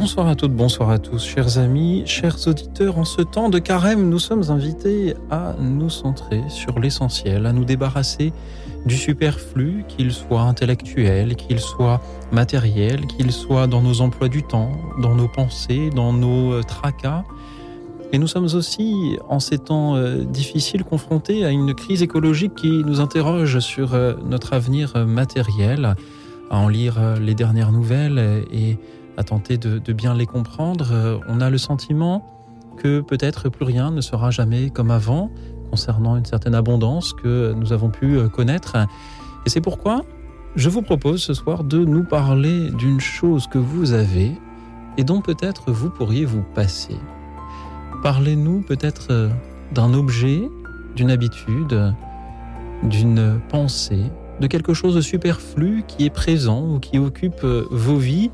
Bonsoir 0.00 0.28
à 0.28 0.36
toutes, 0.36 0.52
bonsoir 0.54 0.90
à 0.90 1.00
tous, 1.00 1.24
chers 1.24 1.58
amis, 1.58 2.04
chers 2.06 2.46
auditeurs. 2.46 2.98
En 2.98 3.04
ce 3.04 3.20
temps 3.20 3.48
de 3.48 3.58
carême, 3.58 4.08
nous 4.08 4.20
sommes 4.20 4.48
invités 4.48 5.14
à 5.28 5.56
nous 5.58 5.90
centrer 5.90 6.40
sur 6.48 6.78
l'essentiel, 6.78 7.46
à 7.46 7.52
nous 7.52 7.64
débarrasser 7.64 8.32
du 8.86 8.96
superflu, 8.96 9.84
qu'il 9.88 10.12
soit 10.12 10.42
intellectuel, 10.42 11.34
qu'il 11.34 11.58
soit 11.58 12.00
matériel, 12.30 13.08
qu'il 13.08 13.32
soit 13.32 13.66
dans 13.66 13.82
nos 13.82 14.00
emplois 14.00 14.28
du 14.28 14.44
temps, 14.44 14.70
dans 15.02 15.16
nos 15.16 15.26
pensées, 15.26 15.90
dans 15.90 16.12
nos 16.12 16.52
euh, 16.52 16.62
tracas. 16.62 17.24
Et 18.12 18.18
nous 18.18 18.28
sommes 18.28 18.44
aussi, 18.54 19.18
en 19.28 19.40
ces 19.40 19.58
temps 19.58 19.96
euh, 19.96 20.22
difficiles, 20.22 20.84
confrontés 20.84 21.44
à 21.44 21.50
une 21.50 21.74
crise 21.74 22.04
écologique 22.04 22.54
qui 22.54 22.70
nous 22.84 23.00
interroge 23.00 23.58
sur 23.58 23.94
euh, 23.94 24.14
notre 24.24 24.52
avenir 24.52 24.96
matériel, 25.08 25.96
à 26.50 26.56
en 26.56 26.68
lire 26.68 27.16
les 27.20 27.34
dernières 27.34 27.72
nouvelles 27.72 28.44
et 28.52 28.78
à 29.18 29.24
tenter 29.24 29.58
de, 29.58 29.92
bien 29.92 30.14
les 30.14 30.26
comprendre, 30.26 30.90
euh, 30.92 31.18
on 31.26 31.40
a 31.40 31.50
le 31.50 31.58
sentiment 31.58 32.24
que 32.76 33.00
peut-être 33.00 33.48
plus 33.48 33.64
rien 33.64 33.90
ne 33.90 34.00
sera 34.00 34.30
jamais 34.30 34.70
comme 34.70 34.92
avant 34.92 35.28
concernant 35.70 36.16
une 36.16 36.24
certaine 36.24 36.54
abondance 36.54 37.12
que 37.14 37.52
nous 37.52 37.72
avons 37.72 37.90
pu 37.90 38.16
euh, 38.16 38.28
connaître. 38.28 38.76
Et 39.44 39.50
c'est 39.50 39.60
pourquoi 39.60 40.02
je 40.54 40.70
vous 40.70 40.82
propose 40.82 41.20
ce 41.20 41.34
soir 41.34 41.64
de 41.64 41.84
nous 41.84 42.04
parler 42.04 42.70
d'une 42.70 43.00
chose 43.00 43.48
que 43.48 43.58
vous 43.58 43.92
avez 43.92 44.38
et 44.96 45.02
dont 45.02 45.20
peut-être 45.20 45.72
vous 45.72 45.90
pourriez 45.90 46.24
vous 46.24 46.44
passer. 46.54 46.96
Parlez-nous 48.04 48.62
peut-être 48.62 49.08
euh, 49.10 49.28
d'un 49.72 49.94
objet, 49.94 50.40
d'une 50.94 51.10
habitude, 51.10 51.92
d'une 52.84 53.40
pensée, 53.48 54.12
de 54.40 54.46
quelque 54.46 54.74
chose 54.74 54.94
de 54.94 55.00
superflu 55.00 55.82
qui 55.88 56.04
est 56.04 56.10
présent 56.10 56.64
ou 56.64 56.78
qui 56.78 57.00
occupe 57.00 57.42
vos 57.42 57.96
vies 57.96 58.30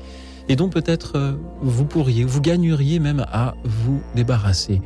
et 0.47 0.55
dont 0.55 0.69
peut-être 0.69 1.13
euh, 1.15 1.33
vous 1.61 1.85
pourriez, 1.85 2.23
vous 2.23 2.41
gagneriez 2.41 2.99
même 2.99 3.25
à 3.31 3.55
vous 3.63 4.01
débarrasser. 4.15 4.81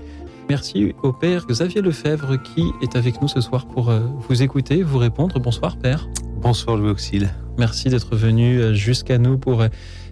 Merci 0.49 0.93
au 1.03 1.13
Père 1.13 1.45
Xavier 1.45 1.81
Lefebvre 1.81 2.41
qui 2.41 2.71
est 2.81 2.95
avec 2.95 3.21
nous 3.21 3.27
ce 3.27 3.41
soir 3.41 3.67
pour 3.67 3.89
euh, 3.89 4.01
vous 4.27 4.41
écouter, 4.41 4.81
vous 4.81 4.97
répondre. 4.97 5.39
Bonsoir 5.39 5.77
Père. 5.77 6.07
Bonsoir 6.37 6.77
Louis 6.77 6.89
Auxil. 6.89 7.29
Merci 7.57 7.89
d'être 7.89 8.15
venu 8.15 8.59
euh, 8.59 8.73
jusqu'à 8.73 9.17
nous 9.17 9.37
pour 9.37 9.63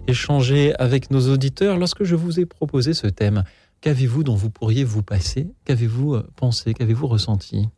échanger 0.06 0.74
avec 0.78 1.10
nos 1.10 1.32
auditeurs. 1.32 1.78
Lorsque 1.78 2.04
je 2.04 2.14
vous 2.14 2.38
ai 2.38 2.46
proposé 2.46 2.94
ce 2.94 3.06
thème, 3.06 3.42
qu'avez-vous 3.80 4.24
dont 4.24 4.36
vous 4.36 4.50
pourriez 4.50 4.84
vous 4.84 5.02
passer? 5.02 5.48
Qu'avez-vous 5.64 6.18
pensé? 6.36 6.74
Qu'avez-vous 6.74 7.06
ressenti? 7.06 7.68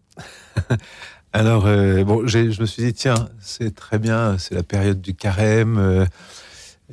Alors, 1.32 1.62
bon, 1.62 2.26
je 2.26 2.60
me 2.60 2.66
suis 2.66 2.82
dit, 2.82 2.92
tiens, 2.92 3.28
c'est 3.40 3.72
très 3.74 4.00
bien, 4.00 4.36
c'est 4.36 4.56
la 4.56 4.64
période 4.64 5.00
du 5.00 5.14
carême. 5.14 6.08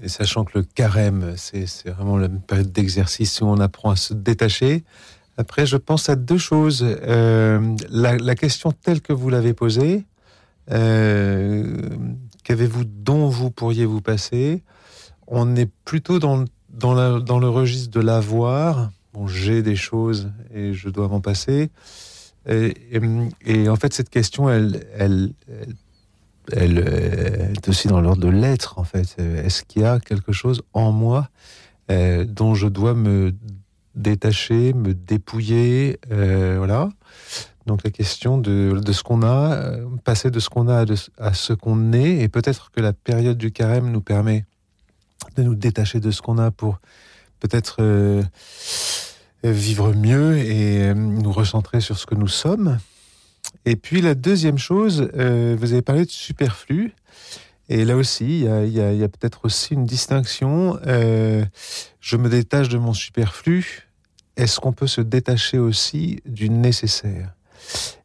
Et 0.04 0.10
sachant 0.10 0.44
que 0.44 0.60
le 0.60 0.64
carême, 0.64 1.34
c'est 1.38 1.66
vraiment 1.88 2.18
la 2.18 2.30
période 2.30 2.72
d'exercice 2.72 3.42
où 3.42 3.46
on 3.46 3.60
apprend 3.60 3.92
à 3.92 3.96
se 3.96 4.14
détacher. 4.14 4.84
Après, 5.38 5.66
je 5.66 5.78
pense 5.78 6.10
à 6.10 6.16
deux 6.16 6.38
choses. 6.38 6.84
Euh, 6.86 7.76
la, 7.90 8.36
question 8.36 8.72
telle 8.72 9.02
que 9.02 9.14
vous 9.14 9.30
l'avez 9.30 9.54
posée, 9.54 10.06
euh, 10.72 11.78
qu'avez-vous 12.44 12.86
dont 12.86 13.28
vous 13.28 13.52
pourriez 13.52 13.86
vous 13.86 14.02
passer? 14.02 14.64
On 15.28 15.56
est 15.56 15.70
plutôt 15.86 16.20
dans, 16.20 16.38
le 16.38 17.48
registre 17.48 17.92
de 17.92 18.00
l'avoir. 18.00 18.92
Bon, 19.14 19.28
j'ai 19.28 19.62
des 19.62 19.76
choses 19.76 20.32
et 20.54 20.74
je 20.74 20.90
dois 20.90 21.08
m'en 21.08 21.22
passer. 21.22 21.70
Et, 22.50 23.68
en 23.68 23.76
fait, 23.76 23.94
cette 23.94 24.10
question, 24.10 24.50
elle 24.50 25.34
elle 26.52 26.80
est 26.80 27.68
aussi 27.68 27.88
dans 27.88 28.02
l'ordre 28.02 28.22
de 28.22 28.30
l'être, 28.30 28.80
en 28.80 28.84
fait. 28.84 29.18
Est-ce 29.20 29.64
qu'il 29.64 29.82
y 29.82 29.86
a 29.86 30.00
quelque 30.00 30.32
chose 30.32 30.62
en 30.74 30.92
moi 30.92 31.30
euh, 31.90 32.26
dont 32.26 32.54
je 32.54 32.68
dois 32.68 32.94
me 32.94 33.34
détacher, 33.96 34.74
me 34.74 34.94
dépouiller 34.94 36.00
euh, 36.12 36.56
Voilà. 36.58 36.90
Donc 37.66 37.84
la 37.84 37.92
question 37.92 38.38
de, 38.38 38.82
ce 38.92 39.04
qu'on 39.04 39.24
a, 39.24 39.54
euh, 39.54 39.86
passer 40.04 40.32
de 40.32 40.40
ce 40.40 40.50
qu'on 40.50 40.68
a 40.70 40.86
à, 41.18 41.34
ce 41.34 41.54
qu'on 41.54 41.92
est, 41.94 42.20
et 42.20 42.30
peut-être 42.30 42.72
que 42.72 42.82
la 42.82 42.94
période 42.94 43.38
du 43.38 43.52
carême 43.52 43.92
nous 43.92 44.02
permet 44.02 44.46
de 45.36 45.44
nous 45.44 45.56
détacher 45.56 46.00
de 46.00 46.12
ce 46.12 46.22
qu'on 46.22 46.38
a 46.38 46.52
pour 46.52 46.80
peut-être 47.40 47.82
vivre 49.44 49.94
mieux 49.94 50.38
et 50.38 50.94
nous 50.94 51.32
recentrer 51.32 51.82
sur 51.82 51.98
ce 51.98 52.06
que 52.06 52.16
nous 52.16 52.28
sommes. 52.28 52.80
Et 53.66 53.76
puis 53.76 54.02
la 54.02 54.16
deuxième 54.16 54.58
chose, 54.58 55.10
euh, 55.18 55.56
vous 55.60 55.74
avez 55.74 55.82
parlé 55.82 56.06
de 56.06 56.12
superflu. 56.12 56.94
Et 57.70 57.84
là 57.84 57.98
aussi, 57.98 58.46
il 58.46 58.70
y 58.72 59.04
a, 59.04 59.10
peut-être 59.10 59.42
aussi 59.44 59.74
une 59.74 59.86
distinction. 59.86 60.80
Euh, 60.88 61.44
je 62.00 62.16
me 62.16 62.30
détache 62.30 62.70
de 62.70 62.78
mon 62.78 62.94
superflu. 62.94 63.90
Est-ce 64.38 64.60
qu'on 64.60 64.72
peut 64.72 64.88
se 64.88 65.02
détacher 65.02 65.58
aussi 65.58 66.22
du 66.26 66.50
nécessaire? 66.50 67.34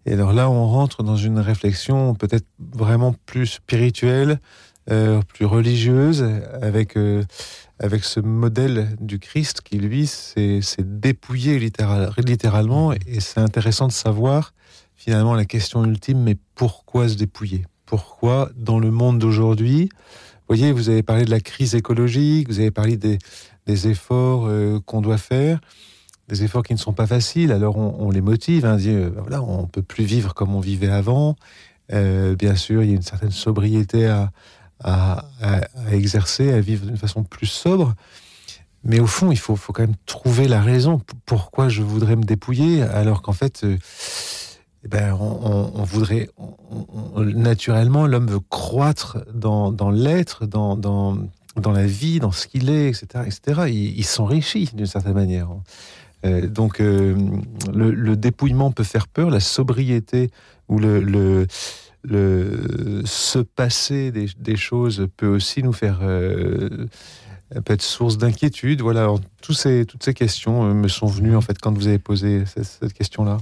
Et 0.04 0.14
alors 0.14 0.32
là, 0.32 0.50
on 0.50 0.66
rentre 0.66 1.04
dans 1.04 1.16
une 1.16 1.38
réflexion 1.38 2.14
peut-être 2.14 2.46
vraiment 2.58 3.14
plus 3.26 3.46
spirituelle, 3.46 4.40
euh, 4.90 5.20
plus 5.28 5.44
religieuse, 5.46 6.26
avec 6.60 6.96
avec 7.82 8.04
ce 8.04 8.20
modèle 8.20 8.96
du 9.00 9.18
Christ 9.18 9.60
qui 9.60 9.76
lui 9.76 10.06
s'est 10.06 10.60
dépouillé 10.78 11.58
littéralement. 11.58 12.92
Et 12.92 13.20
c'est 13.20 13.40
intéressant 13.40 13.88
de 13.88 13.92
savoir 13.92 14.54
finalement 15.04 15.34
la 15.34 15.44
question 15.44 15.84
ultime, 15.84 16.22
mais 16.22 16.36
pourquoi 16.54 17.08
se 17.08 17.16
dépouiller? 17.16 17.64
Pourquoi 17.86 18.50
dans 18.56 18.78
le 18.78 18.90
monde 18.90 19.18
d'aujourd'hui 19.18 19.90
voyez, 20.54 20.72
vous 20.72 20.90
avez 20.90 21.02
parlé 21.02 21.24
de 21.24 21.30
la 21.30 21.40
crise 21.40 21.74
écologique, 21.74 22.48
vous 22.48 22.60
avez 22.60 22.70
parlé 22.70 22.96
des, 22.96 23.18
efforts 23.88 24.46
euh, 24.46 24.80
qu'on 24.84 25.00
doit 25.00 25.16
faire, 25.16 25.60
des 26.28 26.44
efforts 26.44 26.62
qui 26.62 26.74
ne 26.74 26.78
sont 26.78 26.92
pas 26.92 27.06
faciles. 27.06 27.52
Alors 27.52 27.78
on, 27.78 28.10
les 28.10 28.20
motive, 28.20 28.66
hein, 28.66 28.76
dit, 28.76 28.90
euh, 28.90 29.10
on 29.30 29.66
peut 29.66 29.82
plus 29.82 30.04
vivre 30.04 30.34
comme 30.34 30.54
on 30.54 30.60
vivait 30.60 30.90
avant. 30.90 31.36
Euh, 31.92 32.36
bien 32.36 32.54
sûr, 32.54 32.82
il 32.82 32.90
y 32.90 32.92
a 32.92 32.96
une 32.96 33.02
certaine 33.02 33.30
sobriété 33.30 34.06
à, 34.84 35.24
exercer, 35.90 36.52
à 36.52 36.60
vivre 36.60 36.86
d'une 36.86 36.96
façon 36.96 37.22
plus 37.22 37.46
sobre. 37.46 37.94
Mais 38.84 38.98
au 38.98 39.06
fond, 39.06 39.30
il 39.30 39.38
faut 39.38 39.56
quand 39.56 39.82
même 39.82 39.94
trouver 40.06 40.48
la 40.48 40.60
raison 40.60 41.00
pourquoi 41.24 41.68
je 41.68 41.82
voudrais 41.82 42.16
me 42.16 42.24
dépouiller, 42.24 42.82
alors 42.82 43.22
qu'en 43.22 43.32
fait, 43.32 43.64
eh 44.84 44.88
ben, 44.88 45.14
on, 45.14 45.84
voudrait 45.84 46.28
naturellement 47.16 48.06
l'homme 48.06 48.26
veut 48.26 48.40
croître 48.40 49.18
dans, 49.32 49.70
l'être, 49.90 50.46
dans, 50.46 50.76
dans, 50.76 51.72
la 51.72 51.86
vie, 51.86 52.18
dans 52.18 52.32
ce 52.32 52.48
qu'il 52.48 52.68
est, 52.68 52.88
etc., 52.88 53.24
etc. 53.26 53.70
Il, 53.70 54.04
s'enrichit 54.04 54.70
d'une 54.74 54.86
certaine 54.86 55.14
manière. 55.14 55.48
Euh, 56.24 56.48
donc 56.48 56.80
euh, 56.80 57.16
le, 57.72 58.16
dépouillement 58.16 58.72
peut 58.72 58.82
faire 58.82 59.06
peur, 59.06 59.30
la 59.30 59.40
sobriété 59.40 60.30
ou 60.68 60.80
le, 60.80 61.00
le, 61.00 61.46
se 63.04 63.38
passer 63.38 64.10
des, 64.10 64.56
choses 64.56 65.06
peut 65.16 65.28
aussi 65.28 65.62
nous 65.62 65.72
faire 65.72 66.00
euh, 66.02 66.88
peut 67.64 67.74
être 67.74 67.82
source 67.82 68.18
d'inquiétude. 68.18 68.80
Voilà, 68.80 69.14
ces, 69.48 69.84
toutes 69.86 70.02
ces 70.02 70.14
questions 70.14 70.74
me 70.74 70.88
sont 70.88 71.06
venues 71.06 71.36
en 71.36 71.40
fait 71.40 71.58
quand 71.60 71.72
vous 71.72 71.86
avez 71.86 72.00
posé 72.00 72.44
cette 72.46 72.92
question-là. 72.92 73.38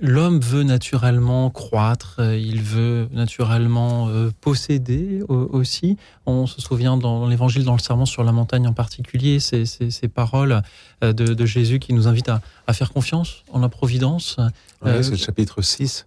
L'homme 0.00 0.40
veut 0.40 0.64
naturellement 0.64 1.50
croître, 1.50 2.16
euh, 2.18 2.36
il 2.36 2.60
veut 2.62 3.08
naturellement 3.12 4.08
euh, 4.08 4.30
posséder 4.40 5.22
aussi. 5.28 5.96
On 6.26 6.46
se 6.46 6.60
souvient 6.60 6.96
dans 6.96 7.28
l'évangile, 7.28 7.62
dans 7.62 7.74
le 7.74 7.78
serment 7.78 8.04
sur 8.04 8.24
la 8.24 8.32
montagne 8.32 8.66
en 8.66 8.72
particulier, 8.72 9.38
ces, 9.38 9.64
ces, 9.66 10.08
paroles 10.08 10.62
euh, 11.04 11.12
de, 11.12 11.46
Jésus 11.46 11.78
qui 11.78 11.92
nous 11.92 12.08
invitent 12.08 12.30
à, 12.30 12.72
faire 12.72 12.92
confiance 12.92 13.44
en 13.52 13.60
la 13.60 13.68
providence. 13.68 14.36
c'est 14.84 15.10
le 15.10 15.16
chapitre 15.16 15.62
6 15.62 16.06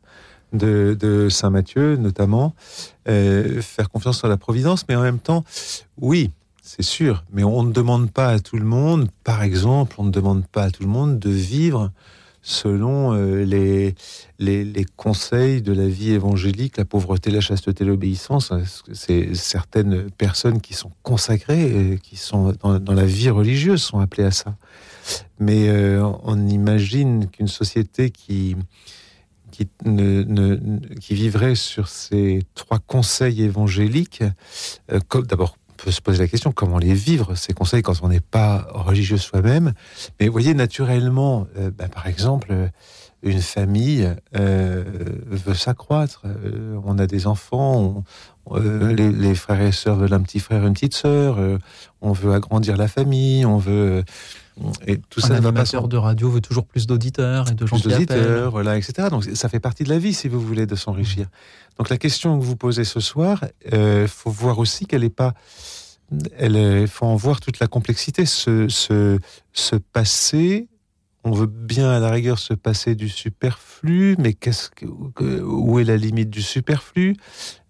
de, 0.51 1.27
Saint 1.29 1.49
Matthieu 1.49 1.95
notamment. 1.95 2.55
faire 3.05 3.89
confiance 3.89 4.21
en 4.23 4.27
la 4.27 4.37
providence, 4.37 4.85
mais 4.89 4.97
en 4.97 5.01
même 5.01 5.19
temps, 5.19 5.45
oui, 6.01 6.31
c'est 6.61 6.83
sûr, 6.83 7.23
mais 7.31 7.45
on 7.45 7.63
ne 7.63 7.71
demande 7.71 8.11
pas 8.11 8.27
à 8.27 8.39
tout 8.39 8.57
le 8.57 8.65
monde, 8.65 9.07
par 9.23 9.43
exemple, 9.43 9.95
on 9.97 10.03
ne 10.03 10.11
demande 10.11 10.45
pas 10.45 10.63
à 10.63 10.71
tout 10.71 10.83
le 10.83 10.89
monde 10.89 11.19
de 11.19 11.29
vivre 11.29 11.91
selon 12.47 13.13
euh, 13.13 13.43
les, 13.43 13.93
les, 14.39 14.85
conseils 14.95 15.61
de 15.61 15.73
la 15.73 15.85
vie 15.85 16.13
évangélique, 16.13 16.77
la 16.77 16.85
pauvreté, 16.85 17.29
la 17.29 17.41
chasteté, 17.41 17.83
l'obéissance. 17.83 18.53
C'est 18.93 19.35
certaines 19.35 20.09
personnes 20.11 20.61
qui 20.61 20.73
sont 20.73 20.91
consacrées, 21.03 21.99
qui 22.01 22.15
sont 22.15 22.53
dans, 22.63 22.93
la 22.93 23.05
vie 23.05 23.29
religieuse, 23.29 23.81
sont 23.81 23.99
appelées 23.99 24.23
à 24.23 24.31
ça. 24.31 24.55
Mais 25.39 25.67
euh, 25.67 26.09
on 26.23 26.47
imagine 26.47 27.27
qu'une 27.27 27.49
société 27.49 28.11
qui 28.11 28.55
qui, 29.51 31.13
vivrait 31.15 31.55
sur 31.55 31.87
ces 31.87 32.43
trois 32.53 32.79
conseils 32.79 33.41
évangéliques. 33.41 34.23
Euh, 34.91 34.99
d'abord, 35.27 35.57
peut 35.77 35.91
se 35.91 36.01
poser 36.01 36.19
la 36.19 36.27
question 36.27 36.51
comment 36.51 36.77
les 36.77 36.93
vivre, 36.93 37.35
ces 37.35 37.53
conseils, 37.53 37.81
quand 37.81 38.01
on 38.01 38.09
n'est 38.09 38.19
pas 38.19 38.67
religieux 38.71 39.17
soi-même. 39.17 39.73
Mais 40.19 40.27
vous 40.27 40.31
voyez, 40.33 40.53
naturellement, 40.53 41.47
euh, 41.57 41.71
bah, 41.71 41.87
par 41.87 42.07
exemple, 42.07 42.53
une 43.23 43.41
famille 43.41 44.07
veut 44.33 45.53
s'accroître. 45.55 46.21
on 46.85 46.99
a 46.99 47.07
des 47.07 47.25
enfants, 47.25 48.03
les, 48.55 49.35
frères 49.35 49.61
et 49.61 49.71
sœurs 49.71 49.95
veulent 49.95 50.13
un 50.13 50.21
petit 50.21 50.39
frère, 50.39 50.65
une 50.67 50.73
petite 50.73 50.93
sœur. 50.93 51.39
on 52.01 52.11
veut 52.11 52.33
agrandir 52.33 52.77
la 52.77 52.87
famille, 52.87 53.43
on 53.43 53.57
veut 53.57 54.03
et 54.85 54.97
tout 55.09 55.21
un 55.23 55.27
ça 55.27 55.35
animateur 55.35 55.87
de 55.87 55.97
radio 55.97 56.29
veut 56.29 56.41
toujours 56.41 56.65
plus 56.65 56.87
d'auditeurs 56.87 57.51
et 57.51 57.55
de 57.55 57.65
gens 57.65 57.79
plus 57.79 57.89
d'auditeurs, 57.89 58.51
voilà, 58.51 58.77
etc. 58.77 59.09
Donc 59.09 59.23
ça 59.23 59.49
fait 59.49 59.59
partie 59.59 59.83
de 59.83 59.89
la 59.89 59.99
vie, 59.99 60.13
si 60.13 60.27
vous 60.27 60.39
voulez, 60.39 60.65
de 60.65 60.75
s'enrichir. 60.75 61.27
Donc 61.77 61.89
la 61.89 61.97
question 61.97 62.39
que 62.39 62.43
vous 62.43 62.55
posez 62.55 62.83
ce 62.83 62.99
soir, 62.99 63.45
il 63.65 63.75
euh, 63.75 64.07
faut 64.07 64.31
voir 64.31 64.59
aussi 64.59 64.85
qu'elle 64.85 65.01
n'est 65.01 65.09
pas. 65.09 65.33
Il 66.41 66.87
faut 66.87 67.05
en 67.05 67.15
voir 67.15 67.41
toute 67.41 67.59
la 67.59 67.67
complexité. 67.67 68.25
Ce, 68.25 68.67
ce, 68.69 69.19
ce 69.51 69.75
passé, 69.75 70.69
on 71.23 71.31
veut 71.31 71.47
bien 71.47 71.89
à 71.89 71.99
la 71.99 72.09
rigueur 72.09 72.39
se 72.39 72.53
passer 72.53 72.95
du 72.95 73.09
superflu, 73.09 74.15
mais 74.17 74.33
qu'est-ce 74.33 74.69
que, 74.69 74.85
où 74.85 75.79
est 75.79 75.83
la 75.83 75.97
limite 75.97 76.29
du 76.29 76.41
superflu? 76.41 77.15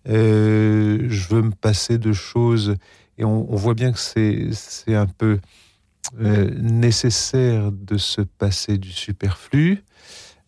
Euh, 0.08 1.08
Je 1.10 1.28
veux 1.30 1.42
me 1.42 1.52
passer 1.52 1.98
de 1.98 2.14
choses, 2.14 2.76
et 3.18 3.26
on, 3.26 3.52
on 3.52 3.56
voit 3.56 3.74
bien 3.74 3.92
que 3.92 4.00
c'est 4.00 4.96
un 4.96 5.08
peu 5.08 5.40
euh, 6.22 6.50
nécessaire 6.58 7.72
de 7.72 7.98
se 7.98 8.22
passer 8.22 8.78
du 8.78 8.92
superflu, 8.92 9.84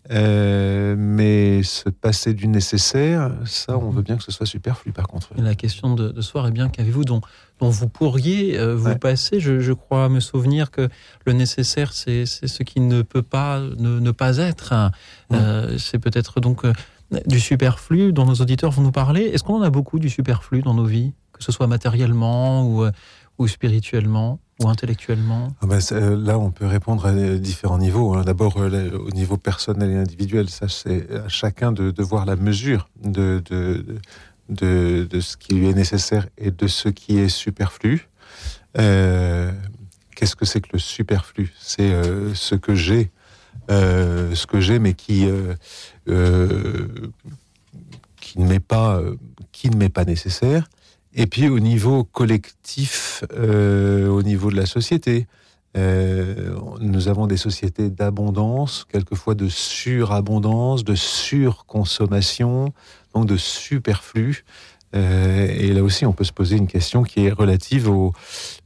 euh, 0.10 0.96
mais 0.98 1.64
se 1.64 1.90
passer 1.90 2.34
du 2.34 2.48
nécessaire, 2.48 3.32
ça, 3.46 3.78
on 3.78 3.90
veut 3.90 4.02
bien 4.02 4.16
que 4.16 4.24
ce 4.24 4.32
soit 4.32 4.46
superflu 4.46 4.94
par 4.94 5.08
contre. 5.08 5.30
la 5.38 5.56
question 5.56 5.96
de, 5.96 6.14
ce 6.16 6.22
soir 6.22 6.48
est 6.48 6.52
bien 6.52 6.70
qu'avez-vous 6.70 7.04
dont, 7.04 7.20
dont 7.60 7.70
vous 7.70 7.90
pourriez 7.90 8.58
euh, 8.58 8.74
vous 8.74 8.96
passer? 8.96 9.42
Je, 9.42 9.74
crois 9.74 10.08
me 10.08 10.22
souvenir 10.22 10.72
que 10.72 10.88
le 11.26 11.34
nécessaire, 11.34 11.92
c'est 11.92 12.26
ce 12.26 12.64
qui 12.64 12.80
ne 12.80 13.02
peut 13.02 13.22
pas 13.22 13.60
ne, 13.60 14.12
pas 14.12 14.38
être. 14.38 14.74
c'est 15.78 16.00
peut-être 16.00 16.40
donc 16.40 16.64
du 17.28 17.40
superflu 17.40 18.14
dont 18.14 18.26
nos 18.26 18.36
auditeurs 18.36 18.72
vont 18.72 18.82
nous 18.82 18.92
parler. 18.92 19.24
Est-ce 19.24 19.44
qu'on 19.44 19.58
en 19.58 19.62
a 19.62 19.70
beaucoup 19.70 20.00
du 20.00 20.10
superflu 20.10 20.62
dans 20.62 20.74
nos 20.74 20.86
vies, 20.86 21.12
que 21.34 21.44
ce 21.44 21.52
soit 21.52 21.68
matériellement 21.68 22.66
ou, 22.66 22.86
ou 23.40 23.48
spirituellement 23.48 24.40
ou 24.62 24.68
intellectuellement 24.68 25.56
ah 25.62 25.66
ben, 25.66 25.80
euh, 25.94 26.18
Là, 26.18 26.38
on 26.38 26.52
peut 26.52 26.68
répondre 26.68 27.06
à 27.06 27.14
différents 27.38 27.78
niveaux. 27.78 28.14
Hein. 28.14 28.24
D'abord, 28.24 28.58
euh, 28.58 28.92
au 28.98 29.10
niveau 29.12 29.38
personnel 29.38 29.90
et 29.90 29.96
individuel, 29.96 30.50
ça 30.50 30.68
c'est 30.68 31.10
à 31.12 31.30
chacun 31.30 31.72
de, 31.72 32.04
voir 32.04 32.26
la 32.26 32.36
mesure 32.36 32.90
de, 33.02 33.42
de, 33.50 34.00
de, 34.50 35.20
ce 35.22 35.38
qui 35.38 35.54
lui 35.54 35.70
est 35.70 35.74
nécessaire 35.74 36.28
et 36.38 36.52
de 36.52 36.68
ce 36.68 36.90
qui 36.90 37.18
est 37.18 37.30
superflu. 37.30 38.10
Euh, 38.78 39.52
qu'est-ce 40.16 40.36
que 40.36 40.46
c'est 40.46 40.60
que 40.60 40.70
le 40.74 40.80
superflu? 40.80 41.54
C'est 41.58 41.92
ce 42.34 42.56
que 42.56 42.76
j'ai, 42.76 43.12
ce 43.70 44.46
que 44.46 44.60
j'ai, 44.60 44.80
mais 44.80 44.94
qui 44.94 45.26
qui 48.20 48.40
ne 48.40 48.46
m'est 48.46 48.60
pas 48.60 49.02
qui 49.54 49.70
ne 49.70 49.78
m'est 49.78 49.90
pas 49.90 50.04
nécessaire 50.04 50.68
et 51.14 51.28
puis 51.28 51.48
au 51.48 51.60
niveau 51.60 52.04
collectif, 52.04 53.24
euh, 53.34 54.08
au 54.08 54.22
niveau 54.22 54.52
de 54.52 54.56
la 54.56 54.66
société, 54.66 55.28
euh, 55.78 56.56
nous 56.80 57.08
avons 57.08 57.28
des 57.28 57.38
sociétés 57.38 57.90
d'abondance, 57.90 58.86
quelquefois 58.92 59.36
de 59.36 59.48
surabondance, 59.48 60.84
de 60.84 60.96
surconsommation, 60.96 62.74
donc 63.14 63.26
de 63.26 63.38
superflu. 63.38 64.44
Euh, 64.96 65.48
et 65.48 65.74
là 65.74 65.84
aussi, 65.84 66.06
on 66.06 66.14
peut 66.14 66.24
se 66.24 66.34
poser 66.34 66.58
une 66.58 66.68
question 66.68 67.04
qui 67.04 67.26
est 67.26 67.32
relative 67.32 67.90
au, 67.90 68.14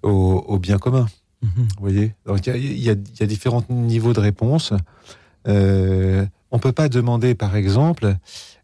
au, 0.02 0.60
bien 0.60 0.78
commun. 0.78 1.08
Mhm. 1.42 1.52
Vous 1.56 1.82
voyez? 1.82 2.14
Donc 2.26 2.46
il 2.48 2.78
y, 2.78 2.86
y 2.86 2.90
a, 2.90 3.26
différents 3.26 3.64
niveaux 3.70 4.14
de 4.14 4.22
réponse. 4.22 4.74
On 5.46 6.60
peut 6.60 6.72
pas 6.72 6.88
demander, 6.88 7.36
par 7.36 7.56
exemple, 7.56 8.16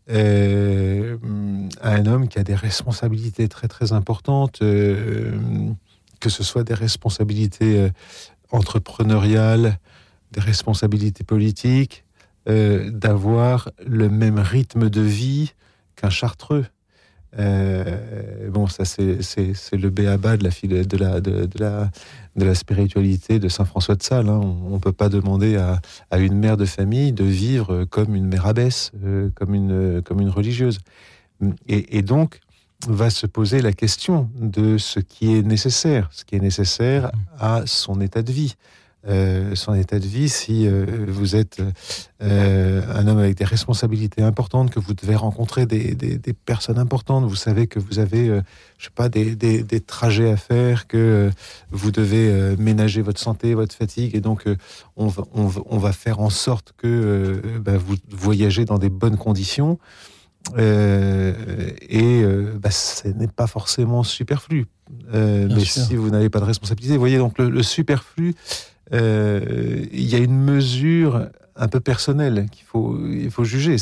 euh, 0.09 1.17
à 1.81 1.91
un 1.91 2.05
homme 2.05 2.27
qui 2.27 2.39
a 2.39 2.43
des 2.43 2.55
responsabilités 2.55 3.47
très 3.47 3.67
très 3.67 3.93
importantes, 3.93 4.61
euh, 4.61 5.37
que 6.19 6.29
ce 6.29 6.43
soit 6.43 6.63
des 6.63 6.73
responsabilités 6.73 7.79
euh, 7.79 7.89
entrepreneuriales, 8.51 9.77
des 10.31 10.41
responsabilités 10.41 11.23
politiques, 11.23 12.03
d'avoir 12.47 13.69
le 13.85 14.09
même 14.09 14.39
rythme 14.39 14.89
de 14.89 15.01
vie 15.01 15.53
qu'un 15.95 16.09
chartreux. 16.09 16.65
Euh, 17.37 18.49
bon, 18.49 18.67
ça 18.67 18.85
c'est 18.85 19.19
le 19.73 19.89
béaba 19.89 20.37
de 20.37 20.49
la, 22.35 22.55
spiritualité 22.55 23.39
de 23.39 23.47
Saint 23.47 23.65
François 23.65 23.95
de 23.95 24.03
Sales. 24.03 24.29
Hein. 24.29 24.41
On 24.41 24.75
ne 24.75 24.79
peut 24.79 24.91
pas 24.91 25.09
demander 25.09 25.57
à, 25.57 25.79
une 26.17 26.37
mère 26.37 26.57
de 26.57 26.65
famille 26.65 27.11
de 27.11 27.23
vivre 27.23 27.85
comme 27.85 28.15
une 28.15 28.25
mère 28.25 28.47
abbesse, 28.47 28.91
euh, 29.03 29.29
comme, 29.35 29.53
une, 29.53 30.01
comme 30.01 30.21
une 30.21 30.29
religieuse. 30.29 30.79
Et, 31.67 31.97
et, 31.97 32.01
donc, 32.01 32.39
va 32.87 33.09
se 33.09 33.27
poser 33.27 33.61
la 33.61 33.73
question 33.73 34.29
de 34.35 34.77
ce 34.77 34.99
qui 34.99 35.35
est 35.35 35.41
nécessaire, 35.41 36.09
ce 36.11 36.25
qui 36.25 36.35
est 36.35 36.41
nécessaire 36.41 37.11
à 37.37 37.63
son 37.65 38.01
état 38.01 38.21
de 38.21 38.31
vie. 38.31 38.55
Euh, 39.07 39.55
son 39.55 39.75
état 39.75 39.97
de 39.97 40.05
vie, 40.05 40.27
si 40.27 40.67
euh, 40.67 41.05
vous 41.07 41.37
êtes 41.37 41.61
euh, 42.21 42.81
un 42.93 43.07
homme 43.07 43.19
avec 43.19 43.37
des 43.37 43.45
responsabilités 43.45 44.21
importantes, 44.21 44.71
que 44.71 44.79
vous 44.79 44.93
devez 44.93 45.15
rencontrer 45.15 45.65
des, 45.65 46.33
personnes 46.45 46.77
importantes, 46.77 47.23
vous 47.23 47.37
savez 47.37 47.67
que 47.67 47.79
vous 47.79 47.99
avez, 47.99 48.27
je 48.77 48.85
sais 48.85 48.91
pas, 48.93 49.07
des, 49.07 49.79
trajets 49.79 50.29
à 50.29 50.35
faire, 50.35 50.85
que 50.87 51.31
vous 51.71 51.91
devez 51.91 52.55
ménager 52.57 53.01
votre 53.01 53.21
santé, 53.21 53.53
votre 53.53 53.73
fatigue, 53.73 54.15
et 54.15 54.21
donc 54.21 54.43
on 54.97 55.07
va, 55.07 55.23
on, 55.33 55.77
va, 55.77 55.93
faire 55.93 56.19
en 56.19 56.29
sorte 56.29 56.73
que 56.77 57.41
bah, 57.63 57.77
vous 57.77 57.95
voyagez 58.09 58.65
dans 58.65 58.79
des 58.79 58.89
bonnes 58.89 59.17
conditions. 59.17 59.79
et 60.57 62.23
bah, 62.61 62.71
ce 62.71 63.07
n'est 63.07 63.27
pas 63.27 63.47
forcément 63.47 64.03
superflu. 64.03 64.65
mais 65.13 65.63
si 65.63 65.95
vous 65.95 66.09
n'avez 66.09 66.29
pas 66.29 66.41
de 66.41 66.45
responsabilité, 66.45 66.95
vous 66.95 66.99
voyez, 66.99 67.17
donc 67.17 67.37
le 67.39 67.63
superflu, 67.63 68.35
il 68.91 70.09
y 70.09 70.15
a 70.15 70.19
une 70.19 70.41
mesure 70.41 71.27
un 71.59 71.67
peu 71.67 71.79
personnelle 71.79 72.47
qu'il 72.51 72.65
faut, 72.65 72.97
il 73.07 73.29
faut 73.29 73.43
juger. 73.43 73.75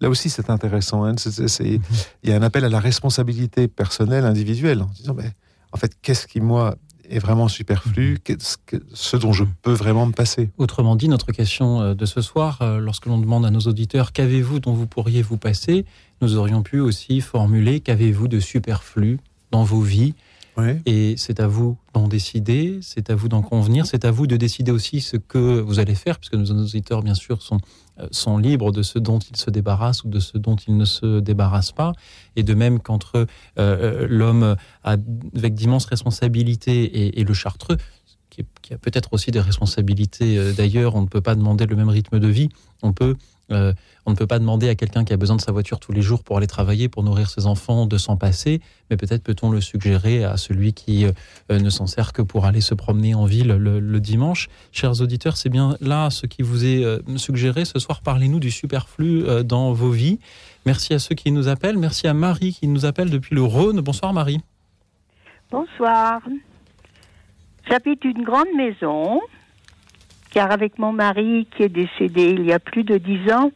Là 0.00 0.08
aussi, 0.08 0.30
c'est 0.30 0.48
intéressant. 0.50 1.04
Hein. 1.04 1.14
il 1.58 1.80
y 2.24 2.32
a 2.32 2.36
un 2.36 2.42
appel 2.42 2.64
à 2.64 2.68
la 2.68 2.80
responsabilité 2.80 3.68
personnelle, 3.68 4.24
individuelle, 4.24 4.82
en 4.82 4.90
disant, 4.94 5.14
mais, 5.14 5.30
en 5.72 5.76
fait, 5.76 5.92
qu'est-ce 6.00 6.26
qui, 6.26 6.40
moi, 6.40 6.76
est 7.10 7.18
vraiment 7.18 7.48
superflu, 7.48 8.18
mhm. 8.28 8.36
ce, 8.40 8.56
ce 8.94 9.16
dont 9.16 9.32
je 9.32 9.44
peux 9.62 9.72
vraiment 9.72 10.06
me 10.06 10.12
passer? 10.12 10.50
Autrement 10.58 10.96
dit, 10.96 11.08
notre 11.08 11.32
question 11.32 11.80
euh, 11.80 11.94
de 11.94 12.06
ce 12.06 12.20
soir, 12.20 12.62
euh, 12.62 12.78
lorsque 12.78 13.06
l'on 13.06 13.18
demande 13.18 13.44
à 13.44 13.50
nos 13.50 13.60
auditeurs 13.60 14.12
qu'avez-vous 14.12 14.60
dont 14.60 14.72
vous 14.72 14.86
pourriez 14.86 15.22
vous 15.22 15.36
passer, 15.36 15.84
nous 16.20 16.36
aurions 16.36 16.62
pu 16.62 16.80
aussi 16.80 17.20
formuler 17.20 17.80
qu'avez-vous 17.80 18.28
de 18.28 18.40
superflu 18.40 19.18
dans 19.50 19.64
vos 19.64 19.80
vies? 19.80 20.14
Et 20.84 21.14
c'est 21.16 21.40
à 21.40 21.46
vous 21.46 21.78
d'en 21.94 22.08
décider, 22.08 22.78
c'est 22.82 23.10
à 23.10 23.14
vous 23.14 23.28
d'en 23.28 23.42
convenir, 23.42 23.86
c'est 23.86 24.04
à 24.04 24.10
vous 24.10 24.26
de 24.26 24.36
décider 24.36 24.70
aussi 24.70 25.00
ce 25.00 25.16
que 25.16 25.60
vous 25.60 25.78
allez 25.78 25.94
faire, 25.94 26.18
puisque 26.18 26.34
nos 26.34 26.44
auditeurs, 26.44 27.02
bien 27.02 27.14
sûr, 27.14 27.42
sont, 27.42 27.58
euh, 27.98 28.06
sont 28.10 28.36
libres 28.36 28.70
de 28.70 28.82
ce 28.82 28.98
dont 28.98 29.18
ils 29.18 29.36
se 29.36 29.50
débarrassent 29.50 30.04
ou 30.04 30.08
de 30.08 30.20
ce 30.20 30.36
dont 30.36 30.56
ils 30.56 30.76
ne 30.76 30.84
se 30.84 31.20
débarrassent 31.20 31.72
pas. 31.72 31.92
Et 32.36 32.42
de 32.42 32.54
même 32.54 32.80
qu'entre 32.80 33.16
euh, 33.16 33.26
euh, 33.58 34.06
l'homme 34.08 34.56
avec 34.84 35.54
d'immenses 35.54 35.86
responsabilités 35.86 37.18
et, 37.18 37.24
le 37.24 37.34
chartreux, 37.34 37.78
qui, 38.28 38.42
a 38.72 38.78
peut-être 38.78 39.12
aussi 39.12 39.30
des 39.30 39.40
responsabilités 39.40 40.52
d'ailleurs, 40.54 40.94
on 40.94 41.02
ne 41.02 41.06
peut 41.06 41.20
pas 41.20 41.34
demander 41.34 41.66
le 41.66 41.76
même 41.76 41.88
rythme 41.88 42.18
de 42.18 42.28
vie, 42.28 42.48
on 42.82 42.92
peut 42.92 43.16
on 44.06 44.10
ne 44.10 44.16
peut 44.16 44.26
pas 44.26 44.38
demander 44.38 44.68
à 44.68 44.74
quelqu'un 44.74 45.04
qui 45.04 45.12
a 45.12 45.16
besoin 45.16 45.36
de 45.36 45.40
sa 45.40 45.52
voiture 45.52 45.78
tous 45.80 45.92
les 45.92 46.02
jours 46.02 46.22
pour 46.24 46.36
aller 46.36 46.46
travailler, 46.46 46.88
pour 46.88 47.02
nourrir 47.02 47.30
ses 47.30 47.46
enfants, 47.46 47.86
de 47.86 47.98
s'en 47.98 48.16
passer, 48.16 48.60
mais 48.90 48.96
peut-être 48.96 49.22
peut-on 49.22 49.50
le 49.50 49.60
suggérer 49.60 50.24
à 50.24 50.36
celui 50.36 50.72
qui 50.72 51.04
euh, 51.04 51.58
ne 51.58 51.70
s'en 51.70 51.86
sert 51.86 52.12
que 52.12 52.22
pour 52.22 52.44
aller 52.44 52.60
se 52.60 52.74
promener 52.74 53.14
en 53.14 53.24
ville 53.24 53.48
le, 53.48 54.00
dimanche. 54.00 54.48
Chers 54.72 55.00
auditeurs, 55.00 55.36
c'est 55.36 55.48
bien 55.48 55.76
là 55.80 56.10
ce 56.10 56.26
qui 56.26 56.42
vous 56.42 56.64
est 56.64 56.84
euh, 56.84 56.98
suggéré. 57.16 57.64
Ce 57.64 57.78
soir, 57.78 58.00
parlez-nous 58.02 58.40
du 58.40 58.50
superflu 58.50 59.24
dans 59.44 59.72
vos 59.72 59.90
vies. 59.90 60.18
Merci 60.66 60.94
à 60.94 60.98
ceux 60.98 61.14
qui 61.14 61.30
nous 61.30 61.48
appellent. 61.48 61.78
Merci 61.78 62.08
à 62.08 62.14
Marie 62.14 62.52
qui 62.52 62.66
nous 62.66 62.84
appelle 62.84 63.10
depuis 63.10 63.34
le 63.34 63.42
Rhône. 63.42 63.80
Bonsoir 63.80 64.12
Marie. 64.12 64.40
Bonsoir. 65.50 66.20
J'habite 67.68 68.04
une 68.04 68.24
grande 68.24 68.52
maison 68.56 69.20
car 70.32 70.50
avec 70.50 70.78
mon 70.78 70.92
mari 70.92 71.46
qui 71.54 71.62
est 71.62 71.68
décédé 71.68 72.30
il 72.30 72.44
y 72.44 72.52
a 72.52 72.58
plus 72.58 72.84
de 72.84 72.98
dix 72.98 73.30
ans, 73.32 73.50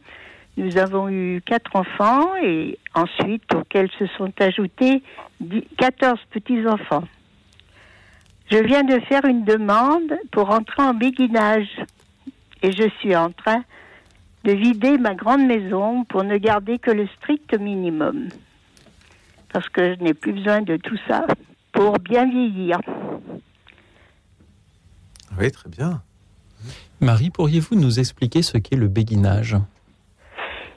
nous 0.57 0.77
avons 0.77 1.07
eu 1.07 1.41
quatre 1.45 1.75
enfants 1.75 2.35
et 2.43 2.77
ensuite 2.95 3.43
auxquels 3.53 3.91
se 3.97 4.07
sont 4.17 4.33
ajoutés 4.39 5.03
14 5.77 6.19
petits-enfants. 6.31 7.07
Je 8.51 8.57
viens 8.57 8.83
de 8.83 8.99
faire 9.01 9.25
une 9.25 9.45
demande 9.45 10.13
pour 10.31 10.49
entrer 10.49 10.81
en 10.81 10.93
béguinage 10.93 11.69
et 12.63 12.71
je 12.71 12.89
suis 12.99 13.15
en 13.15 13.31
train 13.31 13.63
de 14.45 14.53
vider 14.53 14.97
ma 14.97 15.13
grande 15.13 15.45
maison 15.45 16.05
pour 16.05 16.23
ne 16.23 16.37
garder 16.37 16.79
que 16.79 16.91
le 16.91 17.07
strict 17.17 17.57
minimum. 17.59 18.29
Parce 19.53 19.69
que 19.69 19.95
je 19.95 20.03
n'ai 20.03 20.13
plus 20.13 20.33
besoin 20.33 20.61
de 20.61 20.77
tout 20.77 20.97
ça 21.07 21.27
pour 21.71 21.99
bien 21.99 22.27
vieillir. 22.29 22.79
Oui, 25.39 25.51
très 25.51 25.69
bien. 25.69 26.01
Marie, 26.99 27.29
pourriez-vous 27.29 27.75
nous 27.75 27.99
expliquer 27.99 28.41
ce 28.41 28.57
qu'est 28.57 28.75
le 28.75 28.87
béguinage? 28.87 29.55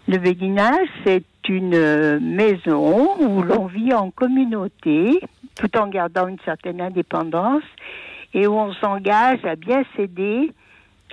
Le 0.09 0.19
béguinage, 0.19 0.89
c'est 1.05 1.25
une 1.49 1.75
euh, 1.75 2.19
maison 2.21 3.21
où 3.21 3.43
l'on 3.43 3.67
vit 3.67 3.93
en 3.93 4.11
communauté 4.11 5.21
tout 5.57 5.77
en 5.77 5.89
gardant 5.89 6.29
une 6.29 6.39
certaine 6.45 6.81
indépendance 6.81 7.63
et 8.35 8.47
où 8.47 8.55
on 8.55 8.73
s'engage 8.75 9.45
à 9.45 9.57
bien 9.57 9.83
céder, 9.97 10.53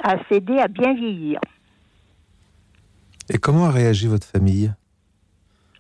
à 0.04 0.16
céder 0.30 0.58
à 0.58 0.68
bien 0.68 0.94
vieillir. 0.94 1.40
Et 3.30 3.38
comment 3.38 3.66
a 3.66 3.72
réagi 3.72 4.08
votre 4.08 4.26
famille? 4.26 4.74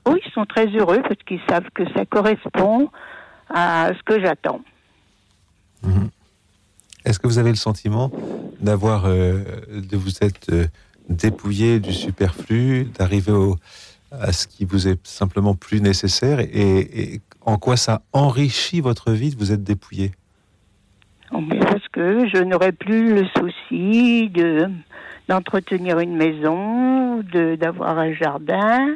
Oui, 0.06 0.20
ils 0.26 0.32
sont 0.32 0.46
très 0.46 0.68
heureux 0.68 1.02
parce 1.02 1.22
qu'ils 1.26 1.42
savent 1.50 1.70
que 1.74 1.84
ça 1.94 2.06
correspond 2.06 2.90
à 3.50 3.92
ce 3.98 4.04
que 4.04 4.22
j'attends. 4.22 4.62
Mhm. 5.84 6.10
Est-ce 7.06 7.20
que 7.20 7.28
vous 7.28 7.38
avez 7.38 7.52
le 7.52 7.56
sentiment 7.56 8.12
d'avoir, 8.60 9.06
euh, 9.06 9.44
de 9.70 9.96
vous 9.96 10.12
être 10.22 10.52
euh, 10.52 10.68
dépouillé 11.10 11.80
du 11.80 11.94
superflu, 11.94 12.86
d'arriver 12.98 13.34
à 14.12 14.32
ce 14.32 14.48
qui 14.48 14.66
vous 14.66 14.88
est 14.88 15.06
simplement 15.06 15.56
plus 15.56 15.82
nécessaire 15.82 16.40
et, 16.40 17.22
en 17.42 17.58
quoi 17.58 17.78
ça 17.78 18.02
enrichit 18.12 18.82
votre 18.82 19.12
vie 19.12 19.30
de 19.30 19.38
vous 19.38 19.54
être 19.54 19.64
dépouillé? 19.64 20.12
Oh, 21.32 21.42
Parce 21.62 21.88
que 21.90 22.28
je 22.28 22.44
n'aurai 22.44 22.74
plus 22.74 23.14
le 23.14 23.26
souci 23.38 24.30
de 24.30 24.70
d'entretenir 25.30 26.00
une 26.00 26.16
maison, 26.16 27.22
d'avoir 27.60 28.00
un 28.00 28.14
jardin, 28.14 28.96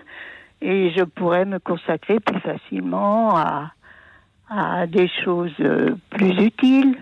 et 0.61 0.91
je 0.95 1.03
pourrais 1.03 1.43
me 1.43 1.59
consacrer 1.59 2.21
plus 2.21 2.39
facilement 2.39 3.35
à, 3.35 3.73
à 4.49 4.87
des 4.87 5.09
choses 5.25 5.51
euh, 5.59 5.95
plus 6.09 6.31
utiles, 6.45 6.97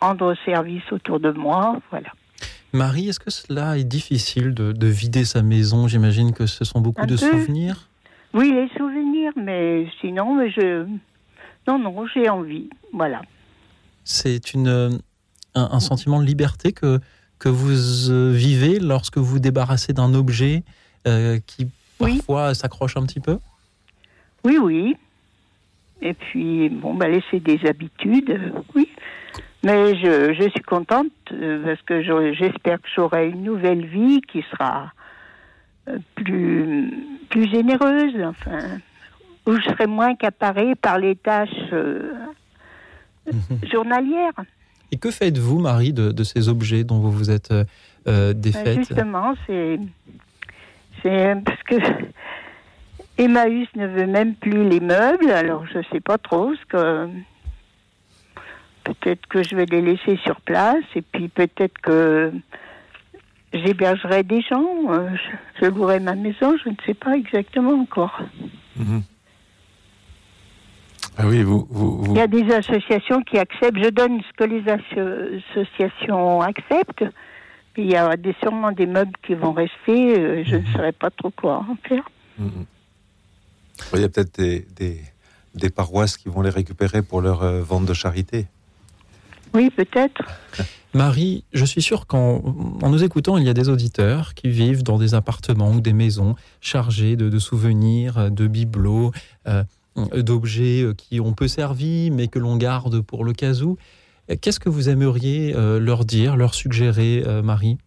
rendre 0.00 0.34
service 0.44 0.82
autour 0.92 1.20
de 1.20 1.30
moi, 1.30 1.80
voilà. 1.90 2.10
Marie, 2.72 3.08
est-ce 3.08 3.20
que 3.20 3.30
cela 3.30 3.78
est 3.78 3.84
difficile 3.84 4.52
de, 4.54 4.72
de 4.72 4.86
vider 4.86 5.24
sa 5.24 5.42
maison? 5.42 5.88
J'imagine 5.88 6.32
que 6.32 6.46
ce 6.46 6.64
sont 6.64 6.80
beaucoup 6.80 7.02
Un 7.02 7.06
de 7.06 7.16
peu. 7.16 7.30
souvenirs. 7.30 7.88
Oui, 8.34 8.52
les 8.52 8.68
souvenirs, 8.76 9.32
mais 9.36 9.86
sinon, 10.00 10.34
mais 10.36 10.50
je 10.50 10.86
non 11.68 11.78
non, 11.78 12.06
j'ai 12.14 12.28
envie, 12.28 12.68
voilà. 12.92 13.22
C'est 14.04 14.52
une, 14.54 14.68
euh, 14.68 14.90
un, 15.54 15.68
un 15.72 15.80
sentiment 15.80 16.20
de 16.20 16.26
liberté 16.26 16.72
que, 16.72 17.00
que 17.40 17.48
vous 17.48 18.10
euh, 18.10 18.30
vivez 18.32 18.78
lorsque 18.78 19.16
vous 19.18 19.24
vous 19.24 19.38
débarrassez 19.40 19.92
d'un 19.92 20.14
objet 20.14 20.62
euh, 21.08 21.38
qui 21.46 21.66
Oui. 21.98 22.18
parfois 22.18 22.54
s'accroche 22.54 22.96
un 22.96 23.04
petit 23.04 23.20
peu? 23.20 23.38
Oui, 24.44 24.58
oui. 24.58 24.96
Et 26.02 26.12
puis, 26.14 26.68
bon, 26.68 26.94
bah, 26.94 27.08
laisser 27.08 27.40
des 27.40 27.58
habitudes, 27.66 28.52
oui. 28.74 28.88
Mais 29.66 29.96
je, 29.96 30.32
je 30.38 30.48
suis 30.50 30.62
contente 30.62 31.10
euh, 31.32 31.62
parce 31.64 31.82
que 31.82 31.94
j'espère 32.34 32.80
que 32.80 32.88
j'aurai 32.94 33.28
une 33.30 33.42
nouvelle 33.42 33.84
vie 33.84 34.20
qui 34.30 34.42
sera 34.52 34.92
euh, 35.88 35.98
plus, 36.14 36.92
plus 37.30 37.50
généreuse, 37.50 38.14
enfin, 38.24 38.58
où 39.46 39.56
je 39.56 39.62
serai 39.70 39.86
moins 39.88 40.10
accaparée 40.12 40.74
par 40.76 40.98
les 40.98 41.16
tâches 41.16 41.50
euh, 41.72 42.12
Mhm. 43.26 43.68
journalières. 43.72 44.38
Et 44.92 44.98
que 44.98 45.10
faites-vous, 45.10 45.58
Marie, 45.58 45.92
de, 45.92 46.12
de 46.12 46.22
ces 46.22 46.48
objets 46.48 46.84
dont 46.84 47.00
vous 47.00 47.10
vous 47.10 47.30
êtes 47.32 47.50
euh, 47.50 47.64
Ben, 48.04 48.40
défaite? 48.40 48.78
Justement, 48.78 49.34
c'est 49.48 49.80
parce 51.02 51.62
que 51.64 51.74
Emmaüs 53.18 53.66
ne 53.74 53.86
veut 53.88 54.06
même 54.06 54.34
plus 54.34 54.62
les 54.68 54.78
meubles, 54.78 55.30
alors 55.30 55.64
je 55.66 55.80
sais 55.90 56.00
pas 56.00 56.18
trop 56.18 56.54
ce 56.54 56.64
que 56.66 57.08
peut-être 58.86 59.26
que 59.26 59.42
je 59.42 59.56
vais 59.56 59.66
les 59.66 59.82
laisser 59.82 60.16
sur 60.24 60.40
place 60.40 60.84
et 60.94 61.02
puis 61.02 61.28
peut-être 61.28 61.78
que 61.82 62.32
j'hébergerai 63.52 64.22
des 64.22 64.42
gens, 64.42 64.66
euh, 64.90 65.08
je, 65.60 65.66
louerai 65.66 65.98
ma 66.00 66.14
maison, 66.14 66.56
je 66.62 66.68
ne 66.70 66.76
sais 66.84 66.94
pas 66.94 67.16
exactement 67.16 67.72
encore. 67.72 68.20
Mhm. 68.76 69.02
Ah 71.18 71.26
oui, 71.26 71.42
vous, 71.42 71.66
vous, 71.70 72.02
vous- 72.02 72.12
Il 72.12 72.18
y 72.18 72.20
a 72.20 72.26
des 72.26 72.52
associations 72.52 73.22
qui 73.22 73.38
acceptent, 73.38 73.78
je 73.82 73.88
donne 73.88 74.20
ce 74.20 74.32
que 74.36 74.44
les 74.44 74.62
asso- 74.68 75.40
associations 75.50 76.42
acceptent. 76.42 77.04
Il 77.78 77.90
y 77.90 77.96
a 77.96 78.16
des, 78.16 78.34
sûrement 78.42 78.72
des 78.72 78.86
meubles 78.86 79.12
qui 79.26 79.34
vont 79.34 79.52
rester, 79.52 80.18
euh, 80.18 80.44
je 80.44 80.56
ne 80.56 80.66
saurais 80.66 80.92
pas 80.92 81.10
trop 81.10 81.30
quoi 81.30 81.58
en 81.68 81.76
faire. 81.88 82.08
Mhm. 82.38 82.66
Il 83.94 84.00
y 84.00 84.04
a 84.04 84.08
peut-être 84.08 84.38
des, 84.38 84.66
des, 84.76 85.00
des 85.54 85.70
paroisses 85.70 86.16
qui 86.16 86.28
vont 86.28 86.42
les 86.42 86.50
récupérer 86.50 87.02
pour 87.02 87.20
leur 87.22 87.42
euh, 87.42 87.62
vente 87.62 87.86
de 87.86 87.94
charité. 87.94 88.46
Oui, 89.56 89.70
peut-être. 89.70 90.22
Marie, 90.92 91.44
je 91.54 91.64
suis 91.64 91.80
sûr 91.80 92.06
qu'en 92.06 92.42
en 92.82 92.90
nous 92.90 93.02
écoutant, 93.02 93.38
il 93.38 93.44
y 93.44 93.48
a 93.48 93.54
des 93.54 93.70
auditeurs 93.70 94.34
qui 94.34 94.50
vivent 94.50 94.82
dans 94.82 94.98
des 94.98 95.14
appartements 95.14 95.70
ou 95.70 95.80
des 95.80 95.94
maisons 95.94 96.34
chargés 96.60 97.16
de, 97.16 97.30
de 97.30 97.38
souvenirs, 97.38 98.30
de 98.30 98.46
bibelots, 98.48 99.12
euh, 99.48 99.64
d'objets 99.96 100.82
euh, 100.82 100.92
qui 100.92 101.20
ont 101.20 101.32
peu 101.32 101.48
servi, 101.48 102.10
mais 102.10 102.28
que 102.28 102.38
l'on 102.38 102.58
garde 102.58 103.00
pour 103.00 103.24
le 103.24 103.32
cas 103.32 103.54
où. 103.62 103.78
Qu'est-ce 104.42 104.60
que 104.60 104.68
vous 104.68 104.90
aimeriez 104.90 105.54
euh, 105.56 105.80
leur 105.80 106.04
dire, 106.04 106.36
leur 106.36 106.52
suggérer, 106.52 107.22
euh, 107.26 107.40
Marie? 107.42 107.78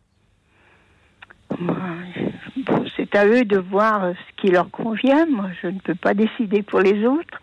C'est 2.98 3.16
à 3.16 3.28
eux 3.28 3.46
de 3.46 3.60
voir 3.60 4.14
ce 4.14 4.42
qui 4.42 4.52
leur 4.52 4.72
convient. 4.72 5.28
Moi, 5.28 5.50
je 5.62 5.68
ne 5.68 5.80
peux 5.80 5.96
pas 5.96 6.16
décider 6.16 6.64
pour 6.64 6.80
les 6.80 7.06
autres. 7.06 7.40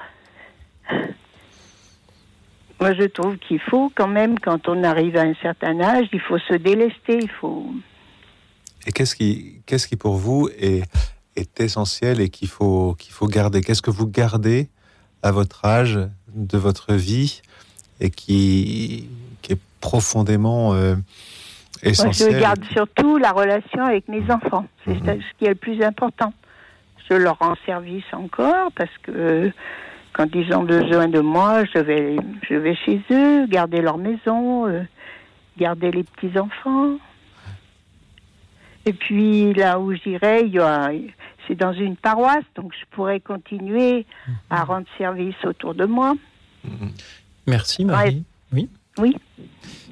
Moi, 2.80 2.92
je 2.94 3.04
trouve 3.04 3.38
qu'il 3.38 3.60
faut 3.60 3.90
quand 3.94 4.08
même, 4.08 4.38
quand 4.38 4.68
on 4.68 4.84
arrive 4.84 5.16
à 5.16 5.22
un 5.22 5.34
certain 5.40 5.80
âge, 5.80 6.06
il 6.12 6.20
faut 6.20 6.38
se 6.38 6.54
délester, 6.54 7.18
il 7.22 7.30
faut... 7.30 7.70
Et 8.86 8.92
qu'est-ce 8.92 9.16
qui, 9.16 9.62
qu'est-ce 9.66 9.88
qui 9.88 9.96
pour 9.96 10.16
vous 10.16 10.48
est, 10.58 10.82
est 11.36 11.60
essentiel 11.60 12.20
et 12.20 12.28
qu'il 12.28 12.48
faut, 12.48 12.94
qu'il 12.98 13.12
faut 13.12 13.26
garder? 13.26 13.60
Qu'est-ce 13.62 13.82
que 13.82 13.90
vous 13.90 14.06
gardez 14.06 14.68
à 15.22 15.32
votre 15.32 15.64
âge 15.64 15.98
de 16.34 16.58
votre 16.58 16.92
vie 16.94 17.40
et 17.98 18.10
qui, 18.10 19.08
qui 19.42 19.52
est 19.54 19.60
profondément 19.80 20.74
euh, 20.74 20.94
Moi, 20.94 21.02
je 21.82 21.88
essentiel? 21.88 22.40
garde 22.40 22.62
surtout 22.72 23.16
la 23.16 23.32
relation 23.32 23.82
avec 23.84 24.06
mes 24.08 24.22
enfants. 24.30 24.66
C'est 24.84 25.00
Mhm. 25.02 25.20
ce 25.20 25.38
qui 25.38 25.46
est 25.46 25.48
le 25.50 25.54
plus 25.56 25.82
important. 25.82 26.32
Je 27.10 27.14
leur 27.14 27.38
rends 27.38 27.56
service 27.64 28.04
encore 28.12 28.70
parce 28.76 28.90
que 29.02 29.50
quand 30.16 30.34
ils 30.34 30.50
ont 30.54 30.62
besoin 30.64 31.08
de 31.08 31.20
moi, 31.20 31.64
je 31.74 31.78
vais, 31.78 32.16
je 32.48 32.54
vais 32.54 32.74
chez 32.74 33.00
eux, 33.10 33.46
garder 33.46 33.82
leur 33.82 33.98
maison, 33.98 34.66
euh, 34.66 34.82
garder 35.58 35.90
les 35.90 36.04
petits 36.04 36.38
enfants. 36.38 36.96
Et 38.86 38.92
puis 38.94 39.52
là 39.52 39.78
où 39.78 39.92
j'irai, 39.92 40.42
il 40.46 40.54
y 40.54 40.58
a- 40.58 40.90
c'est 41.46 41.54
dans 41.54 41.72
une 41.72 41.96
paroisse, 41.96 42.44
donc 42.54 42.72
je 42.72 42.84
pourrais 42.92 43.20
continuer 43.20 44.06
à 44.48 44.64
rendre 44.64 44.86
service 44.96 45.34
autour 45.44 45.74
de 45.74 45.84
moi. 45.84 46.14
Mhm. 46.64 46.90
Merci, 47.46 47.84
Marie. 47.84 48.24
Oui. 48.52 48.68
Oui. 48.98 49.14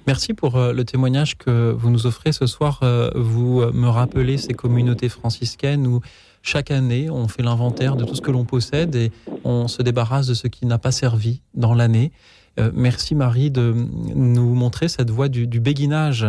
Merci 0.06 0.32
pour 0.34 0.56
euh, 0.56 0.72
le 0.72 0.84
témoignage 0.84 1.36
que 1.36 1.70
vous 1.72 1.90
nous 1.90 2.06
offrez 2.06 2.32
ce 2.32 2.46
soir. 2.46 2.80
Euh, 2.82 3.10
vous 3.14 3.60
me 3.72 3.88
rappelez 3.88 4.38
ces 4.38 4.54
communautés 4.54 5.08
franciscaines 5.08 5.86
où 5.86 6.00
chaque 6.44 6.70
année 6.70 7.10
on 7.10 7.26
fait 7.26 7.42
l'inventaire 7.42 7.96
de 7.96 8.04
tout 8.04 8.14
ce 8.14 8.20
que 8.20 8.30
l'on 8.30 8.44
possède 8.44 8.94
et 8.94 9.10
on 9.42 9.66
se 9.66 9.82
débarrasse 9.82 10.26
de 10.26 10.34
ce 10.34 10.46
qui 10.46 10.66
n'a 10.66 10.78
pas 10.78 10.92
servi 10.92 11.40
dans 11.54 11.74
l'année. 11.74 12.12
Euh, 12.60 12.70
merci 12.72 13.14
Marie 13.14 13.50
de 13.50 13.74
nous 14.14 14.54
montrer 14.54 14.88
cette 14.88 15.10
voie 15.10 15.28
du, 15.28 15.46
béguinage 15.46 16.26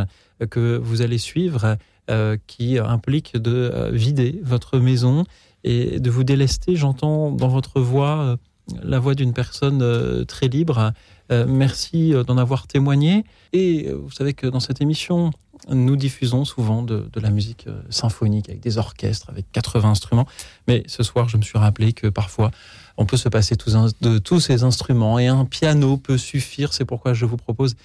que 0.50 0.78
vous 0.78 1.02
allez 1.02 1.18
suivre, 1.18 1.78
euh, 2.10 2.38
qui 2.48 2.80
implique 2.80 3.38
de 3.38 3.70
euh, 3.74 3.92
vider 3.92 4.40
votre 4.42 4.80
maison 4.80 5.26
et 5.64 6.00
de 6.00 6.10
vous 6.10 6.24
délester. 6.24 6.76
J'entends 6.76 7.32
dans 7.32 7.50
votre 7.50 7.82
voix 7.82 8.38
la 8.82 8.98
voix 8.98 9.14
d'une 9.14 9.34
personne 9.34 10.26
très 10.26 10.48
libre. 10.48 10.92
Merci 11.30 12.14
d'en 12.26 12.38
avoir 12.38 12.66
témoigné. 12.66 13.24
Et 13.54 13.92
vous 13.92 14.12
savez 14.12 14.34
que 14.34 14.48
dans 14.48 14.60
cette 14.60 14.82
émission, 14.82 15.32
nous 15.70 15.96
diffusons 15.96 16.46
souvent 16.46 16.84
de, 16.84 17.10
la 17.16 17.30
musique 17.30 17.66
euh, 17.68 17.82
symphonique 17.90 18.50
avec 18.50 18.62
des 18.62 18.78
orchestres, 18.78 19.30
avec 19.30 19.52
80 19.52 19.90
instruments. 19.90 20.28
Mais 20.68 20.84
ce 20.88 21.04
soir, 21.04 21.30
je 21.30 21.38
me 21.38 21.42
suis 21.42 21.58
rappelé 21.58 21.94
que 21.94 22.08
parfois, 22.08 22.52
on 22.98 23.06
peut 23.06 23.18
se 23.18 23.30
passer 23.30 23.56
de 23.56 24.18
tous 24.18 24.40
ces 24.40 24.64
instruments 24.64 25.20
et 25.20 25.28
un 25.28 25.46
piano 25.46 25.98
peut 25.98 26.18
suffire. 26.18 26.74
C'est 26.74 26.86
pourquoi 26.86 27.14
je 27.14 27.26
vous 27.26 27.38
propose 27.38 27.76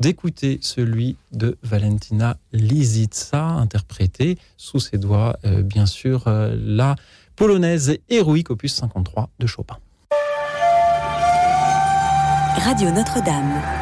d'écouter 0.00 0.58
celui 0.62 1.16
de 1.32 1.56
Valentina 1.62 2.36
Lisitsa, 2.52 3.44
interprété 3.44 4.38
sous 4.56 4.80
ses 4.80 4.98
doigts, 4.98 5.36
euh, 5.44 5.62
bien 5.62 5.86
sûr, 5.86 6.24
euh, 6.26 6.56
la 6.58 6.96
polonaise 7.36 7.98
héroïque 8.08 8.50
opus 8.50 8.74
53 8.74 9.28
de 9.38 9.46
Chopin. 9.46 9.78
Radio 12.56 12.90
Notre-Dame. 12.90 13.79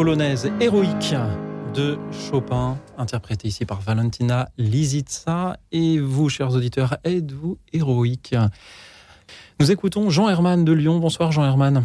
Polonaise 0.00 0.50
héroïque 0.62 1.14
de 1.74 1.98
Chopin, 2.10 2.78
interprétée 2.96 3.48
ici 3.48 3.66
par 3.66 3.82
Valentina 3.82 4.48
Lisitsa. 4.56 5.58
Et 5.72 5.98
vous, 5.98 6.30
chers 6.30 6.54
auditeurs, 6.54 6.96
êtes-vous 7.04 7.58
héroïque? 7.74 8.34
Nous 9.60 9.70
écoutons 9.70 10.08
Jean 10.08 10.30
Herman 10.30 10.64
de 10.64 10.72
Lyon. 10.72 11.00
Bonsoir 11.00 11.32
Jean 11.32 11.44
Herman. 11.44 11.84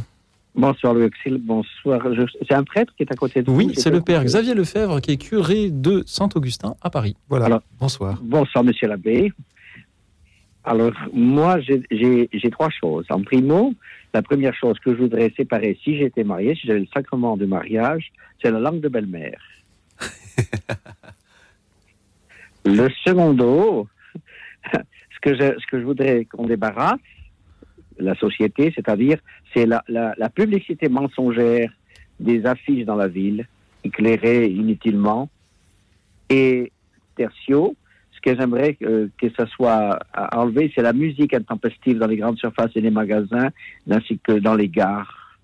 Bonsoir 0.55 0.93
Louis 0.93 1.07
Auxil, 1.07 1.39
bonsoir. 1.39 1.99
C'est 2.47 2.55
un 2.55 2.63
prêtre 2.63 2.93
qui 2.95 3.03
est 3.03 3.11
à 3.11 3.15
côté 3.15 3.41
de 3.41 3.51
vous 3.51 3.57
Oui, 3.57 3.73
c'est 3.75 3.89
le 3.89 3.99
père 3.99 4.23
Xavier 4.23 4.53
Lefebvre 4.53 5.01
qui 5.01 5.11
est 5.11 5.17
curé 5.17 5.69
de 5.69 6.01
Saint-Augustin 6.05 6.75
à 6.81 6.89
Paris. 6.89 7.17
Voilà, 7.27 7.47
Alors, 7.47 7.61
bonsoir. 7.81 8.21
Bonsoir 8.23 8.63
Monsieur 8.63 8.87
l'abbé. 8.87 9.33
Alors, 10.65 10.93
moi, 11.13 11.59
j'ai 11.59 12.49
trois 12.51 12.71
choses. 12.71 13.05
En 13.09 13.21
primo, 13.21 13.75
la 14.13 14.23
première 14.23 14.55
chose 14.55 14.79
que 14.79 14.91
je 14.95 15.01
voudrais 15.01 15.31
séparer 15.37 15.77
si 15.83 15.97
j'étais 15.97 16.23
marié, 16.23 16.55
si 16.55 16.65
j'avais 16.65 16.79
le 16.79 16.87
sacrement 16.91 17.37
de 17.37 17.45
mariage, 17.45 18.11
c'est 18.41 18.49
la 18.49 18.59
langue 18.59 18.79
de 18.79 18.89
belle-mère. 18.89 19.39
le 22.65 22.89
secondo, 23.03 23.87
ce 24.73 25.19
que 25.21 25.35
je, 25.35 25.59
ce 25.59 25.67
que 25.67 25.79
je 25.79 25.85
voudrais 25.85 26.25
qu'on 26.25 26.47
débarrasse, 26.47 26.99
la 27.99 28.15
société, 28.15 28.73
c'est-à-dire, 28.75 29.19
c'est 29.53 29.67
la, 29.67 29.83
la, 29.87 30.15
la 30.17 30.29
publicité 30.29 30.89
mensongère 30.89 31.71
des 32.19 32.43
affiches 32.47 32.85
dans 32.85 32.95
la 32.95 33.07
ville, 33.07 33.47
éclairées 33.83 34.47
inutilement. 34.47 35.29
Et 36.29 36.71
tertio, 37.15 37.75
que 38.25 38.35
j'aimerais 38.35 38.73
que, 38.73 39.09
que 39.19 39.27
ça 39.37 39.45
soit 39.47 39.99
enlevé, 40.33 40.71
c'est 40.75 40.81
la 40.81 40.93
musique 40.93 41.33
intempestive 41.33 41.99
dans 41.99 42.07
les 42.07 42.17
grandes 42.17 42.39
surfaces 42.39 42.71
et 42.75 42.81
les 42.81 42.89
magasins, 42.89 43.49
ainsi 43.89 44.19
que 44.19 44.33
dans 44.33 44.55
les 44.55 44.67
gares. 44.67 45.37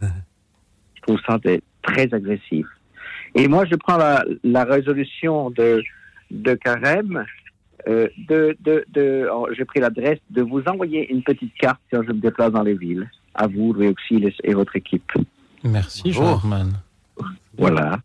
Je 0.00 1.02
trouve 1.02 1.20
ça 1.26 1.38
très 1.82 2.14
agressif. 2.14 2.66
Et 3.34 3.46
moi, 3.46 3.66
je 3.66 3.74
prends 3.74 3.98
la, 3.98 4.24
la 4.42 4.64
résolution 4.64 5.50
de, 5.50 5.82
de 6.30 6.54
Carême. 6.54 7.26
Euh, 7.86 8.08
de, 8.28 8.56
de, 8.60 8.86
de, 8.88 9.28
oh, 9.30 9.48
j'ai 9.54 9.66
pris 9.66 9.80
l'adresse 9.80 10.20
de 10.30 10.40
vous 10.40 10.62
envoyer 10.62 11.12
une 11.12 11.22
petite 11.22 11.52
carte 11.56 11.80
quand 11.92 12.02
je 12.02 12.12
me 12.12 12.20
déplace 12.20 12.52
dans 12.52 12.62
les 12.62 12.72
villes. 12.74 13.10
À 13.34 13.46
vous, 13.46 13.74
Louis 13.74 13.88
Auxil 13.88 14.32
et 14.42 14.54
votre 14.54 14.76
équipe. 14.76 15.12
Merci, 15.62 16.12
Jean 16.12 16.38
Herman. 16.38 16.72
Voilà. 17.58 17.98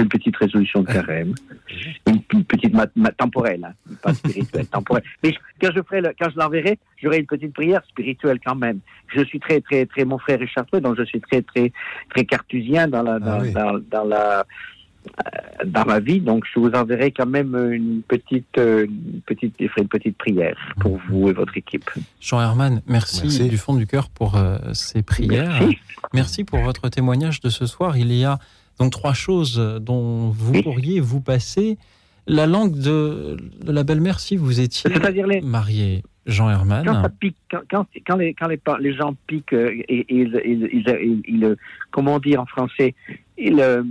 C'est 0.00 0.04
une 0.04 0.08
petite 0.08 0.36
résolution 0.36 0.80
de 0.80 0.86
carême. 0.86 1.34
Une, 2.06 2.20
une 2.32 2.44
petite 2.44 2.72
ma, 2.72 2.86
ma, 2.96 3.10
temporelle, 3.10 3.64
hein, 3.64 3.94
pas 4.02 4.14
spirituelle, 4.14 4.66
temporelle. 4.72 5.04
Mais 5.22 5.32
je, 5.32 5.38
quand 5.60 5.72
je 5.76 5.82
ferai 5.82 6.00
le, 6.00 6.14
quand 6.18 6.30
je 6.30 6.38
l'enverrai, 6.38 6.78
j'aurai 7.02 7.18
une 7.18 7.26
petite 7.26 7.52
prière 7.52 7.82
spirituelle 7.88 8.38
quand 8.44 8.54
même. 8.56 8.80
Je 9.14 9.22
suis 9.24 9.38
très, 9.38 9.60
très, 9.60 9.84
très, 9.86 10.04
mon 10.04 10.18
frère 10.18 10.40
est 10.40 10.46
chartreux, 10.46 10.80
donc 10.80 10.96
je 10.96 11.04
suis 11.04 11.20
très, 11.20 11.42
très, 11.42 11.70
très 12.14 12.24
cartusien 12.24 12.88
dans 12.88 13.02
la, 13.02 13.18
dans, 13.18 13.32
Ah 13.32 13.38
oui. 13.42 13.52
dans, 13.52 13.78
dans 13.90 14.04
la, 14.04 14.40
euh, 14.40 15.64
dans 15.64 15.84
ma 15.84 16.00
vie, 16.00 16.20
donc 16.20 16.44
je 16.52 16.58
vous 16.60 16.70
enverrai 16.70 17.10
quand 17.12 17.26
même 17.26 17.54
une 17.72 18.02
petite, 18.02 18.58
euh, 18.58 18.86
une 18.86 19.20
petite, 19.26 19.54
je 19.60 19.68
ferai 19.68 19.82
une 19.82 19.88
petite 19.88 20.16
prière 20.16 20.56
pour 20.80 20.98
vous 21.08 21.28
et 21.28 21.32
votre 21.32 21.56
équipe. 21.56 21.88
Jean 22.20 22.40
Herman, 22.40 22.82
merci, 22.86 23.22
Merci. 23.24 23.48
du 23.48 23.58
fond 23.58 23.74
du 23.74 23.86
cœur 23.86 24.08
pour 24.08 24.36
euh, 24.36 24.58
ces 24.72 25.02
prières. 25.02 25.58
Merci. 25.60 25.78
Merci 26.12 26.44
pour 26.44 26.60
votre 26.60 26.88
témoignage 26.88 27.40
de 27.40 27.50
ce 27.50 27.66
soir. 27.66 27.96
Il 27.96 28.12
y 28.12 28.24
a 28.24 28.38
donc 28.80 28.90
trois 28.92 29.12
choses 29.14 29.56
dont 29.82 30.30
vous 30.30 30.62
pourriez 30.62 30.98
vous 31.00 31.20
passer. 31.20 31.78
La 32.26 32.46
langue 32.46 32.76
de, 32.78 33.36
de 33.64 33.72
la 33.72 33.82
belle-mère, 33.84 34.20
si 34.20 34.36
vous 34.36 34.60
étiez 34.60 34.90
les, 35.26 35.40
marié, 35.40 36.02
Jean 36.26 36.44
quand 36.44 36.64
ça 36.66 36.80
Herman. 36.90 37.10
pique, 37.18 37.36
quand, 37.50 37.60
quand, 37.70 37.86
quand 38.06 38.16
les, 38.16 38.34
quand 38.34 38.48
les, 38.78 38.94
gens 38.94 39.14
piquent, 39.26 39.52
euh, 39.54 39.70
et, 39.88 40.00
et 40.00 40.06
ils, 40.08 40.40
ils, 40.44 40.68
ils, 40.72 40.88
ils- 40.88 41.22
ils, 41.26 41.44
euh, 41.44 41.56
comment 41.90 42.18
dire 42.20 42.40
en 42.40 42.46
français, 42.46 42.94
euh, 43.40 43.82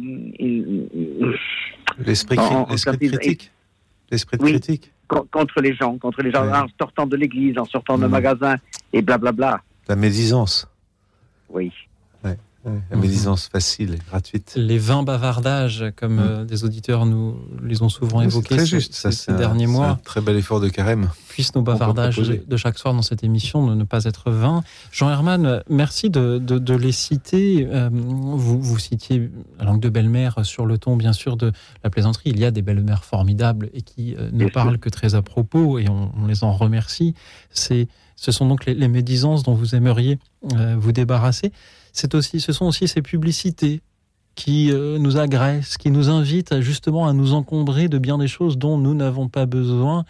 L'esprit 2.00 2.38
cri- 2.38 3.08
critique. 3.10 3.52
L'esprit 4.12 4.38
Oui. 4.42 4.52
critique. 4.52 4.92
con- 5.08 5.28
contre 5.32 5.60
les 5.62 5.76
gens, 5.76 5.98
contre 5.98 6.22
les 6.22 6.32
gens, 6.32 6.46
Ouais. 6.46 6.58
en 6.58 6.68
sortant 6.80 7.06
de 7.08 7.16
l'église, 7.16 7.58
en 7.58 7.66
sortant 7.66 7.98
d'un 7.98 8.06
Mhm. 8.08 8.12
magasin, 8.12 8.56
et 8.94 9.02
blablabla. 9.02 9.62
La 9.88 9.96
médisance. 9.96 10.68
Oui. 11.50 11.72
Ouais, 12.66 12.74
la 12.92 12.98
médisance 12.98 13.48
facile 13.48 13.94
et 13.94 14.00
gratuite. 14.10 14.54
Les 14.58 14.78
vains 14.78 15.02
bavardages, 15.04 15.86
comme 15.96 16.16
Mm. 16.16 16.20
euh, 16.20 16.44
des 16.44 16.66
auditeurs 16.66 17.06
nous 17.06 17.38
les 17.64 17.82
ont 17.84 17.88
souvent 17.90 18.20
évoqués 18.22 18.56
très 18.58 18.66
ces, 18.66 18.66
juste. 18.66 18.94
Ça, 18.94 19.12
ces- 19.12 19.18
c'est 19.18 19.24
ces 19.28 19.32
un- 19.32 19.38
derniers 19.38 19.66
c'est 19.66 19.72
mois. 19.72 19.88
Un 19.92 19.96
très 19.96 20.20
bel 20.20 20.36
effort 20.36 20.60
de 20.60 20.68
carême. 20.68 21.10
puissent 21.30 21.56
nos 21.56 21.62
bavardages 21.62 22.18
de, 22.18 22.58
chaque 22.58 22.78
soir 22.78 22.94
dans 22.94 23.02
cette 23.02 23.24
émission 23.24 23.66
ne, 23.66 23.76
ne 23.76 23.84
pas 23.86 24.04
être 24.04 24.30
vains. 24.30 24.62
Jean 24.92 25.10
Herman, 25.10 25.64
merci 25.70 26.10
de, 26.10 26.38
de- 26.38 26.60
de 26.60 26.74
les 26.76 26.92
citer. 26.92 27.66
Euh, 27.72 27.90
vous, 27.94 28.60
vous 28.62 28.78
citiez 28.80 29.32
la 29.58 29.64
langue 29.64 29.80
de 29.80 29.88
belle-mère 29.90 30.44
sur 30.46 30.66
le 30.66 30.78
ton, 30.78 30.98
bien 30.98 31.14
sûr, 31.14 31.38
de 31.38 31.54
la 31.86 31.90
plaisanterie. 31.90 32.32
Il 32.32 32.40
y 32.40 32.44
a 32.46 32.52
des 32.52 32.62
belles-mères 32.62 33.06
formidables 33.06 33.70
et 33.74 33.82
qui 33.84 34.16
euh, 34.16 34.26
ne 34.26 34.38
Bien 34.38 34.48
sûr. 34.48 34.52
parlent 34.54 34.78
que 34.80 34.90
très 34.90 35.16
à 35.16 35.22
propos 35.22 35.80
et 35.80 35.88
on, 35.88 36.12
on 36.22 36.26
les 36.28 36.44
en 36.44 36.52
remercie. 36.52 37.14
Ce 37.54 38.32
sont 38.34 38.48
donc 38.50 38.66
les, 38.66 38.74
les 38.74 38.90
médisances 38.90 39.44
dont 39.44 39.54
vous 39.54 39.76
aimeriez 39.76 40.20
euh, 40.56 40.76
vous 40.78 40.92
débarrasser. 40.92 41.54
C'est 42.00 42.16
aussi, 42.16 42.40
ce 42.40 42.54
sont 42.54 42.66
aussi 42.66 42.88
ces 42.88 43.02
publicités 43.02 43.82
qui 44.36 44.72
euh, 44.72 44.98
nous 45.00 45.18
agressent, 45.18 45.78
qui 45.78 45.92
nous 45.92 46.10
invitent 46.10 46.54
à, 46.54 46.62
justement 46.62 47.08
à 47.08 47.14
nous 47.14 47.34
encombrer 47.34 47.90
de 47.90 47.98
bien 47.98 48.18
des 48.18 48.30
choses 48.30 48.58
dont 48.58 48.78
nous 48.78 48.94
n'avons 48.96 49.28
pas 49.28 49.46
besoin. 49.46 50.06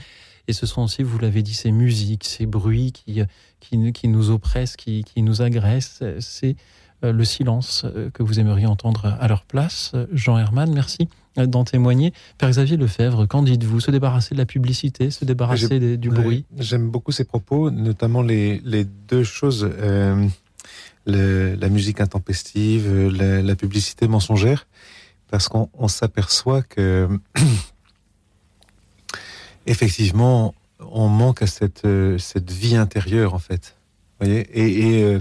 Et 0.47 0.54
ce 0.54 0.65
sont 0.67 0.84
aussi, 0.84 1.02
vous 1.02 1.17
l'avez 1.17 1.41
dit, 1.41 1.54
ces 1.56 1.71
musiques, 1.71 2.25
ces 2.25 2.45
bruits 2.45 2.91
qui, 2.91 3.21
qui, 3.60 3.78
nous- 3.78 3.91
qui 3.91 4.08
nous 4.08 4.30
oppressent, 4.30 4.75
qui, 4.75 5.04
qui 5.04 5.23
nous 5.23 5.41
agressent. 5.41 6.04
C'est 6.19 6.56
euh, 7.04 7.12
le 7.12 7.23
silence 7.25 7.86
euh, 7.86 8.10
que 8.12 8.21
vous 8.21 8.39
aimeriez 8.39 8.67
entendre 8.67 9.17
à 9.19 9.28
leur 9.28 9.43
place. 9.45 9.91
Euh, 9.95 10.06
Jean 10.13 10.38
Herman, 10.38 10.71
merci 10.71 11.08
euh, 11.39 11.47
d'en 11.47 11.63
témoigner. 11.63 12.13
Père 12.38 12.49
Xavier 12.52 12.78
Lefebvre, 12.78 13.25
qu'en 13.28 13.41
dites-vous? 13.41 13.80
Se 13.80 13.89
débarrasser 13.89 14.36
de 14.36 14.39
la 14.39 14.45
publicité, 14.45 15.10
se 15.10 15.25
débarrasser 15.25 15.80
des- 15.80 15.97
du 15.97 16.10
bruit? 16.10 16.45
J'aime 16.60 16.89
beaucoup 16.91 17.12
ces 17.12 17.23
propos, 17.25 17.71
notamment 17.71 18.21
les, 18.21 18.60
les 18.63 18.84
deux 18.86 19.23
choses, 19.23 19.67
euh, 19.80 20.28
la 21.06 21.70
musique 21.70 22.02
intempestive, 22.02 22.88
euh, 22.88 23.42
la, 23.42 23.56
publicité 23.56 24.08
mensongère, 24.08 24.68
parce 25.30 25.48
qu'on 25.48 25.70
on 25.74 25.88
s'aperçoit 25.88 26.62
que 26.62 27.08
effectivement, 29.66 30.54
on 30.80 31.08
manque 31.08 31.42
à 31.42 31.48
cette, 31.48 31.86
euh, 31.86 32.18
cette 32.18 32.52
vie 32.52 32.76
intérieure 32.76 33.34
en 33.34 33.40
fait. 33.40 33.76
Voyez? 34.20 34.48
Et, 34.54 35.20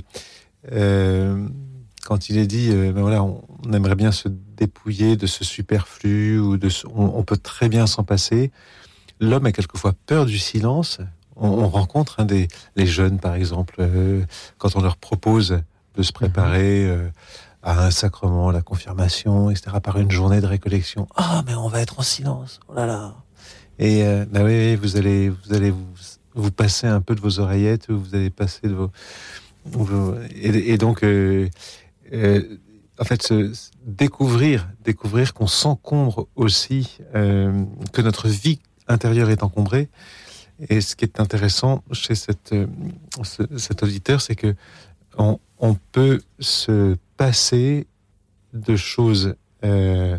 euh, 0.73 1.49
quand 2.05 2.31
il 2.31 2.38
est 2.38 2.47
dit, 2.47 2.71
ben 2.71 3.03
voilà, 3.03 3.23
on, 3.23 3.45
aimerait 3.73 3.95
bien 3.95 4.12
se 4.12 4.29
dépouiller 4.29 5.17
de 5.17 5.27
ce 5.27 5.45
superflu 5.45 6.38
ou 6.38 6.57
de, 6.57 6.69
ce- 6.69 6.87
on 6.87 7.23
peut 7.23 7.37
très 7.37 7.69
bien 7.69 7.87
s'en 7.87 8.03
passer. 8.03 8.51
L'homme 9.21 9.47
a 9.47 9.53
quelquefois 9.53 9.93
peur 10.07 10.25
du 10.25 10.38
silence. 10.38 11.01
On, 11.40 11.48
on 11.48 11.68
rencontre 11.68 12.16
hein, 12.20 12.24
des 12.24 12.48
les 12.77 12.87
jeunes, 12.87 13.18
par 13.18 13.35
exemple, 13.35 13.77
euh, 13.79 14.24
quand 14.59 14.77
on 14.77 14.83
leur 14.83 14.96
propose 14.96 15.61
de 15.96 16.03
se 16.03 16.12
préparer 16.12 16.87
euh, 16.88 17.09
à 17.62 17.85
un 17.87 17.90
sacrement, 17.90 18.51
la 18.51 18.62
confirmation, 18.62 19.51
etc., 19.51 19.77
par 19.83 19.98
une 19.98 20.11
journée 20.11 20.40
de 20.40 20.46
récollection. 20.46 21.09
Ah, 21.16 21.42
mais 21.46 21.55
on 21.55 21.68
va 21.68 21.81
être 21.81 21.98
en 21.98 22.03
silence. 22.03 22.61
Oh 22.68 22.74
là 22.74 22.87
là. 22.87 23.14
Et 23.79 24.05
euh, 24.05 24.24
bah 24.31 24.40
oui, 24.44 24.77
vous 24.77 24.96
allez, 24.96 25.31
vous 25.31 25.55
allez 25.55 25.70
vous, 25.70 25.87
vous 26.35 26.51
passer 26.51 26.87
un 26.87 27.01
peu 27.01 27.14
de 27.14 27.20
vos 27.20 27.40
oreillettes, 27.40 27.90
vous 27.90 28.14
allez 28.14 28.31
passer 28.31 28.68
de 28.68 28.74
vos, 28.74 28.90
vos- 29.66 30.14
et, 30.35 30.72
et 30.72 30.79
donc, 30.79 31.03
en 31.05 33.05
fait, 33.05 33.22
se, 33.22 33.53
découvrir, 33.87 34.68
découvrir 34.85 35.35
qu'on 35.35 35.46
s'encombre 35.46 36.27
aussi, 36.37 36.98
que 37.12 38.01
notre 38.03 38.29
vie 38.29 38.61
intérieure 38.88 39.31
est 39.31 39.42
encombrée. 39.42 39.88
Et 40.68 40.81
ce 40.81 40.97
qui 40.97 41.05
est 41.05 41.21
intéressant 41.21 41.83
chez 41.92 42.14
cette, 42.14 42.53
euh, 42.53 42.66
ce- 43.23 43.59
cet 43.59 43.83
auditeur, 43.83 44.21
c'est 44.21 44.35
que 44.35 44.55
on, 45.16 45.38
on 45.59 45.75
peut 45.92 46.21
se 46.40 46.97
passer 47.16 47.87
de 48.55 48.77
choses 48.77 49.35
euh, 49.64 50.16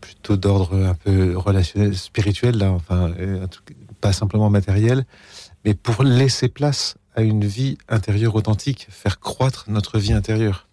plutôt 0.00 0.36
d'ordre 0.36 0.74
un 0.84 0.94
peu 0.94 1.36
relationnel, 1.36 1.96
spirituel, 1.96 2.58
là, 2.58 2.70
enfin, 2.72 3.12
euh, 3.18 3.46
pas 4.00 4.12
simplement 4.12 4.50
matériel, 4.50 5.04
mais 5.64 5.74
pour 5.74 6.02
laisser 6.04 6.48
place 6.48 6.96
à 7.14 7.22
une 7.22 7.44
vie 7.44 7.78
intérieure 7.88 8.34
authentique, 8.34 8.86
faire 8.90 9.18
croître 9.20 9.64
notre 9.68 9.98
vie 9.98 10.12
intérieure. 10.12 10.68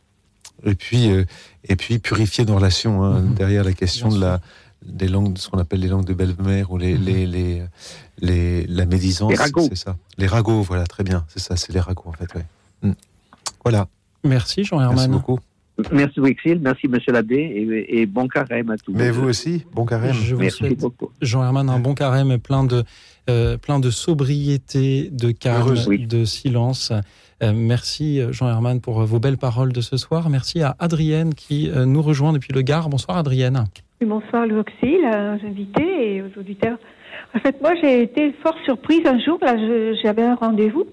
Et 0.65 0.75
puis, 0.75 1.09
euh, 1.11 1.25
et 1.67 1.75
puis 1.75 1.99
purifier 1.99 2.45
nos 2.45 2.55
relations, 2.55 3.03
hein, 3.03 3.21
Mhm. 3.21 3.33
derrière 3.35 3.63
la 3.63 3.73
question 3.73 4.09
Bien 4.09 4.17
de 4.17 4.21
la, 4.21 4.41
des 4.85 5.07
langues, 5.07 5.37
ce 5.37 5.49
qu'on 5.49 5.57
appelle 5.59 5.79
les 5.79 5.87
langues 5.87 6.05
de 6.05 6.13
belle-mère 6.13 6.71
ou 6.71 6.77
les, 6.77 6.93
Mhm. 6.97 7.05
les, 7.05 7.25
les, 7.27 7.61
les- 8.21 8.67
la 8.67 8.85
médisance. 8.85 9.31
Les 9.31 9.37
ragots. 9.37 9.67
C'est 9.69 9.75
ça. 9.77 9.95
Les 10.17 10.27
ragots, 10.27 10.61
voilà, 10.61 10.85
très 10.85 11.03
bien. 11.03 11.25
C'est 11.27 11.39
ça, 11.39 11.55
c'est 11.55 11.73
les 11.73 11.79
ragots, 11.79 12.05
en 12.07 12.11
fait, 12.13 12.33
ouais. 12.35 12.45
Mm. 12.81 12.93
Voilà. 13.63 13.87
Merci 14.23 14.63
Jean 14.63 14.79
Merci 14.79 15.07
beaucoup. 15.09 15.39
Merci 15.91 16.19
Wixil, 16.19 16.59
merci 16.61 16.87
Monsieur 16.87 17.11
Labbé 17.11 17.35
et, 17.35 18.01
et 18.01 18.05
bon 18.05 18.27
carême 18.27 18.69
à 18.69 18.77
tous. 18.77 18.93
Mais 18.93 19.09
vous 19.09 19.23
aussi, 19.27 19.65
bon 19.73 19.85
carême. 19.85 20.13
Je 20.13 20.35
vous 20.35 20.41
Merci 20.41 20.57
souhaite, 20.59 20.79
beaucoup. 20.79 21.09
Jean 21.21 21.43
Herman, 21.43 21.67
un 21.67 21.79
bon 21.79 21.95
carême 21.95 22.29
et 22.31 22.37
plein 22.37 22.63
de, 22.63 22.83
euh, 23.29 23.57
plein 23.57 23.79
de 23.79 23.89
sobriété, 23.89 25.09
de 25.11 25.31
calme, 25.31 25.61
Heureuse, 25.61 25.87
oui. 25.87 26.05
de 26.05 26.25
silence. 26.25 26.91
Euh, 27.41 27.53
merci 27.55 28.21
Jean 28.31 28.49
Herman 28.49 28.81
pour 28.81 29.03
vos 29.03 29.19
belles 29.19 29.39
paroles 29.39 29.73
de 29.73 29.81
ce 29.81 29.97
soir. 29.97 30.29
Merci 30.29 30.61
à 30.61 30.75
Adrienne 30.77 31.33
qui 31.33 31.69
euh, 31.71 31.85
nous 31.85 32.03
rejoint 32.03 32.33
depuis 32.33 32.53
le 32.53 32.61
Gard. 32.61 32.87
Bonsoir 32.89 33.17
Adrienne. 33.17 33.65
Bonsoir 34.05 34.45
Louis 34.47 34.59
Auxil, 34.59 35.01
aux 35.05 35.45
invités 35.45 36.15
et 36.15 36.21
aux 36.21 36.39
auditeurs. 36.39 36.77
En 37.35 37.39
fait, 37.39 37.61
moi, 37.61 37.71
j'ai 37.81 38.01
été 38.03 38.31
fort 38.43 38.57
surprise 38.65 39.01
un 39.05 39.19
jour. 39.19 39.37
Là, 39.41 39.55
j'avais 40.01 40.23
un 40.23 40.35
rendez-vous 40.35 40.85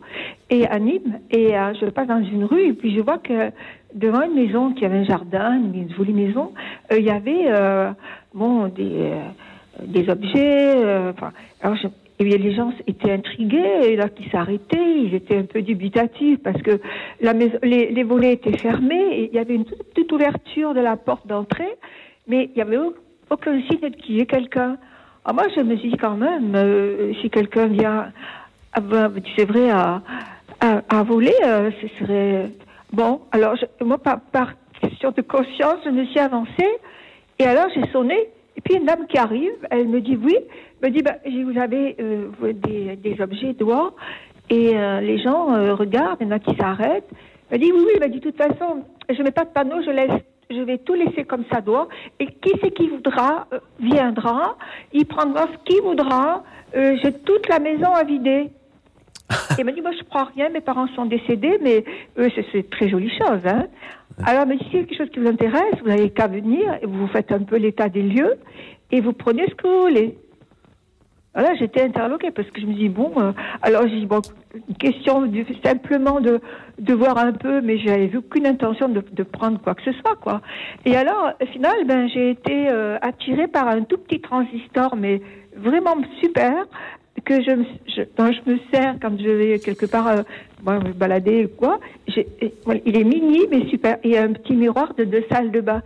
et 0.50 0.66
à 0.66 0.78
Nîmes 0.78 1.18
et 1.30 1.56
euh, 1.56 1.72
je 1.80 1.86
passe 1.86 2.06
dans 2.08 2.22
une 2.22 2.44
rue 2.44 2.68
et 2.68 2.72
puis 2.72 2.94
je 2.94 3.00
vois 3.00 3.18
que 3.18 3.50
devant 3.94 4.22
une 4.22 4.34
maison 4.34 4.72
qui 4.72 4.84
avait 4.84 4.98
un 4.98 5.04
jardin, 5.04 5.54
une 5.74 5.90
jolie 5.94 6.12
maison, 6.12 6.52
euh, 6.92 6.98
il 6.98 7.04
y 7.04 7.10
avait 7.10 7.46
euh, 7.48 7.90
bon 8.34 8.68
des 8.68 9.12
des 9.84 10.10
objets. 10.10 10.72
alors 11.62 11.76
je- 11.76 11.88
bien, 12.24 12.36
les 12.36 12.52
gens 12.54 12.70
étaient 12.86 13.12
intrigués, 13.12 13.80
et 13.92 13.96
là, 13.96 14.10
qui 14.10 14.28
s'arrêtaient, 14.28 15.00
ils 15.04 15.14
étaient 15.14 15.38
un 15.38 15.44
peu 15.44 15.62
dubitatifs 15.62 16.38
parce 16.42 16.60
que 16.60 16.78
la 17.22 17.32
maison, 17.32 17.56
les, 17.62 17.90
les 17.90 18.02
volets 18.02 18.34
étaient 18.34 18.58
fermés 18.58 19.06
et 19.20 19.30
il 19.30 19.34
y 19.34 19.38
avait 19.38 19.54
une 19.54 19.64
toute 19.64 19.82
petite 19.94 20.12
ouverture 20.12 20.74
de 20.74 20.80
la 20.80 20.96
porte 20.98 21.26
d'entrée, 21.26 21.78
mais 22.26 22.44
il 22.52 22.56
n'y 22.56 22.62
avait 22.62 22.76
au- 22.78 22.94
aucun 23.30 23.60
signe 23.62 23.90
qu'il 23.90 24.16
y 24.16 24.20
ait 24.20 24.26
quelqu'un. 24.26 24.76
Ah, 25.24 25.32
moi, 25.32 25.44
je 25.54 25.60
me 25.60 25.76
suis 25.76 25.90
dit 25.90 25.96
quand 25.96 26.16
même, 26.16 26.54
euh, 26.54 27.12
si 27.20 27.30
quelqu'un 27.30 27.66
vient, 27.66 28.12
ah 28.72 28.80
ben, 28.80 29.12
c'est 29.36 29.44
vrai, 29.44 29.70
à, 29.70 30.02
à, 30.60 30.82
à 30.88 31.02
voler, 31.02 31.34
euh, 31.44 31.70
ce 31.80 31.88
serait 31.98 32.50
bon. 32.92 33.20
Alors, 33.32 33.56
je- 33.56 33.84
moi, 33.84 33.98
par, 33.98 34.20
par 34.20 34.52
question 34.80 35.10
de 35.10 35.20
conscience, 35.22 35.76
je 35.84 35.90
me 35.90 36.04
suis 36.06 36.18
avancée 36.20 36.70
et 37.38 37.44
alors 37.44 37.68
j'ai 37.74 37.86
sonné. 37.92 38.16
Et 38.56 38.60
puis 38.62 38.76
une 38.76 38.84
dame 38.84 39.06
qui 39.06 39.16
arrive, 39.18 39.52
elle 39.70 39.88
me 39.88 40.00
dit 40.00 40.18
oui, 40.22 40.36
me 40.82 40.88
dit 40.90 41.02
bah, 41.02 41.16
vous 41.24 41.58
avez 41.58 41.96
euh, 42.00 42.28
des, 42.52 42.96
des 42.96 43.20
objets 43.22 43.52
dehors 43.54 43.94
et 44.50 44.76
euh, 44.76 45.00
les 45.00 45.18
gens 45.18 45.54
euh, 45.54 45.74
regardent, 45.74 46.18
il 46.20 46.26
y 46.26 46.28
en 46.28 46.32
a 46.32 46.38
qui 46.38 46.54
s'arrêtent. 46.56 47.08
Elle 47.50 47.60
me 47.60 47.64
dit 47.64 47.72
oui, 47.72 47.80
oui, 47.86 47.90
elle 47.94 48.00
m'a 48.00 48.08
dit 48.08 48.20
de 48.20 48.30
toute 48.30 48.36
façon, 48.36 48.84
je 49.08 49.22
mets 49.22 49.30
pas 49.30 49.44
de 49.44 49.50
panneau, 49.50 49.82
je 49.82 49.90
laisse, 49.90 50.10
je 50.50 50.60
vais 50.60 50.78
tout 50.78 50.94
laisser 50.94 51.24
comme 51.24 51.44
ça 51.50 51.60
dehors. 51.60 51.88
Et 52.18 52.26
qui 52.26 52.52
c'est 52.62 52.70
qui 52.72 52.88
voudra 52.88 53.46
euh, 53.52 53.58
viendra, 53.78 54.56
il 54.92 55.06
prendra 55.06 55.46
ce 55.46 55.56
qu'il 55.64 55.82
voudra. 55.82 56.42
Euh, 56.76 56.96
J'ai 57.02 57.12
toute 57.12 57.48
la 57.48 57.58
maison 57.58 57.92
à 57.92 58.04
vider. 58.04 58.50
Elle 59.58 59.64
m'a 59.64 59.72
dit, 59.72 59.80
moi 59.80 59.92
je 59.98 60.02
prends 60.04 60.24
rien, 60.34 60.48
mes 60.48 60.60
parents 60.60 60.88
sont 60.96 61.06
décédés, 61.06 61.58
mais 61.62 61.84
eux, 62.18 62.28
c'est- 62.52 62.68
très 62.70 62.88
jolie 62.88 63.10
chose. 63.10 63.40
Hein. 63.46 63.66
Alors, 64.26 64.42
elle 64.42 64.48
m'a 64.48 64.54
dit, 64.56 64.64
si 64.64 64.70
c'est 64.72 64.84
quelque 64.84 64.96
chose 64.98 65.10
qui 65.10 65.20
vous 65.20 65.28
intéresse, 65.28 65.74
vous 65.82 65.88
n'avez 65.88 66.10
qu'à 66.10 66.26
venir, 66.26 66.78
et 66.82 66.86
vous 66.86 67.06
faites 67.06 67.30
un 67.32 67.38
peu 67.44 67.56
l'état 67.56 67.88
des 67.88 68.02
lieux, 68.02 68.34
et 68.90 69.00
vous 69.00 69.12
prenez 69.12 69.46
ce 69.48 69.54
que 69.54 69.66
vous 69.68 69.80
voulez. 69.82 70.18
Voilà, 71.34 71.54
j'étais 71.54 71.82
interloquée 71.82 72.32
parce 72.32 72.50
que 72.50 72.60
je 72.60 72.66
me 72.66 72.74
dis, 72.74 72.88
bon, 72.88 73.12
euh, 73.18 73.30
alors 73.62 73.82
j'ai 73.86 74.00
dit, 74.00 74.06
bon, 74.06 74.20
une 74.68 74.74
question 74.74 75.22
de- 75.26 75.44
simplement 75.64 76.20
de, 76.20 76.40
de 76.80 76.92
voir 76.94 77.16
un 77.18 77.32
peu, 77.32 77.60
mais 77.60 77.78
j'avais 77.78 78.10
aucune 78.16 78.46
intention 78.46 78.88
de, 78.88 79.00
de 79.12 79.22
prendre 79.22 79.60
quoi 79.60 79.76
que 79.76 79.82
ce 79.82 79.92
soit, 79.92 80.16
quoi. 80.16 80.40
Et 80.84 80.96
alors, 80.96 81.32
au 81.40 81.46
final, 81.46 81.84
ben, 81.86 82.08
j'ai 82.08 82.30
été 82.30 82.68
euh, 82.68 82.98
attirée 83.00 83.46
par 83.46 83.68
un 83.68 83.82
tout 83.82 83.98
petit 83.98 84.20
transistor, 84.20 84.96
mais 84.96 85.20
vraiment 85.56 85.94
super, 86.20 86.52
que 87.24 87.40
je, 87.42 87.50
me- 87.52 87.64
je, 87.86 88.02
dont 88.16 88.32
je 88.32 88.50
me 88.50 88.58
sers 88.72 88.96
quand 89.00 89.16
je 89.20 89.28
vais 89.30 89.58
quelque 89.60 89.86
part 89.86 90.08
euh, 90.08 90.22
moi, 90.64 90.80
me 90.80 90.92
balader 90.92 91.44
ou 91.44 91.48
quoi. 91.56 91.78
Et, 92.16 92.26
il 92.86 92.96
est 92.96 93.04
mini, 93.04 93.42
mais 93.50 93.68
super. 93.68 93.98
Il 94.02 94.10
y 94.10 94.16
a 94.16 94.24
un 94.24 94.32
petit 94.32 94.54
miroir 94.54 94.94
de 94.94 95.04
deux 95.04 95.24
salles 95.30 95.52
de 95.52 95.60
bain, 95.60 95.82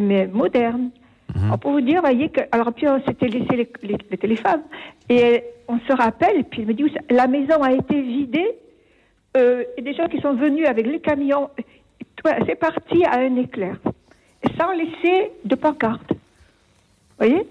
mais 0.00 0.26
moderne. 0.28 0.90
Alors, 1.36 1.58
pour 1.58 1.72
vous 1.72 1.80
dire, 1.80 2.00
voyez 2.00 2.28
que, 2.30 2.40
alors 2.52 2.72
puis 2.72 2.88
on 2.88 3.00
s'était 3.06 3.28
laissé 3.28 3.54
les, 3.56 3.68
les- 3.82 3.96
les 4.10 4.16
téléphones 4.18 4.62
et 5.08 5.44
on 5.68 5.78
se 5.80 5.92
rappelle, 5.92 6.44
puis 6.44 6.62
il 6.62 6.66
me 6.68 6.74
dit, 6.74 6.84
la 7.10 7.26
maison 7.26 7.62
a 7.62 7.72
été 7.72 8.00
vidée, 8.00 8.50
euh, 9.36 9.62
et 9.76 9.82
des 9.82 9.92
gens 9.94 10.06
qui 10.08 10.20
sont 10.20 10.32
venus 10.34 10.66
avec 10.66 10.86
les 10.86 11.00
camions, 11.00 11.50
c'est 12.46 12.54
parti 12.58 13.04
à 13.04 13.18
un 13.18 13.36
éclair, 13.36 13.76
sans 14.58 14.72
laisser 14.72 15.30
de 15.44 15.54
pancarte. 15.54 16.10
Vous 16.10 17.26
voyez? 17.26 17.42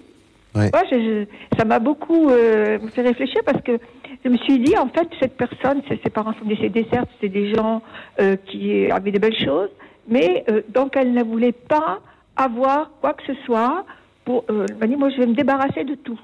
Ouais. 0.55 0.69
Moi, 0.73 0.81
je- 0.91 0.97
je- 0.99 1.57
ça 1.57 1.63
m'a 1.65 1.79
beaucoup 1.79 2.29
euh, 2.29 2.79
fait 2.93 3.03
réfléchir 3.03 3.41
parce 3.45 3.61
que 3.61 3.77
je 4.25 4.29
me 4.29 4.37
suis 4.37 4.59
dit, 4.59 4.75
en 4.77 4.87
fait, 4.87 5.07
cette 5.19 5.37
personne, 5.37 5.81
ses, 5.87 5.97
ses 6.03 6.09
parents 6.09 6.33
sont 6.33 6.45
décédés, 6.45 6.87
certes, 6.91 7.09
c'est 7.21 7.29
des 7.29 7.53
gens 7.53 7.83
euh, 8.19 8.35
qui 8.47 8.89
avaient 8.91 9.11
de 9.11 9.19
belles 9.19 9.37
choses, 9.37 9.69
mais 10.07 10.43
euh, 10.49 10.61
donc 10.69 10.95
elle 10.97 11.13
ne 11.13 11.23
voulait 11.23 11.51
pas 11.51 11.99
avoir 12.37 12.91
quoi 13.01 13.13
que 13.13 13.23
ce 13.27 13.33
soit. 13.45 13.85
Pour, 14.25 14.43
euh, 14.49 14.65
elle 14.69 14.75
m'a 14.77 14.87
dit, 14.87 14.95
moi, 14.95 15.09
je 15.09 15.17
vais 15.17 15.25
me 15.27 15.33
débarrasser 15.35 15.83
de 15.85 15.95
tout. 15.95 16.19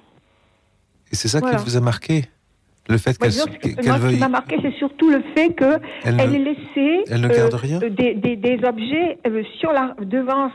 Et 1.11 1.15
c'est 1.15 1.27
ça 1.27 1.39
Voilà. 1.39 1.57
qui 1.57 1.63
vous 1.65 1.77
a 1.77 1.79
marqué 1.79 2.25
Le 2.89 2.97
fait 2.97 3.17
qu'elle 3.17 3.31
qu'elle 3.31 3.39
ce 3.53 3.57
qui 3.59 3.89
veuille. 3.99 4.19
m'a 4.19 4.27
marqué, 4.27 4.57
c'est 4.61 4.73
surtout 4.73 5.09
le 5.09 5.21
fait 5.35 5.53
que 5.53 5.79
Elle 6.03 6.19
elle 6.19 6.31
ne- 6.31 6.35
ait 6.35 6.39
laissé 6.39 7.03
elle 7.09 7.21
ne 7.21 7.27
garde 7.29 7.53
rien 7.53 7.79
euh, 7.81 7.89
des, 7.89 8.13
des, 8.15 8.35
des 8.35 8.59
objets 8.67 9.19
euh, 9.25 9.41
sur 9.59 9.71
la 9.71 9.95
devant 10.01 10.51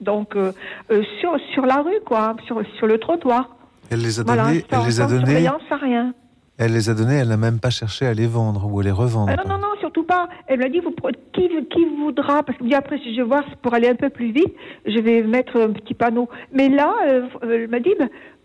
donc 0.00 0.36
euh, 0.36 0.52
euh, 0.92 1.02
sur 1.20 1.32
sur 1.52 1.66
la 1.66 1.82
rue 1.82 1.98
quoi 2.06 2.36
sur 2.46 2.62
sur 2.78 2.86
le 2.86 2.98
trottoir 2.98 3.56
Elle 3.90 4.02
les 4.02 4.20
a 4.20 4.22
voilà 4.22 4.44
donnés, 4.44 4.64
elle 4.70 4.84
les 4.86 5.00
a 5.00 5.06
donnés, 5.06 5.48
rien 5.82 6.14
elle 6.58 6.72
les 6.74 6.88
a 6.90 6.94
donnés, 6.94 7.16
elle 7.16 7.28
n'a 7.28 7.36
même 7.36 7.58
pas 7.58 7.70
cherché 7.70 8.06
à 8.06 8.14
les 8.14 8.28
vendre 8.28 8.70
ou 8.72 8.78
à 8.78 8.84
les 8.84 8.92
revendre. 8.92 9.32
Ah 9.36 9.42
non 9.44 9.54
non 9.54 9.58
non 9.58 9.73
pas. 10.02 10.28
Elle 10.46 10.58
m'a 10.58 10.68
dit 10.68 10.80
vous 10.80 10.94
qui 11.32 11.48
qui 11.70 11.84
voudra? 11.84 12.42
Parce 12.42 12.58
que 12.58 12.74
après 12.74 12.98
si 12.98 13.14
je 13.14 13.22
vois 13.22 13.44
pour 13.62 13.74
aller 13.74 13.88
un 13.88 13.94
peu 13.94 14.10
plus 14.10 14.32
vite 14.32 14.54
je 14.86 14.98
vais 14.98 15.22
mettre 15.22 15.60
un 15.60 15.72
petit 15.72 15.94
panneau. 15.94 16.28
Mais 16.52 16.68
là 16.68 16.94
euh, 17.06 17.26
elle 17.42 17.68
m'a 17.68 17.80
dit 17.80 17.94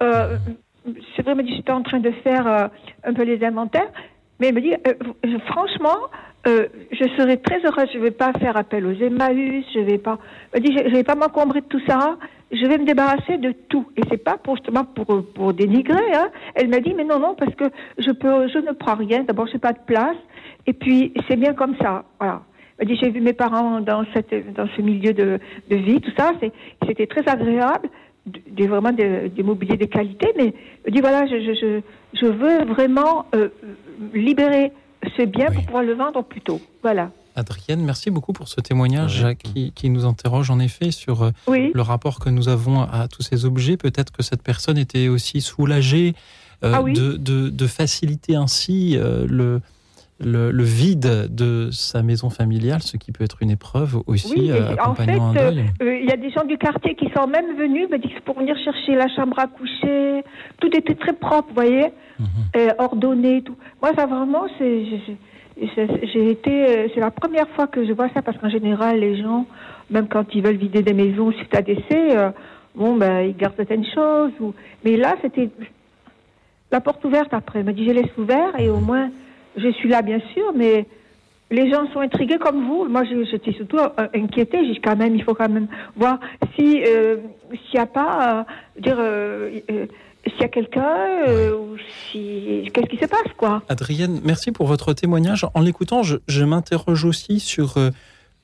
euh, 0.02 0.38
c'est 1.16 1.24
vrai 1.24 1.32
elle 1.32 1.38
m'a 1.38 1.44
dit 1.44 1.56
j'étais 1.56 1.72
en 1.72 1.82
train 1.82 2.00
de 2.00 2.12
faire 2.12 2.48
euh, 2.48 2.68
un 3.04 3.14
peu 3.14 3.24
les 3.24 3.44
inventaires. 3.44 3.92
Mais 4.40 4.48
elle 4.48 4.56
me 4.56 4.62
dit, 4.62 4.74
euh, 4.74 5.40
franchement, 5.48 5.98
euh, 6.48 6.68
je 6.92 7.04
serais 7.18 7.38
très 7.38 7.60
heureuse. 7.66 7.90
Je 7.94 7.98
ne 7.98 8.04
vais 8.04 8.12
pas 8.12 8.32
faire 8.34 8.56
appel 8.56 8.86
aux 8.86 8.94
Emmaüs. 8.94 9.66
Je 9.74 9.80
vais 9.80 9.98
pas. 9.98 10.18
Je 10.54 10.60
ne 10.60 10.96
vais 10.96 11.04
pas 11.04 11.16
m'encombrer 11.16 11.62
de 11.62 11.66
tout 11.66 11.82
ça. 11.88 12.18
Je 12.52 12.66
vais 12.66 12.78
me 12.78 12.86
débarrasser 12.86 13.38
de 13.38 13.54
tout. 13.68 13.86
Et 13.98 14.02
c'est 14.10 14.24
pas 14.24 14.38
pour 14.38 14.56
justement 14.56 14.86
pour 14.86 15.26
pour 15.34 15.54
dénigrer. 15.54 16.14
Hein. 16.14 16.30
Elle 16.56 16.70
m'a 16.70 16.80
dit, 16.80 16.94
mais 16.94 17.04
non 17.04 17.20
non, 17.20 17.36
parce 17.36 17.54
que 17.56 17.66
je 17.98 18.12
peux, 18.12 18.48
je 18.48 18.60
ne 18.60 18.72
prends 18.72 18.96
rien. 18.96 19.24
D'abord, 19.24 19.48
j'ai 19.52 19.60
pas 19.60 19.74
de 19.74 19.80
place. 19.86 20.18
Et 20.66 20.74
puis 20.74 21.14
c'est 21.28 21.36
bien 21.36 21.54
comme 21.54 21.76
ça. 21.82 22.06
Voilà. 22.20 22.42
Elle 22.78 22.88
m'a 22.88 22.94
dit, 22.94 23.00
j'ai 23.02 23.10
vu 23.10 23.20
mes 23.20 23.34
parents 23.34 23.82
dans 23.82 24.06
cette 24.14 24.54
dans 24.54 24.68
ce 24.76 24.82
milieu 24.82 25.14
de, 25.14 25.40
de 25.70 25.76
vie, 25.76 26.00
tout 26.00 26.12
ça. 26.18 26.32
C'était 26.88 27.08
très 27.08 27.28
agréable. 27.28 27.90
Des, 28.26 28.68
vraiment 28.68 28.92
des, 28.92 29.30
des 29.30 29.42
mobiliers 29.42 29.78
de 29.78 29.86
qualité, 29.86 30.34
mais 30.38 30.54
elle 30.84 30.94
dit 30.94 31.00
voilà, 31.00 31.26
je, 31.26 31.40
je, 31.40 31.54
je, 31.54 31.82
je 32.14 32.26
veux 32.28 32.64
vraiment 32.66 33.26
euh, 33.34 33.50
libérer 34.14 34.72
ce 35.18 35.24
bien 35.26 35.48
Oui. 35.50 35.56
pour 35.56 35.66
pouvoir 35.66 35.84
le 35.84 35.94
vendre 35.94 36.24
plus 36.24 36.42
tôt. 36.42 36.62
Voilà. 36.84 37.12
Adrienne, 37.36 37.82
merci 37.86 38.10
beaucoup 38.12 38.34
pour 38.34 38.48
ce 38.50 38.60
témoignage 38.60 39.26
qui, 39.44 39.72
qui 39.72 39.90
nous 39.90 40.06
interroge 40.06 40.50
en 40.52 40.60
effet 40.60 40.92
sur 40.92 41.24
euh, 41.24 41.32
Oui. 41.48 41.72
le 41.74 41.82
rapport 41.82 42.20
que 42.20 42.30
nous 42.30 42.50
avons 42.50 42.82
à 42.82 43.08
tous 43.08 43.22
ces 43.22 43.46
objets. 43.46 43.78
Peut-être 43.78 44.12
que 44.12 44.24
cette 44.24 44.44
personne 44.44 44.78
était 44.78 45.08
aussi 45.08 45.40
soulagée 45.40 46.16
euh, 46.66 46.74
Ah 46.76 46.82
oui. 46.82 46.92
de, 46.94 47.14
de, 47.16 47.50
de 47.50 47.68
faciliter 47.68 48.36
ainsi 48.36 48.98
euh, 48.98 49.26
le, 49.30 49.62
le, 50.20 50.52
le 50.52 50.64
vide 50.64 51.28
de 51.34 51.70
sa 51.72 52.04
maison 52.04 52.30
familiale, 52.30 52.82
ce 52.82 52.98
qui 52.98 53.12
peut 53.12 53.24
être 53.24 53.38
une 53.42 53.52
épreuve 53.52 54.02
aussi 54.08 54.34
Oui, 54.38 54.52
euh, 54.52 54.76
en 54.84 54.94
fait, 54.96 55.06
deuil. 55.06 55.66
Euh, 55.82 55.98
Il 56.02 56.10
y 56.10 56.12
a 56.12 56.18
des 56.18 56.30
gens 56.32 56.44
du 56.46 56.58
quartier 56.58 56.96
qui 56.96 57.10
sont 57.16 57.28
même 57.28 57.56
venus, 57.58 57.90
me 57.90 57.98
disent 57.98 58.20
pour 58.26 58.38
venir 58.38 58.56
chercher 58.64 58.96
la 58.96 59.08
chambre 59.16 59.38
à 59.40 59.48
coucher. 59.48 60.24
Tout 60.60 60.68
était 60.76 60.96
très 60.96 61.14
propre, 61.14 61.48
vous 61.50 61.56
voyez, 61.56 61.88
Mhm. 62.20 62.26
euh, 62.58 62.70
ordonné, 62.80 63.42
tout. 63.44 63.56
Moi, 63.82 63.92
ça 63.98 64.06
vraiment, 64.06 64.46
c'est, 64.58 64.86
j'ai- 66.14 66.30
été, 66.30 66.52
euh, 66.70 66.88
c'est 66.94 67.00
la 67.00 67.12
première 67.12 67.48
fois 67.50 67.68
que 67.68 67.86
je 67.86 67.94
vois 67.94 68.10
ça 68.14 68.22
parce 68.22 68.38
qu'en 68.38 68.50
général, 68.50 69.00
les 69.00 69.22
gens, 69.22 69.46
même 69.90 70.08
quand 70.08 70.26
ils 70.34 70.44
veulent 70.44 70.58
vider 70.58 70.82
des 70.82 70.94
maisons 70.94 71.32
suite 71.32 71.56
à 71.56 71.62
décès, 71.62 72.18
euh, 72.18 72.30
bon, 72.76 72.96
ben, 72.98 73.22
ils 73.22 73.36
gardent 73.36 73.56
certaines 73.58 73.86
choses. 73.86 74.32
Ou... 74.40 74.54
Mais 74.86 74.98
là, 74.98 75.16
c'était 75.22 75.50
la 76.72 76.82
porte 76.82 77.04
ouverte 77.06 77.34
après. 77.34 77.60
Elle 77.60 77.66
m'a 77.66 77.74
dit, 77.74 77.86
je 77.86 77.92
laisse 77.92 78.18
ouvert 78.18 78.58
et 78.60 78.70
au 78.70 78.80
moins, 78.80 79.10
je 79.58 79.70
suis 79.72 79.90
là, 79.90 80.02
bien 80.02 80.20
sûr, 80.34 80.52
mais 80.56 80.86
les 81.52 81.70
gens 81.72 81.92
sont 81.92 82.00
intrigués 82.00 82.38
comme 82.38 82.66
vous. 82.68 82.86
Moi, 82.88 83.04
je- 83.06 83.26
j'étais 83.30 83.54
surtout 83.54 83.78
euh, 83.80 83.90
inquiétée. 84.16 84.60
Quand 84.84 84.96
même, 84.96 85.16
il 85.16 85.24
faut 85.24 85.34
quand 85.34 85.50
même 85.50 85.68
voir 85.96 86.20
si 86.58 86.84
euh, 86.86 87.18
s'il 87.52 87.74
n'y 87.76 87.80
a 87.80 87.86
pas, 87.88 88.46
euh, 88.78 88.82
dire, 88.82 88.98
euh, 89.00 89.60
s'il 90.28 90.42
y 90.42 90.44
a 90.44 90.48
quelqu'un 90.50 90.96
ou 91.54 91.78
si 92.12 92.70
qu'est-ce 92.74 92.88
qui 92.88 92.98
se 92.98 93.06
passe, 93.08 93.34
quoi. 93.38 93.64
Adrienne, 93.70 94.20
merci 94.24 94.52
pour 94.52 94.68
votre 94.68 94.94
témoignage. 94.94 95.46
En 95.56 95.62
l'écoutant, 95.62 96.04
je, 96.04 96.18
je 96.28 96.44
m'interroge 96.44 97.04
aussi 97.06 97.40
sur 97.40 97.76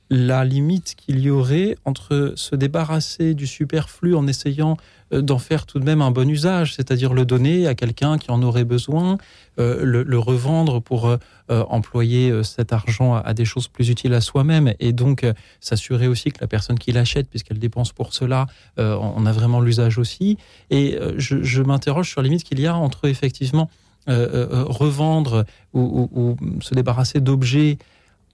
la 0.09 0.45
limite 0.45 0.95
qu'il 0.95 1.19
y 1.19 1.29
aurait 1.29 1.75
entre 1.85 2.33
se 2.35 2.55
débarrasser 2.55 3.33
du 3.33 3.47
superflu 3.47 4.15
en 4.15 4.27
essayant 4.27 4.77
d'en 5.11 5.37
faire 5.37 5.65
tout 5.65 5.79
de 5.79 5.85
même 5.85 6.01
un 6.01 6.11
bon 6.11 6.29
usage, 6.29 6.73
c'est-à-dire 6.73 7.13
le 7.13 7.25
donner 7.25 7.67
à 7.67 7.75
quelqu'un 7.75 8.17
qui 8.17 8.31
en 8.31 8.41
aurait 8.41 8.63
besoin, 8.63 9.17
euh, 9.59 9.83
le, 9.83 10.19
revendre 10.19 10.81
pour 10.81 11.07
euh, 11.07 11.17
employer 11.47 12.43
cet 12.43 12.73
argent 12.73 13.13
à, 13.13 13.33
des 13.33 13.45
choses 13.45 13.67
plus 13.67 13.89
utiles 13.89 14.13
à 14.13 14.21
soi-même, 14.21 14.73
et 14.79 14.93
donc 14.93 15.25
s'assurer 15.59 16.07
aussi 16.07 16.31
que 16.31 16.39
la 16.41 16.47
personne 16.47 16.79
qui 16.79 16.91
l'achète, 16.91 17.29
puisqu'elle 17.29 17.59
dépense 17.59 17.91
pour 17.91 18.13
cela, 18.13 18.47
on 18.77 19.25
a 19.25 19.31
vraiment 19.31 19.61
l'usage 19.61 19.97
aussi. 19.97 20.37
Et 20.71 20.97
je, 21.17 21.61
m'interroge 21.61 22.09
sur 22.09 22.21
la 22.21 22.27
limite 22.27 22.43
qu'il 22.43 22.59
y 22.59 22.67
a 22.67 22.75
entre 22.75 23.07
effectivement 23.07 23.69
revendre 24.07 25.45
ou, 25.73 26.35
se 26.61 26.73
débarrasser 26.73 27.19
d'objets 27.21 27.77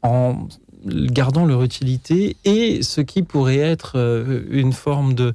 en 0.04 0.48
gardant 0.86 1.46
leur 1.46 1.64
utilité 1.64 2.36
et 2.46 2.82
ce 2.82 3.02
qui 3.02 3.24
pourrait 3.24 3.58
être 3.58 3.94
euh, 3.98 4.44
une 4.50 4.74
forme 4.74 5.14
de, 5.14 5.34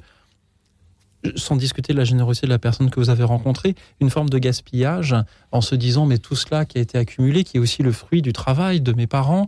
sans 1.35 1.55
discuter 1.55 1.93
de 1.93 1.97
la 1.97 2.03
générosité 2.03 2.47
de 2.47 2.51
la 2.51 2.59
personne 2.59 2.89
que 2.89 2.99
vous 2.99 3.09
avez 3.09 3.23
rencontrée, 3.23 3.75
une 3.99 4.09
forme 4.09 4.29
de 4.29 4.37
gaspillage 4.37 5.15
en 5.51 5.61
se 5.61 5.75
disant 5.75 6.05
mais 6.05 6.17
tout 6.17 6.35
cela 6.35 6.65
qui 6.65 6.77
a 6.77 6.81
été 6.81 6.97
accumulé, 6.97 7.43
qui 7.43 7.57
est 7.57 7.59
aussi 7.59 7.83
le 7.83 7.91
fruit 7.91 8.21
du 8.21 8.33
travail 8.33 8.81
de 8.81 8.93
mes 8.93 9.07
parents, 9.07 9.47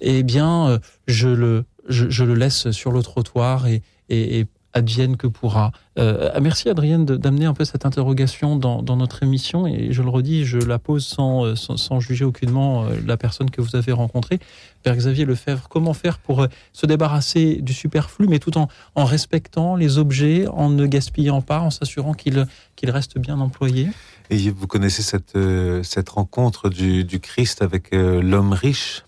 eh 0.00 0.22
bien 0.22 0.68
euh, 0.68 0.78
je 1.06 1.28
le, 1.28 1.64
je, 1.88 2.24
le 2.24 2.34
laisse 2.34 2.70
sur 2.70 2.92
le 2.92 3.02
trottoir 3.02 3.66
et, 3.66 3.82
et, 4.08 4.46
advienne 4.74 5.16
que 5.16 5.28
pourra. 5.28 5.70
Euh, 5.98 6.30
merci 6.42 6.68
Adrienne 6.68 7.04
d'amener 7.04 7.46
un 7.46 7.54
peu 7.54 7.64
cette 7.64 7.86
interrogation 7.86 8.56
dans, 8.56 8.96
notre 8.96 9.22
émission 9.22 9.66
et 9.66 9.92
je 9.92 10.02
le 10.02 10.08
redis, 10.08 10.44
je 10.44 10.58
la 10.58 10.80
pose 10.80 11.06
sans, 11.06 11.54
sans, 11.54 12.00
juger 12.00 12.24
aucunement 12.24 12.84
euh, 12.84 12.96
la 13.06 13.16
personne 13.16 13.50
que 13.50 13.60
vous 13.60 13.76
avez 13.76 13.92
rencontrée. 13.92 14.40
Père 14.82 14.96
Xavier 14.96 15.24
Lefebvre, 15.24 15.68
comment 15.68 15.94
faire 15.94 16.18
pour 16.18 16.42
euh, 16.42 16.48
se 16.72 16.86
débarrasser 16.86 17.60
du 17.62 17.72
superflu 17.72 18.26
mais 18.26 18.40
tout 18.40 18.58
en, 18.58 18.68
en 18.96 19.04
respectant 19.04 19.76
les 19.76 19.98
objets, 19.98 20.46
en 20.48 20.70
ne 20.70 20.86
gaspillant 20.86 21.40
pas, 21.40 21.60
en 21.60 21.70
s'assurant 21.70 22.12
qu'ils 22.12 22.46
qu'il 22.76 22.90
restent 22.90 23.18
bien 23.18 23.38
employés 23.38 23.88
vous 24.30 24.66
connaissez 24.66 25.02
cette, 25.02 25.38
cette 25.82 26.08
rencontre 26.08 26.70
du, 26.70 27.04
du 27.04 27.20
Christ 27.20 27.62
avec 27.62 27.90
l'homme 27.92 28.52
riche 28.52 29.04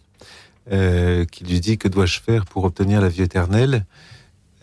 qui 0.68 1.44
lui 1.44 1.60
dit 1.60 1.78
que 1.78 1.88
dois-je 1.88 2.20
faire 2.20 2.44
pour 2.44 2.64
obtenir 2.64 3.00
la 3.00 3.08
vie 3.08 3.22
éternelle? 3.22 3.86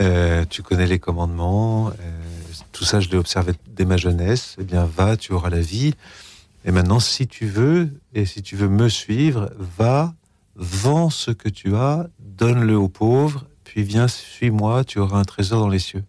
Euh, 0.04 0.44
tu 0.50 0.64
connais 0.64 0.86
les 0.86 1.00
commandements, 1.00 1.88
euh, 1.88 1.92
tout 2.74 2.84
ça 2.84 3.00
je 3.00 3.08
l'ai 3.10 3.16
observé 3.16 3.54
dès 3.70 3.86
ma 3.86 3.96
jeunesse, 3.96 4.58
eh 4.60 4.64
bien 4.64 4.86
va, 4.86 5.16
tu 5.16 5.32
auras 5.32 5.50
la 5.50 5.62
vie. 5.62 5.94
Et 6.66 6.72
maintenant, 6.72 7.00
si 7.00 7.28
tu 7.28 7.46
veux, 7.46 7.90
et 8.14 8.26
si 8.26 8.42
tu 8.42 8.58
veux 8.58 8.68
me 8.68 8.90
suivre, 8.90 9.52
va, 9.58 10.14
vends 10.56 11.10
ce 11.10 11.32
que 11.32 11.48
tu 11.48 11.76
as, 11.76 12.08
donne-le 12.20 12.78
aux 12.78 12.90
pauvres, 12.90 13.46
puis 13.64 13.84
viens, 13.84 14.10
suis-moi, 14.10 14.84
tu 14.84 15.00
auras 15.00 15.20
un 15.20 15.24
trésor 15.24 15.62
dans 15.62 15.70
les 15.70 15.80
cieux. 15.80 16.04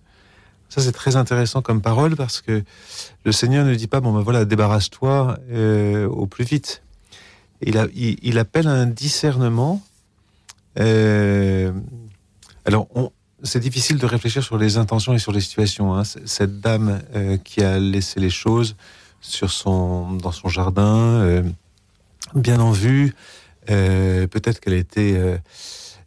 Ça, 0.68 0.80
c'est 0.80 0.92
très 0.92 1.14
intéressant 1.14 1.62
comme 1.62 1.80
parole 1.80 2.16
parce 2.16 2.40
que 2.40 2.64
le 3.24 3.32
Seigneur 3.32 3.64
ne 3.64 3.76
dit 3.76 3.86
pas, 3.86 4.00
bon 4.00 4.12
ben 4.12 4.22
voilà, 4.22 4.44
débarrasse-toi 4.44 5.38
euh, 5.50 6.08
au 6.08 6.26
plus 6.26 6.44
vite. 6.44 6.82
Il, 7.62 8.38
appelle 8.38 8.66
un 8.66 8.86
discernement. 8.86 9.80
alors, 10.76 11.74
on, 12.94 13.12
c'est 13.44 13.60
difficile 13.60 13.98
de 13.98 14.06
réfléchir 14.06 14.42
sur 14.42 14.56
les 14.56 14.78
intentions 14.78 15.12
et 15.12 15.18
sur 15.18 15.30
les 15.30 15.40
situations. 15.40 15.94
Hein. 15.94 16.02
Cette 16.24 16.60
dame 16.60 17.02
euh, 17.14 17.36
qui 17.36 17.62
a 17.62 17.78
laissé 17.78 18.18
les 18.18 18.30
choses 18.30 18.74
sur 19.20 19.50
son, 19.50 20.12
dans 20.12 20.32
son 20.32 20.48
jardin, 20.48 21.20
euh, 21.20 21.42
bien 22.34 22.58
en 22.58 22.72
vue, 22.72 23.14
euh, 23.70 24.26
peut-être 24.26 24.60
qu'elle 24.60 24.74
était, 24.74 25.40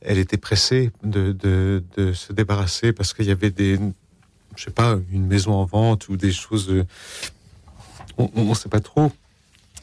elle 0.02 0.18
était 0.18 0.38
pressée 0.38 0.92
de, 1.04 1.32
de, 1.32 2.14
se 2.14 2.34
débarrasser 2.34 2.92
parce 2.92 3.14
qu'il 3.14 3.26
y 3.26 3.32
avait 3.32 3.52
des, 3.52 3.80
je 4.56 4.64
sais 4.64 4.72
pas, 4.72 4.98
une 5.12 5.26
maison 5.26 5.54
en 5.54 5.66
vente 5.66 6.10
ou 6.10 6.18
des 6.18 6.32
choses. 6.32 6.86
on 8.18 8.44
ne 8.44 8.54
sait 8.54 8.70
pas 8.70 8.80
trop 8.80 9.12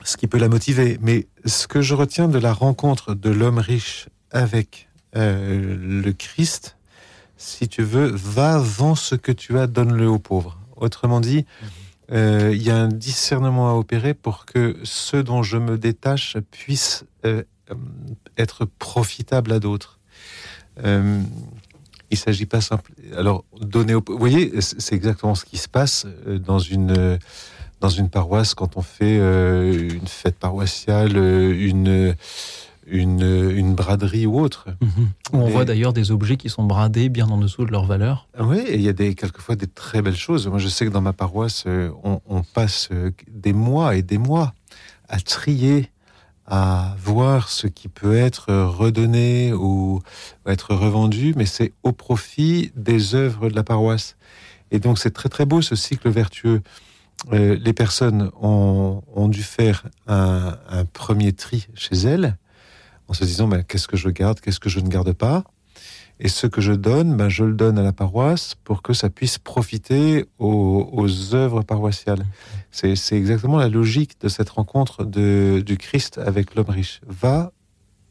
ce 0.05 0.17
qui 0.17 0.27
peut 0.27 0.39
la 0.39 0.49
motiver. 0.49 0.99
Mais 1.01 1.27
ce 1.45 1.67
que 1.67 1.81
je 1.81 1.95
retiens 1.95 2.29
de 2.29 2.39
la 2.39 2.53
rencontre 2.53 3.15
de 3.15 3.31
l'homme 3.31 3.59
riche 3.59 4.09
avec 4.31 4.89
le 5.15 6.13
Christ, 6.13 6.77
si 7.45 7.69
tu 7.69 7.83
veux, 7.83 8.11
va, 8.11 8.59
vends 8.59 8.95
ce 8.95 9.15
que 9.15 9.31
tu 9.31 9.59
as, 9.59 9.67
donne-le 9.67 10.09
aux 10.09 10.19
pauvres. 10.19 10.59
Autrement 10.77 11.21
dit, 11.21 11.45
euh, 12.11 12.51
il 12.55 12.63
y 12.63 12.71
a 12.71 12.77
un 12.77 12.89
discernement 12.89 13.71
à 13.71 13.75
opérer 13.75 14.15
pour 14.15 14.47
que 14.47 14.77
ce 14.83 15.17
dont 15.19 15.43
je 15.43 15.59
me 15.59 15.77
détache 15.77 16.39
puisse 16.51 17.05
euh, 17.25 17.43
être 18.39 18.65
profitable 18.65 19.53
à 19.53 19.61
d'autres. 19.61 20.01
Euh, 20.85 21.21
il 22.11 22.17
s'agit 22.17 22.47
pas 22.47 22.61
simple. 22.61 22.93
Alors 23.17 23.45
donner. 23.61 23.95
Au... 23.95 24.03
Vous 24.07 24.19
voyez, 24.19 24.61
c'est 24.61 24.95
exactement 24.95 25.35
ce 25.35 25.45
qui 25.45 25.59
se 25.59 25.69
passe 25.69 26.07
dans 26.27 26.59
une 26.59 27.19
dans 27.81 27.89
une 27.89 28.09
paroisse 28.09 28.55
quand 28.55 28.77
on 28.77 28.83
fait 28.83 29.17
une 29.17 30.07
fête 30.07 30.37
paroissiale, 30.37 31.17
une 31.17 32.15
une, 32.87 33.23
une 33.23 33.75
braderie 33.75 34.27
ou 34.27 34.39
autre. 34.41 34.69
Mhm. 34.81 35.09
On 35.33 35.49
voit 35.49 35.65
d'ailleurs 35.65 35.93
des 35.93 36.11
objets 36.11 36.37
qui 36.37 36.49
sont 36.49 36.65
bradés 36.65 37.09
bien 37.09 37.29
en 37.29 37.39
dessous 37.39 37.65
de 37.65 37.71
leur 37.71 37.87
valeur. 37.87 38.29
Ah 38.37 38.45
oui, 38.45 38.59
et 38.59 38.75
il 38.75 38.83
y 38.83 38.89
a 38.89 38.93
des, 38.93 39.15
quelquefois 39.15 39.57
des 39.57 39.67
très 39.67 40.03
belles 40.03 40.17
choses. 40.17 40.47
Moi, 40.49 40.59
je 40.59 40.69
sais 40.69 40.87
que 40.87 40.91
dans 40.91 41.01
ma 41.01 41.13
paroisse, 41.13 41.65
euh, 41.67 41.91
on, 42.03 42.21
on 42.27 42.43
passe 42.43 42.89
euh, 42.93 43.11
des 43.29 43.53
mois 43.53 43.97
et 43.97 44.03
des 44.03 44.19
mois 44.19 44.55
à 45.09 45.21
trier, 45.21 45.91
à 46.47 46.95
voir 46.99 47.49
ce 47.49 47.67
qui 47.67 47.89
peut 47.89 48.17
être 48.17 48.53
redonné 48.53 49.53
ou 49.53 50.03
être 50.47 50.75
revendu, 50.75 51.33
mais 51.37 51.47
c'est 51.47 51.73
au 51.83 51.93
profit 51.93 52.71
des 52.77 53.15
œuvres 53.15 53.49
de 53.49 53.55
la 53.55 53.63
paroisse. 53.63 54.17
Et 54.71 54.79
donc, 54.79 54.99
c'est 54.99 55.13
très 55.13 55.29
très 55.29 55.47
beau 55.47 55.63
ce 55.63 55.77
cycle 55.77 56.11
vertueux. 56.11 56.63
Euh, 57.33 57.57
les 57.61 57.73
personnes 57.73 58.31
ont, 58.41 59.03
ont 59.15 59.29
dû 59.29 59.43
faire 59.43 59.85
un, 60.07 60.57
un, 60.69 60.85
premier 60.85 61.33
tri 61.33 61.69
chez 61.75 61.97
elles, 61.97 62.37
en 63.09 63.13
se 63.13 63.25
disant 63.25 63.49
ben, 63.49 63.63
qu'est-ce 63.63 63.89
que 63.89 63.97
je 63.97 64.09
garde, 64.09 64.41
qu'est-ce 64.41 64.61
que 64.61 64.69
je 64.69 64.81
ne 64.81 64.89
garde 64.89 65.13
pas? 65.13 65.45
Et 66.21 66.29
ce 66.29 66.47
que 66.47 66.61
je 66.61 66.73
donne, 66.73 67.17
ben, 67.17 67.29
je 67.29 67.45
le 67.45 67.55
donne 67.55 67.79
à 67.79 67.83
la 67.83 67.93
paroisse 67.93 68.55
pour 68.63 68.83
que 68.83 68.93
ça 68.93 69.11
puisse 69.11 69.39
profiter 69.39 70.27
aux, 70.39 70.89
aux 70.93 71.35
œuvres 71.35 71.63
paroissiales. 71.63 72.25
C'est 72.71 72.97
exactement 73.13 73.57
la 73.57 73.69
logique 73.69 74.21
de 74.21 74.29
cette 74.29 74.51
rencontre 74.51 75.05
de, 75.05 75.63
du 75.65 75.77
Christ 75.77 76.19
avec 76.19 76.55
l'homme 76.55 76.71
riche. 76.71 77.01
Va 77.07 77.53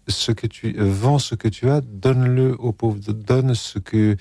ce 0.07 0.31
que 0.31 0.47
tu 0.47 0.73
vends 0.77 1.19
ce 1.19 1.35
que 1.35 1.47
tu 1.47 1.69
as, 1.69 1.81
donne-le 1.81 2.55
aux 2.59 2.71
pauvres, 2.71 2.99
donne 2.99 3.55
ce 3.55 3.79
que 3.79 4.15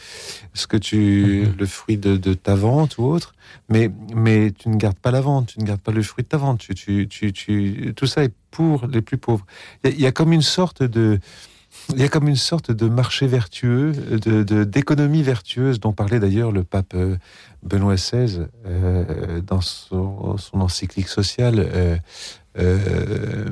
ce 0.54 0.66
que 0.66 0.76
tu 0.76 1.46
mhm. 1.46 1.54
le 1.58 1.66
fruit 1.66 1.96
de, 1.96 2.16
de, 2.16 2.34
ta 2.34 2.54
vente 2.54 2.98
ou 2.98 3.04
autre, 3.04 3.34
mais 3.68 3.90
mais 4.14 4.52
tu 4.52 4.68
ne 4.68 4.76
gardes 4.76 4.98
pas 4.98 5.10
la 5.10 5.20
vente, 5.20 5.48
tu 5.48 5.60
ne 5.60 5.64
gardes 5.64 5.80
pas 5.80 5.92
le 5.92 6.02
fruit 6.02 6.24
de 6.24 6.28
ta 6.28 6.36
vente, 6.36 6.60
tu 6.60 6.74
tu 6.74 7.08
tu, 7.08 7.32
tu 7.32 7.92
tout 7.96 8.06
ça 8.06 8.24
est 8.24 8.34
pour 8.50 8.86
les 8.86 9.02
plus 9.02 9.18
pauvres. 9.18 9.46
Il 9.84 10.00
y, 10.00 10.06
a 10.06 10.12
comme 10.12 10.32
une 10.32 10.42
sorte 10.42 10.82
de 10.82 11.18
il 11.90 12.00
y 12.00 12.04
a 12.04 12.08
comme 12.08 12.28
une 12.28 12.36
sorte 12.36 12.70
de 12.70 12.88
marché 12.88 13.26
vertueux, 13.26 13.92
de 13.92 14.64
d'économie 14.64 15.22
vertueuse 15.22 15.80
dont 15.80 15.92
parlait 15.92 16.20
d'ailleurs 16.20 16.52
le 16.52 16.64
pape 16.64 16.94
euh, 16.94 17.16
Benoît 17.62 17.94
XVI 17.94 18.46
euh, 18.66 19.40
dans 19.40 19.60
son, 19.60 20.36
son, 20.36 20.60
encyclique 20.60 21.08
sociale. 21.08 21.58
Euh, 21.58 21.96
euh, 22.58 23.48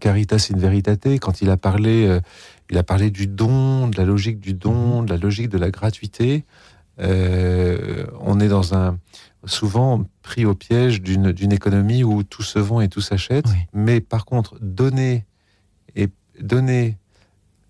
Caritas 0.00 0.50
in 0.52 0.58
Veritate, 0.58 1.18
quand 1.20 1.40
il 1.42 1.50
a 1.50 1.56
parlé, 1.56 2.06
euh, 2.06 2.20
il 2.70 2.78
a 2.78 2.82
parlé 2.82 3.10
du 3.10 3.26
don, 3.26 3.88
de 3.88 3.96
la 3.96 4.04
logique 4.04 4.40
du 4.40 4.54
don, 4.54 5.02
de 5.02 5.10
la 5.10 5.16
logique 5.16 5.48
de 5.48 5.58
la 5.58 5.70
gratuité. 5.70 6.44
Euh, 7.00 8.06
on 8.20 8.40
est 8.40 8.48
dans 8.48 8.74
un 8.74 8.98
souvent 9.46 10.04
pris 10.22 10.46
au 10.46 10.54
piège 10.54 11.02
d'une 11.02 11.52
économie 11.52 12.02
où 12.02 12.22
tout 12.22 12.42
se 12.42 12.58
vend 12.58 12.80
et 12.80 12.88
tout 12.88 13.00
s'achète. 13.00 13.46
Mais 13.72 14.00
par 14.00 14.24
contre, 14.24 14.56
donner 14.60 15.26
et 15.96 16.08
donner, 16.40 16.98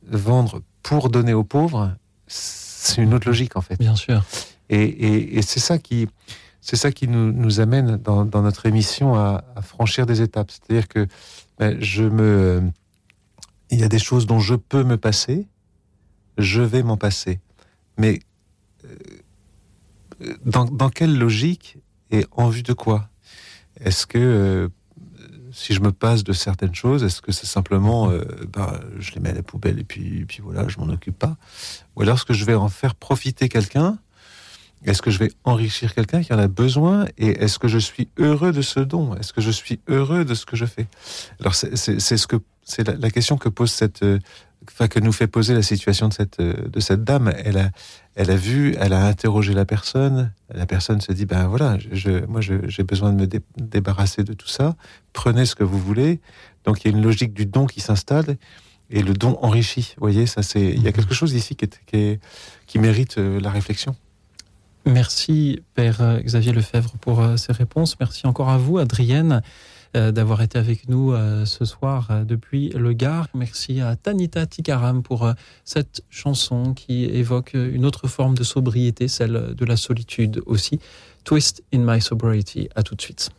vendre 0.06 0.62
pour 0.82 1.10
donner 1.10 1.32
aux 1.32 1.44
pauvres, 1.44 1.96
c'est 2.26 3.02
une 3.02 3.12
autre 3.14 3.26
logique 3.26 3.56
en 3.56 3.60
fait. 3.60 3.78
Bien 3.78 3.96
sûr. 3.96 4.24
Et, 4.70 4.82
et, 4.82 5.38
et 5.38 5.42
c'est 5.42 5.60
ça 5.60 5.78
qui, 5.78 6.08
c'est 6.64 6.76
ça 6.76 6.92
qui 6.92 7.08
nous, 7.08 7.60
amène 7.60 7.98
dans, 7.98 8.24
notre 8.24 8.64
émission 8.64 9.14
à, 9.16 9.44
franchir 9.60 10.06
des 10.06 10.22
étapes. 10.22 10.50
C'est-à-dire 10.50 10.88
que 10.88 11.06
ben, 11.58 11.76
je 11.78 12.04
me, 12.04 12.62
il 13.70 13.80
y 13.80 13.84
a 13.84 13.88
des 13.88 13.98
choses 13.98 14.24
dont 14.24 14.40
je 14.40 14.54
peux 14.54 14.82
me 14.82 14.96
passer, 14.96 15.46
je 16.38 16.62
vais 16.62 16.82
m'en 16.82 16.96
passer. 16.96 17.38
Mais 17.98 18.20
euh, 18.86 20.34
dans, 20.46 20.64
dans, 20.64 20.88
quelle 20.88 21.18
logique 21.18 21.76
et 22.10 22.24
en 22.32 22.48
vue 22.48 22.62
de 22.62 22.72
quoi? 22.72 23.10
Est-ce 23.78 24.06
que 24.06 24.16
euh, 24.16 24.68
si 25.52 25.74
je 25.74 25.82
me 25.82 25.92
passe 25.92 26.24
de 26.24 26.32
certaines 26.32 26.74
choses, 26.74 27.04
est-ce 27.04 27.20
que 27.20 27.30
c'est 27.30 27.46
simplement, 27.46 28.10
euh, 28.10 28.24
ben, 28.50 28.80
je 28.98 29.12
les 29.12 29.20
mets 29.20 29.30
à 29.30 29.34
la 29.34 29.42
poubelle 29.42 29.80
et 29.80 29.84
puis, 29.84 30.24
puis 30.24 30.40
voilà, 30.42 30.66
je 30.68 30.78
m'en 30.78 30.88
occupe 30.88 31.18
pas? 31.18 31.36
Ou 31.94 32.02
alors 32.02 32.16
est-ce 32.16 32.24
que 32.24 32.32
je 32.32 32.46
vais 32.46 32.54
en 32.54 32.70
faire 32.70 32.94
profiter 32.94 33.50
quelqu'un 33.50 33.98
est-ce 34.84 35.02
que 35.02 35.10
je 35.10 35.18
vais 35.18 35.30
enrichir 35.44 35.94
quelqu'un 35.94 36.22
qui 36.22 36.32
en 36.32 36.38
a 36.38 36.48
besoin 36.48 37.06
Et 37.18 37.42
est-ce 37.42 37.58
que 37.58 37.68
je 37.68 37.78
suis 37.78 38.08
heureux 38.18 38.52
de 38.52 38.62
ce 38.62 38.80
don? 38.80 39.14
Est-ce 39.16 39.32
que 39.32 39.40
je 39.40 39.50
suis 39.50 39.80
heureux 39.88 40.24
de 40.24 40.34
ce 40.34 40.46
que 40.46 40.56
je 40.56 40.66
fais? 40.66 40.86
Alors 41.40 41.54
c'est 41.54 41.76
ce 41.76 42.26
que 42.26 42.36
c'est 42.62 42.86
la, 42.88 43.10
question 43.10 43.36
que 43.36 43.50
pose 43.50 43.70
cette 43.70 44.02
euh, 44.02 44.18
enfin, 44.68 44.88
que 44.88 44.98
nous 44.98 45.12
fait 45.12 45.26
poser 45.26 45.52
la 45.52 45.62
situation 45.62 46.08
de 46.08 46.14
cette, 46.14 46.40
de 46.40 46.80
cette 46.80 47.04
dame. 47.04 47.32
Elle 47.44 47.58
a, 47.58 47.70
elle 48.14 48.30
a 48.30 48.36
vu, 48.36 48.74
elle 48.80 48.92
a 48.92 49.06
interrogé 49.06 49.52
la 49.52 49.64
personne. 49.64 50.32
La 50.52 50.66
personne 50.66 51.00
se 51.00 51.12
dit, 51.12 51.26
ben 51.26 51.46
voilà, 51.46 51.78
je, 51.92 52.24
moi 52.26 52.40
j'ai 52.40 52.82
besoin 52.82 53.12
de 53.12 53.20
me 53.20 53.28
débarrasser 53.58 54.24
de 54.24 54.32
tout 54.32 54.48
ça. 54.48 54.76
Prenez 55.12 55.44
ce 55.46 55.54
que 55.54 55.64
vous 55.64 55.78
voulez. 55.78 56.20
Donc 56.64 56.84
il 56.84 56.90
y 56.90 56.94
a 56.94 56.96
une 56.96 57.04
logique 57.04 57.34
du 57.34 57.46
don 57.46 57.66
qui 57.66 57.80
s'installe 57.80 58.36
et 58.90 59.02
le 59.02 59.14
don 59.14 59.38
enrichit. 59.42 59.94
Vous 59.96 60.02
voyez, 60.02 60.26
ça 60.26 60.42
c'est, 60.42 60.62
il 60.62 60.82
y 60.82 60.86
a 60.86 60.90
mhm. 60.90 60.92
quelque 60.92 61.14
chose 61.14 61.32
ici 61.34 61.56
qui, 61.56 61.68
qui, 61.86 62.18
qui 62.66 62.78
mérite 62.78 63.18
euh, 63.18 63.40
la 63.40 63.50
réflexion. 63.50 63.96
Merci 64.86 65.62
Père 65.74 66.00
euh, 66.00 66.20
Xavier 66.20 66.52
Lefebvre 66.52 66.92
pour 67.00 67.20
euh, 67.20 67.36
ces 67.36 67.52
réponses. 67.52 67.96
Merci 68.00 68.26
encore 68.26 68.50
à 68.50 68.58
vous, 68.58 68.78
Adrienne. 68.78 69.42
Euh, 69.96 70.10
d'avoir 70.10 70.42
été 70.42 70.58
avec 70.58 70.88
nous 70.88 71.14
ce 71.44 71.64
soir 71.64 72.08
depuis 72.26 72.70
le 72.70 72.92
Gard. 72.94 73.28
Merci 73.32 73.80
à 73.80 73.94
Tanita 73.94 74.44
Tikaram 74.44 75.04
pour 75.04 75.32
cette 75.64 76.02
chanson 76.10 76.74
qui 76.74 77.04
évoque 77.04 77.54
une 77.54 77.86
autre 77.86 78.08
forme 78.08 78.36
de 78.36 78.42
sobriété, 78.42 79.06
celle 79.06 79.54
de 79.54 79.64
la 79.64 79.76
solitude 79.76 80.42
aussi. 80.46 80.80
Twist 81.22 81.62
in 81.72 81.84
My 81.84 82.00
Sobriety. 82.00 82.68
À 82.74 82.82
tout 82.82 82.96
de 82.96 83.02
suite. 83.02 83.30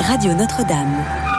Radio 0.00 0.34
Notre-Dame. 0.34 1.33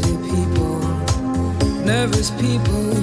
People. 0.00 0.78
Nervous 1.84 2.30
people, 2.30 2.94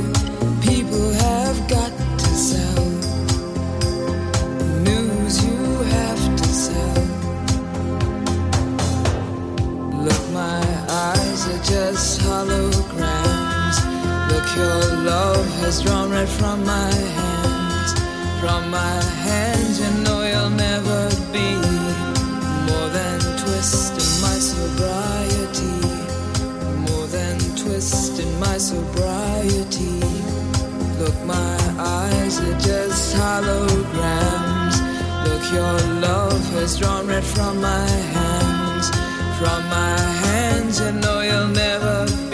people 0.60 1.12
have 1.22 1.68
got 1.70 1.92
to 2.18 2.26
sell. 2.26 2.86
News 4.82 5.46
you 5.46 5.84
have 5.96 6.36
to 6.36 6.44
sell. 6.46 7.04
Look, 10.02 10.24
my 10.34 10.66
eyes 10.90 11.48
are 11.48 11.64
just 11.64 12.22
holograms. 12.22 13.78
Look, 14.32 14.48
your 14.58 14.82
love 15.04 15.46
has 15.62 15.84
drawn 15.84 16.10
red 16.10 16.28
right 16.28 16.28
from 16.28 16.66
my 16.66 16.92
hands. 17.20 17.94
From 18.42 18.72
my 18.72 19.04
hands, 19.28 19.80
you 19.80 19.92
know 20.04 20.24
you'll 20.24 20.50
never 20.50 21.10
be 21.32 21.54
more 22.66 22.90
than 22.90 23.20
twisting 23.38 24.24
my 24.24 24.40
sobriety 24.40 25.39
my 28.40 28.58
sobriety. 28.58 30.00
Look, 31.00 31.16
my 31.26 31.58
eyes 31.78 32.40
are 32.40 32.60
just 32.60 33.16
holograms. 33.16 34.76
Look, 35.26 35.44
your 35.52 35.78
love 36.02 36.44
has 36.54 36.80
drawn 36.80 37.08
red 37.08 37.24
from 37.24 37.62
my 37.62 37.88
hands. 38.16 38.90
From 39.40 39.62
my 39.70 39.98
hands, 40.26 40.80
you 40.80 40.92
know 40.94 41.22
you'll 41.22 41.48
never. 41.48 42.29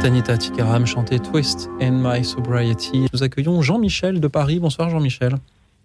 Tanita 0.00 0.38
Tikaram 0.38 0.86
chantait 0.86 1.18
Twist 1.18 1.68
in 1.78 1.90
My 1.90 2.24
Sobriety. 2.24 3.04
Nous 3.12 3.22
accueillons 3.22 3.60
Jean-Michel 3.60 4.18
de 4.18 4.28
Paris. 4.28 4.58
Bonsoir 4.58 4.88
Jean-Michel. 4.88 5.34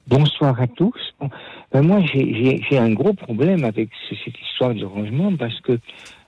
Bonsoir 0.07 0.61
à 0.61 0.67
tous. 0.67 1.13
Ben 1.73 1.81
moi, 1.81 1.99
j'ai 2.13 2.77
un 2.77 2.93
gros 2.93 3.13
problème 3.13 3.65
avec 3.65 3.89
cette 4.09 4.39
histoire 4.39 4.73
de 4.73 4.85
rangement 4.85 5.35
parce 5.35 5.59
que 5.59 5.79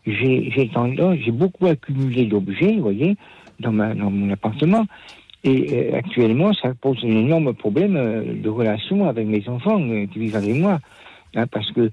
j'ai 0.05 1.31
beaucoup 1.31 1.67
accumulé 1.67 2.25
d'objets, 2.25 2.75
vous 2.75 2.81
voyez, 2.81 3.15
dans 3.61 3.71
mon 3.71 4.31
appartement. 4.31 4.85
Et 5.45 5.93
euh, 5.93 5.97
actuellement, 5.97 6.51
ça 6.53 6.73
pose 6.73 6.97
un 7.03 7.07
énorme 7.07 7.53
problème 7.53 7.95
euh, 7.95 8.33
de 8.33 8.49
relation 8.49 9.07
avec 9.07 9.25
mes 9.27 9.47
enfants 9.47 9.79
euh, 9.79 10.05
qui 10.07 10.19
vivent 10.19 10.35
avec 10.35 10.55
moi. 10.55 10.79
Hein, 11.35 11.47
parce 11.47 11.71
que, 11.71 11.89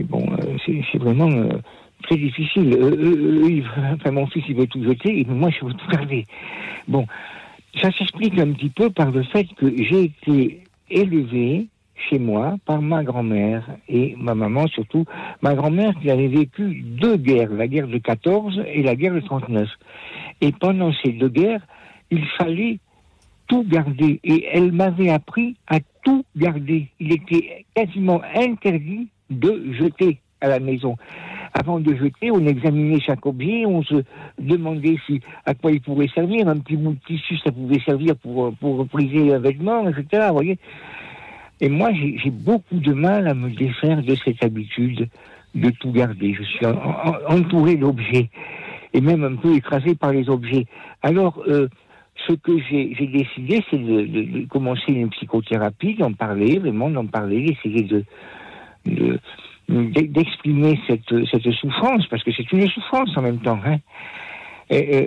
bon, 0.00 0.26
c'est 0.66 0.98
vraiment 0.98 1.28
très 2.02 2.16
difficile. 2.16 2.76
enfin, 3.94 4.10
mon 4.10 4.26
fils, 4.26 4.44
il 4.48 4.56
veut 4.56 4.66
tout 4.66 4.82
jeter, 4.84 5.20
et 5.20 5.24
moi, 5.24 5.50
je 5.50 5.64
veux 5.64 5.74
tout 5.74 5.88
garder. 5.88 6.26
Bon, 6.88 7.06
ça 7.80 7.90
s'explique 7.92 8.38
un 8.38 8.52
petit 8.52 8.70
peu 8.70 8.90
par 8.90 9.10
le 9.10 9.22
fait 9.22 9.46
que 9.56 9.66
j'ai 9.76 10.04
été 10.04 10.62
élevé 10.90 11.68
chez 12.08 12.18
moi 12.18 12.56
par 12.66 12.82
ma 12.82 13.04
grand-mère 13.04 13.64
et 13.88 14.14
ma 14.18 14.34
maman 14.34 14.66
surtout. 14.68 15.04
Ma 15.40 15.54
grand-mère 15.54 15.94
qui 16.00 16.10
avait 16.10 16.28
vécu 16.28 16.82
deux 16.82 17.16
guerres, 17.16 17.52
la 17.52 17.68
guerre 17.68 17.88
de 17.88 17.98
14 17.98 18.62
et 18.66 18.82
la 18.82 18.96
guerre 18.96 19.14
de 19.14 19.20
39. 19.20 19.68
Et 20.40 20.52
pendant 20.52 20.92
ces 21.02 21.12
deux 21.12 21.28
guerres, 21.28 21.64
il 22.10 22.24
fallait 22.38 22.78
tout 23.46 23.64
garder. 23.64 24.20
Et 24.24 24.46
elle 24.52 24.72
m'avait 24.72 25.10
appris 25.10 25.56
à 25.68 25.78
tout 26.04 26.24
garder. 26.36 26.88
Il 27.00 27.12
était 27.12 27.64
quasiment 27.74 28.20
interdit 28.34 29.08
de 29.30 29.72
jeter 29.72 30.18
à 30.40 30.48
la 30.48 30.58
maison 30.58 30.96
avant 31.54 31.80
de 31.80 31.94
jeter, 31.94 32.30
on 32.30 32.46
examinait 32.46 33.00
chaque 33.00 33.26
objet, 33.26 33.66
on 33.66 33.82
se 33.82 34.02
demandait 34.38 34.96
si, 35.06 35.20
à 35.44 35.54
quoi 35.54 35.72
il 35.72 35.80
pourrait 35.80 36.08
servir. 36.14 36.48
Un 36.48 36.58
petit 36.58 36.76
bout 36.76 36.92
de 36.92 36.98
tissu, 37.06 37.36
ça 37.38 37.52
pouvait 37.52 37.80
servir 37.80 38.16
pour, 38.16 38.54
pour 38.56 38.78
repriser 38.78 39.34
un 39.34 39.38
vêtement, 39.38 39.88
etc. 39.88 40.26
Vous 40.28 40.34
voyez 40.34 40.58
Et 41.60 41.68
moi, 41.68 41.90
j'ai 41.92 42.30
beaucoup 42.30 42.78
de 42.78 42.92
mal 42.92 43.28
à 43.28 43.34
me 43.34 43.50
défaire 43.50 44.02
de 44.02 44.14
cette 44.24 44.42
habitude 44.42 45.08
de 45.54 45.70
tout 45.70 45.92
garder. 45.92 46.34
Je 46.34 46.42
suis 46.42 46.66
entouré 47.28 47.76
d'objets 47.76 48.30
et 48.94 49.00
même 49.00 49.24
un 49.24 49.36
peu 49.36 49.54
écrasé 49.54 49.94
par 49.94 50.12
les 50.12 50.28
objets. 50.28 50.66
Alors, 51.02 51.42
euh, 51.48 51.68
ce 52.26 52.32
que 52.34 52.58
j'ai 52.70 52.94
décidé, 53.06 53.64
c'est 53.70 53.78
de, 53.78 54.02
de, 54.02 54.46
commencer 54.46 54.92
une 54.92 55.10
psychothérapie, 55.10 55.94
d'en 55.94 56.12
parler, 56.12 56.58
vraiment 56.58 56.90
d'en 56.90 57.06
parler, 57.06 57.46
d'essayer 57.46 57.82
de, 57.82 58.04
de, 58.86 59.18
d'exprimer 59.68 60.78
cette, 60.86 61.26
cette 61.30 61.50
souffrance, 61.52 62.06
parce 62.08 62.22
que 62.22 62.30
c'est 62.36 62.50
une 62.52 62.68
souffrance 62.68 63.16
en 63.16 63.22
même 63.22 63.38
temps. 63.38 63.60
Hein. 63.64 63.78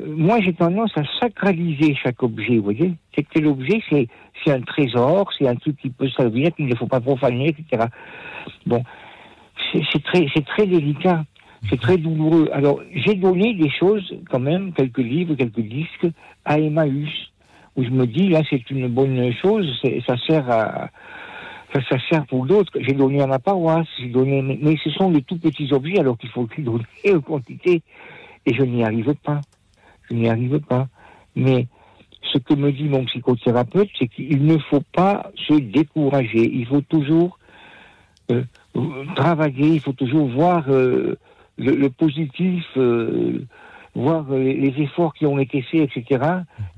Moi, 0.06 0.42
j'ai 0.42 0.54
tendance 0.54 0.92
à 0.96 1.04
sacraliser 1.20 1.96
chaque 1.96 2.22
objet, 2.22 2.58
vous 2.58 2.64
voyez. 2.64 2.94
C'est 3.16 3.24
que 3.24 3.40
l'objet, 3.40 3.82
c'est, 3.90 4.08
un 4.52 4.62
trésor, 4.62 5.32
c'est 5.38 5.48
un 5.48 5.56
truc 5.56 5.78
qui 5.78 5.90
peut 5.90 6.10
servir, 6.10 6.54
qu'il 6.56 6.68
ne 6.68 6.76
faut 6.76 6.88
pas 6.88 7.00
profaner, 7.00 7.50
etc. 7.50 7.86
Bon, 8.68 8.84
c'est, 9.72 10.04
très, 10.04 10.28
c'est 10.36 10.46
très 10.46 10.68
délicat, 10.68 11.24
c'est 11.70 11.80
très 11.80 11.98
douloureux. 11.98 12.50
Alors, 12.54 12.80
j'ai 12.94 13.16
donné 13.16 13.56
des 13.56 13.70
choses, 13.72 14.16
quand 14.30 14.40
même, 14.40 14.72
quelques 14.74 15.00
livres, 15.00 15.34
quelques 15.34 15.62
disques, 15.62 16.08
à 16.44 16.60
Emmaüs, 16.60 17.32
où 17.76 17.84
je 17.84 17.90
me 17.90 18.06
dis, 18.06 18.30
là, 18.30 18.42
c'est 18.50 18.70
une 18.70 18.88
bonne 18.88 19.34
chose, 19.42 19.82
ça 20.06 20.16
sert 20.28 20.50
à, 20.52 20.90
ça, 21.82 21.98
sert 22.10 22.26
pour 22.26 22.46
d'autres. 22.46 22.72
J'ai 22.80 22.94
donné 22.94 23.22
à 23.22 23.28
ma 23.28 23.40
paroisse, 23.40 23.88
j'ai 24.00 24.10
donné, 24.10 24.42
mais, 24.42 24.78
ce 24.84 24.90
sont 24.92 25.10
de 25.12 25.20
tout 25.20 25.38
petits 25.38 25.72
objets 25.74 26.00
alors 26.00 26.18
qu'il 26.18 26.30
faut 26.30 26.46
qu'ils 26.46 26.64
donner 26.64 26.86
en 27.14 27.22
quantité. 27.22 27.82
Et 28.46 28.54
je 28.54 28.64
n'y 28.64 28.84
arrive 28.84 29.14
pas. 29.16 29.42
Je 30.10 30.16
n'y 30.16 30.30
arrive 30.30 30.60
pas. 30.60 30.88
Mais 31.36 31.68
ce 32.32 32.38
que 32.38 32.54
me 32.54 32.72
dit 32.72 32.86
mon 32.86 33.06
psychothérapeute, 33.06 33.90
c'est 33.98 34.08
qu'il 34.08 34.46
ne 34.46 34.58
faut 34.58 34.84
pas 34.94 35.32
se 35.48 35.54
décourager. 35.54 36.50
Il 36.54 36.66
faut 36.66 36.82
toujours 36.82 37.38
euh, 38.32 38.44
travailler, 39.16 39.68
il 39.68 39.80
faut 39.80 39.94
toujours 39.94 40.28
voir 40.28 40.66
euh, 40.70 41.18
le, 41.58 41.88
positif, 41.90 42.66
euh, 42.78 43.46
voir 43.94 44.30
les, 44.32 44.74
efforts 44.78 45.14
qui 45.14 45.26
ont 45.26 45.40
été 45.40 45.62
faits, 45.62 45.90
etc. 45.96 46.24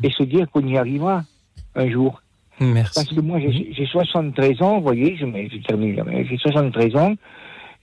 Et 0.03 0.11
se 0.11 0.23
dire 0.23 0.49
qu'on 0.49 0.65
y 0.67 0.77
arrivera 0.77 1.23
un 1.75 1.89
jour. 1.89 2.21
Merci. 2.59 2.93
Parce 2.95 3.15
que 3.15 3.21
moi, 3.21 3.39
j'ai 3.39 3.85
73 3.85 4.61
ans, 4.61 4.77
vous 4.77 4.83
voyez, 4.83 5.15
je, 5.15 5.25
je 5.25 5.57
termine 5.67 6.03
j'ai 6.29 6.37
73 6.37 6.95
ans, 6.95 7.13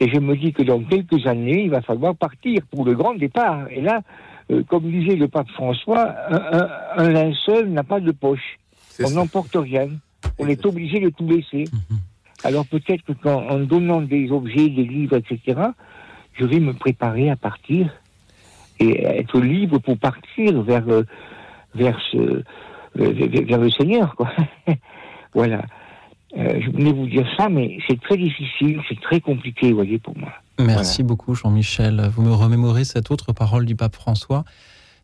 et 0.00 0.08
je 0.08 0.18
me 0.18 0.36
dis 0.36 0.52
que 0.52 0.62
dans 0.62 0.80
quelques 0.80 1.26
années, 1.26 1.64
il 1.64 1.70
va 1.70 1.80
falloir 1.80 2.16
partir 2.16 2.62
pour 2.70 2.84
le 2.84 2.94
grand 2.94 3.14
départ. 3.14 3.66
Et 3.70 3.80
là, 3.80 4.02
euh, 4.50 4.62
comme 4.64 4.90
disait 4.90 5.16
le 5.16 5.28
pape 5.28 5.48
François, 5.50 6.14
un, 6.96 7.08
linceul 7.08 7.68
n'a 7.70 7.84
pas 7.84 8.00
de 8.00 8.10
poche. 8.10 8.58
On 9.02 9.10
n'emporte 9.10 9.54
rien. 9.54 9.88
On 10.38 10.48
est 10.48 10.64
obligé 10.66 11.00
de 11.00 11.10
tout 11.10 11.26
laisser. 11.26 11.64
Mhm. 11.72 11.98
Alors 12.42 12.66
peut-être 12.66 13.14
qu'en 13.22 13.58
donnant 13.60 14.02
des 14.02 14.30
objets, 14.30 14.68
des 14.68 14.84
livres, 14.84 15.16
etc., 15.16 15.60
je 16.34 16.44
vais 16.44 16.60
me 16.60 16.74
préparer 16.74 17.30
à 17.30 17.36
partir 17.36 17.90
et 18.80 19.04
être 19.04 19.40
libre 19.40 19.78
pour 19.78 19.96
partir 19.96 20.60
vers, 20.62 20.88
euh, 20.88 21.04
vers 21.74 21.98
ce, 22.10 22.42
vers 22.94 23.58
le 23.58 23.70
Seigneur, 23.70 24.14
quoi. 24.16 24.30
voilà. 25.34 25.64
Euh, 26.36 26.60
je 26.60 26.70
voulais 26.70 26.92
vous 26.92 27.06
dire 27.06 27.26
ça, 27.36 27.48
mais 27.48 27.78
c'est 27.86 28.00
très 28.00 28.16
difficile, 28.16 28.80
c'est 28.88 29.00
très 29.00 29.20
compliqué, 29.20 29.70
vous 29.70 29.76
voyez, 29.76 29.98
pour 29.98 30.16
moi. 30.18 30.32
Merci 30.58 31.02
beaucoup, 31.02 31.34
Jean-Michel. 31.34 32.10
Vous 32.14 32.22
me 32.22 32.32
remémorez 32.32 32.84
cette 32.84 33.10
autre 33.10 33.32
parole 33.32 33.66
du 33.66 33.76
pape 33.76 33.94
François, 33.94 34.44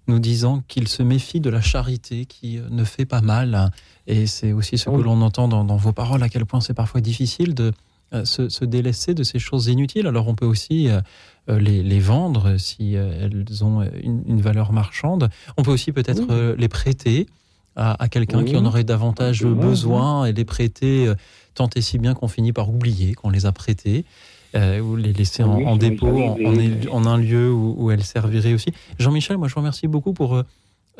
nous 0.09 0.18
disant 0.18 0.62
qu'il 0.66 0.88
se 0.88 1.05
méfie 1.05 1.41
de 1.41 1.51
la 1.51 1.61
charité 1.61 2.24
qui 2.24 2.59
euh, 2.59 2.62
ne 2.70 2.82
fait 2.82 3.05
pas 3.05 3.20
mal. 3.20 3.70
Et 4.09 4.26
c'est 4.26 4.53
aussi 4.53 4.76
ce 4.76 4.91
que 4.91 5.01
l'on 5.01 5.22
entend 5.22 5.47
dans, 5.47 5.76
vos 5.76 5.93
paroles, 5.93 6.22
à 6.24 6.28
quel 6.28 6.47
point 6.47 6.61
c'est 6.61 6.74
parfois 6.74 7.01
difficile 7.01 7.55
de 7.55 7.70
euh, 8.12 8.24
se, 8.24 8.64
délaisser 8.64 9.14
de 9.14 9.22
ces 9.22 9.38
choses 9.38 9.68
inutiles. 9.68 10.09
Alors 10.09 10.26
on 10.26 10.34
peut 10.34 10.47
aussi 10.47 10.88
les, 11.47 12.01
vendre 12.01 12.57
si 12.57 12.95
elles 12.95 13.64
ont 13.64 13.82
une, 14.03 14.41
valeur 14.41 14.72
marchande. 14.72 15.30
On 15.57 15.62
peut 15.62 15.70
aussi 15.70 15.93
peut-être 15.93 16.55
les 16.57 16.68
prêter 16.68 17.28
à, 17.81 18.09
quelqu'un 18.09 18.45
qui 18.45 18.57
en 18.57 18.64
aurait 18.66 18.85
davantage 18.85 19.45
besoin 19.45 20.26
et 20.26 20.33
les 20.33 20.45
prêter 20.45 21.07
euh, 21.07 21.14
tant 21.55 21.68
et 21.74 21.81
si 21.81 21.99
bien 21.99 22.14
qu'on 22.14 22.28
finit 22.28 22.53
par 22.53 22.68
oublier 22.68 23.14
qu'on 23.14 23.31
les 23.31 23.47
a 23.47 23.53
prêtés. 23.53 24.05
Euh, 24.57 24.81
ou 24.81 24.97
les 24.97 25.12
laisser 25.12 25.45
en, 25.45 25.76
dépôt 25.76 26.09
en, 26.09 27.07
un 27.07 27.18
lieu 27.18 27.53
où, 27.53 27.76
où 27.78 27.93
elles 27.93 28.03
serviraient 28.03 28.53
aussi. 28.53 28.72
Jean-Michel, 28.99 29.39
moi 29.39 29.47
je 29.47 29.55
vous 29.55 29.61
remercie 29.61 29.87
beaucoup 29.87 30.12
pour 30.12 30.43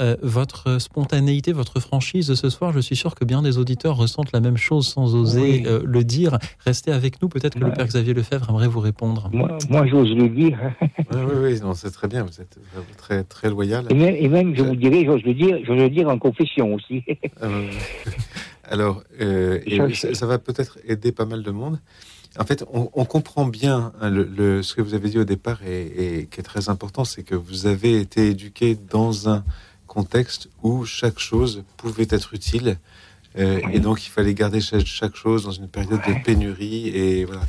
euh, 0.01 0.11
euh, 0.11 0.17
votre 0.23 0.81
spontanéité, 0.81 1.53
votre 1.53 1.81
franchise 1.81 2.29
de 2.29 2.35
ce 2.35 2.49
soir. 2.51 2.73
Je 2.73 2.81
suis 2.81 2.97
sûr 2.97 3.15
que 3.15 3.25
bien 3.25 3.43
des 3.43 3.59
auditeurs 3.59 3.97
ressentent 3.97 4.33
la 4.33 4.41
même 4.41 4.57
chose 4.57 4.87
sans 4.87 5.15
oser 5.15 5.65
euh, 5.67 5.81
le 5.85 6.05
dire. 6.05 6.39
Restez 6.65 6.93
avec 6.93 7.21
nous, 7.23 7.29
peut-être 7.29 7.59
que 7.59 7.65
le 7.65 7.73
Père 7.73 7.87
Xavier 7.87 8.15
Lefebvre 8.15 8.49
aimerait 8.51 8.69
vous 8.69 8.81
répondre. 8.81 9.31
Moi, 9.33 9.87
j'ose 9.87 10.11
le 10.11 10.29
dire. 10.29 10.59
oui, 10.81 10.87
oui, 11.13 11.59
oui 11.63 11.73
c'est 11.75 11.91
très 11.91 12.09
bien, 12.09 12.25
vous 12.25 12.41
êtes 12.41 12.59
très, 12.97 13.25
très 13.25 13.51
loyal. 13.51 13.87
Et 13.91 14.29
même, 14.29 14.55
je 14.55 14.63
vous 14.63 14.77
dirais, 14.77 15.05
j'ose 15.05 15.23
le 15.23 15.35
dire, 15.35 15.59
j'ose 15.65 15.79
le 15.79 15.91
dire 15.91 16.09
en 16.09 16.19
confession 16.19 16.75
aussi. 16.75 17.05
Ah, 17.43 17.47
Alors, 18.71 19.03
euh, 19.21 19.59
ça, 19.95 20.27
va 20.27 20.39
peut-être 20.39 20.79
aider 20.87 21.13
pas 21.13 21.25
mal 21.25 21.43
de 21.43 21.51
monde. 21.51 21.81
En 22.39 22.45
fait, 22.45 22.65
on, 22.73 23.05
comprend 23.05 23.47
bien 23.47 23.93
hein, 24.01 24.11
le, 24.11 24.63
ce 24.63 24.75
que 24.75 24.83
vous 24.83 24.95
avez 24.95 25.09
dit 25.09 25.19
au 25.19 25.25
départ 25.25 25.61
et, 25.65 26.21
et 26.21 26.27
qui 26.27 26.41
est 26.41 26.45
très 26.45 26.69
important, 26.69 27.05
c'est 27.05 27.25
que 27.25 27.35
vous 27.35 27.67
avez 27.67 28.01
été 28.01 28.29
éduqué 28.29 28.77
dans 28.91 29.29
un 29.29 29.45
contexte 29.91 30.49
où 30.63 30.85
chaque 30.85 31.19
chose 31.19 31.65
pouvait 31.77 32.07
être 32.11 32.33
utile. 32.33 32.79
Euh, 33.39 33.59
et 33.73 33.81
donc, 33.81 34.07
il 34.07 34.11
fallait 34.11 34.35
garder 34.35 34.61
chaque, 34.61 35.17
chose 35.17 35.43
dans 35.45 35.51
une 35.51 35.67
période 35.67 36.01
de 36.07 36.15
pénurie 36.25 36.89
et 36.89 37.25
voilà, 37.25 37.43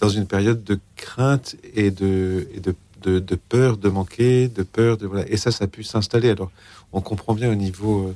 dans 0.00 0.08
une 0.08 0.26
période 0.26 0.64
de 0.64 0.80
crainte 0.96 1.54
et 1.72 1.92
de, 1.92 2.48
et 2.52 2.60
de, 2.60 2.74
de, 3.20 3.36
peur 3.36 3.76
de 3.76 3.88
manquer, 3.88 4.48
de 4.48 4.64
peur 4.64 4.96
de 4.96 5.06
voilà. 5.06 5.24
Et 5.28 5.36
ça, 5.36 5.52
ça 5.52 5.64
a 5.64 5.68
pu 5.68 5.84
s'installer. 5.84 6.30
Alors, 6.30 6.50
on 6.92 7.00
comprend 7.00 7.32
bien 7.32 7.50
au 7.50 7.54
niveau 7.54 8.08
euh, 8.08 8.14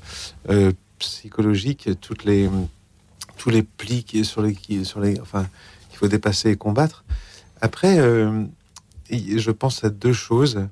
euh, 0.52 0.72
psychologique 0.98 1.88
toutes 2.00 2.24
les 2.24 2.50
tous 3.36 3.50
les 3.50 3.62
plis 3.62 4.02
qui 4.02 4.24
sur 4.24 4.42
les 4.42 4.52
qui 4.52 4.84
sur 4.84 4.98
les 4.98 5.20
enfin 5.20 5.46
qu'il 5.88 5.98
faut 5.98 6.08
dépasser 6.08 6.50
et 6.50 6.56
combattre. 6.56 7.04
Après, 7.60 7.98
je 9.08 9.50
pense 9.52 9.84
à 9.84 9.90
deux 9.90 10.12
choses. 10.12 10.66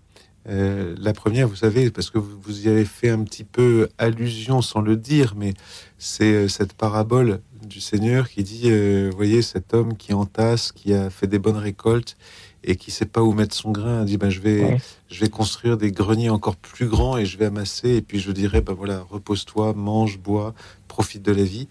Euh, 0.49 0.95
la 0.99 1.13
première, 1.13 1.49
vous 1.49 1.57
savez, 1.57 1.91
parce 1.91 2.11
que 2.11 2.19
vous, 2.19 2.67
y 2.67 2.69
avez 2.69 2.85
fait 2.85 3.11
un 3.11 3.23
petit 3.25 3.45
peu 3.45 3.89
allusion 3.99 4.63
sans 4.63 4.81
le 4.81 4.97
dire, 4.97 5.35
mais 5.37 5.55
c'est 5.99 6.33
euh, 6.33 6.49
cette 6.49 6.73
parabole 6.73 7.41
du 7.65 7.81
Seigneur 7.81 8.29
qui 8.29 8.45
dit, 8.45 8.63
euh, 8.67 9.11
voyez, 9.17 9.43
cet 9.43 9.75
homme 9.75 9.97
qui 9.97 10.13
entasse, 10.13 10.71
qui 10.71 10.95
a 10.95 11.11
fait 11.11 11.27
des 11.27 11.41
bonnes 11.41 11.57
récoltes 11.57 12.17
et 12.63 12.77
qui 12.77 12.91
sait 12.91 13.07
pas 13.07 13.23
où 13.23 13.33
mettre 13.33 13.55
son 13.55 13.73
grain, 13.73 14.05
dit, 14.05 14.19
ben, 14.19 14.31
je 14.31 14.41
vais, 14.41 14.79
je 15.09 15.21
vais 15.21 15.29
construire 15.29 15.77
des 15.77 15.91
greniers 15.91 16.31
encore 16.31 16.57
plus 16.57 16.87
grands 16.87 17.17
et 17.17 17.25
je 17.25 17.39
vais 17.39 17.47
amasser, 17.47 17.97
et 17.97 18.03
puis 18.03 18.19
je 18.19 18.33
dirais, 18.33 18.61
ben 18.61 18.73
voilà, 18.73 19.07
repose-toi, 19.09 19.73
mange, 19.75 20.19
bois, 20.19 20.53
profite 20.89 21.23
de 21.23 21.33
la 21.33 21.45
vie. 21.45 21.69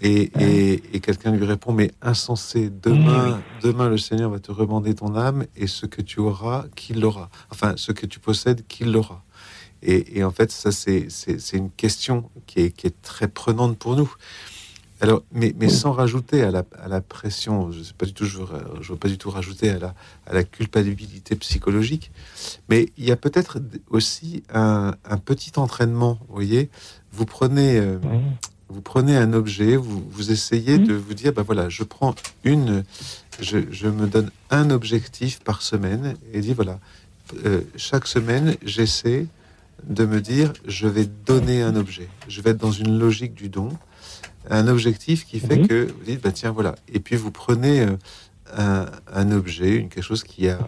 Et, 0.00 0.30
et, 0.94 1.00
quelqu'un 1.00 1.32
lui 1.32 1.44
répond, 1.44 1.72
mais 1.72 1.90
insensé, 2.02 2.70
demain, 2.70 3.40
demain 3.62 3.88
le 3.88 3.98
Seigneur 3.98 4.30
va 4.30 4.38
te 4.38 4.52
remander 4.52 4.94
ton 4.94 5.16
âme 5.16 5.44
et 5.56 5.66
ce 5.66 5.86
que 5.86 6.02
tu 6.02 6.20
auras, 6.20 6.66
qu'il 6.76 7.00
l'aura. 7.00 7.30
Enfin, 7.50 7.74
ce 7.76 7.90
que 7.90 8.06
tu 8.06 8.20
possèdes, 8.20 8.64
qu'il 8.68 8.92
l'aura. 8.92 9.24
Et, 9.82 10.24
en 10.24 10.30
fait, 10.30 10.50
ça, 10.50 10.72
c'est 10.72 11.08
une 11.52 11.70
question 11.70 12.30
qui 12.46 12.60
est, 12.60 12.70
qui 12.70 12.86
est, 12.86 13.02
très 13.02 13.28
prenante 13.28 13.78
pour 13.78 13.96
nous. 13.96 14.12
Alors, 15.00 15.22
mais, 15.32 15.54
mais 15.56 15.68
sans 15.68 15.92
rajouter 15.92 16.42
à 16.42 16.50
la, 16.50 16.64
à 16.82 16.88
la 16.88 17.00
pression, 17.00 17.70
je 17.70 17.78
ne 17.78 17.84
sais 17.84 17.94
pas 17.96 18.04
du 18.04 18.12
tout, 18.12 18.24
je 18.24 18.38
veux, 18.38 18.46
veux, 18.80 18.96
pas 18.96 19.06
du 19.06 19.16
tout 19.16 19.30
rajouter 19.30 19.70
à 19.70 19.78
la, 19.78 19.94
à 20.26 20.34
la 20.34 20.42
culpabilité 20.42 21.36
psychologique, 21.36 22.10
mais 22.68 22.88
il 22.96 23.04
y 23.04 23.12
a 23.12 23.16
peut-être 23.16 23.60
aussi 23.90 24.42
un, 24.52 24.94
un, 25.04 25.18
petit 25.18 25.52
entraînement. 25.54 26.18
Vous 26.26 26.34
voyez, 26.34 26.68
vous 27.12 27.26
prenez, 27.26 27.78
euh, 27.78 27.98
vous 28.68 28.82
prenez 28.82 29.16
un 29.16 29.32
objet, 29.32 29.76
vous, 29.76 30.04
vous 30.10 30.30
essayez 30.30 30.78
de 30.78 30.94
vous 30.94 31.14
dire, 31.14 31.32
ben 31.32 31.42
voilà, 31.42 31.68
je 31.68 31.84
prends 31.84 32.14
une, 32.44 32.84
je, 33.40 33.58
je 33.70 33.88
me 33.88 34.06
donne 34.06 34.30
un 34.50 34.70
objectif 34.70 35.40
par 35.40 35.62
semaine 35.62 36.14
et 36.32 36.40
dit 36.40 36.54
voilà, 36.54 36.78
euh, 37.44 37.62
chaque 37.76 38.06
semaine, 38.06 38.56
j'essaie 38.62 39.26
de 39.84 40.04
me 40.04 40.20
dire, 40.20 40.52
je 40.66 40.88
vais 40.88 41.06
donner 41.06 41.62
un 41.62 41.76
objet. 41.76 42.08
Je 42.28 42.40
vais 42.40 42.50
être 42.50 42.58
dans 42.58 42.72
une 42.72 42.98
logique 42.98 43.34
du 43.34 43.48
don, 43.48 43.70
un 44.50 44.66
objectif 44.66 45.24
qui 45.24 45.40
fait 45.40 45.66
que 45.66 45.86
vous 45.86 46.04
dites, 46.04 46.22
bah, 46.22 46.32
tiens, 46.32 46.50
voilà. 46.50 46.74
Et 46.92 47.00
puis 47.00 47.16
vous 47.16 47.30
prenez 47.30 47.86
euh, 48.58 48.86
un, 49.12 49.30
objet, 49.30 49.76
une, 49.76 49.88
quelque 49.88 50.04
chose 50.04 50.24
qui 50.24 50.48
a 50.48 50.58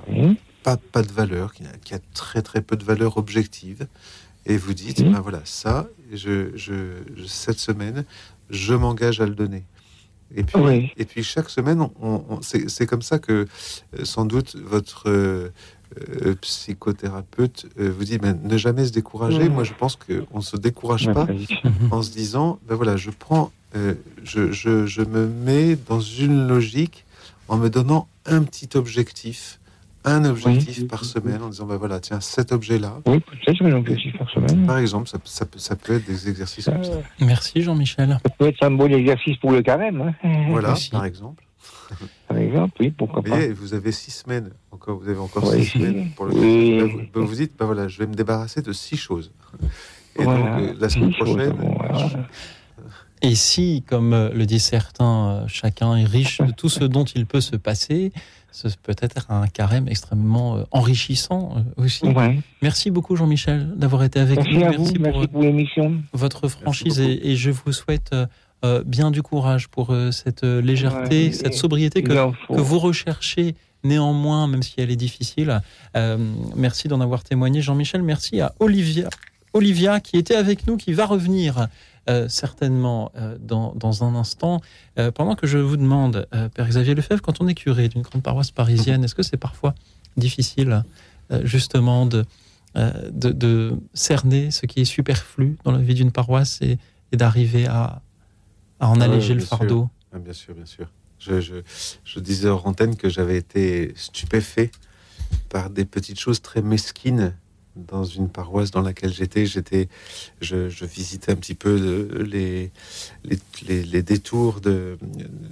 pas, 0.63 0.77
pas 0.77 1.03
de 1.03 1.13
valeur, 1.13 1.53
qui 1.55 1.65
a, 1.65 1.73
qui 1.85 1.95
a, 1.95 1.99
très 2.15 2.43
très 2.43 2.61
peu 2.61 2.77
de 2.77 2.85
valeur 2.85 3.17
objective, 3.17 3.87
et 4.47 4.57
vous 4.57 4.75
dites, 4.75 5.03
ben 5.03 5.21
voilà, 5.21 5.41
ça, 5.45 5.89
je, 6.13 6.57
je, 6.57 6.75
cette 7.27 7.59
semaine, 7.59 8.05
je 8.49 8.75
m'engage 8.75 9.21
à 9.21 9.27
le 9.27 9.35
donner. 9.35 9.65
Et 10.35 10.45
puis, 10.45 10.93
et 10.97 11.05
puis 11.05 11.25
chaque 11.25 11.51
semaine, 11.51 11.87
on, 12.01 12.41
c'est 12.43 12.87
comme 12.87 13.03
ça 13.03 13.19
que 13.19 13.47
euh, 13.99 14.05
sans 14.05 14.25
doute 14.25 14.55
votre 14.55 15.11
euh, 15.11 15.51
euh, 16.25 16.37
psychothérapeute 16.41 17.67
euh, 17.81 17.91
vous 17.91 18.05
dit 18.05 18.19
ben, 18.19 18.39
ne 18.45 18.57
jamais 18.57 18.87
se 18.87 18.93
décourager. 18.93 19.49
Moi, 19.49 19.65
je 19.65 19.73
pense 19.75 19.97
qu'on 19.97 20.39
ne 20.39 20.43
se 20.43 20.57
décourage 20.57 21.13
pas 21.13 21.27
en 21.91 22.03
se 22.03 22.13
disant 22.13 22.61
ben 22.69 22.77
voilà, 22.77 22.97
je 22.97 23.11
prends, 23.11 23.51
euh, 23.75 23.95
je, 24.23 24.53
je, 24.53 24.87
je, 24.87 25.03
me 25.03 25.27
mets 25.27 25.77
dans 25.89 26.01
une 26.01 26.47
logique 26.47 27.05
en 27.49 27.57
me 27.57 27.69
donnant 27.69 28.07
un 28.25 28.45
petit 28.45 28.69
objectif. 28.77 29.59
Un 30.05 30.25
objectif 30.25 30.89
par 30.89 31.05
semaine 31.05 31.43
en 31.43 31.49
disant 31.49 31.67
ben 31.67 31.77
voilà 31.77 32.01
tiens 32.01 32.21
cet 32.21 32.53
objet 32.53 32.79
là 32.79 32.99
oui 33.07 33.21
peut-être 33.21 33.63
un 33.63 33.73
objectif 33.73 34.17
par 34.17 34.31
semaine 34.31 34.67
par 34.67 34.79
exemple 34.79 35.09
ça, 35.09 35.19
ça, 35.25 35.45
peut, 35.45 35.59
ça 35.59 35.77
peut 35.77 35.95
être 35.95 36.07
des 36.07 36.29
exercices 36.29 36.65
comme 36.65 36.83
ça 36.83 36.93
merci 37.21 37.61
Jean-Michel 37.61 38.19
ça 38.23 38.31
peut 38.31 38.47
être 38.47 38.63
un 38.63 38.71
bon 38.71 38.91
exercice 38.93 39.37
pour 39.37 39.53
le 39.53 39.61
carême 39.61 40.15
hein. 40.23 40.47
voilà 40.49 40.75
par 40.91 41.05
exemple 41.05 41.45
par 42.29 42.39
exemple, 42.39 42.75
oui, 42.81 42.91
pourquoi 42.91 43.23
pas. 43.23 43.49
vous 43.55 43.75
avez 43.75 43.93
six 43.93 44.11
semaines, 44.11 44.51
encore, 44.71 44.99
vous 44.99 45.09
avez 45.09 45.19
encore 45.19 45.47
six 45.53 45.67
semaines 45.67 46.11
pour 46.15 46.27
le 46.27 46.35
oui. 46.35 46.81
vous, 47.13 47.27
vous, 47.27 47.35
dites, 47.35 47.53
bah 47.59 47.67
voilà, 47.67 47.89
je 47.89 47.99
vais 47.99 48.07
me 48.07 48.15
débarrasser 48.15 48.63
de 48.63 48.73
six 48.73 48.97
choses. 48.97 49.33
Et 50.19 50.25
donc, 50.25 50.37
euh, 50.37 50.75
la 50.79 50.89
semaine 50.89 51.13
prochaine. 51.13 51.55
Et 53.23 53.35
si, 53.35 53.83
comme 53.87 54.13
euh, 54.13 54.31
le 54.33 54.47
disent 54.47 54.65
certains, 54.65 55.29
euh, 55.29 55.45
chacun 55.47 55.97
est 55.97 56.05
riche 56.05 56.41
de 56.41 56.53
tout 56.53 56.69
ce 56.69 56.85
dont 56.85 57.05
il 57.05 57.27
peut 57.27 57.41
se 57.41 57.57
passer, 57.57 58.13
ce 58.53 58.69
peut 58.83 58.97
être 59.01 59.31
un 59.31 59.47
carême 59.47 59.87
extrêmement 59.89 60.65
enrichissant 60.73 61.65
aussi. 61.77 62.05
Merci 62.63 62.91
beaucoup 62.91 63.15
Jean-Michel 63.15 63.75
d'avoir 63.77 64.03
été 64.03 64.19
avec 64.19 64.39
nous. 64.45 64.59
Merci, 64.59 64.95
pour, 64.95 65.43
l'émission. 65.43 66.03
Votre 66.13 66.49
franchise 66.49 66.99
et, 66.99 67.31
et, 67.31 67.37
je 67.37 67.53
vous 67.53 67.73
souhaite 67.73 68.13
euh, 68.63 68.83
bien 68.85 69.11
du 69.11 69.23
courage 69.23 69.69
pour 69.69 69.91
euh, 69.91 70.11
cette 70.11 70.45
euh, 70.45 70.61
légèreté, 70.61 71.33
cette 71.33 71.55
sobriété 71.55 72.03
que, 72.03 72.13
que, 72.13 72.61
vous 72.61 72.79
recherchez 72.79 73.55
néanmoins, 73.85 74.47
même 74.49 74.63
si 74.63 74.75
elle 74.77 74.91
est 74.91 74.97
difficile. 74.97 75.63
merci 76.55 76.87
d'en 76.87 77.01
avoir 77.01 77.25
témoigné, 77.25 77.63
Jean-Michel. 77.63 78.03
Merci 78.03 78.43
à 78.43 78.53
Olivia, 78.61 79.09
Olivia 79.55 79.99
qui 80.01 80.19
était 80.19 80.35
avec 80.35 80.67
nous, 80.67 80.77
qui 80.77 80.93
va 80.93 81.07
revenir 81.07 81.69
certainement 82.29 83.13
dans, 83.39 83.73
dans, 83.75 84.05
un 84.05 84.15
instant. 84.15 84.61
pendant 85.15 85.37
que 85.37 85.47
je 85.47 85.59
vous 85.59 85.77
demande, 85.77 86.27
Père 86.55 86.69
Xavier 86.69 86.95
Lefebvre, 86.95 87.23
quand 87.23 87.41
on 87.41 87.47
est 87.47 87.55
curé 87.55 87.89
d'une 87.89 88.03
grande 88.03 88.23
paroisse 88.23 88.51
parisienne, 88.51 89.05
est-ce 89.05 89.15
que 89.15 89.23
c'est 89.23 89.37
parfois 89.37 89.75
difficile 90.17 90.83
justement 91.45 92.07
de, 92.07 92.25
de, 92.75 93.31
de, 93.31 93.79
cerner 93.95 94.51
ce 94.51 94.67
qui 94.67 94.81
est 94.81 94.85
superflu 94.85 95.57
dans 95.65 95.73
la 95.73 95.79
vie 95.79 95.95
d'une 95.95 96.11
paroisse 96.11 96.59
et, 96.63 96.79
et 97.13 97.17
d'arriver 97.17 97.67
à, 97.67 98.03
à 98.81 98.89
en 98.89 99.01
alléger 99.01 99.35
le 99.35 99.41
fardeau? 99.41 99.89
Ah, 100.13 100.19
Bien 100.19 100.33
sûr, 100.33 100.55
bien 100.55 100.67
sûr. 100.67 100.89
Je, 101.19 101.41
je, 101.41 101.57
je 102.05 102.19
disais 102.19 102.49
hors 102.49 102.67
antenne 102.67 102.97
que 102.97 103.09
j'avais 103.09 103.37
été 103.37 103.93
stupéfait 103.95 104.71
par 105.51 105.71
des 105.71 105.85
petites 105.85 106.19
choses 106.19 106.41
très 106.41 106.63
mesquines 106.63 107.35
dans 107.77 108.05
une 108.05 108.29
paroisse 108.29 108.71
dans 108.71 108.83
laquelle 108.83 109.13
j'étais. 109.13 109.47
J'étais, 109.47 109.89
je, 110.41 110.69
je, 110.69 110.85
visitais 110.85 111.33
un 111.33 111.37
petit 111.37 111.55
peu 111.55 112.09
les, 112.23 112.71
les, 113.67 114.03
détours 114.03 114.61
de, 114.61 114.99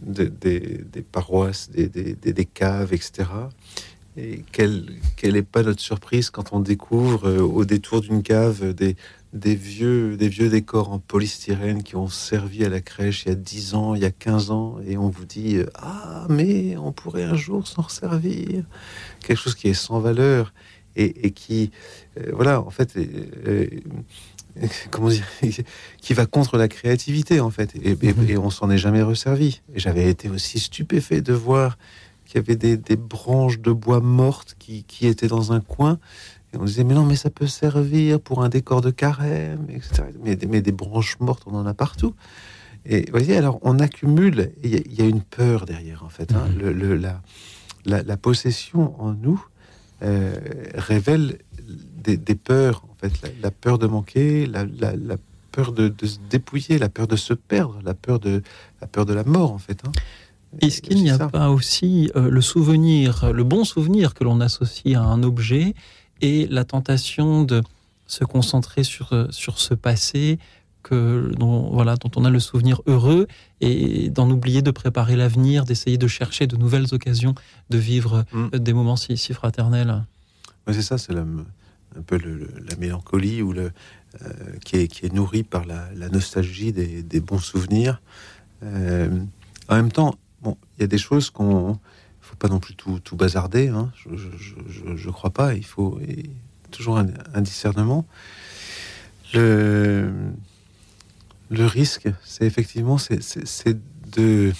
des, 0.03 0.29
des, 0.29 1.03
paroisses, 1.03 1.71
des, 1.71 1.89
des, 1.89 2.15
des, 2.15 2.45
caves, 2.45 2.93
etc. 2.93 3.25
Et 4.17 4.45
quelle, 4.51 4.87
quelle 5.17 5.37
est 5.37 5.43
pas 5.43 5.63
notre 5.63 5.81
surprise 5.81 6.31
quand 6.31 6.53
on 6.53 6.59
découvre 6.59 7.29
euh, 7.29 7.41
au 7.41 7.65
détour 7.65 8.01
d'une 8.01 8.25
cave 8.25 8.75
des, 8.75 8.97
des 9.33 9.55
vieux, 9.55 10.17
des 10.17 10.29
vieux 10.29 10.49
décors 10.49 10.91
en 10.91 10.99
polystyrène 10.99 11.83
qui 11.83 11.95
ont 11.97 12.09
servi 12.09 12.65
à 12.65 12.69
la 12.69 12.81
crèche 12.81 13.25
il 13.25 13.29
y 13.29 13.33
a 13.33 13.35
10 13.35 13.75
ans, 13.75 13.95
il 13.95 14.03
y 14.03 14.07
a 14.07 14.11
15 14.11 14.51
ans, 14.51 14.79
et 14.87 14.97
on 14.97 15.09
vous 15.09 15.25
dit 15.25 15.59
Ah, 15.75 16.27
mais 16.29 16.77
on 16.79 16.93
pourrait 16.93 17.25
un 17.25 17.37
jour 17.37 17.67
s'en 17.69 17.83
resservir. 17.83 18.65
Quelque 19.21 19.39
chose 19.39 19.55
qui 19.55 19.69
est 19.69 19.75
sans 19.75 20.01
valeur 20.01 20.53
et, 20.99 21.31
qui, 21.31 21.71
euh, 22.19 22.31
voilà, 22.33 22.61
en 22.61 22.71
fait, 22.71 22.97
euh, 22.97 23.67
comment 24.91 25.09
dire, 25.09 25.27
qui 26.01 26.15
va 26.15 26.27
contre 26.27 26.57
la 26.57 26.69
créativité, 26.69 27.41
en 27.41 27.51
fait. 27.51 27.75
Et, 27.77 27.97
et, 28.29 28.37
on 28.37 28.51
s'en 28.51 28.71
est 28.71 28.79
jamais 28.79 29.03
resservi. 29.03 29.61
Et 29.75 29.81
j'avais 29.81 30.09
été 30.09 30.29
aussi 30.29 30.59
stupéfait 30.59 31.21
de 31.21 31.33
voir 31.33 31.79
qu'il 32.27 32.37
y 32.37 32.45
avait 32.45 32.57
des, 32.57 32.97
branches 32.97 33.61
de 33.61 33.73
bois 33.73 34.01
mortes 34.01 34.57
qui, 34.59 34.85
qui 34.85 35.07
étaient 35.07 35.29
dans 35.29 35.53
un 35.53 35.61
coin 35.61 35.99
et 36.53 36.57
on 36.57 36.65
disait, 36.65 36.85
mais 36.85 36.95
non, 36.95 37.05
mais 37.05 37.17
ça 37.17 37.29
peut 37.29 37.47
servir 37.47 38.21
pour 38.21 38.43
un 38.43 38.49
décor 38.49 38.81
de 38.81 38.91
carême, 38.91 39.67
etc. 39.69 40.05
Mais, 40.25 40.39
mais 40.49 40.63
des 40.63 40.73
branches 40.73 41.19
mortes, 41.21 41.43
on 41.47 41.55
en 41.55 41.67
a 41.67 41.75
partout. 41.75 42.15
Et 42.87 43.03
vous 43.03 43.13
voyez, 43.13 43.37
alors 43.37 43.59
on 43.63 43.79
accumule, 43.81 44.53
il 44.63 44.99
y, 44.99 45.03
a 45.03 45.05
une 45.05 45.21
peur 45.21 45.67
derrière, 45.67 46.05
en 46.05 46.09
fait. 46.09 46.33
Hein. 46.33 46.49
Mhm. 46.55 46.71
le, 46.71 46.97
la, 46.97 47.21
la, 47.85 48.17
possession 48.17 48.99
en 49.01 49.13
nous 49.13 49.45
euh, 50.03 50.37
révèle 50.75 51.39
des, 52.03 52.17
des, 52.17 52.35
peurs, 52.35 52.85
en 52.91 52.95
fait. 52.95 53.13
La, 53.43 53.51
peur 53.51 53.79
de 53.79 53.87
manquer, 53.87 54.47
la, 54.47 54.65
peur 55.53 55.73
de, 55.73 55.89
de, 55.89 56.07
se 56.07 56.19
dépouiller, 56.31 56.79
la 56.79 56.89
peur 56.89 57.07
de 57.07 57.17
se 57.17 57.35
perdre, 57.35 57.81
la 57.85 57.95
peur 57.95 58.21
de 58.21 58.43
la, 58.81 58.87
peur 58.87 59.07
de 59.07 59.15
la 59.15 59.25
mort, 59.25 59.53
en 59.53 59.59
fait. 59.59 59.81
Hein. 59.87 59.93
Est-ce 60.61 60.81
qu'il 60.81 61.03
n'y 61.03 61.11
a 61.11 61.29
pas 61.29 61.51
aussi 61.51 62.11
euh, 62.17 62.31
le 62.31 62.41
souvenir, 62.41 63.33
le 63.33 63.45
bon 63.45 63.65
souvenir 63.65 64.15
que 64.15 64.25
l'on 64.25 64.41
associe 64.41 64.97
à 64.97 65.03
un 65.03 65.23
objet 65.23 65.75
et 66.21 66.47
la 66.47 66.65
tentation 66.65 67.45
de 67.45 67.63
se 68.07 68.25
concentrer 68.25 68.83
sur, 68.83 69.13
euh, 69.13 69.27
sur 69.31 69.59
ce 69.59 69.75
passé 69.75 70.39
que, 70.89 71.33
dont, 71.37 71.71
voilà, 71.73 71.97
dont 71.97 72.11
on 72.17 72.25
a 72.25 72.31
le 72.31 72.41
souvenir 72.41 72.81
heureux 72.87 73.27
et 73.61 74.11
d'en 74.11 74.31
oublier 74.31 74.63
de 74.63 74.71
préparer 74.71 75.17
l'avenir, 75.17 75.65
d'essayer 75.65 75.99
de 75.99 76.07
chercher 76.07 76.47
de 76.47 76.57
nouvelles 76.57 76.93
occasions 76.93 77.35
de 77.71 77.79
vivre 77.79 78.25
mm. 78.33 78.59
des 78.59 78.73
moments 78.73 78.97
si, 78.97 79.17
si 79.17 79.35
fraternels. 79.35 80.05
c'est 80.71 80.83
ça, 80.83 80.99
c'est 80.99 81.15
un 81.17 82.03
peu 82.07 82.19
la 82.19 82.77
mélancolie 82.77 83.43
ou 83.43 83.53
le, 83.53 83.73
euh, 84.23 84.33
qui, 84.65 84.77
est, 84.77 84.89
qui 84.89 85.07
est 85.07 85.13
nourrie 85.13 85.43
par 85.43 85.65
la, 85.67 86.09
nostalgie 86.09 86.73
des, 86.73 87.03
des, 87.03 87.21
bons 87.21 87.39
souvenirs. 87.39 88.01
Euh, 88.63 89.09
en 89.69 89.77
même 89.77 89.93
temps, 89.93 90.15
bon, 90.43 90.57
il 90.77 90.83
y 90.83 90.85
a 90.85 90.87
des 90.87 90.99
choses 90.99 91.31
qu'on 91.31 91.79
faut 92.21 92.37
pas 92.37 92.49
non 92.49 92.61
plus 92.61 92.75
tout, 92.75 93.01
tout 93.01 93.17
bazarder. 93.17 93.69
Hein. 93.69 93.91
Je, 93.97 94.17
je, 94.17 94.97
je, 94.97 95.11
crois 95.11 95.31
pas. 95.31 95.55
Il 95.55 95.65
faut 95.65 95.99
toujours 96.71 96.99
un, 96.99 97.41
discernement. 97.41 98.07
Le, 99.35 100.11
le 101.51 101.67
risque, 101.67 102.09
c'est 102.25 102.45
effectivement, 102.45 102.99
c'est 102.99 103.79
de. 104.13 104.53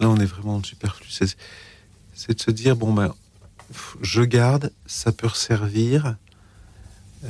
Là, 0.00 0.08
on 0.08 0.16
est 0.16 0.26
vraiment 0.26 0.56
en 0.56 0.62
superflu. 0.62 1.08
C'est 1.10 2.34
de 2.34 2.40
se 2.40 2.50
dire 2.50 2.76
bon 2.76 2.92
ben, 2.92 3.14
je 4.02 4.22
garde, 4.22 4.72
ça 4.86 5.12
peut 5.12 5.28
servir. 5.28 6.16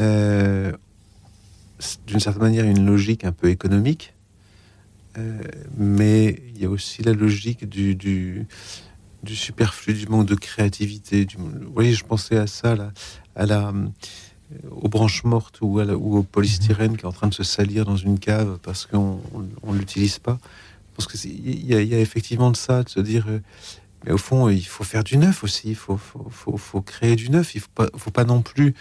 Euh, 0.01 0.73
d'une 2.07 2.21
certaine 2.21 2.43
manière 2.43 2.65
une 2.65 2.85
logique 2.85 3.25
un 3.25 3.33
peu 3.33 3.49
économique, 3.49 4.15
euh, 5.17 5.41
mais 5.77 6.43
il 6.49 6.61
y 6.61 6.65
a 6.65 6.69
aussi 6.69 7.03
la 7.03 7.13
logique 7.13 7.69
du, 7.69 7.95
du, 7.95 8.47
superflu, 9.25 9.95
du 9.95 10.07
manque 10.07 10.27
de 10.27 10.35
créativité. 10.35 11.27
Vous 11.39 11.73
voyez, 11.73 11.95
je 11.95 12.05
pensais 12.05 12.37
à 12.37 12.47
ça, 12.47 12.77
à 13.37 13.47
la, 13.47 13.73
aux 14.71 14.89
branches 14.89 15.25
mortes 15.25 15.61
ou, 15.61 15.81
au 15.81 16.23
polystyrène 16.23 16.97
qui 16.97 17.03
est 17.03 17.09
en 17.09 17.13
train 17.13 17.29
de 17.29 17.35
se 17.35 17.43
salir 17.43 17.85
dans 17.85 17.97
une 17.97 18.19
cave 18.19 18.59
parce 18.63 18.87
qu'on 18.87 19.21
ne 19.65 19.79
l'utilise 19.79 20.19
pas. 20.19 20.39
Parce 20.97 21.07
qu'il 21.07 21.65
y, 21.65 21.95
a 21.95 22.01
effectivement 22.01 22.51
de 22.51 22.57
ça, 22.57 22.83
de 22.83 22.89
se 22.89 22.99
dire, 22.99 23.27
euh, 23.29 23.41
mais 24.05 24.13
au 24.13 24.19
fond, 24.19 24.49
il 24.49 24.67
faut 24.67 24.83
faire 24.83 25.05
du 25.05 25.17
neuf 25.17 25.45
aussi, 25.45 25.69
il 25.69 25.77
faut, 25.77 26.81
créer 26.85 27.15
du 27.15 27.31
neuf, 27.31 27.55
il 27.55 27.63
ne 27.79 27.87
faut 27.97 28.11
pas, 28.11 28.25
non 28.25 28.43
plus 28.43 28.75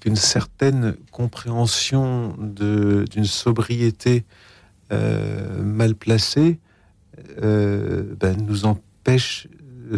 qu'une 0.00 0.16
certaine 0.16 0.96
compréhension 1.12 2.36
d'une 2.38 3.24
sobriété 3.24 4.24
euh, 4.92 5.62
mal 5.62 5.94
placée 5.94 6.58
euh, 7.42 8.14
ben, 8.18 8.36
nous 8.44 8.66
empêche 8.66 9.48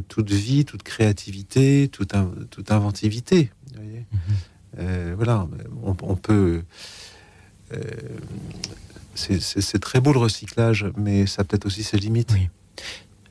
toute 0.09 0.31
vie, 0.31 0.65
toute 0.65 0.85
créativité, 0.85 1.89
toute, 1.89 2.15
in- 2.15 2.31
toute 2.51 2.71
inventivité. 2.71 3.51
voyez 3.75 4.07
Euh, 4.79 5.15
voilà, 5.17 5.47
on, 5.85 5.95
on 6.03 6.17
peut. 6.17 6.63
euh, 7.73 7.79
c'est- 9.15 9.79
très 9.79 10.01
beau 10.01 10.13
le 10.13 10.19
recyclage, 10.19 10.87
mais 10.97 11.27
ça 11.27 11.43
a 11.43 11.45
peut-être 11.45 11.67
aussi 11.67 11.83
ses 11.83 11.99
limites. 11.99 12.31
Oui. 12.33 12.49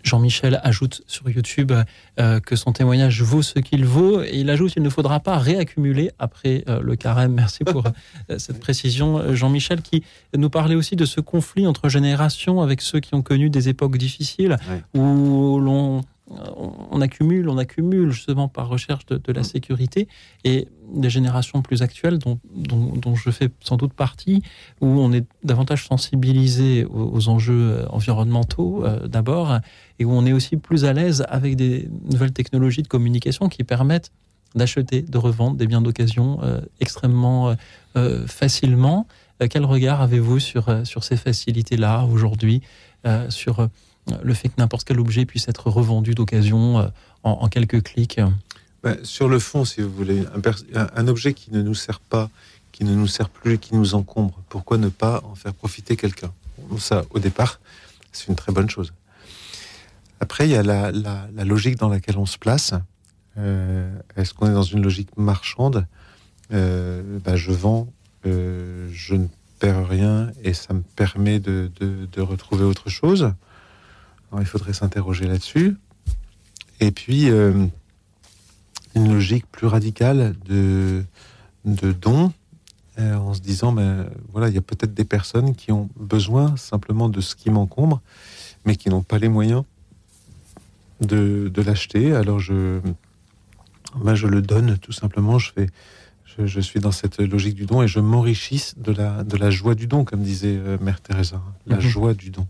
Jean-Michel 0.04 0.60
ajoute 0.64 1.04
sur 1.06 1.30
YouTube 1.30 1.72
euh, 2.20 2.39
que 2.39 2.56
son 2.56 2.72
témoignage 2.74 3.22
vaut 3.22 3.44
ce 3.44 3.60
qu'il 3.60 3.86
vaut 3.86 4.24
et 4.24 4.32
il 4.39 4.50
ajoute 4.50 4.74
qu'il 4.74 4.82
ne 4.82 4.89
faudra 4.89 5.20
pas 5.20 5.38
réaccumuler 5.38 6.10
après 6.18 6.64
euh, 6.68 6.80
le 6.82 6.96
carême. 6.96 7.34
Merci 7.34 7.64
pour 7.64 7.86
euh, 7.86 8.38
cette 8.39 8.60
précision. 8.60 9.36
Jean-Michel 9.36 9.84
qui 9.84 10.04
nous 10.36 10.50
parlait 10.50 10.74
aussi 10.74 10.96
de 10.96 11.06
ce 11.06 11.22
conflit 11.22 11.68
entre 11.68 11.88
générations 11.88 12.62
avec 12.62 12.82
ceux 12.82 13.00
qui 13.00 13.14
ont 13.14 13.22
connu 13.22 13.52
des 13.52 13.70
époques 13.70 13.98
difficiles 13.98 14.58
où 14.96 15.60
l'on 15.60 16.02
on 16.58 16.82
on 16.92 17.02
accumule, 17.02 17.50
on 17.50 17.58
accumule 17.58 18.12
justement 18.12 18.48
par 18.48 18.68
recherche 18.68 19.06
de, 19.06 19.34
la 19.34 19.44
sécurité 19.44 20.08
et 20.44 20.68
des 20.94 21.10
générations 21.10 21.62
plus 21.62 21.82
actuelles 21.82 22.20
dont, 22.20 22.40
je 23.16 23.32
fais 23.32 23.50
sans 23.62 23.78
doute 23.78 23.94
partie, 23.94 24.44
où 24.82 24.88
on 24.88 25.12
est 25.14 25.26
davantage 25.44 25.88
sensibilisé 25.88 26.86
aux, 26.86 27.30
enjeux 27.30 27.72
euh, 27.72 27.88
environnementaux 27.90 28.84
euh, 28.86 29.08
d'abord 29.08 29.60
et 30.00 30.06
où 30.06 30.12
on 30.12 30.26
est 30.26 30.34
aussi 30.34 30.58
plus 30.58 30.86
à 30.86 30.94
l'aise 30.94 31.26
avec 31.30 31.56
des 31.56 31.90
nouvelles 32.10 32.34
technologies 32.34 32.84
de 32.84 32.88
communication 32.88 33.48
qui 33.48 33.64
permettent 33.64 34.12
d'acheter, 34.54 35.02
de 35.02 35.18
revendre 35.18 35.56
des 35.56 35.68
biens 35.68 35.82
d'occasion 35.82 36.40
euh, 36.44 36.62
extrêmement 36.80 37.50
euh, 37.50 37.56
euh, 37.96 38.28
facilement. 38.28 39.08
Euh, 39.42 39.48
quel 39.50 39.66
regard 39.66 40.02
avez-vous 40.02 40.40
sur, 40.40 40.70
euh, 40.70 40.84
sur 40.84 41.04
ces 41.04 41.18
facilités-là 41.18 42.06
aujourd'hui, 42.06 42.62
euh, 43.06 43.30
sur 43.30 43.62
euh, 43.62 43.68
le 44.24 44.34
fait 44.34 44.49
que 44.49 44.56
n'importe 44.58 44.88
quel 44.88 44.99
objet 44.99 45.26
puisse 45.26 45.47
être 45.47 45.70
revendu 45.70 46.16
d'occasion 46.16 46.80
euh, 46.80 46.88
en, 47.24 47.47
quelques 47.47 47.84
clics 47.84 48.20
Ben, 48.84 48.97
sur 49.04 49.30
le 49.30 49.39
fond, 49.39 49.66
si 49.66 49.82
vous 49.82 49.91
voulez, 49.91 50.24
un, 50.74 51.08
objet 51.08 51.34
qui 51.34 51.52
ne 51.52 51.62
nous 51.62 51.76
sert 51.76 51.99
pas, 51.99 52.30
qui 52.72 52.84
ne 52.84 52.95
nous 52.95 53.08
sert 53.08 53.30
plus, 53.30 53.58
qui 53.58 53.76
nous 53.76 53.95
encombre, 53.95 54.41
pourquoi 54.49 54.78
ne 54.78 54.89
pas 54.89 55.22
en 55.24 55.36
faire 55.36 55.54
profiter 55.54 55.95
quelqu'un? 55.95 56.32
Ça, 56.78 57.04
au 57.12 57.20
départ, 57.20 57.60
c'est 58.12 58.28
une 58.28 58.36
très 58.36 58.52
bonne 58.52 58.70
chose. 58.70 58.93
Après, 60.20 60.47
il 60.47 60.52
y 60.52 60.56
a 60.56 60.64
la, 60.64 60.91
logique 61.43 61.78
dans 61.78 61.89
laquelle 61.89 62.18
on 62.18 62.26
se 62.26 62.38
place. 62.38 62.74
Euh, 63.38 63.91
Est-ce 64.16 64.34
qu'on 64.34 64.47
est 64.47 64.54
dans 64.54 64.64
une 64.64 64.82
logique 64.82 65.16
marchande? 65.18 65.86
Euh, 66.54 67.20
ben, 67.24 67.36
Je 67.36 67.52
vends, 67.52 67.88
je 68.24 69.16
ne 69.16 69.28
perds 69.60 69.88
rien 69.88 70.32
et 70.43 70.54
ça 70.54 70.74
me 70.74 70.82
permet 70.82 71.39
de 71.39 71.70
retrouver 72.22 72.64
autre 72.64 72.89
chose. 72.89 73.34
Alors, 74.32 74.42
il 74.42 74.48
faudrait 74.48 74.74
s'interroger 74.74 75.26
là-dessus. 75.26 75.76
Et 76.80 76.92
puis, 76.92 77.30
euh, 77.30 77.66
une 78.96 79.14
logique 79.14 79.46
plus 79.52 79.68
radicale 79.68 80.36
de, 80.46 81.04
de 81.66 81.92
don, 81.92 82.32
euh, 83.00 83.16
en 83.16 83.34
se 83.34 83.42
disant, 83.42 83.72
ben, 83.72 84.10
voilà, 84.32 84.50
il 84.50 84.56
y 84.56 84.58
a 84.58 84.62
peut-être 84.62 84.94
des 84.94 85.06
personnes 85.06 85.56
qui 85.56 85.72
ont 85.72 85.90
besoin 85.98 86.56
simplement 86.58 87.10
de 87.10 87.22
ce 87.22 87.36
qui 87.36 87.50
m'encombre, 87.50 88.02
mais 88.66 88.76
qui 88.76 88.90
n'ont 88.90 89.04
pas 89.04 89.18
les 89.18 89.30
moyens 89.30 89.64
de, 91.02 91.50
de 91.54 91.62
l'acheter. 91.62 92.14
Alors 92.14 92.40
je, 92.40 92.80
ben, 93.96 94.16
je 94.16 94.28
le 94.28 94.42
donne 94.42 94.78
tout 94.78 94.92
simplement. 94.92 95.40
Je 95.40 95.52
fais, 95.54 95.68
je, 96.26 96.46
je 96.46 96.60
suis 96.60 96.80
dans 96.80 96.92
cette 96.92 97.20
logique 97.20 97.56
du 97.56 97.66
don 97.66 97.82
et 97.82 97.88
je 97.88 98.00
m'enrichis 98.00 98.74
de 98.78 98.92
la, 98.92 99.24
de 99.24 99.38
la 99.38 99.50
joie 99.50 99.74
du 99.76 99.88
don, 99.88 100.04
comme 100.04 100.22
disait 100.22 100.58
euh, 100.58 100.78
Mère 100.82 101.00
Teresa, 101.02 101.42
la 101.66 101.78
Mhm. 101.78 101.82
joie 101.82 102.14
du 102.14 102.30
don. 102.30 102.46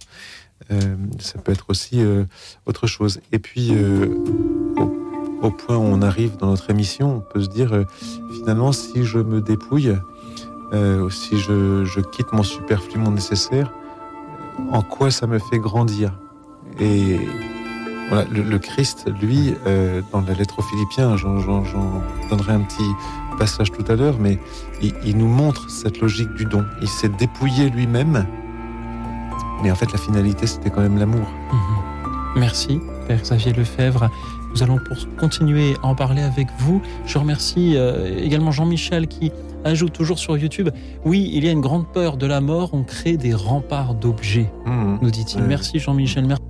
Euh, 0.72 0.95
ça 1.20 1.39
peut 1.39 1.51
être 1.51 1.66
aussi 1.70 2.01
euh, 2.01 2.26
autre 2.66 2.88
chose. 2.88 3.20
Et 3.32 3.39
puis, 3.39 3.70
euh, 3.72 4.07
au, 5.41 5.51
point 5.51 5.78
où 5.78 5.82
on 5.82 6.01
arrive 6.01 6.38
dans 6.38 6.47
notre 6.47 6.70
émission, 6.70 7.18
on 7.18 7.20
peut 7.20 7.41
se 7.41 7.49
dire, 7.49 7.86
finalement, 8.39 8.72
si 8.72 9.03
je 9.03 9.18
me 9.18 9.41
dépouille, 9.41 9.95
si 11.09 11.39
je, 11.39 11.99
quitte 12.12 12.32
mon 12.32 12.43
superflu, 12.43 12.99
mon 12.99 13.12
nécessaire, 13.12 13.72
en 14.72 14.82
quoi 14.82 15.12
ça 15.12 15.28
me 15.28 15.39
fait 15.39 15.59
grandir? 15.59 16.14
Et 16.80 17.20
voilà, 18.09 18.26
le, 18.32 18.59
Christ, 18.59 19.09
lui, 19.22 19.55
dans 20.12 20.22
la 20.22 20.34
lettre 20.34 20.59
aux 20.59 20.64
Philippiens, 20.64 21.18
j'en 21.18 21.64
donnerai 22.30 22.53
un 22.53 22.62
petit 22.62 22.91
passage 23.38 23.72
tout 23.72 23.86
à 23.88 23.95
l'heure, 23.95 24.18
mais 24.20 24.39
il 24.82 25.18
nous 25.18 25.28
montre 25.28 25.70
cette 25.72 25.99
logique 25.99 26.34
du 26.36 26.45
don. 26.45 26.66
Il 26.82 26.88
s'est 26.88 27.09
dépouillé 27.09 27.70
lui-même, 27.72 28.28
mais 29.64 29.72
en 29.72 29.76
fait, 29.76 29.91
la 29.91 29.97
finalité, 29.97 30.47
c'était 30.47 30.70
quand 30.70 30.82
même 30.82 30.97
l'amour. 30.97 31.28
Mhm. 31.51 32.39
Merci, 32.39 32.80
Père 33.07 33.22
Xavier 33.22 33.53
Lefebvre. 33.53 34.09
Nous 34.53 34.64
allons 34.64 34.78
pour 34.78 34.97
continuer 35.18 35.76
à 35.82 35.88
en 35.88 35.95
parler 35.95 36.22
avec 36.22 36.47
vous. 36.59 36.82
Je 37.05 37.18
remercie 37.18 37.76
euh, 37.76 38.18
également 38.18 38.51
Jean-Michel 38.51 39.07
qui 39.07 39.32
ajoute 39.64 39.93
toujours 39.93 40.20
sur 40.20 40.38
YouTube 40.38 40.70
Oui, 41.05 41.30
il 41.34 41.45
y 41.45 41.47
a 41.47 41.51
une 41.51 41.62
grande 41.62 41.88
peur 41.88 42.18
de 42.18 42.26
la 42.26 42.41
mort, 42.41 42.72
on 42.74 42.84
crée 42.84 43.18
des 43.18 43.34
remparts 43.34 43.93
d'objets, 43.93 44.51
nous 44.66 45.12
dit-il. 45.12 45.43
Merci 45.43 45.80
Jean-Michel. 45.80 46.26
Merci. 46.26 46.43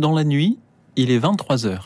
Dans 0.00 0.14
la 0.14 0.24
nuit, 0.24 0.58
il 0.96 1.10
est 1.10 1.18
23h. 1.18 1.78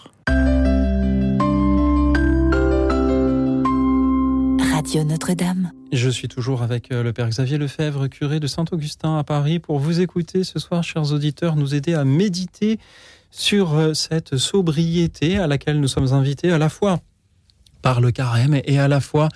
Radio 4.73 5.05
Notre-Dame. 5.05 5.73
Je 5.93 6.09
suis 6.09 6.29
toujours 6.29 6.62
avec 6.62 6.93
euh, 6.93 7.03
le 7.03 7.12
Père 7.12 7.29
Xavier 7.29 7.59
Lefebvre, 7.59 8.07
curé 8.07 8.39
de 8.39 8.47
Saint-Augustin 8.47 9.19
à 9.19 9.25
Paris, 9.25 9.59
pour 9.59 9.81
vous 9.81 10.01
écouter 10.01 10.45
ce 10.45 10.59
soir, 10.61 10.85
chers 10.85 11.12
auditeurs, 11.12 11.57
nous 11.57 11.75
aider 11.75 11.95
à 11.95 12.05
méditer 12.05 12.79
sur 13.31 13.75
euh, 13.75 13.95
cette 13.95 14.37
sobriété 14.37 15.39
à 15.39 15.49
laquelle 15.49 15.81
nous 15.81 15.89
sommes 15.89 16.12
invités 16.12 16.53
à 16.53 16.59
la 16.59 16.69
fois 16.69 17.01
par 17.83 18.01
le 18.01 18.12
carême 18.12 18.61
et 18.65 18.79
à 18.79 18.87
la 18.87 19.01
fois 19.01 19.29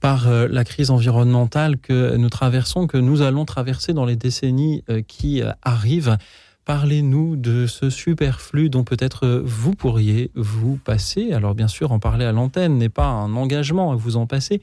par 0.00 0.26
euh, 0.26 0.48
la 0.50 0.64
crise 0.64 0.90
environnementale 0.90 1.78
que 1.78 2.16
nous 2.16 2.28
traversons, 2.28 2.88
que 2.88 2.98
nous 2.98 3.22
allons 3.22 3.44
traverser 3.44 3.92
dans 3.92 4.04
les 4.04 4.16
décennies 4.16 4.82
qui 5.06 5.42
arrivent. 5.62 6.18
Parlez-nous 6.66 7.36
de 7.36 7.68
ce 7.68 7.90
superflu 7.90 8.70
dont 8.70 8.82
peut-être 8.82 9.40
vous 9.44 9.76
pourriez 9.76 10.32
vous 10.34 10.80
passer. 10.84 11.32
Alors 11.32 11.54
bien 11.54 11.68
sûr, 11.68 11.92
en 11.92 12.00
parler 12.00 12.24
à 12.24 12.32
l'antenne 12.32 12.76
n'est 12.76 12.88
pas 12.88 13.06
un 13.06 13.36
engagement 13.36 13.92
à 13.92 13.94
vous 13.94 14.16
en 14.16 14.26
passer, 14.26 14.60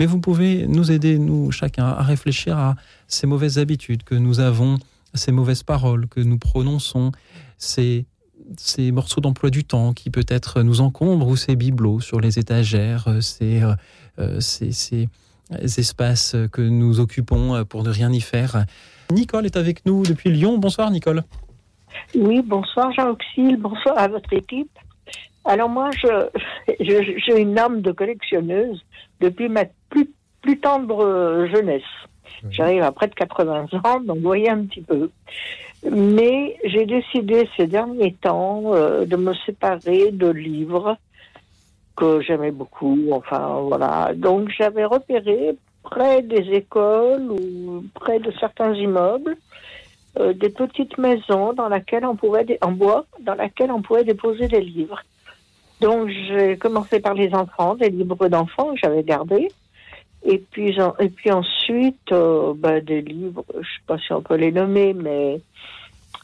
mais 0.00 0.06
vous 0.06 0.18
pouvez 0.18 0.66
nous 0.66 0.90
aider, 0.90 1.16
nous, 1.16 1.52
chacun, 1.52 1.86
à 1.86 2.02
réfléchir 2.02 2.58
à 2.58 2.74
ces 3.06 3.28
mauvaises 3.28 3.58
habitudes 3.58 4.02
que 4.02 4.16
nous 4.16 4.40
avons, 4.40 4.78
ces 5.14 5.30
mauvaises 5.30 5.62
paroles 5.62 6.08
que 6.08 6.18
nous 6.18 6.38
prononçons, 6.38 7.12
ces, 7.56 8.04
morceaux 8.90 9.20
d'emploi 9.20 9.50
du 9.50 9.62
temps 9.62 9.92
qui 9.92 10.10
peut-être 10.10 10.62
nous 10.62 10.80
encombrent 10.80 11.28
ou 11.28 11.36
ces 11.36 11.54
bibelots 11.54 12.00
sur 12.00 12.20
les 12.20 12.40
étagères, 12.40 13.06
euh, 13.06 14.40
ces, 14.40 14.72
ces 14.72 15.08
espaces 15.78 16.34
que 16.50 16.62
nous 16.62 16.98
occupons 16.98 17.64
pour 17.64 17.84
ne 17.84 17.90
rien 17.90 18.12
y 18.12 18.20
faire. 18.20 18.66
Nicole 19.12 19.46
est 19.46 19.56
avec 19.56 19.86
nous 19.86 20.02
depuis 20.02 20.32
Lyon. 20.32 20.58
Bonsoir 20.58 20.90
Nicole. 20.90 21.22
Oui, 22.14 22.42
bonsoir 22.42 22.92
Jean-Auxil, 22.92 23.56
bonsoir 23.56 23.98
à 23.98 24.08
votre 24.08 24.32
équipe. 24.32 24.70
Alors 25.44 25.68
moi, 25.68 25.90
je, 25.92 26.28
j'ai 26.80 27.40
une 27.40 27.58
âme 27.58 27.82
de 27.82 27.92
collectionneuse 27.92 28.82
depuis 29.20 29.48
ma 29.48 29.64
plus, 29.90 30.08
plus 30.40 30.58
tendre 30.58 31.46
jeunesse. 31.52 31.82
J'arrive 32.50 32.82
à 32.82 32.92
près 32.92 33.08
de 33.08 33.14
80 33.14 33.66
ans, 33.84 34.00
donc 34.00 34.16
vous 34.16 34.22
voyez 34.22 34.50
un 34.50 34.64
petit 34.64 34.82
peu. 34.82 35.10
Mais 35.90 36.56
j'ai 36.64 36.86
décidé 36.86 37.48
ces 37.56 37.66
derniers 37.66 38.14
temps 38.14 38.74
euh, 38.74 39.04
de 39.04 39.16
me 39.16 39.34
séparer 39.46 40.10
de 40.10 40.28
livres 40.28 40.96
que 41.96 42.20
j'aimais 42.20 42.50
beaucoup. 42.50 42.98
Enfin, 43.12 43.60
voilà. 43.62 44.12
Donc 44.14 44.50
j'avais 44.56 44.84
repéré 44.84 45.56
près 45.82 46.22
des 46.22 46.54
écoles 46.54 47.30
ou 47.30 47.84
près 47.94 48.18
de 48.18 48.32
certains 48.40 48.74
immeubles 48.74 49.36
euh, 50.18 50.32
des 50.32 50.50
petites 50.50 50.96
maisons 50.98 51.52
dans 51.52 51.68
laquelle 51.68 52.04
on 52.06 52.16
pouvait 52.16 52.58
en 52.62 52.72
bois 52.72 53.06
dans 53.20 53.34
laquelle 53.34 53.70
on 53.70 53.82
pouvait 53.82 54.04
déposer 54.04 54.48
des 54.48 54.60
livres. 54.60 55.02
Donc 55.80 56.08
j'ai 56.08 56.56
commencé 56.56 57.00
par 57.00 57.14
les 57.14 57.34
enfants, 57.34 57.74
des 57.74 57.90
livres 57.90 58.28
d'enfants 58.28 58.72
que 58.72 58.80
j'avais 58.82 59.02
gardés. 59.02 59.48
Et 60.24 60.38
puis, 60.38 60.76
et 61.00 61.08
puis 61.10 61.30
ensuite, 61.30 62.12
euh, 62.12 62.54
ben, 62.56 62.82
des 62.82 63.02
livres, 63.02 63.44
je 63.52 63.58
ne 63.58 63.62
sais 63.62 63.80
pas 63.86 63.98
si 63.98 64.12
on 64.12 64.22
peut 64.22 64.36
les 64.36 64.52
nommer, 64.52 64.94
mais 64.94 65.40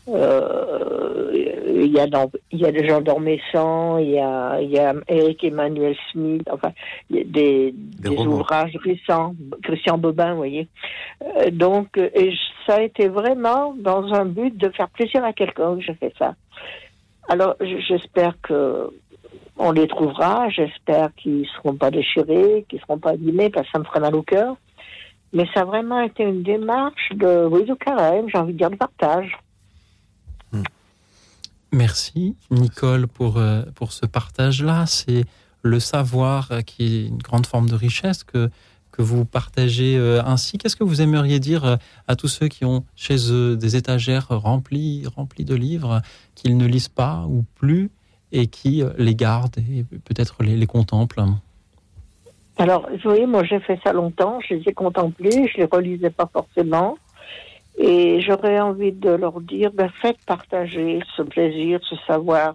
euh, 0.09 1.31
il 1.33 1.93
y 1.93 2.01
a 2.01 2.07
il 2.51 2.59
y 2.59 2.67
a 2.67 2.73
des 2.73 2.87
gens 2.87 3.01
d'Ormessan, 3.01 3.99
il 4.01 4.11
y 4.11 4.19
a 4.19 4.61
il 4.61 4.71
y 4.71 4.79
a 4.79 4.95
Eric 5.09 5.45
Emmanuel 5.45 5.97
Smith, 6.11 6.43
enfin 6.51 6.73
il 7.11 7.17
y 7.17 7.21
a 7.21 7.25
des, 7.25 7.75
des, 7.75 8.17
ouvrages 8.17 8.77
récents, 8.83 9.35
Christian 9.63 9.99
Bobin, 9.99 10.33
vous 10.33 10.39
voyez. 10.39 10.69
Euh, 11.23 11.51
donc 11.51 11.97
et 11.97 12.33
ça 12.67 12.77
a 12.77 12.83
été 12.83 13.09
vraiment 13.09 13.75
dans 13.79 14.13
un 14.13 14.25
but 14.25 14.57
de 14.57 14.69
faire 14.71 14.89
plaisir 14.89 15.25
à 15.25 15.33
quelqu'un 15.33 15.77
que 15.77 15.83
j'ai 15.83 15.95
fait 15.95 16.13
ça. 16.19 16.35
Alors 17.29 17.57
j'espère 17.61 18.35
que 18.43 18.91
on 19.61 19.73
les 19.73 19.87
trouvera, 19.87 20.49
j'espère 20.49 21.15
qu'ils 21.15 21.47
seront 21.57 21.75
pas 21.75 21.91
déchirés, 21.91 22.65
qu'ils 22.69 22.81
seront 22.81 22.99
pas 22.99 23.11
abîmés 23.11 23.51
parce 23.51 23.67
que 23.67 23.73
ça 23.73 23.79
me 23.79 23.85
ferait 23.85 24.01
mal 24.01 24.15
au 24.15 24.23
cœur. 24.23 24.57
Mais 25.33 25.47
ça 25.55 25.61
a 25.61 25.65
vraiment 25.65 26.01
été 26.01 26.25
une 26.25 26.43
démarche 26.43 27.11
de, 27.13 27.47
oui, 27.47 27.65
de 27.65 27.75
carême, 27.75 28.27
j'ai 28.29 28.39
envie 28.39 28.53
de 28.53 28.59
dire 28.59 28.71
de 28.71 28.77
partage. 28.77 29.39
Merci 31.73 32.37
Nicole 32.51 33.07
pour, 33.07 33.37
euh, 33.37 33.63
pour 33.75 33.93
ce 33.93 34.05
partage-là. 34.05 34.87
C'est 34.87 35.25
le 35.63 35.79
savoir 35.79 36.51
euh, 36.51 36.61
qui 36.63 36.85
est 36.85 37.07
une 37.07 37.19
grande 37.19 37.47
forme 37.47 37.69
de 37.69 37.77
richesse 37.77 38.25
que, 38.25 38.51
que 38.91 39.03
vous 39.03 39.25
partagez 39.25 39.97
euh, 39.97 40.21
ainsi. 40.25 40.59
Qu'est-ce 40.59 40.75
que 40.75 40.83
vous 40.83 41.01
aimeriez 41.01 41.39
dire 41.39 41.79
à 42.09 42.17
tous 42.17 42.29
ceux 42.29 42.49
qui 42.49 42.65
ont 42.65 42.85
chez 42.97 43.31
eux 43.31 43.57
des 43.57 43.77
étagères 43.77 44.29
remplies, 44.31 45.05
remplies 45.15 45.45
de 45.45 45.55
livres 45.55 46.03
qu'ils 46.35 46.57
ne 46.57 46.67
lisent 46.67 46.89
pas 46.89 47.25
ou 47.29 47.45
plus 47.55 47.91
et 48.33 48.49
qui 48.49 48.83
les 48.99 49.15
gardent 49.15 49.59
et 49.59 49.85
peut-être 49.85 50.43
les, 50.43 50.57
les 50.57 50.67
contemplent? 50.67 51.23
Alors, 52.59 52.89
vous 52.91 52.99
voyez, 53.05 53.27
moi 53.27 53.43
j'ai 53.45 53.59
fait 53.61 53.81
ça 53.83 53.93
longtemps, 53.93 54.39
je 54.47 54.55
les 54.55 54.63
ai 54.67 54.73
contemplés, 54.75 55.49
je 55.53 55.59
les 55.63 55.65
relisais 55.65 56.11
pas 56.11 56.29
forcément. 56.31 56.99
Et 57.83 58.21
j'aurais 58.21 58.61
envie 58.61 58.93
de 58.93 59.09
leur 59.09 59.41
dire, 59.41 59.73
ben, 59.73 59.91
faites 60.03 60.19
partager 60.27 61.01
ce 61.17 61.23
plaisir, 61.23 61.81
ce 61.89 61.97
savoir. 62.07 62.55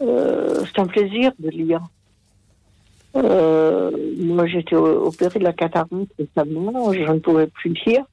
Euh, 0.00 0.64
c'est 0.66 0.80
un 0.80 0.86
plaisir 0.86 1.30
de 1.38 1.48
lire. 1.50 1.82
Euh, 3.14 3.92
moi, 4.18 4.46
j'étais 4.46 4.74
opérée 4.74 5.38
de 5.38 5.44
la 5.44 5.52
cataracte 5.52 5.92
récemment, 6.18 6.92
je 6.92 7.00
ne 7.00 7.18
pouvais 7.20 7.46
plus 7.46 7.72
lire 7.86 8.04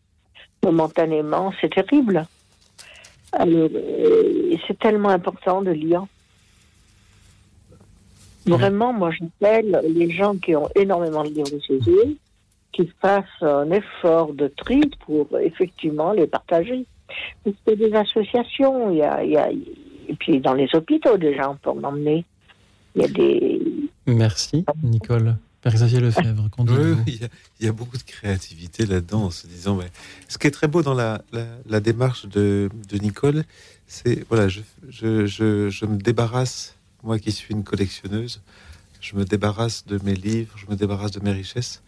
momentanément, 0.64 1.54
c'est 1.60 1.74
terrible. 1.74 2.26
Euh, 3.40 4.58
c'est 4.68 4.78
tellement 4.80 5.10
important 5.10 5.62
de 5.62 5.72
lire. 5.72 6.06
Vraiment, 8.46 8.94
moi, 8.94 9.10
j'appelle 9.12 9.82
les 9.90 10.12
gens 10.12 10.36
qui 10.36 10.56
ont 10.56 10.70
énormément 10.76 11.24
de 11.24 11.30
livres 11.30 11.60
chez 11.66 11.80
eux 11.88 12.16
qu'ils 12.76 12.92
fassent 13.02 13.26
un 13.42 13.72
effort 13.72 14.34
de 14.34 14.48
tri 14.48 14.82
pour 15.06 15.28
effectivement 15.40 16.12
les 16.12 16.28
partager. 16.28 16.86
C'est 17.66 17.76
des 17.76 17.94
associations, 17.94 18.92
il 18.92 18.98
y 18.98 19.04
a, 19.04 19.24
il 19.24 19.32
y 19.32 19.38
a, 19.38 19.50
et 19.50 20.16
puis 20.20 20.40
dans 20.40 20.54
les 20.54 20.68
hôpitaux 20.74 21.18
déjà 21.18 21.50
on 21.50 21.56
peut 21.56 21.70
en 21.70 21.84
emmener. 21.84 22.26
Il 22.96 23.02
y 23.02 23.06
a 23.06 23.08
des. 23.08 23.62
Merci 24.08 24.66
Nicole. 24.84 25.38
Père 25.62 25.74
Xavier 25.74 26.00
Lefebvre, 26.00 26.48
oui, 26.60 26.66
il, 27.08 27.22
y 27.22 27.24
a, 27.24 27.28
il 27.60 27.66
y 27.66 27.70
a 27.70 27.72
beaucoup 27.72 27.98
de 27.98 28.04
créativité 28.04 28.86
là-dedans 28.86 29.24
en 29.24 29.32
se 29.32 29.48
disant. 29.48 29.76
Mais, 29.76 29.88
ce 30.28 30.38
qui 30.38 30.46
est 30.46 30.52
très 30.52 30.68
beau 30.68 30.84
dans 30.84 30.94
la, 30.94 31.24
la, 31.32 31.48
la 31.68 31.80
démarche 31.80 32.28
de, 32.28 32.70
de 32.88 32.98
Nicole, 33.00 33.44
c'est 33.88 34.28
voilà, 34.30 34.48
je, 34.48 34.62
je, 34.90 35.26
je, 35.26 35.70
je, 35.70 35.86
me 35.88 35.98
débarrasse, 35.98 36.76
moi 37.02 37.18
qui 37.18 37.32
suis 37.32 37.52
une 37.52 37.64
collectionneuse, 37.64 38.42
je 39.02 39.16
me 39.16 39.26
débarrasse 39.26 39.88
de 39.88 40.00
mes 40.04 40.14
livres, 40.14 40.56
je 40.56 40.68
me 40.68 40.76
débarrasse 40.76 41.12
de 41.12 41.20
mes 41.20 41.32
richesses, 41.32 41.82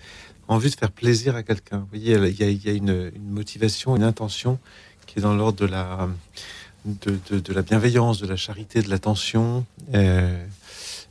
en 0.48 0.58
vue 0.58 0.70
de 0.70 0.76
faire 0.76 0.92
plaisir 0.92 1.36
à 1.36 1.44
quelqu'un. 1.44 1.80
Vous 1.80 1.88
voyez, 1.92 2.16
il 2.16 2.66
y 2.66 2.70
a, 2.70 2.74
une, 2.74 3.12
motivation, 3.30 3.96
une 3.96 4.04
intention 4.04 4.60
qui 5.06 5.20
est 5.20 5.22
dans 5.22 5.36
l'ordre 5.36 5.60
de 5.60 5.66
la, 5.66 6.10
de, 6.86 7.54
la 7.54 7.62
bienveillance, 7.62 8.20
de 8.20 8.28
la 8.28 8.36
charité, 8.36 8.82
de 8.82 8.90
l'attention, 8.90 9.66
euh, 9.94 10.46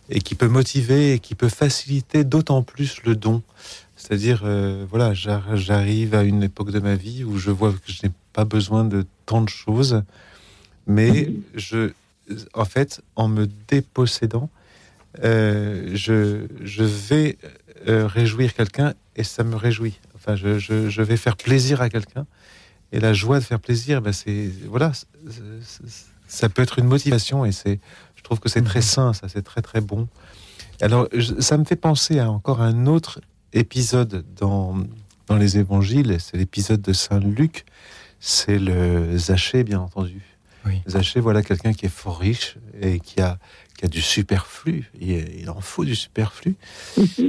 et 0.08 0.20
qui 0.20 0.34
peut 0.34 0.48
motiver 0.48 1.14
et 1.14 1.18
qui 1.18 1.34
peut 1.34 1.48
faciliter 1.48 2.24
d'autant 2.24 2.62
plus 2.62 3.02
le 3.04 3.16
don. 3.16 3.42
C'est-à-dire, 3.96 4.42
euh, 4.44 4.86
voilà, 4.88 5.14
j'arrive 5.14 6.14
à 6.14 6.22
une 6.22 6.42
époque 6.42 6.70
de 6.70 6.80
ma 6.80 6.94
vie 6.94 7.24
où 7.24 7.38
je 7.38 7.50
vois 7.50 7.72
que 7.72 7.78
je 7.92 8.06
n'ai 8.06 8.12
pas 8.32 8.44
besoin 8.44 8.84
de 8.84 9.04
tant 9.24 9.42
de 9.42 9.48
choses, 9.48 10.02
mais 10.86 11.32
je, 11.54 11.92
en 12.54 12.64
fait, 12.64 13.00
en 13.16 13.28
me 13.28 13.48
dépossédant, 13.68 14.50
euh, 15.24 15.90
je, 15.94 16.46
je 16.62 16.84
vais 16.84 17.38
euh, 17.88 18.06
réjouir 18.06 18.54
quelqu'un 18.54 18.94
et 19.16 19.24
ça 19.24 19.44
me 19.44 19.56
réjouit. 19.56 20.00
Enfin, 20.14 20.36
je, 20.36 20.58
je, 20.58 20.88
je 20.88 21.02
vais 21.02 21.16
faire 21.16 21.36
plaisir 21.36 21.80
à 21.80 21.88
quelqu'un 21.88 22.26
et 22.92 23.00
la 23.00 23.12
joie 23.12 23.40
de 23.40 23.44
faire 23.44 23.60
plaisir, 23.60 24.00
ben 24.00 24.12
c'est 24.12 24.50
voilà, 24.66 24.92
ça 26.28 26.48
peut 26.48 26.62
être 26.62 26.78
une 26.78 26.86
motivation 26.86 27.44
et 27.44 27.52
c'est, 27.52 27.80
je 28.14 28.22
trouve 28.22 28.40
que 28.40 28.48
c'est 28.48 28.62
très 28.62 28.82
sain, 28.82 29.12
ça, 29.12 29.28
c'est 29.28 29.42
très 29.42 29.62
très 29.62 29.80
bon. 29.80 30.08
Alors, 30.80 31.08
ça 31.40 31.58
me 31.58 31.64
fait 31.64 31.76
penser 31.76 32.18
à 32.18 32.30
encore 32.30 32.60
un 32.60 32.86
autre 32.86 33.20
épisode 33.52 34.24
dans 34.36 34.76
dans 35.26 35.36
les 35.36 35.58
évangiles, 35.58 36.18
c'est 36.20 36.36
l'épisode 36.36 36.80
de 36.80 36.92
Saint 36.92 37.18
Luc, 37.18 37.64
c'est 38.20 38.58
le 38.58 39.18
Zachée, 39.18 39.64
bien 39.64 39.80
entendu. 39.80 40.22
Oui. 40.64 40.82
Zachée, 40.88 41.20
voilà 41.20 41.42
quelqu'un 41.42 41.72
qui 41.72 41.86
est 41.86 41.90
fort 41.90 42.18
riche 42.18 42.56
et 42.80 43.00
qui 43.00 43.20
a 43.20 43.38
qui 43.76 43.84
a 43.84 43.88
du 43.88 44.00
superflu. 44.00 44.90
Il, 45.00 45.40
il 45.40 45.50
en 45.50 45.60
faut 45.60 45.84
du 45.84 45.94
superflu. 45.94 46.56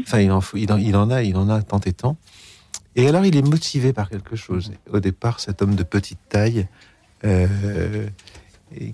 Enfin, 0.02 0.20
il 0.20 0.32
en, 0.32 0.42
faut, 0.42 0.58
il, 0.58 0.72
en, 0.72 0.78
il 0.78 0.96
en 0.96 1.10
a, 1.10 1.24
il 1.24 1.36
en 1.36 1.50
a 1.50 1.62
tant 1.62 1.80
et 1.80 1.94
tant. 1.94 2.18
Et 2.96 3.08
alors, 3.08 3.26
il 3.26 3.36
est 3.36 3.48
motivé 3.48 3.94
par 3.94 4.10
quelque 4.10 4.36
chose. 4.36 4.72
Au 4.92 5.00
départ, 5.00 5.40
cet 5.40 5.62
homme 5.62 5.76
de 5.76 5.84
petite 5.84 6.20
taille, 6.30 6.68
euh, 7.26 8.08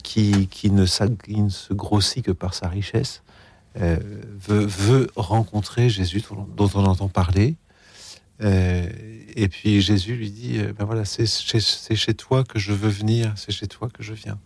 qui, 0.03 0.47
qui, 0.47 0.71
ne 0.71 0.85
qui, 0.85 1.41
ne 1.41 1.49
se 1.49 1.73
grossit 1.73 2.25
que 2.25 2.31
par 2.31 2.53
sa 2.53 2.67
richesse, 2.67 3.23
euh, 3.79 3.97
veut, 4.47 4.65
veut, 4.65 5.07
rencontrer 5.15 5.89
Jésus, 5.89 6.21
dont 6.55 6.69
on 6.75 6.85
entend 6.85 7.07
parler. 7.07 7.55
Euh, 8.43 8.87
et 9.35 9.47
puis 9.47 9.81
Jésus 9.81 10.15
lui 10.15 10.29
dit, 10.29 10.59
ben 10.77 10.85
voilà, 10.85 11.05
c'est 11.05 11.25
chez, 11.25 11.59
chez, 11.59 12.13
toi 12.13 12.43
que 12.43 12.59
je 12.59 12.71
veux 12.71 12.89
venir, 12.89 13.33
c'est 13.35 13.51
chez 13.51 13.67
toi 13.67 13.89
que 13.89 14.03
je 14.03 14.13
viens. 14.13 14.37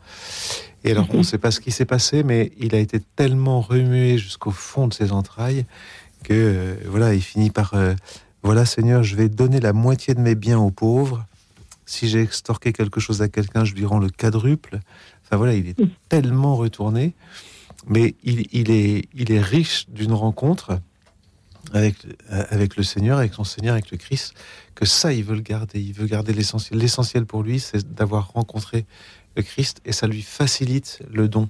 Et 0.84 0.92
alors, 0.92 1.08
on 1.14 1.18
ne 1.18 1.24
sait 1.24 1.38
pas 1.38 1.52
ce 1.52 1.60
qui 1.60 1.72
s'est 1.72 1.86
passé, 1.86 2.24
mais 2.24 2.52
il 2.58 2.74
a 2.74 2.80
été 2.80 3.00
tellement 3.00 3.60
remué 3.60 4.18
jusqu'au 4.18 4.52
fond 4.52 4.88
de 4.88 4.94
ses 4.94 5.12
entrailles 5.12 5.66
que, 6.24 6.34
euh, 6.34 6.76
voilà, 6.86 7.14
il 7.14 7.22
finit 7.22 7.50
par, 7.50 7.74
euh, 7.74 7.94
voilà, 8.44 8.66
Seigneur, 8.66 9.04
je 9.04 9.16
vais 9.16 9.30
donner 9.30 9.60
la 9.60 9.74
moitié 9.74 10.14
de 10.14 10.22
mes 10.22 10.36
biens 10.36 10.60
aux 10.60 10.72
pauvres. 10.72 11.26
Si 11.86 12.08
j'ai 12.08 12.22
extorqué 12.22 12.74
quelque 12.74 13.00
chose 13.00 13.22
à 13.22 13.28
quelqu'un, 13.28 13.66
je 13.66 13.74
lui 13.74 13.86
rends 13.86 14.00
le 14.00 14.10
quadruple. 14.10 14.80
Enfin 15.24 15.38
voilà, 15.38 15.54
il 15.54 15.68
est 15.68 15.78
tellement 16.10 16.56
retourné, 16.56 17.14
mais 17.88 18.16
il, 18.24 18.46
il 18.52 18.72
est, 18.72 19.10
il 19.14 19.32
est 19.32 19.42
riche 19.42 19.90
d'une 19.90 20.14
rencontre 20.14 20.80
avec, 21.74 21.96
avec 22.30 22.76
le 22.76 22.84
Seigneur, 22.84 23.18
avec 23.20 23.34
son 23.34 23.44
Seigneur, 23.44 23.74
avec 23.74 23.92
le 23.92 23.98
Christ, 23.98 24.34
que 24.76 24.86
ça, 24.86 25.14
il 25.14 25.24
veut 25.24 25.36
le 25.36 25.42
garder. 25.42 25.80
Il 25.80 25.94
veut 25.94 26.08
garder 26.08 26.34
l'essentiel. 26.34 26.80
L'essentiel 26.80 27.26
pour 27.26 27.44
lui, 27.44 27.60
c'est 27.60 27.94
d'avoir 27.94 28.32
rencontré 28.34 28.86
le 29.36 29.44
Christ 29.44 29.82
et 29.86 29.92
ça 29.92 30.08
lui 30.08 30.22
facilite 30.22 31.00
le 31.12 31.28
don. 31.28 31.50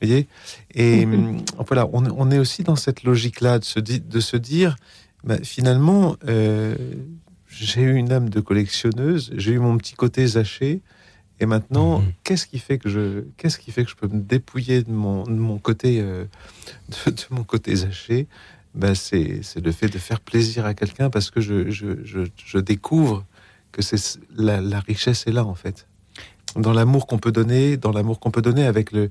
Vous 0.00 0.08
voyez? 0.08 0.28
Et 0.74 1.04
mmh. 1.04 1.44
voilà, 1.66 1.86
on, 1.92 2.04
on, 2.06 2.30
est 2.30 2.38
aussi 2.38 2.62
dans 2.62 2.76
cette 2.76 3.02
logique-là 3.02 3.58
de 3.58 3.64
se, 3.64 3.80
de 3.80 4.20
se 4.20 4.36
dire, 4.36 4.76
bah, 5.24 5.36
finalement, 5.42 6.16
euh, 6.26 6.74
j'ai 7.48 7.82
eu 7.82 7.94
une 7.94 8.10
âme 8.10 8.30
de 8.30 8.40
collectionneuse, 8.40 9.32
j'ai 9.36 9.52
eu 9.52 9.58
mon 9.58 9.76
petit 9.76 9.94
côté 9.94 10.26
zaché, 10.26 10.80
et 11.38 11.46
maintenant, 11.46 12.00
mmh. 12.00 12.12
qu'est-ce 12.24 12.46
qui 12.46 12.58
fait 12.58 12.78
que 12.78 12.88
je, 12.88 13.24
qu'est-ce 13.36 13.58
qui 13.58 13.72
fait 13.72 13.84
que 13.84 13.90
je 13.90 13.96
peux 13.96 14.08
me 14.08 14.20
dépouiller 14.20 14.82
de 14.82 14.90
mon, 14.90 15.24
de 15.24 15.30
mon 15.30 15.58
côté, 15.58 16.00
euh, 16.00 16.24
de, 17.06 17.10
de, 17.10 17.22
mon 17.30 17.44
côté 17.44 17.74
zaché? 17.76 18.26
Ben 18.74 18.94
c'est, 18.94 19.40
c'est 19.42 19.64
le 19.64 19.72
fait 19.72 19.88
de 19.88 19.98
faire 19.98 20.20
plaisir 20.20 20.64
à 20.64 20.74
quelqu'un 20.74 21.10
parce 21.10 21.30
que 21.30 21.40
je, 21.40 21.70
je, 21.70 22.04
je, 22.04 22.20
je 22.44 22.58
découvre 22.58 23.24
que 23.72 23.82
c'est 23.82 24.18
la, 24.36 24.60
la 24.60 24.80
richesse 24.80 25.26
est 25.26 25.32
là 25.32 25.44
en 25.44 25.54
fait 25.54 25.86
dans 26.56 26.72
l'amour 26.72 27.06
qu'on 27.06 27.18
peut 27.18 27.32
donner, 27.32 27.76
dans 27.76 27.92
l'amour 27.92 28.20
qu'on 28.20 28.30
peut 28.30 28.42
donner 28.42 28.66
avec 28.66 28.92
le, 28.92 29.10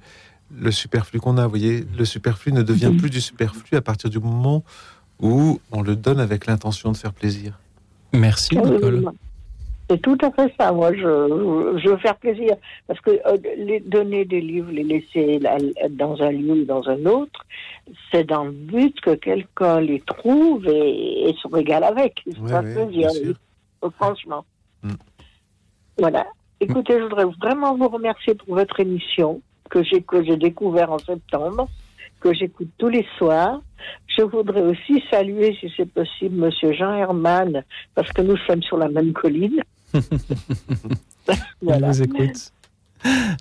le 0.57 0.71
superflu 0.71 1.19
qu'on 1.19 1.37
a. 1.37 1.43
Vous 1.43 1.49
voyez, 1.49 1.85
le 1.97 2.05
superflu 2.05 2.51
ne 2.51 2.61
devient 2.61 2.91
plus 2.97 3.09
du 3.09 3.21
superflu 3.21 3.77
à 3.77 3.81
partir 3.81 4.09
du 4.09 4.19
moment 4.19 4.63
où 5.21 5.59
on 5.71 5.81
le 5.81 5.95
donne 5.95 6.19
avec 6.19 6.45
l'intention 6.45 6.91
de 6.91 6.97
faire 6.97 7.13
plaisir. 7.13 7.59
Merci, 8.13 8.57
Nicole. 8.57 9.11
C'est 9.89 10.01
tout 10.01 10.17
à 10.21 10.31
fait 10.31 10.53
ça. 10.59 10.71
Moi, 10.71 10.93
je, 10.93 11.79
je 11.83 11.89
veux 11.89 11.97
faire 11.97 12.15
plaisir. 12.17 12.55
Parce 12.87 12.99
que 13.01 13.11
euh, 13.11 13.37
les, 13.57 13.79
donner 13.79 14.23
des 14.23 14.39
livres, 14.39 14.71
les 14.71 14.83
laisser 14.83 15.39
dans 15.89 16.21
un 16.21 16.31
lieu 16.31 16.61
ou 16.61 16.65
dans 16.65 16.87
un 16.87 17.05
autre, 17.07 17.43
c'est 18.11 18.23
dans 18.23 18.43
le 18.45 18.51
but 18.51 18.99
que 19.01 19.15
quelqu'un 19.15 19.81
les 19.81 20.01
trouve 20.01 20.67
et, 20.67 21.29
et 21.29 21.35
se 21.41 21.47
régale 21.47 21.83
avec. 21.83 22.21
Ouais, 22.27 22.49
ça 22.49 22.61
ouais, 22.61 22.73
plaisir. 22.73 22.87
bien 22.91 23.09
sûr. 23.09 23.35
Franchement. 23.95 24.45
Mm. 24.83 24.93
Voilà. 25.97 26.27
Écoutez, 26.59 26.99
je 26.99 27.03
voudrais 27.03 27.25
vraiment 27.25 27.75
vous 27.75 27.87
remercier 27.87 28.35
pour 28.35 28.55
votre 28.55 28.79
émission 28.79 29.41
que 29.69 29.81
j'ai 29.83 30.01
que 30.01 30.23
j'ai 30.23 30.35
découvert 30.37 30.91
en 30.91 30.99
septembre, 30.99 31.67
que 32.19 32.33
j'écoute 32.33 32.69
tous 32.77 32.89
les 32.89 33.07
soirs. 33.17 33.61
Je 34.07 34.23
voudrais 34.23 34.61
aussi 34.61 35.03
saluer, 35.09 35.55
si 35.59 35.71
c'est 35.77 35.89
possible, 35.89 36.35
Monsieur 36.35 36.73
Jean 36.73 36.93
Herman, 36.93 37.63
parce 37.95 38.11
que 38.11 38.21
nous 38.21 38.37
sommes 38.37 38.61
sur 38.61 38.77
la 38.77 38.89
même 38.89 39.13
colline. 39.13 39.63
voilà. 41.61 41.87
On 41.87 41.91
vous 41.91 42.01
écoute. 42.03 42.51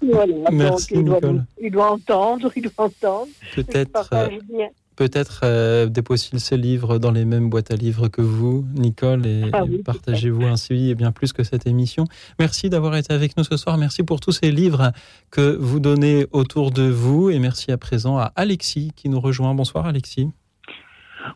Voilà. 0.02 0.50
Merci, 0.52 0.94
Donc, 0.94 1.00
il, 1.00 1.04
doit, 1.04 1.14
Nicole. 1.16 1.44
il 1.60 1.70
doit 1.70 1.92
entendre, 1.92 2.52
il 2.54 2.62
doit 2.62 2.72
entendre. 2.76 3.28
Peut-être. 3.54 4.10
Bien. 4.48 4.68
Peut-être 4.98 5.42
euh, 5.44 5.86
déposer 5.86 6.40
ses 6.40 6.56
livres 6.56 6.98
dans 6.98 7.12
les 7.12 7.24
mêmes 7.24 7.48
boîtes 7.48 7.70
à 7.70 7.76
livres 7.76 8.08
que 8.08 8.20
vous, 8.20 8.66
Nicole, 8.74 9.26
et, 9.26 9.44
Ah 9.52 9.62
oui, 9.62 9.76
et 9.76 9.82
partagez-vous 9.84 10.44
ainsi 10.44 10.90
et 10.90 10.96
bien 10.96 11.12
plus 11.12 11.32
que 11.32 11.44
cette 11.44 11.68
émission. 11.68 12.04
Merci 12.40 12.68
d'avoir 12.68 12.96
été 12.96 13.14
avec 13.14 13.36
nous 13.36 13.44
ce 13.44 13.56
soir. 13.56 13.78
Merci 13.78 14.02
pour 14.02 14.18
tous 14.18 14.32
ces 14.32 14.50
livres 14.50 14.90
que 15.30 15.54
vous 15.54 15.78
donnez 15.78 16.26
autour 16.32 16.72
de 16.72 16.82
vous. 16.82 17.30
Et 17.30 17.38
merci 17.38 17.70
à 17.70 17.78
présent 17.78 18.18
à 18.18 18.32
Alexis 18.34 18.90
qui 18.96 19.08
nous 19.08 19.20
rejoint. 19.20 19.54
Bonsoir, 19.54 19.86
Alexis. 19.86 20.30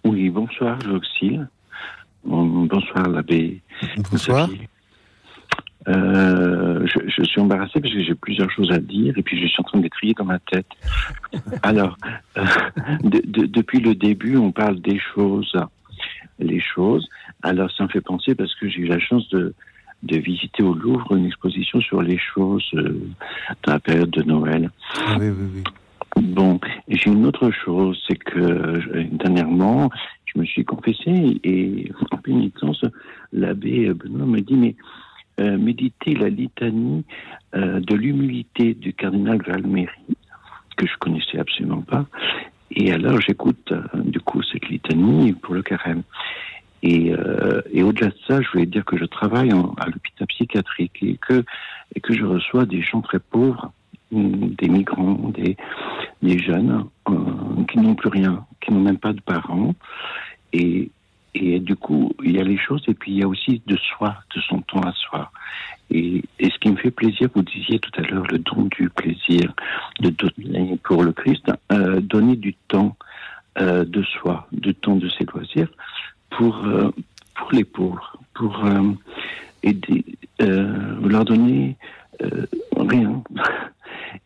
Oui, 0.04 0.28
bonsoir, 0.28 0.80
Joxil. 0.80 1.48
Bonsoir, 2.24 3.08
l'abbé. 3.08 3.62
Bonsoir. 4.10 4.48
Euh, 5.88 6.86
je, 6.86 6.98
je, 7.08 7.24
suis 7.24 7.40
embarrassé 7.40 7.80
parce 7.80 7.92
que 7.92 8.02
j'ai 8.02 8.14
plusieurs 8.14 8.50
choses 8.50 8.70
à 8.70 8.78
dire 8.78 9.14
et 9.16 9.22
puis 9.22 9.40
je 9.40 9.46
suis 9.46 9.60
en 9.60 9.64
train 9.64 9.80
de 9.80 9.88
trier 9.88 10.14
dans 10.14 10.24
ma 10.24 10.38
tête. 10.38 10.66
Alors, 11.62 11.96
euh, 12.36 12.44
de, 13.02 13.20
de, 13.24 13.46
depuis 13.46 13.80
le 13.80 13.94
début, 13.94 14.36
on 14.36 14.52
parle 14.52 14.80
des 14.80 15.00
choses, 15.14 15.52
les 16.38 16.60
choses. 16.60 17.08
Alors, 17.42 17.70
ça 17.72 17.84
me 17.84 17.88
fait 17.88 18.00
penser 18.00 18.34
parce 18.34 18.54
que 18.54 18.68
j'ai 18.68 18.80
eu 18.80 18.86
la 18.86 19.00
chance 19.00 19.28
de, 19.30 19.54
de 20.02 20.18
visiter 20.18 20.62
au 20.62 20.74
Louvre 20.74 21.16
une 21.16 21.26
exposition 21.26 21.80
sur 21.80 22.02
les 22.02 22.18
choses 22.18 22.68
euh, 22.74 23.00
dans 23.64 23.72
la 23.72 23.80
période 23.80 24.10
de 24.10 24.22
Noël. 24.22 24.70
Ah 24.96 25.16
oui, 25.18 25.30
oui, 25.30 25.46
oui. 25.56 25.62
Bon, 26.22 26.60
j'ai 26.88 27.10
une 27.10 27.26
autre 27.26 27.50
chose, 27.50 28.00
c'est 28.06 28.18
que 28.18 28.38
euh, 28.38 29.04
dernièrement, 29.12 29.90
je 30.26 30.38
me 30.38 30.44
suis 30.44 30.64
confessé 30.64 31.40
et 31.42 31.90
en 32.10 32.18
pénitence, 32.18 32.84
l'abbé 33.32 33.92
Benoît 33.94 34.26
me 34.26 34.40
dit 34.40 34.54
mais 34.54 34.76
euh, 35.40 35.56
méditer 35.56 36.14
la 36.14 36.28
litanie 36.28 37.04
euh, 37.54 37.80
de 37.80 37.94
l'humilité 37.94 38.74
du 38.74 38.92
cardinal 38.92 39.40
Valméry, 39.46 40.16
que 40.76 40.86
je 40.86 40.96
connaissais 40.98 41.38
absolument 41.38 41.80
pas. 41.80 42.04
Et 42.70 42.92
alors 42.92 43.18
j'écoute 43.20 43.72
euh, 43.72 43.82
du 43.94 44.20
coup 44.20 44.42
cette 44.42 44.68
litanie 44.68 45.32
pour 45.32 45.54
le 45.54 45.62
carême. 45.62 46.02
Et, 46.82 47.14
au-delà 47.80 48.08
de 48.08 48.16
ça, 48.26 48.42
je 48.42 48.50
voulais 48.50 48.66
dire 48.66 48.84
que 48.84 48.98
je 48.98 49.04
travaille 49.04 49.52
à 49.52 49.86
l'hôpital 49.86 50.26
psychiatrique 50.26 50.98
et 51.00 51.16
que, 51.16 51.44
et 51.94 52.00
que 52.00 52.12
je 52.12 52.24
reçois 52.24 52.66
des 52.66 52.82
gens 52.82 53.00
très 53.02 53.20
pauvres, 53.20 53.72
des 54.10 54.68
migrants, 54.68 55.30
des, 55.32 55.56
des 56.22 56.38
jeunes 56.40 56.86
qui 57.70 57.78
n'ont 57.78 57.94
plus 57.94 58.08
rien, 58.08 58.44
qui 58.60 58.72
n'ont 58.72 58.80
même 58.80 58.98
pas 58.98 59.12
de 59.12 59.20
parents. 59.20 59.76
Et, 60.52 60.90
et 61.34 61.60
du 61.60 61.76
coup, 61.76 62.12
il 62.22 62.36
y 62.36 62.40
a 62.40 62.44
les 62.44 62.58
choses 62.58 62.82
et 62.88 62.94
puis 62.94 63.12
il 63.12 63.18
y 63.18 63.22
a 63.22 63.28
aussi 63.28 63.62
de 63.66 63.76
soi, 63.76 64.16
de 64.34 64.40
son 64.42 64.60
temps 64.60 64.80
à 64.80 64.92
soi. 64.92 65.30
Et, 65.90 66.22
ce 66.40 66.58
qui 66.58 66.70
me 66.70 66.76
fait 66.76 66.90
plaisir, 66.90 67.28
vous 67.34 67.42
disiez 67.42 67.78
tout 67.78 67.90
à 67.96 68.02
l'heure, 68.02 68.26
le 68.30 68.38
don 68.38 68.68
du 68.76 68.88
plaisir, 68.90 69.52
de 70.00 70.10
donner 70.10 70.78
pour 70.84 71.02
le 71.02 71.12
Christ, 71.12 71.50
euh, 71.70 72.00
donner 72.00 72.36
du 72.36 72.54
temps 72.68 72.96
euh, 73.60 73.84
de 73.84 74.02
soi, 74.02 74.46
du 74.52 74.74
temps 74.74 74.96
de 74.96 75.08
ses 75.08 75.24
loisirs 75.24 75.68
pour, 76.30 76.64
euh, 76.66 76.90
pour 77.34 77.52
les 77.52 77.64
pauvres, 77.64 78.16
pour 78.34 78.64
aider, 79.62 80.04
leur 80.38 81.24
donner 81.24 81.76
rien. 82.76 83.22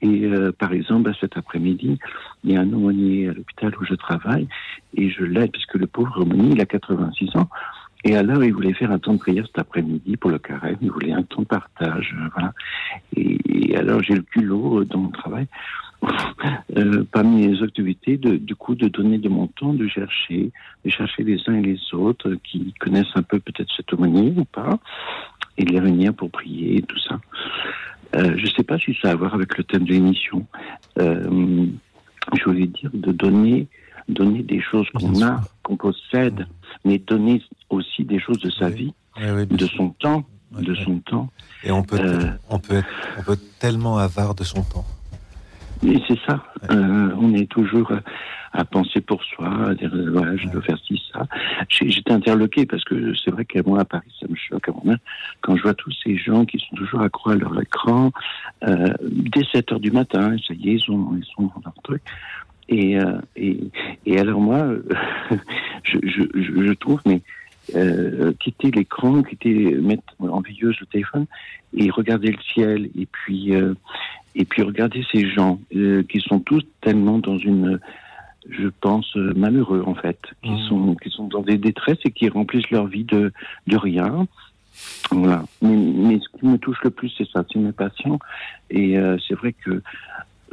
Et 0.02 0.24
euh, 0.24 0.52
par 0.52 0.72
exemple, 0.72 1.12
cet 1.20 1.36
après-midi, 1.36 1.98
il 2.44 2.52
y 2.52 2.56
a 2.56 2.60
un 2.60 2.72
aumônier 2.72 3.28
à 3.28 3.32
l'hôpital 3.32 3.72
où 3.80 3.84
je 3.84 3.94
travaille 3.94 4.48
et 4.94 5.10
je 5.10 5.24
l'aide 5.24 5.52
puisque 5.52 5.74
le 5.74 5.86
pauvre 5.86 6.22
aumônier, 6.22 6.52
il 6.52 6.60
a 6.60 6.66
86 6.66 7.36
ans. 7.36 7.48
Et 8.04 8.16
alors, 8.16 8.44
il 8.44 8.52
voulait 8.52 8.74
faire 8.74 8.92
un 8.92 8.98
temps 8.98 9.14
de 9.14 9.18
prière 9.18 9.46
cet 9.46 9.58
après-midi 9.58 10.16
pour 10.16 10.30
le 10.30 10.38
carême. 10.38 10.76
Il 10.80 10.90
voulait 10.90 11.12
un 11.12 11.22
temps 11.22 11.42
de 11.42 11.46
partage, 11.46 12.14
euh, 12.16 12.28
voilà. 12.34 12.52
Et, 13.16 13.38
et 13.48 13.76
alors, 13.76 14.00
j'ai 14.02 14.14
le 14.14 14.22
culot 14.22 14.80
euh, 14.80 14.84
dans 14.84 14.98
mon 14.98 15.08
travail, 15.08 15.46
euh, 16.76 17.04
parmi 17.10 17.48
les 17.48 17.62
activités, 17.64 18.16
de, 18.16 18.36
du 18.36 18.54
coup, 18.54 18.74
de 18.74 18.86
donner 18.86 19.18
de 19.18 19.28
mon 19.28 19.48
temps, 19.48 19.72
de 19.72 19.88
chercher, 19.88 20.52
de 20.84 20.90
chercher 20.90 21.24
les 21.24 21.40
uns 21.48 21.54
et 21.54 21.62
les 21.62 21.80
autres 21.94 22.34
qui 22.44 22.74
connaissent 22.78 23.16
un 23.16 23.22
peu 23.22 23.40
peut-être 23.40 23.72
cette 23.76 23.92
aumônier 23.92 24.32
ou 24.36 24.44
pas, 24.44 24.78
et 25.58 25.64
de 25.64 25.72
les 25.72 25.80
réunir 25.80 26.14
pour 26.14 26.30
prier 26.30 26.78
et 26.78 26.82
tout 26.82 26.98
ça. 26.98 27.18
Euh, 28.16 28.34
je 28.36 28.42
ne 28.42 28.50
sais 28.50 28.62
pas 28.62 28.78
si 28.78 28.96
ça 29.02 29.08
a 29.08 29.12
à 29.12 29.14
voir 29.14 29.34
avec 29.34 29.56
le 29.58 29.64
thème 29.64 29.84
de 29.84 29.92
l'émission. 29.92 30.46
Euh, 30.98 31.66
je 32.36 32.44
voulais 32.44 32.66
dire 32.66 32.90
de 32.94 33.12
donner, 33.12 33.68
donner 34.08 34.42
des 34.42 34.60
choses 34.60 34.88
qu'on 34.94 35.22
a, 35.22 35.40
qu'on 35.62 35.76
possède, 35.76 36.46
mais 36.84 36.98
donner 36.98 37.42
aussi 37.70 38.04
des 38.04 38.18
choses 38.18 38.38
de 38.40 38.50
sa 38.50 38.68
vie, 38.70 38.92
Oui, 39.18 39.24
oui, 39.34 39.46
bien 39.46 39.56
de 39.56 39.66
sûr. 39.66 39.76
son 39.76 39.88
temps, 39.90 40.24
de 40.52 40.74
son 40.74 40.98
temps. 41.00 41.28
Et 41.64 41.70
on 41.70 41.82
peut, 41.82 41.98
Euh, 42.00 42.30
on 42.48 42.58
peut 42.58 42.74
être, 42.76 42.86
on 43.18 43.22
peut 43.22 43.32
être 43.32 43.58
tellement 43.58 43.98
avare 43.98 44.34
de 44.34 44.44
son 44.44 44.62
temps. 44.62 44.84
Et 45.86 46.00
c'est 46.08 46.18
ça. 46.26 46.42
On 46.70 47.34
est 47.34 47.50
toujours 47.50 47.92
à, 48.56 48.64
penser 48.64 49.00
pour 49.00 49.22
soi, 49.24 49.68
à 49.68 49.74
dire 49.74 49.94
euh, 49.94 50.10
voilà, 50.10 50.36
je 50.36 50.48
dois 50.48 50.62
faire 50.62 50.78
ci, 50.86 51.00
ça. 51.12 51.26
J'étais 51.68 52.12
interloqué 52.12 52.66
parce 52.66 52.84
que 52.84 53.14
c'est 53.16 53.30
vrai 53.30 53.44
qu'à 53.44 53.62
moi 53.64 53.80
à 53.80 53.84
Paris, 53.84 54.12
ça 54.20 54.26
me 54.28 54.34
choque 54.34 54.68
mon 54.68 54.92
âge, 54.92 54.98
quand 55.40 55.56
je 55.56 55.62
vois 55.62 55.74
tous 55.74 55.92
ces 56.04 56.16
gens 56.16 56.44
qui 56.44 56.58
sont 56.58 56.76
toujours 56.76 57.00
accros 57.00 57.30
à 57.30 57.36
leur 57.36 57.60
écran 57.60 58.10
euh, 58.64 58.92
dès 59.02 59.44
7 59.52 59.72
heures 59.72 59.80
du 59.80 59.90
matin. 59.90 60.36
Ça 60.46 60.54
y 60.54 60.70
est, 60.70 60.74
ils 60.74 60.80
sont, 60.80 61.16
ils 61.16 61.24
sont 61.24 61.44
dans 61.44 61.62
leur 61.64 61.74
truc. 61.82 62.02
Et, 62.68 62.98
euh, 62.98 63.20
et, 63.36 63.60
et 64.06 64.18
alors 64.18 64.40
moi, 64.40 64.66
je, 65.84 65.98
je, 66.02 66.72
trouve, 66.72 67.00
mais 67.06 67.20
quitter 68.40 68.70
l'écran, 68.70 69.22
quitter, 69.22 69.74
mettre 69.76 70.02
en 70.20 70.40
veilleuse 70.40 70.76
le 70.80 70.86
téléphone 70.86 71.26
et 71.74 71.90
regarder 71.90 72.32
le 72.32 72.38
ciel 72.54 72.88
et 72.98 73.06
puis 73.06 73.52
et 74.36 74.44
puis 74.44 74.62
regarder 74.62 75.04
ces 75.10 75.28
gens 75.28 75.58
qui 75.70 76.20
sont 76.20 76.38
tous 76.40 76.62
tellement 76.80 77.18
dans 77.18 77.38
une, 77.38 77.80
je 78.50 78.68
pense, 78.80 79.16
euh, 79.16 79.32
malheureux 79.36 79.82
en 79.86 79.94
fait, 79.94 80.18
qui 80.42 80.50
Mhm. 80.50 80.68
sont 80.68 80.94
qui 80.96 81.10
sont 81.10 81.26
dans 81.28 81.42
des 81.42 81.58
détresses 81.58 81.98
et 82.04 82.10
qui 82.10 82.28
remplissent 82.28 82.70
leur 82.70 82.86
vie 82.86 83.04
de 83.04 83.32
de 83.66 83.76
rien. 83.76 84.26
Voilà. 85.10 85.44
Mais, 85.62 85.76
mais 85.76 86.20
ce 86.20 86.38
qui 86.38 86.46
me 86.46 86.58
touche 86.58 86.78
le 86.84 86.90
plus, 86.90 87.12
c'est 87.16 87.28
ça, 87.30 87.44
c'est 87.50 87.58
mes 87.58 87.72
patients. 87.72 88.18
Et 88.70 88.98
euh, 88.98 89.16
c'est 89.26 89.34
vrai 89.34 89.52
que 89.54 89.82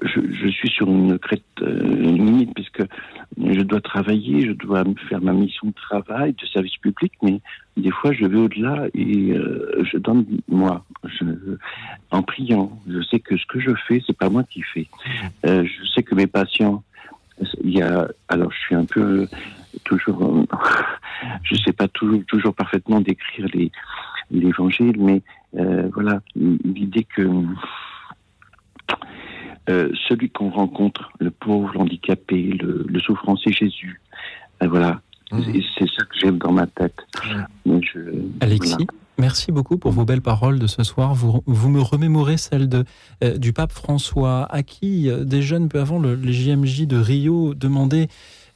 je, 0.01 0.19
je 0.31 0.47
suis 0.47 0.69
sur 0.69 0.87
une 0.87 1.19
crête 1.19 1.43
euh, 1.61 1.79
limite 2.01 2.53
puisque 2.55 2.83
je 3.37 3.61
dois 3.61 3.81
travailler, 3.81 4.45
je 4.45 4.51
dois 4.53 4.83
faire 5.09 5.21
ma 5.21 5.33
mission 5.33 5.67
de 5.67 5.73
travail, 5.73 6.33
de 6.33 6.45
service 6.47 6.77
public, 6.77 7.11
mais 7.21 7.41
des 7.77 7.91
fois 7.91 8.11
je 8.13 8.25
vais 8.25 8.37
au-delà 8.37 8.87
et 8.93 9.31
euh, 9.33 9.83
je 9.91 9.97
donne 9.97 10.25
moi, 10.47 10.83
je, 11.05 11.25
en 12.11 12.21
priant. 12.23 12.71
Je 12.87 13.01
sais 13.03 13.19
que 13.19 13.37
ce 13.37 13.45
que 13.45 13.59
je 13.59 13.71
fais, 13.87 14.01
c'est 14.05 14.17
pas 14.17 14.29
moi 14.29 14.43
qui 14.43 14.61
fais. 14.61 14.87
Euh, 15.45 15.63
je 15.65 15.85
sais 15.87 16.03
que 16.03 16.15
mes 16.15 16.27
patients, 16.27 16.83
il 17.63 17.71
y 17.77 17.81
a, 17.81 18.07
alors 18.29 18.51
je 18.51 18.57
suis 18.59 18.75
un 18.75 18.85
peu 18.85 19.27
toujours, 19.85 20.23
euh, 20.23 20.45
je 21.43 21.55
sais 21.55 21.73
pas 21.73 21.87
toujours, 21.87 22.21
toujours 22.27 22.53
parfaitement 22.55 23.01
décrire 23.01 23.47
les 23.53 23.71
l'évangile, 24.31 24.95
mais 24.99 25.21
euh, 25.57 25.89
voilà 25.93 26.21
l'idée 26.35 27.03
que 27.03 27.21
euh, 29.69 29.89
celui 30.07 30.29
qu'on 30.29 30.49
rencontre, 30.49 31.11
le 31.19 31.31
pauvre, 31.31 31.73
l'handicapé, 31.73 32.57
le, 32.61 32.85
le 32.87 32.99
souffrant, 32.99 33.37
c'est 33.37 33.51
Jésus. 33.53 34.01
Euh, 34.61 34.67
voilà. 34.67 35.01
Et 35.55 35.63
c'est 35.77 35.87
ça 35.89 36.03
que 36.05 36.15
j'aime 36.19 36.37
dans 36.37 36.51
ma 36.51 36.67
tête. 36.67 36.97
Je- 37.25 37.59
Alexis, 38.41 38.71
voilà. 38.75 38.85
Merci 39.17 39.51
beaucoup 39.51 39.77
pour 39.77 39.91
vos 39.91 40.05
belles 40.05 40.21
paroles 40.21 40.59
de 40.59 40.67
ce 40.67 40.83
soir. 40.83 41.13
Vous, 41.13 41.41
vous 41.45 41.69
me 41.69 41.81
remémorez 41.81 42.37
celles 42.37 42.69
de, 42.69 42.83
euh, 43.23 43.37
du 43.37 43.53
pape 43.53 43.71
François, 43.71 44.45
à 44.51 44.63
qui 44.63 45.09
euh, 45.09 45.23
des 45.23 45.41
jeunes 45.41 45.69
peu 45.69 45.79
avant 45.79 45.99
le, 45.99 46.15
les 46.15 46.33
JMJ 46.33 46.87
de 46.87 46.97
Rio 46.97 47.53
demandaient 47.53 48.07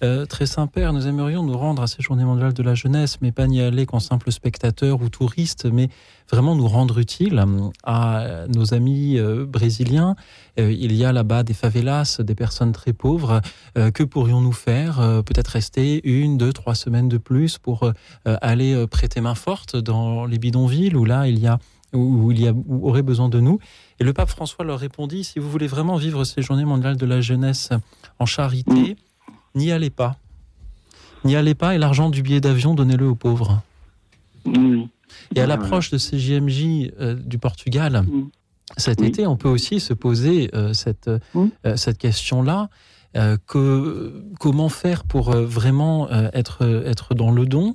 euh, 0.03 0.25
Très 0.25 0.45
Saint-Père, 0.45 0.93
nous 0.93 1.07
aimerions 1.07 1.43
nous 1.43 1.57
rendre 1.57 1.81
à 1.81 1.87
ces 1.87 2.01
journées 2.01 2.23
mondiales 2.23 2.53
de 2.53 2.63
la 2.63 2.75
jeunesse, 2.75 3.17
mais 3.21 3.31
pas 3.31 3.47
n'y 3.47 3.61
aller 3.61 3.85
qu'en 3.85 3.99
simple 3.99 4.31
spectateur 4.31 5.01
ou 5.01 5.09
touriste, 5.09 5.65
mais 5.65 5.89
vraiment 6.29 6.55
nous 6.55 6.67
rendre 6.67 6.99
utile 6.99 7.43
à 7.83 8.45
nos 8.47 8.73
amis 8.73 9.17
euh, 9.17 9.45
brésiliens. 9.45 10.15
Euh, 10.59 10.71
il 10.71 10.93
y 10.93 11.03
a 11.03 11.11
là-bas 11.11 11.43
des 11.43 11.53
favelas, 11.53 12.19
des 12.19 12.35
personnes 12.35 12.71
très 12.71 12.93
pauvres. 12.93 13.41
Que 13.75 14.03
pourrions-nous 14.03 14.51
faire 14.51 14.97
Peut-être 15.25 15.49
rester 15.49 16.01
une, 16.07 16.37
deux, 16.37 16.53
trois 16.53 16.75
semaines 16.75 17.09
de 17.09 17.17
plus 17.17 17.57
pour 17.57 17.91
aller 18.25 18.85
prêter 18.87 19.21
main 19.21 19.35
forte 19.35 19.75
dans 19.75 20.25
les 20.25 20.39
bidonvilles 20.39 20.95
où 20.95 21.05
là 21.05 21.27
il 21.27 21.39
y 21.39 21.47
a 21.47 21.59
où 21.93 22.31
il 22.31 22.41
y 22.41 22.47
a 22.47 22.53
aurait 22.69 23.01
besoin 23.01 23.29
de 23.29 23.39
nous? 23.39 23.59
Et 23.99 24.03
le 24.03 24.13
pape 24.13 24.29
François 24.29 24.65
leur 24.65 24.79
répondit 24.79 25.23
si 25.23 25.39
vous 25.39 25.49
voulez 25.49 25.67
vraiment 25.67 25.95
vivre 25.95 26.23
ces 26.23 26.41
journées 26.41 26.65
mondiales 26.65 26.97
de 26.97 27.05
la 27.05 27.21
jeunesse 27.21 27.69
en 28.19 28.25
charité, 28.25 28.97
n'y 29.57 29.71
allez 29.71 29.89
pas. 29.89 30.17
N'y 31.25 31.35
allez 31.35 31.55
pas 31.55 31.75
et 31.75 31.77
l'argent 31.77 32.09
du 32.09 32.21
billet 32.21 32.39
d'avion, 32.41 32.73
donnez-le 32.75 33.07
aux 33.07 33.15
pauvres. 33.15 33.61
Oui. 34.45 34.87
Et 35.35 35.41
à 35.41 35.45
Voilà. 35.45 35.47
l'approche 35.57 35.89
de 35.91 35.97
ces 35.97 36.17
JMJ 36.19 36.91
euh, 36.99 37.15
du 37.15 37.37
Portugal, 37.37 38.05
cet 38.77 39.01
Oui. 39.01 39.07
été, 39.07 39.25
on 39.27 39.35
peut 39.35 39.49
aussi 39.49 39.79
se 39.79 39.93
poser 39.93 40.49
euh, 40.53 40.73
cette, 40.73 41.09
euh, 41.09 41.75
cette 41.75 41.97
question-là. 41.97 42.69
que, 43.47 44.23
comment 44.39 44.69
faire 44.69 45.03
pour 45.03 45.31
vraiment 45.31 46.07
être, 46.33 46.61
être 46.85 47.15
dans 47.15 47.31
le 47.31 47.45
don? 47.47 47.73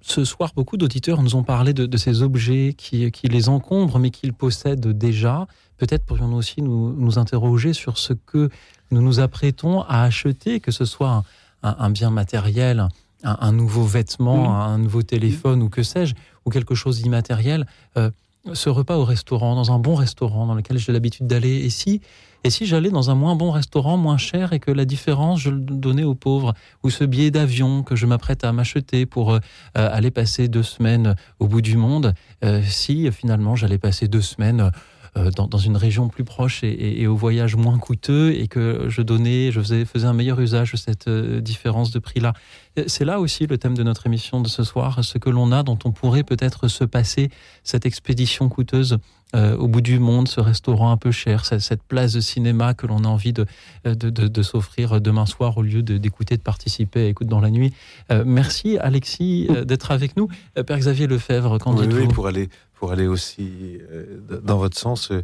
Ce 0.00 0.24
soir, 0.24 0.52
beaucoup 0.56 0.78
d'auditeurs 0.78 1.20
nous 1.22 1.34
ont 1.34 1.42
parlé 1.42 1.74
de, 1.74 1.84
de 1.84 1.96
ces 1.98 2.22
objets 2.22 2.74
qui, 2.78 3.10
qui 3.10 3.28
les 3.28 3.50
encombrent, 3.50 3.98
mais 3.98 4.08
qu'ils 4.10 4.32
possèdent 4.32 4.86
déjà. 4.96 5.46
Peut-être 5.78 6.04
pourrions-nous 6.04 6.36
aussi 6.36 6.62
nous, 6.62 6.92
nous 6.92 7.18
interroger 7.18 7.72
sur 7.72 7.98
ce 7.98 8.12
que 8.12 8.50
nous 8.90 9.02
nous 9.02 9.20
apprêtons 9.20 9.82
à 9.82 10.02
acheter, 10.02 10.60
que 10.60 10.70
ce 10.70 10.84
soit 10.84 11.22
un, 11.62 11.76
un 11.78 11.90
bien 11.90 12.10
matériel, 12.10 12.88
un, 13.24 13.36
un 13.40 13.52
nouveau 13.52 13.84
vêtement, 13.84 14.60
un 14.60 14.78
nouveau 14.78 15.02
téléphone 15.02 15.62
ou 15.62 15.68
que 15.68 15.82
sais-je, 15.82 16.14
ou 16.44 16.50
quelque 16.50 16.74
chose 16.74 17.02
d'immatériel. 17.02 17.66
Euh, 17.96 18.10
ce 18.54 18.70
repas 18.70 18.96
au 18.96 19.04
restaurant, 19.04 19.54
dans 19.54 19.72
un 19.72 19.78
bon 19.78 19.94
restaurant 19.94 20.46
dans 20.46 20.54
lequel 20.54 20.78
j'ai 20.78 20.92
l'habitude 20.92 21.26
d'aller, 21.26 21.56
et 21.56 21.70
si, 21.70 22.00
et 22.44 22.50
si 22.50 22.66
j'allais 22.66 22.90
dans 22.90 23.10
un 23.10 23.14
moins 23.14 23.34
bon 23.34 23.50
restaurant, 23.50 23.96
moins 23.96 24.16
cher, 24.16 24.52
et 24.52 24.60
que 24.60 24.70
la 24.70 24.84
différence, 24.84 25.40
je 25.40 25.50
le 25.50 25.60
donnais 25.60 26.04
aux 26.04 26.14
pauvres, 26.14 26.54
ou 26.82 26.90
ce 26.90 27.04
billet 27.04 27.30
d'avion 27.30 27.82
que 27.82 27.96
je 27.96 28.06
m'apprête 28.06 28.44
à 28.44 28.52
m'acheter 28.52 29.06
pour 29.06 29.32
euh, 29.32 29.38
euh, 29.76 29.88
aller 29.92 30.10
passer 30.10 30.48
deux 30.48 30.62
semaines 30.62 31.16
au 31.38 31.46
bout 31.46 31.60
du 31.60 31.76
monde, 31.76 32.14
euh, 32.44 32.62
si 32.64 33.10
finalement 33.12 33.56
j'allais 33.56 33.78
passer 33.78 34.08
deux 34.08 34.22
semaines 34.22 34.70
dans, 35.14 35.46
dans 35.46 35.58
une 35.58 35.76
région 35.76 36.08
plus 36.08 36.24
proche 36.24 36.62
et, 36.62 37.06
au 37.06 37.16
voyage 37.16 37.56
moins 37.56 37.78
coûteux, 37.78 38.32
et 38.32 38.48
que 38.48 38.86
je 38.88 39.02
donnais, 39.02 39.50
je 39.52 39.60
faisais, 39.60 39.84
un 40.06 40.12
meilleur 40.12 40.40
usage 40.40 40.72
de 40.72 40.76
cette 40.76 41.08
euh, 41.08 41.40
différence 41.40 41.90
de 41.90 41.98
prix-là. 41.98 42.32
Euh, 42.78 42.84
C'est 42.86 43.04
là 43.04 43.20
aussi 43.20 43.46
le 43.46 43.58
thème 43.58 43.76
de 43.76 43.82
notre 43.82 44.06
émission 44.06 44.40
de 44.40 44.48
ce 44.48 44.62
soir, 44.62 45.02
ce 45.04 45.18
que 45.18 45.30
l'on 45.30 45.52
a, 45.52 45.62
dont 45.62 45.78
on 45.84 45.92
pourrait 45.92 46.24
peut-être 46.24 46.68
se 46.68 46.84
passer 46.84 47.30
cette 47.64 47.86
expédition 47.86 48.48
coûteuse 48.48 48.98
euh, 49.36 49.56
au 49.56 49.68
bout 49.68 49.80
du 49.82 49.98
monde, 49.98 50.26
ce 50.28 50.40
restaurant 50.40 50.90
un 50.90 50.96
peu 50.96 51.10
cher, 51.10 51.44
cette, 51.44 51.60
cette 51.60 51.82
place 51.82 52.12
de 52.14 52.20
cinéma 52.20 52.72
que 52.74 52.86
l'on 52.86 53.04
a 53.04 53.08
envie 53.08 53.32
de, 53.34 53.44
de, 53.84 53.92
de- 54.08 54.28
de 54.28 54.42
s'offrir 54.42 55.00
demain 55.02 55.26
soir 55.26 55.58
au 55.58 55.62
lieu 55.62 55.82
d'écouter, 55.82 56.36
de, 56.36 56.42
participer 56.42 57.02
à 57.04 57.08
Écoute 57.08 57.28
dans 57.28 57.40
la 57.40 57.50
nuit. 57.50 57.74
Euh, 58.10 58.24
merci 58.26 58.78
Alexis 58.78 59.46
euh, 59.50 59.64
d'être 59.64 59.90
avec 59.90 60.16
nous. 60.16 60.28
Euh, 60.56 60.62
Père 60.62 60.78
Xavier 60.78 61.06
Lefebvre, 61.06 61.58
qu'en 61.58 61.76
Oui, 61.76 61.86
dites-vous 61.86 62.06
oui, 62.06 62.08
pour 62.14 62.26
aller, 62.26 62.48
pour 62.78 62.90
aller 62.92 63.06
aussi 63.06 63.78
euh, 63.92 64.20
dans 64.42 64.56
votre 64.58 64.78
sens, 64.78 65.10
euh, 65.10 65.22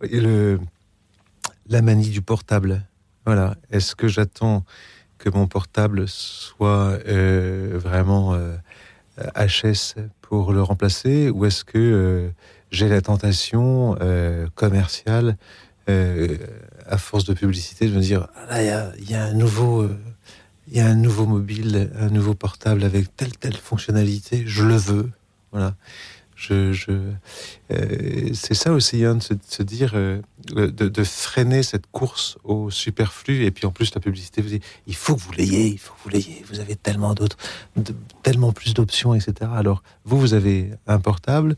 le, 0.00 0.58
la 1.68 1.82
manie 1.82 2.08
du 2.08 2.22
portable. 2.22 2.82
Voilà. 3.26 3.54
Est-ce 3.70 3.94
que 3.94 4.08
j'attends 4.08 4.64
que 5.18 5.28
mon 5.28 5.46
portable 5.46 6.08
soit 6.08 6.98
euh, 7.06 7.72
vraiment 7.74 8.32
euh, 8.34 8.56
HS 9.36 9.96
pour 10.22 10.52
le 10.52 10.62
remplacer 10.62 11.28
ou 11.30 11.44
est-ce 11.44 11.64
que 11.64 11.78
euh, 11.78 12.28
j'ai 12.72 12.88
la 12.88 13.00
tentation 13.00 13.96
euh, 14.00 14.48
commerciale 14.54 15.36
euh, 15.88 16.36
à 16.86 16.98
force 16.98 17.24
de 17.24 17.34
publicité 17.34 17.86
de 17.86 17.94
me 17.94 18.00
dire 18.00 18.28
ah 18.36 18.62
là 18.62 18.92
il 18.98 19.10
y 19.10 19.14
a, 19.14 19.24
un 19.24 19.34
nouveau 19.34 19.82
euh, 19.82 19.96
il 20.68 20.76
y 20.76 20.80
a 20.80 20.86
un 20.86 20.94
nouveau 20.94 21.26
mobile 21.26 21.90
un 21.98 22.08
nouveau 22.08 22.34
portable 22.34 22.82
avec 22.82 23.14
telle 23.16 23.36
telle 23.36 23.56
fonctionnalité 23.56 24.44
je 24.46 24.64
le 24.64 24.76
veux 24.76 25.10
voilà 25.52 25.74
je, 26.34 27.12
c'est 28.34 28.54
ça 28.54 28.72
aussi, 28.72 29.04
hein, 29.04 29.14
de, 29.14 29.22
se, 29.22 29.32
de 29.32 29.40
se 29.46 29.62
dire, 29.62 29.92
de, 29.92 30.72
de 30.72 31.04
freiner 31.04 31.62
cette 31.62 31.86
course 31.86 32.36
au 32.42 32.68
superflu. 32.68 33.44
Et 33.44 33.52
puis 33.52 33.64
en 33.64 33.70
plus, 33.70 33.94
la 33.94 34.00
publicité 34.00 34.42
vous 34.42 34.48
dit, 34.48 34.60
il 34.88 34.96
faut 34.96 35.14
que 35.14 35.20
vous 35.20 35.30
l'ayez, 35.30 35.68
il 35.68 35.78
faut 35.78 35.94
que 35.94 36.00
vous 36.02 36.08
l'ayez. 36.08 36.44
Vous 36.50 36.58
avez 36.58 36.74
tellement 36.74 37.14
d'autres, 37.14 37.36
tellement 38.24 38.50
plus 38.50 38.74
d'options, 38.74 39.14
etc. 39.14 39.52
Alors 39.54 39.84
vous, 40.04 40.18
vous 40.18 40.34
avez 40.34 40.72
un 40.88 40.98
portable, 40.98 41.54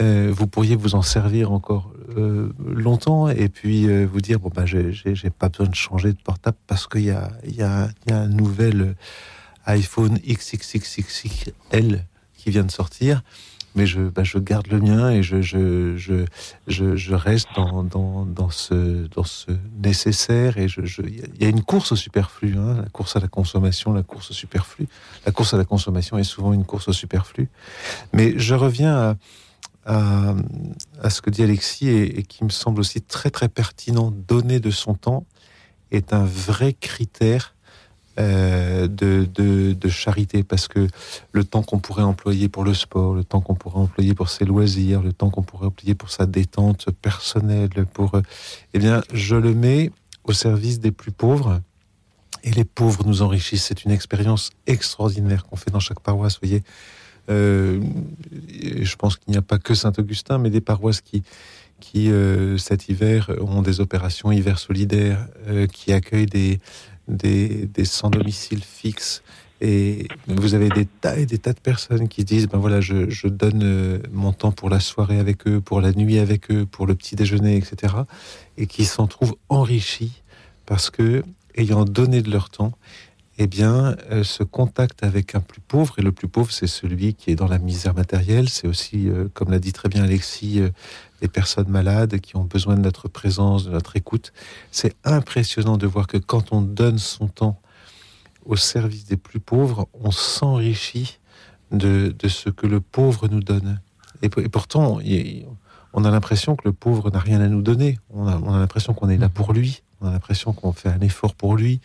euh, 0.00 0.32
vous 0.34 0.46
pourriez 0.46 0.76
vous 0.76 0.94
en 0.94 1.02
servir 1.02 1.52
encore 1.52 1.92
euh, 2.16 2.52
longtemps 2.66 3.28
et 3.28 3.48
puis 3.48 3.86
euh, 3.88 4.06
vous 4.10 4.20
dire, 4.20 4.38
bon 4.40 4.50
bah, 4.54 4.64
j'ai- 4.66 4.92
pas 5.30 5.48
besoin 5.48 5.66
de 5.66 5.74
changer 5.74 6.12
de 6.12 6.18
portable 6.18 6.56
parce 6.66 6.86
qu'il 6.86 7.02
y 7.04 7.10
a, 7.10 7.30
y 7.46 7.56
y 7.56 7.62
a 7.62 7.88
un 8.10 8.28
nouvel 8.28 8.94
iPhone 9.66 10.18
XXXXL 10.26 12.04
qui 12.36 12.50
vient 12.50 12.64
de 12.64 12.70
sortir 12.70 13.22
mais 13.74 13.86
je, 13.86 14.00
bah, 14.00 14.24
je 14.24 14.38
garde 14.38 14.66
le 14.68 14.80
mien 14.80 15.10
et 15.10 15.22
je, 15.22 15.40
je, 15.40 15.96
je, 15.96 16.24
je, 16.66 16.96
je 16.96 17.14
reste 17.14 17.46
dans, 17.54 17.84
dans, 17.84 18.24
dans, 18.24 18.50
ce, 18.50 19.06
dans 19.14 19.22
ce 19.22 19.52
nécessaire. 19.80 20.58
Et 20.58 20.66
je, 20.66 20.84
je, 20.84 21.02
il 21.02 21.22
il 21.36 21.42
y 21.42 21.46
a 21.46 21.48
une 21.48 21.62
course 21.62 21.92
au 21.92 21.96
superflu, 21.96 22.56
hein, 22.58 22.78
la 22.82 22.88
course 22.88 23.14
à 23.14 23.20
la 23.20 23.28
consommation, 23.28 23.92
la 23.92 24.02
course 24.02 24.32
au 24.32 24.34
superflu. 24.34 24.88
La 25.26 25.32
course 25.32 25.54
à 25.54 25.58
la 25.58 25.64
consommation 25.64 26.18
est 26.18 26.24
souvent 26.24 26.52
une 26.52 26.64
course 26.64 26.88
au 26.88 26.92
superflu. 26.92 27.48
Mais 28.12 28.34
je 28.36 28.54
reviens 28.54 28.96
à, 28.96 29.16
à, 29.88 30.34
ce 31.10 31.22
que 31.22 31.30
dit 31.30 31.42
Alexis 31.42 31.88
et, 31.88 32.22
qui 32.22 32.44
me 32.44 32.50
semble 32.50 32.80
aussi 32.80 33.00
très 33.00 33.30
très 33.30 33.48
pertinent. 33.48 34.10
Donner 34.10 34.60
de 34.60 34.70
son 34.70 34.94
temps 34.94 35.24
est 35.90 36.12
un 36.12 36.24
vrai 36.24 36.74
critère 36.74 37.54
euh, 38.18 38.86
de, 38.86 39.26
de, 39.32 39.72
de 39.72 39.88
charité 39.88 40.42
parce 40.42 40.68
que 40.68 40.88
le 41.32 41.44
temps 41.44 41.62
qu'on 41.62 41.78
pourrait 41.78 42.02
employer 42.02 42.48
pour 42.48 42.64
le 42.64 42.74
sport, 42.74 43.14
le 43.14 43.24
temps 43.24 43.40
qu'on 43.40 43.54
pourrait 43.54 43.78
employer 43.78 44.14
pour 44.14 44.28
ses 44.28 44.44
loisirs, 44.44 45.02
le 45.02 45.12
temps 45.12 45.30
qu'on 45.30 45.42
pourrait 45.42 45.68
employer 45.68 45.94
pour 45.94 46.10
sa 46.10 46.26
détente 46.26 46.90
personnelle, 46.90 47.70
pour, 47.94 48.16
euh, 48.16 48.22
eh 48.74 48.78
bien, 48.78 49.02
je 49.12 49.36
le 49.36 49.54
mets 49.54 49.90
au 50.24 50.32
service 50.32 50.80
des 50.80 50.90
plus 50.90 51.12
pauvres. 51.12 51.60
Et 52.44 52.50
les 52.50 52.64
pauvres 52.64 53.04
nous 53.04 53.22
enrichissent. 53.22 53.64
C'est 53.64 53.84
une 53.84 53.90
expérience 53.90 54.50
extraordinaire 54.66 55.44
qu'on 55.44 55.56
fait 55.56 55.70
dans 55.70 55.80
chaque 55.80 56.00
paroisse. 56.00 56.38
Voyez, 56.40 56.62
Euh, 57.28 57.80
je 58.80 58.96
pense 58.96 59.16
qu'il 59.16 59.32
n'y 59.32 59.38
a 59.38 59.42
pas 59.42 59.58
que 59.58 59.74
Saint-Augustin, 59.74 60.38
mais 60.38 60.50
des 60.50 60.60
paroisses 60.60 61.00
qui, 61.00 61.22
euh, 62.10 62.56
cet 62.58 62.88
hiver 62.88 63.30
ont 63.40 63.62
des 63.62 63.80
opérations 63.80 64.32
hiver 64.32 64.58
solidaires, 64.58 65.26
euh, 65.48 65.66
qui 65.66 65.92
accueillent 65.92 66.26
des, 66.26 66.58
des, 67.06 67.66
des 67.66 67.84
sans 67.84 68.10
domicile 68.10 68.62
fixe. 68.62 69.22
Et 69.60 70.06
vous 70.28 70.54
avez 70.54 70.68
des 70.68 70.86
tas 70.86 71.18
et 71.18 71.26
des 71.26 71.38
tas 71.38 71.52
de 71.52 71.58
personnes 71.58 72.06
qui 72.06 72.24
disent 72.24 72.46
ben 72.46 72.58
voilà, 72.58 72.80
je, 72.80 73.10
je 73.10 73.26
donne 73.26 74.00
mon 74.12 74.32
temps 74.32 74.52
pour 74.52 74.70
la 74.70 74.78
soirée 74.78 75.18
avec 75.18 75.48
eux, 75.48 75.60
pour 75.60 75.80
la 75.80 75.90
nuit 75.92 76.20
avec 76.20 76.52
eux, 76.52 76.64
pour 76.64 76.86
le 76.86 76.94
petit 76.94 77.16
déjeuner, 77.16 77.56
etc. 77.56 77.94
Et 78.56 78.68
qui 78.68 78.84
s'en 78.84 79.08
trouvent 79.08 79.34
enrichis 79.48 80.22
parce 80.64 80.90
que, 80.90 81.24
ayant 81.56 81.84
donné 81.84 82.22
de 82.22 82.30
leur 82.30 82.50
temps, 82.50 82.72
eh 83.38 83.46
bien, 83.46 83.96
euh, 84.10 84.24
ce 84.24 84.42
contact 84.42 85.02
avec 85.04 85.34
un 85.34 85.40
plus 85.40 85.60
pauvre, 85.60 85.94
et 85.98 86.02
le 86.02 86.12
plus 86.12 86.28
pauvre, 86.28 86.50
c'est 86.50 86.66
celui 86.66 87.14
qui 87.14 87.30
est 87.30 87.36
dans 87.36 87.46
la 87.46 87.58
misère 87.58 87.94
matérielle, 87.94 88.48
c'est 88.48 88.66
aussi, 88.66 89.08
euh, 89.08 89.28
comme 89.32 89.50
l'a 89.50 89.60
dit 89.60 89.72
très 89.72 89.88
bien 89.88 90.02
Alexis, 90.04 90.60
euh, 90.60 90.70
les 91.22 91.28
personnes 91.28 91.68
malades 91.68 92.18
qui 92.20 92.36
ont 92.36 92.44
besoin 92.44 92.74
de 92.76 92.80
notre 92.80 93.08
présence, 93.08 93.64
de 93.64 93.70
notre 93.70 93.96
écoute. 93.96 94.32
C'est 94.72 94.94
impressionnant 95.04 95.76
de 95.76 95.86
voir 95.86 96.06
que 96.06 96.16
quand 96.16 96.52
on 96.52 96.60
donne 96.62 96.98
son 96.98 97.28
temps 97.28 97.60
au 98.44 98.56
service 98.56 99.04
des 99.04 99.16
plus 99.16 99.40
pauvres, 99.40 99.88
on 99.94 100.10
s'enrichit 100.10 101.18
de, 101.70 102.14
de 102.18 102.28
ce 102.28 102.48
que 102.50 102.66
le 102.66 102.80
pauvre 102.80 103.28
nous 103.28 103.40
donne. 103.42 103.80
Et, 104.22 104.26
et 104.26 104.48
pourtant, 104.48 105.00
il- 105.00 105.46
on 105.94 106.04
a 106.04 106.10
l'impression 106.10 106.54
que 106.54 106.62
le 106.66 106.72
pauvre 106.72 107.10
n'a 107.10 107.18
rien 107.18 107.40
à 107.40 107.48
nous 107.48 107.62
donner. 107.62 107.98
On 108.10 108.26
a, 108.28 108.36
on 108.38 108.52
a 108.52 108.58
l'impression 108.58 108.94
qu'on 108.94 109.08
est 109.08 109.16
là 109.16 109.28
pour 109.28 109.52
lui. 109.52 109.82
On 110.00 110.06
a 110.08 110.12
l'impression 110.12 110.52
qu'on 110.52 110.72
fait 110.72 110.90
un 110.90 111.00
effort 111.00 111.34
pour 111.34 111.56
lui. 111.56 111.80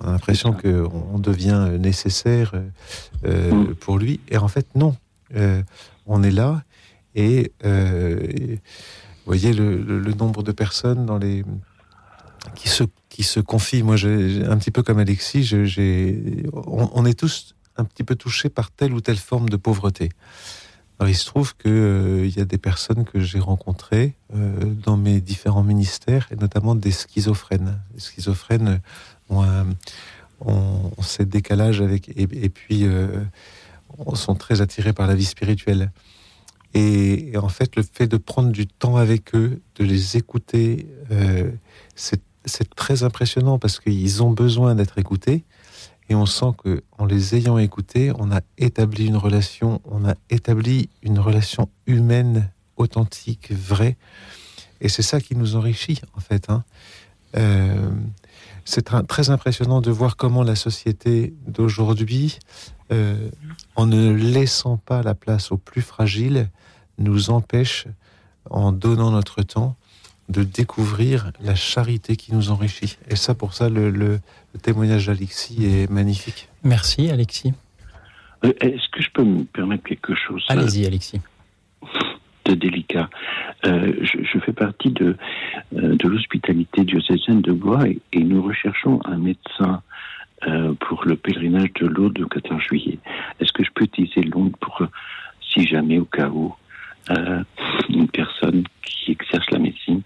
On 0.00 0.08
a 0.08 0.12
l'impression 0.12 0.52
qu'on 0.52 1.08
on 1.14 1.18
devient 1.18 1.70
nécessaire 1.78 2.52
euh, 2.54 2.68
euh, 3.24 3.74
pour 3.80 3.98
lui. 3.98 4.20
Et 4.28 4.36
en 4.36 4.48
fait, 4.48 4.66
non. 4.74 4.96
Euh, 5.34 5.62
on 6.06 6.22
est 6.22 6.30
là 6.30 6.62
et, 7.16 7.50
euh, 7.64 8.20
et 8.20 8.54
vous 8.54 9.24
voyez 9.26 9.52
le, 9.52 9.76
le- 9.82 9.98
le 9.98 10.12
nombre 10.14 10.42
de 10.44 10.52
personnes 10.52 11.04
dans 11.04 11.18
les 11.18 11.44
qui 12.54 12.68
se 12.68 12.84
qui 13.08 13.24
se 13.24 13.40
confient. 13.40 13.82
Moi, 13.82 13.96
j'ai 13.96 14.44
un 14.44 14.56
petit 14.58 14.70
peu 14.70 14.82
comme 14.84 14.98
Alexis, 14.98 15.42
j'ai 15.44 16.44
on, 16.52 16.90
on 16.92 17.04
est 17.04 17.18
tous 17.18 17.54
un 17.76 17.84
petit 17.84 18.04
peu 18.04 18.14
touchés 18.14 18.50
par 18.50 18.70
telle 18.70 18.92
ou 18.92 19.00
telle 19.00 19.16
forme 19.16 19.48
de 19.48 19.56
pauvreté. 19.56 20.10
Alors, 20.98 21.10
il 21.10 21.14
se 21.16 21.26
trouve 21.26 21.56
que 21.56 21.68
euh, 21.68 22.26
y 22.26 22.40
a 22.40 22.44
des 22.44 22.56
personnes 22.58 23.04
que 23.04 23.20
j'ai 23.20 23.40
rencontrées 23.40 24.14
euh, 24.34 24.64
dans 24.64 24.96
mes 24.96 25.20
différents 25.20 25.64
ministères, 25.64 26.28
et 26.30 26.36
notamment 26.36 26.74
des 26.74 26.92
schizophrènes. 26.92 27.80
Les 27.94 28.00
schizophrènes 28.00 28.80
ont, 29.28 29.44
ont- 30.40 30.92
ont 30.96 31.02
ces 31.02 31.24
décalages 31.24 31.80
avec, 31.80 32.10
et, 32.16 32.48
puis 32.48 32.84
euh, 32.84 33.22
sont 34.14 34.34
très 34.34 34.60
attirés 34.60 34.92
par 34.92 35.06
la 35.06 35.14
vie 35.14 35.24
spirituelle. 35.24 35.90
Et, 36.74 37.32
et 37.32 37.36
en 37.38 37.48
fait, 37.48 37.76
le 37.76 37.82
fait 37.82 38.06
de 38.06 38.16
prendre 38.16 38.50
du 38.50 38.66
temps 38.66 38.96
avec 38.96 39.34
eux, 39.34 39.60
de 39.76 39.84
les 39.84 40.16
écouter, 40.16 40.86
euh, 41.10 41.50
c'est 41.94 42.20
c'est 42.48 42.72
très 42.76 43.02
impressionnant 43.02 43.58
parce 43.58 43.80
qu'ils 43.80 44.22
ont 44.22 44.30
besoin 44.30 44.76
d'être 44.76 44.98
écoutés. 44.98 45.42
Et 46.08 46.14
on 46.14 46.26
sent 46.26 46.52
que, 46.62 46.84
en 46.96 47.04
les 47.04 47.34
ayant 47.34 47.58
écoutés, 47.58 48.12
on 48.20 48.30
a 48.30 48.40
établi 48.58 49.06
une 49.06 49.16
relation, 49.16 49.80
on 49.84 50.08
a 50.08 50.14
établi 50.30 50.88
une 51.02 51.18
relation 51.18 51.68
humaine, 51.88 52.48
authentique, 52.76 53.50
vraie. 53.50 53.96
Et 54.80 54.88
c'est 54.88 55.02
ça 55.02 55.20
qui 55.20 55.34
nous 55.34 55.56
enrichit, 55.56 56.00
en 56.16 56.20
fait. 56.20 56.48
hein. 56.48 56.62
Euh, 57.36 57.90
c'est 58.64 58.90
très 59.06 59.30
impressionnant 59.30 59.80
de 59.80 59.90
voir 59.90 60.16
comment 60.16 60.42
la 60.42 60.56
société 60.56 61.34
d'aujourd'hui, 61.46 62.38
euh, 62.92 63.28
en 63.76 63.86
ne 63.86 64.12
laissant 64.12 64.76
pas 64.76 65.02
la 65.02 65.14
place 65.14 65.52
aux 65.52 65.56
plus 65.56 65.82
fragiles, 65.82 66.48
nous 66.98 67.30
empêche, 67.30 67.86
en 68.50 68.72
donnant 68.72 69.10
notre 69.10 69.42
temps, 69.42 69.76
de 70.28 70.42
découvrir 70.42 71.30
la 71.40 71.54
charité 71.54 72.16
qui 72.16 72.34
nous 72.34 72.50
enrichit. 72.50 72.96
Et 73.08 73.14
ça, 73.16 73.34
pour 73.34 73.54
ça, 73.54 73.68
le, 73.68 73.90
le- 73.90 74.18
le 74.54 74.60
témoignage 74.60 75.06
d'Alexis 75.06 75.64
est 75.64 75.90
magnifique. 75.90 76.48
Merci, 76.64 77.10
Alexis. 77.10 77.52
Euh, 78.44 78.52
Est-ce 78.60 78.88
que 78.90 79.02
je 79.02 79.10
peux 79.12 79.22
me 79.24 79.44
permettre 79.44 79.84
quelque 79.84 80.14
chose? 80.16 80.44
Allez-y, 80.48 80.86
Alexis. 80.86 81.20
De 82.46 82.54
délicat 82.54 83.08
Euh, 83.64 83.92
je, 84.02 84.16
je 84.30 84.38
fais 84.44 84.52
partie 84.52 84.90
de, 84.90 85.16
euh, 85.74 85.96
de 85.96 86.08
l'hospitalité 86.08 86.84
diocésaine 86.84 87.40
de 87.40 87.52
Blois 87.52 87.88
et, 87.88 87.98
et 88.12 88.22
nous 88.22 88.42
recherchons 88.42 89.00
un 89.04 89.16
médecin 89.16 89.82
euh, 90.46 90.74
pour 90.84 91.04
le 91.06 91.16
pèlerinage 91.16 91.72
de 91.80 91.86
Lourdes 91.86 92.18
le 92.18 92.26
14 92.26 92.60
juillet. 92.68 92.98
Est-ce 93.40 93.52
que 93.52 93.64
je 93.64 93.70
peux 93.74 93.84
utiliser 93.84 94.22
Lourdes 94.22 94.56
pour, 94.60 94.82
si 95.40 95.66
jamais 95.66 95.98
au 95.98 96.04
cas 96.04 96.28
où, 96.28 96.54
euh, 97.10 97.42
une 97.88 98.08
personne 98.08 98.64
qui 98.84 99.12
exerce 99.12 99.48
la 99.50 99.58
médecine 99.58 100.02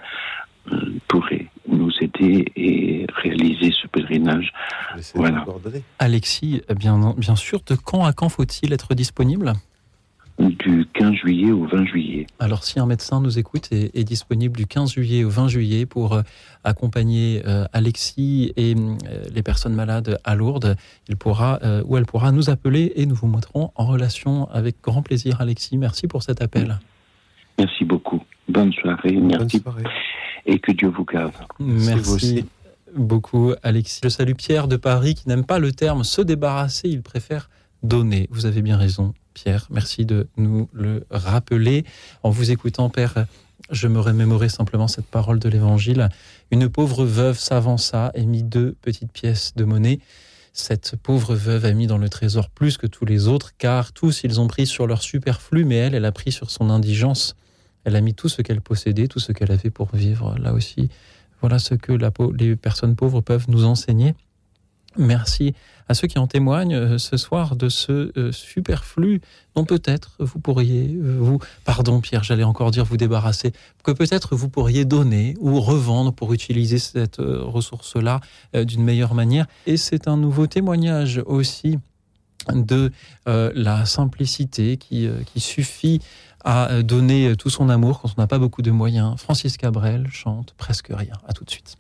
euh, 0.73 0.93
pourrait 1.09 1.47
nous 1.67 1.91
aider 2.01 2.47
et 2.57 3.07
réaliser 3.23 3.73
ce 3.73 3.87
pèlerinage? 3.89 4.53
Voilà. 5.15 5.45
Alexis, 5.99 6.63
bien, 6.79 7.15
bien 7.17 7.37
sûr, 7.37 7.61
de 7.67 7.75
quand 7.75 8.05
à 8.05 8.13
quand 8.13 8.29
faut-il 8.29 8.73
être 8.73 8.95
disponible? 8.95 9.53
Du 10.41 10.87
15 10.95 11.13
juillet 11.17 11.53
au 11.53 11.67
20 11.67 11.85
juillet. 11.85 12.27
Alors, 12.39 12.65
si 12.65 12.81
un 12.81 12.87
médecin 12.87 13.21
nous 13.21 13.39
écoute 13.39 13.69
et 13.73 13.91
est 13.99 14.05
disponible 14.05 14.57
du 14.57 14.67
15 14.67 14.93
juillet 14.93 15.23
au 15.23 15.29
20 15.29 15.49
juillet 15.49 15.85
pour 15.85 16.15
euh, 16.15 16.23
accompagner 16.65 17.43
euh, 17.47 17.67
Alexis 17.73 18.53
et 18.57 18.75
euh, 18.75 19.25
les 19.35 19.43
personnes 19.43 19.75
malades 19.75 20.19
à 20.25 20.35
Lourdes, 20.35 20.77
il 21.09 21.17
pourra 21.17 21.59
euh, 21.63 21.83
ou 21.87 21.97
elle 21.97 22.07
pourra 22.07 22.33
nous 22.33 22.49
appeler 22.49 22.93
et 22.97 23.07
nous 23.07 23.15
vous 23.15 23.29
mettrons 23.29 23.71
en 23.75 23.87
relation 23.87 24.49
avec 24.51 24.77
grand 24.83 25.03
plaisir. 25.03 25.41
Alexis, 25.41 25.77
merci 25.77 26.07
pour 26.07 26.23
cet 26.23 26.41
appel. 26.41 26.79
Merci 27.59 27.85
beaucoup. 27.85 28.23
Bonne 28.49 28.73
soirée. 28.73 29.13
Merci. 29.13 29.63
Et 30.47 30.59
que 30.59 30.73
Dieu 30.73 30.89
vous 30.89 31.05
garde. 31.05 31.35
Merci 31.59 32.47
beaucoup, 32.97 33.53
Alexis. 33.63 34.01
Je 34.03 34.09
salue 34.09 34.33
Pierre 34.33 34.69
de 34.69 34.77
Paris 34.77 35.15
qui 35.15 35.29
n'aime 35.29 35.45
pas 35.45 35.59
le 35.59 35.73
terme 35.73 36.03
se 36.03 36.23
débarrasser, 36.23 36.89
il 36.89 37.03
préfère 37.03 37.51
donner. 37.83 38.27
Vous 38.31 38.47
avez 38.47 38.63
bien 38.63 38.77
raison, 38.77 39.13
Pierre. 39.35 39.67
Merci 39.71 40.05
de 40.05 40.29
nous 40.37 40.69
le 40.73 41.05
rappeler. 41.11 41.85
En 42.23 42.31
vous 42.31 42.51
écoutant, 42.51 42.89
Père, 42.91 43.27
je 43.71 43.89
me 43.89 44.01
remémorais 44.01 44.49
simplement 44.49 44.89
cette 44.89 45.07
parole 45.07 45.39
de 45.39 45.49
l'Évangile. 45.49 46.09
Une 46.51 46.69
pauvre 46.69 47.05
veuve 47.05 47.39
s'avança 47.39 48.11
et 48.15 48.27
mit 48.27 48.43
deux 48.43 48.77
petites 48.83 49.13
pièces 49.13 49.53
de 49.57 49.65
monnaie. 49.65 50.01
Cette 50.53 50.97
pauvre 50.97 51.37
veuve 51.37 51.65
a 51.65 51.73
mis 51.73 51.87
dans 51.87 51.99
le 51.99 52.09
trésor 52.09 52.51
plus 52.51 52.77
que 52.77 52.87
tous 52.87 53.05
les 53.05 53.29
autres, 53.29 53.53
car 53.57 53.93
tous 53.93 54.25
ils 54.25 54.41
ont 54.41 54.49
pris 54.49 54.67
sur 54.67 54.87
leur 54.87 55.03
superflu, 55.03 55.65
mais 55.65 55.77
elle, 55.77 55.95
elle 55.95 56.05
a 56.05 56.13
pris 56.13 56.33
sur 56.33 56.51
son 56.51 56.71
indigence. 56.71 57.37
Elle 57.85 57.97
a 57.97 58.01
mis 58.01 58.15
tout 58.15 58.29
ce 58.29 58.43
qu'elle 58.43 58.61
possédait, 58.61 59.07
tout 59.07 59.21
ce 59.21 59.33
qu'elle 59.33 59.53
avait 59.53 59.71
pour 59.71 59.95
vivre. 59.95 60.37
Là 60.39 60.53
aussi, 60.53 60.91
voilà 61.41 61.59
ce 61.59 61.75
que 61.75 61.93
les 62.37 62.57
personnes 62.57 62.97
pauvres 62.97 63.21
peuvent 63.21 63.47
nous 63.49 63.65
enseigner. 63.65 64.15
Merci 64.99 65.55
à 65.89 65.95
ceux 65.95 66.07
qui 66.07 66.19
en 66.19 66.27
témoignent 66.27 66.75
euh, 66.75 66.99
ce 66.99 67.17
soir 67.17 67.57
de 67.57 67.69
ce 67.69 68.13
euh, 68.17 68.33
superflu 68.33 69.21
dont 69.55 69.65
peut-être 69.65 70.13
vous 70.21 70.39
pourriez, 70.39 70.89
euh, 70.95 71.17
vous, 71.21 71.41
pardon 71.65 72.01
Pierre, 72.01 72.23
j'allais 72.23 72.45
encore 72.45 72.71
dire 72.71 72.85
vous 72.85 72.97
débarrasser, 72.97 73.53
que 73.83 73.91
peut-être 73.91 74.37
vous 74.37 74.49
pourriez 74.49 74.85
donner 74.85 75.35
ou 75.41 75.61
revendre 75.61 76.13
pour 76.13 76.33
utiliser 76.33 76.79
cette 76.79 77.19
ressource-là 77.19 78.21
d'une 78.55 78.83
meilleure 78.83 79.15
manière. 79.15 79.47
Et 79.67 79.77
c'est 79.77 80.07
un 80.07 80.17
nouveau 80.17 80.47
témoignage 80.47 81.23
aussi 81.27 81.79
de 82.53 82.93
la 83.27 83.85
simplicité 83.87 84.77
qui, 84.77 85.09
qui 85.27 85.41
suffit 85.41 86.01
à 86.45 86.83
donner 86.83 87.35
tout 87.37 87.51
son 87.51 87.69
amour 87.69 88.01
quand 88.01 88.11
on 88.17 88.21
n'a 88.21 88.27
pas 88.27 88.39
beaucoup 88.39 88.63
de 88.63 88.71
moyens. 88.71 89.19
Francis 89.19 89.57
Cabrel 89.57 90.09
chante 90.11 90.55
presque 90.57 90.89
rien. 90.91 91.15
À 91.27 91.33
tout 91.33 91.45
de 91.45 91.51
suite. 91.51 91.77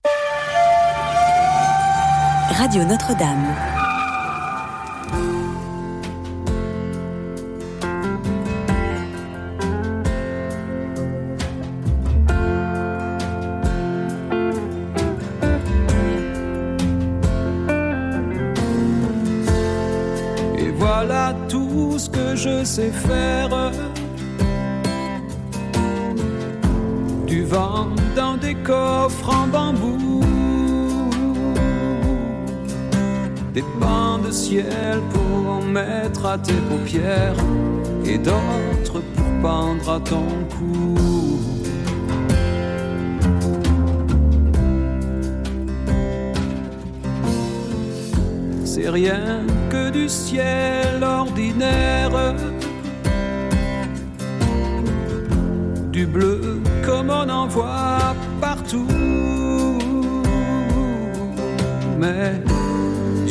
Radio 2.51 2.85
Notre-Dame. 2.85 3.55
Et 20.59 20.71
voilà 20.71 21.35
tout 21.49 21.99
ce 21.99 22.11
que 22.11 22.35
je 22.35 22.65
sais 22.65 22.91
faire. 22.91 23.73
Du 27.27 27.45
vent 27.45 27.89
dans 28.17 28.37
des 28.37 28.55
coffres 28.55 29.31
en 29.31 29.47
bambou 29.47 30.40
des 33.53 33.65
pains 33.81 34.19
de 34.25 34.31
ciel 34.31 35.01
pour 35.13 35.65
mettre 35.65 36.27
à 36.27 36.39
tes 36.39 36.61
paupières 36.69 37.37
et 38.05 38.19
d'autres 38.19 39.01
pour 39.15 39.43
peindre 39.43 39.91
à 39.91 40.01
ton 40.01 40.27
cou. 40.57 40.97
C'est 48.65 48.89
rien 48.89 49.45
que 49.69 49.91
du 49.91 50.09
ciel 50.09 51.03
ordinaire, 51.03 52.35
du 55.91 56.07
bleu 56.07 56.61
comme 56.87 57.11
on 57.11 57.29
en 57.29 57.47
voit 57.47 58.15
partout. 58.41 58.87
Mais 61.99 62.41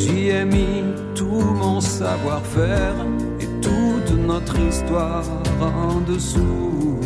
J'y 0.10 0.30
ai 0.30 0.44
mis 0.44 0.84
tout 1.14 1.44
mon 1.62 1.80
savoir-faire 1.80 2.96
et 3.40 3.46
toute 3.62 4.12
notre 4.18 4.58
histoire 4.60 5.24
en 5.62 6.00
dessous? 6.00 7.00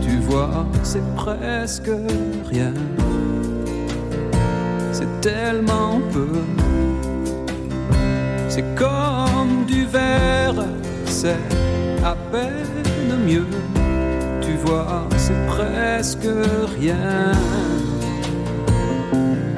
Tu 0.00 0.16
vois, 0.18 0.64
c'est 0.84 1.02
presque 1.16 1.90
rien. 2.48 2.72
C'est 4.92 5.20
tellement 5.20 6.00
peu. 6.12 6.44
C'est 8.48 8.64
comme 8.76 9.64
du 9.66 9.86
verre, 9.86 10.66
c'est 11.04 11.36
à 12.04 12.14
peine 12.30 13.26
mieux. 13.26 13.46
Tu 14.40 14.52
vois, 14.64 15.08
c'est 15.16 15.46
presque 15.46 16.28
rien. 16.78 17.32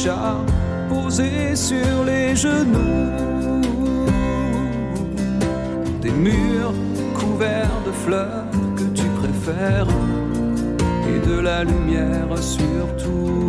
chats 0.00 0.44
posés 0.88 1.54
sur 1.54 2.04
les 2.04 2.34
genoux, 2.34 4.06
des 6.00 6.14
murs 6.26 6.74
couverts 7.20 7.80
de 7.86 7.92
fleurs 8.04 8.46
que 8.76 8.86
tu 8.98 9.06
préfères 9.20 9.86
de 11.26 11.40
la 11.40 11.64
lumière 11.64 12.28
surtout. 12.38 13.48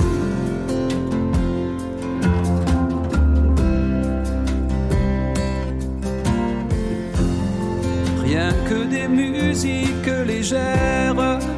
Rien 8.23 8.51
que 8.69 8.85
des 8.85 9.07
musiques 9.07 10.11
légères. 10.25 11.52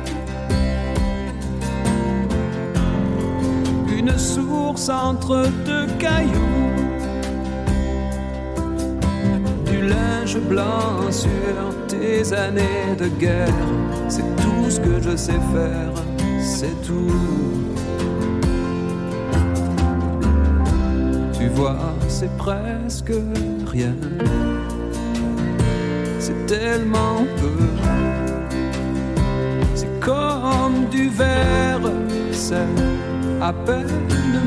Source 4.85 4.89
entre 4.89 5.47
deux 5.65 5.87
cailloux. 5.99 6.31
Du 9.65 9.81
linge 9.87 10.37
blanc 10.49 11.11
sur 11.11 11.87
tes 11.87 12.33
années 12.33 12.95
de 12.97 13.07
guerre. 13.19 13.47
C'est 14.09 14.35
tout 14.37 14.69
ce 14.69 14.79
que 14.79 15.01
je 15.01 15.15
sais 15.15 15.39
faire 15.53 15.93
c'est 16.41 16.81
tout. 16.83 17.11
Tu 21.37 21.47
vois, 21.49 21.95
c'est 22.07 22.35
presque 22.37 23.13
rien. 23.65 23.95
C'est 26.19 26.45
tellement 26.45 27.25
peu. 27.41 27.65
C'est 29.73 29.99
comme 29.99 30.85
du 30.91 31.09
verre, 31.09 31.91
c'est 32.31 32.67
à 33.45 33.53
peine 33.53 33.87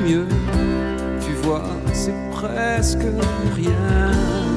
mieux. 0.05 0.27
Tu 1.21 1.33
vois, 1.45 1.63
c'est 1.93 2.15
presque 2.33 3.07
rien. 3.55 4.48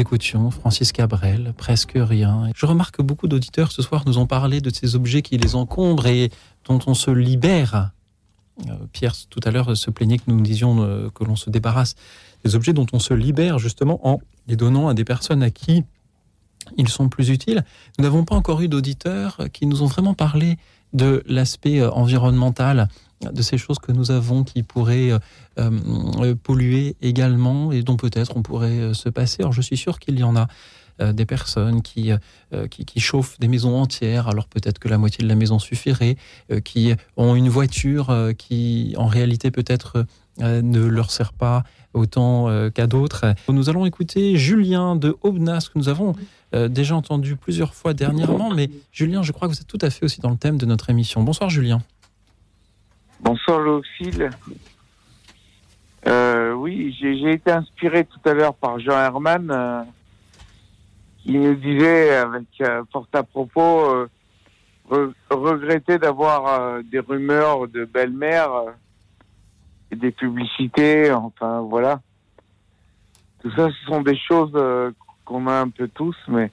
Écoutions 0.00 0.50
Francis 0.50 0.92
Cabrel, 0.92 1.52
presque 1.56 1.92
rien. 1.94 2.50
Je 2.54 2.66
remarque 2.66 2.96
que 2.96 3.02
beaucoup 3.02 3.28
d'auditeurs 3.28 3.70
ce 3.70 3.82
soir 3.82 4.04
nous 4.06 4.18
ont 4.18 4.26
parlé 4.26 4.60
de 4.60 4.70
ces 4.70 4.96
objets 4.96 5.22
qui 5.22 5.36
les 5.36 5.54
encombrent 5.54 6.06
et 6.06 6.30
dont 6.64 6.80
on 6.86 6.94
se 6.94 7.10
libère. 7.10 7.90
Euh, 8.68 8.72
Pierre, 8.92 9.14
tout 9.28 9.40
à 9.44 9.50
l'heure, 9.50 9.76
se 9.76 9.90
plaignait 9.90 10.18
que 10.18 10.24
nous 10.26 10.40
disions 10.40 10.82
euh, 10.82 11.10
que 11.10 11.24
l'on 11.24 11.36
se 11.36 11.50
débarrasse 11.50 11.94
des 12.44 12.56
objets 12.56 12.72
dont 12.72 12.86
on 12.92 12.98
se 12.98 13.14
libère 13.14 13.58
justement 13.58 14.00
en 14.06 14.20
les 14.48 14.56
donnant 14.56 14.88
à 14.88 14.94
des 14.94 15.04
personnes 15.04 15.42
à 15.42 15.50
qui 15.50 15.84
ils 16.76 16.88
sont 16.88 17.08
plus 17.08 17.30
utiles. 17.30 17.64
Nous 17.98 18.04
n'avons 18.04 18.24
pas 18.24 18.34
encore 18.34 18.60
eu 18.60 18.68
d'auditeurs 18.68 19.38
qui 19.52 19.66
nous 19.66 19.82
ont 19.82 19.86
vraiment 19.86 20.14
parlé 20.14 20.56
de 20.92 21.22
l'aspect 21.26 21.80
euh, 21.80 21.90
environnemental 21.90 22.88
de 23.20 23.42
ces 23.42 23.58
choses 23.58 23.78
que 23.78 23.92
nous 23.92 24.10
avons 24.10 24.44
qui 24.44 24.62
pourraient 24.62 25.10
euh, 25.58 26.34
polluer 26.42 26.96
également 27.02 27.72
et 27.72 27.82
dont 27.82 27.96
peut-être 27.96 28.36
on 28.36 28.42
pourrait 28.42 28.94
se 28.94 29.08
passer. 29.08 29.42
Alors 29.42 29.52
je 29.52 29.60
suis 29.60 29.76
sûr 29.76 29.98
qu'il 29.98 30.18
y 30.18 30.22
en 30.22 30.36
a 30.36 30.48
des 31.14 31.24
personnes 31.24 31.80
qui, 31.80 32.12
qui, 32.68 33.00
chauffent 33.00 33.38
des 33.40 33.48
maisons 33.48 33.74
entières, 33.80 34.28
alors 34.28 34.46
peut-être 34.46 34.78
que 34.78 34.86
la 34.86 34.98
moitié 34.98 35.24
de 35.24 35.28
la 35.30 35.34
maison 35.34 35.58
suffirait, 35.58 36.16
qui 36.62 36.92
ont 37.16 37.34
une 37.34 37.48
voiture 37.48 38.14
qui 38.36 38.92
en 38.98 39.06
réalité 39.06 39.50
peut-être 39.50 40.04
ne 40.38 40.84
leur 40.84 41.10
sert 41.10 41.32
pas 41.32 41.64
autant 41.94 42.48
euh, 42.48 42.70
qu'à 42.70 42.86
d'autres. 42.86 43.34
Nous 43.48 43.68
allons 43.68 43.86
écouter 43.86 44.36
Julien 44.36 44.96
de 44.96 45.16
Aubenas, 45.22 45.68
que 45.72 45.78
nous 45.78 45.88
avons 45.88 46.14
euh, 46.54 46.68
déjà 46.68 46.96
entendu 46.96 47.36
plusieurs 47.36 47.74
fois 47.74 47.94
dernièrement. 47.94 48.50
Mais 48.50 48.70
Julien, 48.92 49.22
je 49.22 49.32
crois 49.32 49.48
que 49.48 49.54
vous 49.54 49.60
êtes 49.60 49.66
tout 49.66 49.78
à 49.80 49.90
fait 49.90 50.04
aussi 50.04 50.20
dans 50.20 50.30
le 50.30 50.36
thème 50.36 50.58
de 50.58 50.66
notre 50.66 50.90
émission. 50.90 51.22
Bonsoir 51.22 51.50
Julien. 51.50 51.82
Bonsoir 53.20 53.60
Lauxil. 53.60 54.30
Euh, 56.06 56.52
oui, 56.52 56.96
j'ai 57.00 57.32
été 57.32 57.50
inspiré 57.50 58.04
tout 58.04 58.28
à 58.28 58.34
l'heure 58.34 58.54
par 58.54 58.78
Jean 58.80 58.98
Herman, 58.98 59.86
qui 61.18 61.32
nous 61.32 61.54
disait 61.54 62.16
avec 62.16 62.46
fort 62.92 63.06
à 63.12 63.22
propos 63.22 64.06
regretter 65.30 65.98
d'avoir 65.98 66.82
des 66.82 67.00
rumeurs 67.00 67.68
de 67.68 67.84
belle-mère 67.84 68.74
des 69.96 70.10
publicités, 70.10 71.12
enfin 71.12 71.60
voilà. 71.60 72.00
Tout 73.40 73.50
ça, 73.52 73.68
ce 73.70 73.86
sont 73.86 74.02
des 74.02 74.16
choses 74.16 74.52
euh, 74.54 74.90
qu'on 75.24 75.46
a 75.46 75.60
un 75.60 75.68
peu 75.68 75.88
tous, 75.88 76.16
mais 76.28 76.50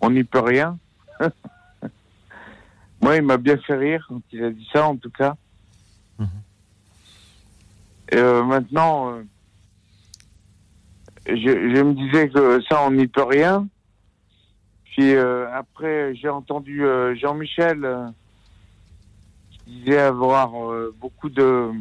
on 0.00 0.10
n'y 0.10 0.24
peut 0.24 0.40
rien. 0.40 0.78
Moi, 3.00 3.16
il 3.16 3.22
m'a 3.22 3.38
bien 3.38 3.56
fait 3.58 3.76
rire 3.76 4.04
quand 4.08 4.20
il 4.32 4.44
a 4.44 4.50
dit 4.50 4.68
ça, 4.72 4.86
en 4.86 4.96
tout 4.96 5.10
cas. 5.10 5.36
Et 8.10 8.16
euh, 8.16 8.44
maintenant, 8.44 9.12
euh, 9.12 9.22
je, 11.26 11.82
me 11.82 11.94
disais 11.94 12.28
que 12.28 12.62
ça, 12.68 12.82
on 12.82 12.92
n'y 12.92 13.06
peut 13.06 13.24
rien. 13.24 13.66
Puis 14.84 15.16
après, 15.16 16.14
j'ai 16.14 16.28
entendu 16.28 16.84
Jean-Michel 17.16 18.12
qui 19.50 19.70
disait 19.70 19.98
avoir 19.98 20.52
beaucoup 21.00 21.28
de 21.28 21.72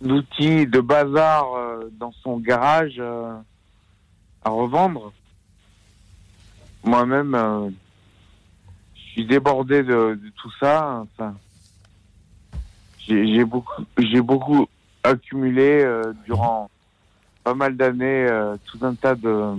d'outils 0.00 0.66
de 0.66 0.80
bazar 0.80 1.54
euh, 1.54 1.92
dans 1.98 2.12
son 2.22 2.38
garage 2.38 2.96
euh, 2.98 3.34
à 4.44 4.50
revendre. 4.50 5.12
Moi-même, 6.84 7.34
euh, 7.34 7.70
je 8.94 9.00
suis 9.00 9.26
débordé 9.26 9.82
de, 9.82 10.18
tout 10.36 10.52
ça. 10.60 11.04
J'ai 13.08 13.44
beaucoup, 13.44 13.82
beaucoup 14.22 14.66
accumulé 15.02 15.84
durant 16.24 16.70
pas 17.42 17.54
mal 17.54 17.76
d'années 17.76 18.28
tout 18.66 18.78
un 18.82 18.94
tas 18.94 19.14
de 19.14 19.54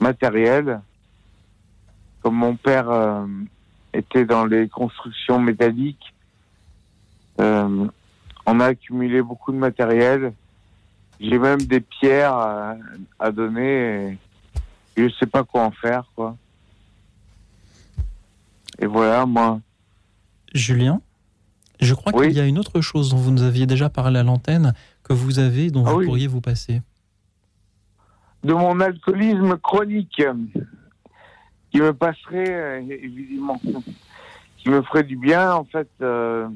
matériel. 0.00 0.80
Comme 2.22 2.36
mon 2.36 2.56
père 2.56 2.88
était 3.92 4.24
dans 4.24 4.44
les 4.44 4.68
constructions 4.68 5.38
métalliques, 5.38 6.14
on 7.38 7.90
a 8.60 8.66
accumulé 8.66 9.20
beaucoup 9.20 9.52
de 9.52 9.58
matériel. 9.58 10.32
J'ai 11.20 11.38
même 11.38 11.60
des 11.62 11.80
pierres 11.80 12.34
à, 13.18 13.30
donner 13.32 14.18
et, 14.96 15.08
je 15.08 15.14
sais 15.18 15.26
pas 15.26 15.44
quoi 15.44 15.64
en 15.64 15.70
faire, 15.70 16.04
quoi. 16.14 16.36
Et 18.78 18.86
voilà, 18.86 19.26
moi. 19.26 19.60
Julien, 20.54 21.00
je 21.80 21.94
crois 21.94 22.12
qu'il 22.12 22.32
y 22.32 22.40
a 22.40 22.46
une 22.46 22.58
autre 22.58 22.80
chose 22.80 23.10
dont 23.10 23.16
vous 23.16 23.30
nous 23.30 23.42
aviez 23.42 23.66
déjà 23.66 23.88
parlé 23.88 24.18
à 24.18 24.22
l'antenne 24.22 24.74
que 25.04 25.12
vous 25.12 25.38
avez, 25.38 25.70
dont 25.70 25.84
ah 25.86 25.92
vous 25.92 26.04
pourriez 26.04 26.26
vous 26.26 26.40
passer. 26.40 26.82
De 28.44 28.52
mon 28.52 28.80
alcoolisme 28.80 29.56
chronique, 29.58 30.22
qui 31.70 31.80
me 31.80 31.92
passerait, 31.92 32.50
euh, 32.50 32.80
évidemment, 32.88 33.60
qui 34.58 34.68
me 34.70 34.82
ferait 34.82 35.04
du 35.04 35.16
bien, 35.16 35.52
en 35.52 35.64
fait. 35.64 35.88
Euh, 36.00 36.48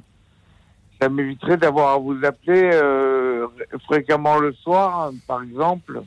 ça 1.01 1.09
m'éviterait 1.09 1.57
d'avoir 1.57 1.94
à 1.94 1.99
vous 1.99 2.16
appeler 2.24 2.70
euh, 2.73 3.49
fréquemment 3.86 4.39
le 4.39 4.53
soir, 4.53 5.11
par 5.27 5.43
exemple. 5.43 6.03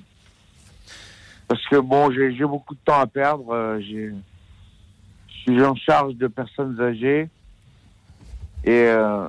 Parce 1.48 1.66
que 1.68 1.78
bon, 1.78 2.12
j'ai 2.12 2.46
beaucoup 2.46 2.74
de 2.74 2.80
temps 2.84 3.00
à 3.00 3.08
perdre. 3.08 3.78
Je 3.80 4.14
suis 5.42 5.64
en 5.64 5.76
charge 5.76 6.16
de 6.16 6.28
personnes 6.28 6.80
âgées 6.82 7.30
et 8.66 8.88
euh, 8.88 9.28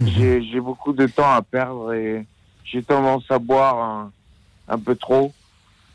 mhm. 0.00 0.42
j'ai 0.42 0.60
beaucoup 0.60 0.92
de 0.92 1.06
temps 1.06 1.30
à 1.30 1.40
perdre 1.40 1.92
et 1.92 2.26
j'ai 2.64 2.82
tendance 2.82 3.24
à 3.30 3.38
boire 3.38 4.10
un, 4.68 4.78
peu 4.78 4.96
trop. 4.96 5.32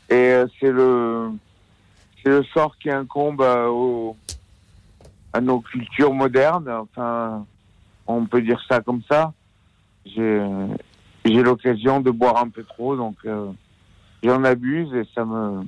Et 0.08 0.42
c'est 0.58 0.70
le 0.70 1.30
c'est 2.22 2.30
le 2.30 2.42
sort 2.44 2.76
qui 2.78 2.90
incombe 2.90 3.42
à 3.42 5.40
nos 5.40 5.60
cultures 5.60 6.14
modernes. 6.14 6.68
Enfin, 6.68 7.44
on 8.06 8.24
peut 8.24 8.40
dire 8.40 8.60
ça 8.68 8.80
comme 8.80 9.02
ça. 9.08 9.32
J'ai 10.06 10.40
l'occasion 11.24 12.00
de 12.00 12.10
boire 12.10 12.38
un 12.38 12.48
peu 12.48 12.64
trop, 12.64 12.96
donc 12.96 13.16
euh, 13.26 13.50
j'en 14.22 14.44
abuse 14.44 14.94
et 14.94 15.06
ça 15.14 15.24
me, 15.24 15.62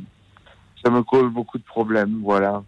ça 0.82 0.90
me 0.90 1.02
cause 1.02 1.30
beaucoup 1.30 1.58
de 1.58 1.64
problèmes. 1.64 2.20
Voilà. 2.22 2.62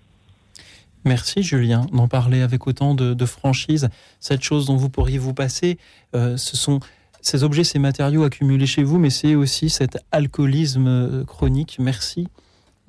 Merci 1.05 1.43
Julien 1.43 1.87
d'en 1.93 2.09
parler 2.09 2.43
avec 2.43 2.67
autant 2.67 2.95
de, 2.95 3.27
franchise. 3.27 3.89
Cette 4.19 4.43
chose 4.43 4.67
dont 4.67 4.77
vous 4.77 4.91
pourriez 4.91 5.19
vous 5.19 5.35
passer, 5.35 5.79
euh, 6.15 6.37
ce 6.37 6.57
sont 6.57 6.81
ces 7.21 7.45
objets, 7.45 7.65
ces 7.65 7.79
matériaux 7.79 8.25
accumulés 8.25 8.67
chez 8.67 8.83
vous, 8.83 8.99
mais 8.99 9.11
c'est 9.11 9.35
aussi 9.35 9.71
cet 9.71 9.99
alcoolisme 10.11 10.87
euh, 10.87 11.25
chronique. 11.25 11.77
Merci 11.79 12.29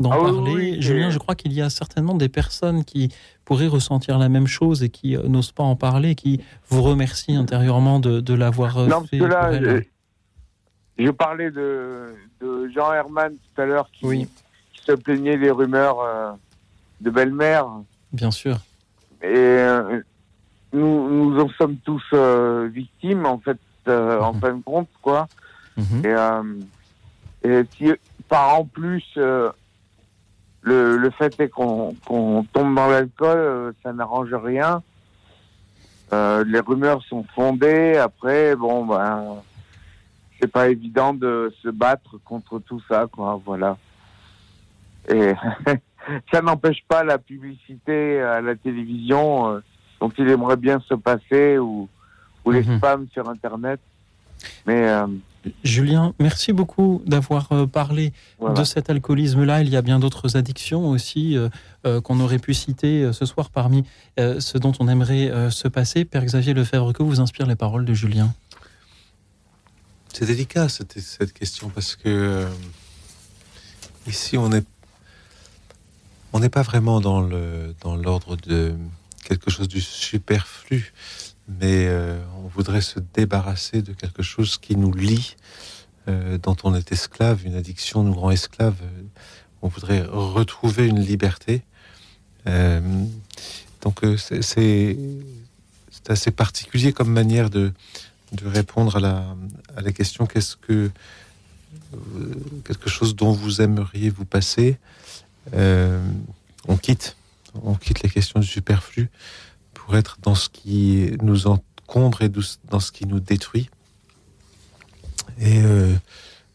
d'en 0.02 0.12
ah 0.12 0.18
parler. 0.18 0.82
Julien, 0.82 1.10
je 1.10 1.20
crois 1.20 1.36
qu'il 1.36 1.54
y 1.54 1.62
a 1.62 1.70
certainement 1.70 2.16
des 2.16 2.30
personnes 2.30 2.84
qui 2.84 3.14
pourraient 3.46 3.68
ressentir 3.68 4.18
la 4.18 4.30
même 4.30 4.48
chose 4.48 4.84
et 4.84 4.90
qui 4.90 5.16
euh, 5.16 5.24
n'osent 5.24 5.52
pas 5.52 5.64
en 5.64 5.76
parler, 5.76 6.16
qui 6.16 6.44
vous 6.68 6.82
remercient 6.82 7.36
intérieurement 7.36 8.00
de, 8.00 8.34
l'avoir 8.34 8.78
euh, 8.78 8.90
fait. 9.10 9.18
Là, 9.18 9.52
je, 10.98 11.10
parlais 11.12 11.52
de, 11.52 12.14
Jean 12.74 12.94
Herman 12.94 13.34
tout 13.34 13.62
à 13.62 13.66
l'heure 13.66 13.90
qui, 13.92 14.28
se 14.74 14.94
plaignait 14.94 15.38
des 15.38 15.52
rumeurs 15.52 16.00
euh, 16.00 16.32
de 17.02 17.12
belle-mère. 17.12 17.68
Bien 18.14 18.32
sûr. 18.32 18.58
Et 19.24 19.58
nous, 20.74 21.10
nous 21.10 21.40
en 21.40 21.50
sommes 21.50 21.78
tous 21.78 22.04
victimes, 22.72 23.26
en 23.26 23.40
fait, 23.40 23.60
en 23.88 24.34
mhm. 24.34 24.40
fin 24.40 24.54
de 24.54 24.62
compte, 24.64 24.90
quoi. 25.02 25.28
Mhm. 25.78 26.06
Et, 27.44 27.50
et 27.50 27.64
si, 27.78 27.92
par 28.28 28.60
en 28.60 28.66
plus 28.66 29.18
le, 30.62 30.98
le 30.98 31.10
fait 31.12 31.40
est 31.40 31.50
qu'on 31.50 31.96
tombe 32.54 32.76
dans 32.76 32.88
l'alcool, 32.88 33.38
euh, 33.38 33.72
ça 33.84 33.94
n'arrange 33.94 34.34
rien. 34.34 34.82
Euh, 36.14 36.44
les 36.46 36.60
rumeurs 36.60 37.02
sont 37.04 37.26
fondées. 37.36 37.98
Après, 37.98 38.56
bon, 38.56 38.86
ben, 38.86 39.38
c'est 40.40 40.52
pas 40.52 40.70
évident 40.70 41.14
de 41.14 41.54
se 41.64 41.70
battre 41.70 42.18
contre 42.24 42.60
tout 42.60 42.82
ça, 42.88 43.08
quoi. 43.12 43.42
Voilà. 43.44 43.78
Et 45.10 45.34
ça 46.32 46.42
n'empêche 46.42 46.84
pas 46.88 47.04
la 47.04 47.18
publicité 47.18 48.22
à 48.22 48.42
la 48.42 48.56
télévision 48.56 49.50
euh, 49.50 49.60
dont 50.00 50.12
il 50.18 50.28
aimerait 50.30 50.58
bien 50.58 50.80
se 50.88 50.94
passer 50.94 51.58
ou, 51.58 51.88
ou 52.46 52.52
les 52.52 52.64
mhm. 52.64 52.78
spams 52.78 53.08
sur 53.14 53.30
Internet. 53.30 53.80
Mais 54.66 54.88
euh, 54.90 55.08
Julien, 55.64 56.14
merci 56.20 56.54
beaucoup 56.54 57.02
d'avoir 57.06 57.52
euh, 57.52 57.66
parlé 57.66 58.14
de 58.42 58.64
cet 58.64 58.90
alcoolisme-là. 58.90 59.62
Il 59.62 59.70
y 59.70 59.76
a 59.76 59.82
bien 59.82 60.00
d'autres 60.00 60.38
addictions 60.38 60.90
aussi 60.90 61.36
euh, 61.36 61.50
euh, 61.86 62.00
qu'on 62.00 62.20
aurait 62.20 62.40
pu 62.40 62.54
citer 62.54 63.12
ce 63.12 63.26
soir 63.26 63.50
parmi 63.50 63.84
ce 64.18 64.58
dont 64.58 64.74
on 64.80 64.88
aimerait 64.88 65.50
se 65.50 65.68
passer. 65.68 66.06
Père 66.06 66.24
Xavier 66.24 66.54
Lefebvre, 66.54 66.94
que 66.94 67.04
vous 67.04 67.20
inspirent 67.20 67.48
les 67.48 67.56
paroles 67.56 67.86
de 67.86 67.94
Julien? 67.94 68.34
C'est 70.14 70.26
délicat 70.26 70.70
cette, 70.70 71.00
cette, 71.00 71.34
question 71.34 71.70
parce 71.70 71.96
que 71.96 72.46
ici 74.08 74.38
on 74.38 74.52
est 74.52 74.66
on 76.34 76.40
n'est 76.40 76.50
pas 76.50 76.64
vraiment 76.64 77.02
dans 77.02 77.22
le 77.22 77.76
dans 77.82 77.96
l'ordre 77.96 78.36
de 78.36 78.76
quelque 79.24 79.50
chose 79.50 79.68
du 79.68 79.82
superflu 79.82 80.94
mais 81.60 81.88
euh, 81.88 82.20
on 82.44 82.48
voudrait 82.48 82.82
se 82.82 83.00
débarrasser 83.00 83.82
de 83.82 83.94
quelque 83.94 84.24
chose 84.24 84.58
qui 84.58 84.76
nous 84.76 84.94
lie, 84.94 85.36
euh, 86.08 86.38
dont 86.38 86.56
on 86.64 86.74
est 86.76 86.92
esclave, 86.92 87.46
une 87.46 87.56
addiction 87.56 88.04
nous 88.04 88.14
rend 88.14 88.32
esclave. 88.32 88.76
On 89.62 89.68
voudrait 89.68 90.02
retrouver 90.02 90.88
une 90.88 91.00
liberté. 91.00 91.62
Euh, 92.48 92.82
donc 93.82 94.02
c'est 94.20 94.90
assez 96.08 96.32
particulier 96.32 96.94
comme 96.94 97.12
manière 97.12 97.50
de, 97.50 97.74
de 98.32 98.48
répondre 98.48 98.96
à 98.96 99.00
la, 99.00 99.36
à 99.76 99.82
la 99.82 99.92
question 99.92 100.26
qu'est-ce 100.26 100.56
que 100.56 100.90
quelque 102.66 102.90
chose 102.90 103.16
dont 103.16 103.32
vous 103.32 103.62
aimeriez 103.62 104.10
vous 104.10 104.26
passer, 104.26 104.78
on 105.54 106.78
quitte, 106.78 107.16
on 107.64 107.74
quitte 107.76 108.02
les 108.04 108.10
questions 108.10 108.40
du 108.40 108.48
superflu 108.48 109.10
pour 109.74 109.96
être 109.96 110.18
dans 110.22 110.36
ce 110.36 110.50
qui 110.50 111.12
nous 111.22 111.48
encombre 111.48 112.22
et 112.22 112.30
dans 112.70 112.80
ce 112.80 112.92
qui 112.92 113.06
nous 113.06 113.20
détruit. 113.20 113.70
Et 115.40 115.62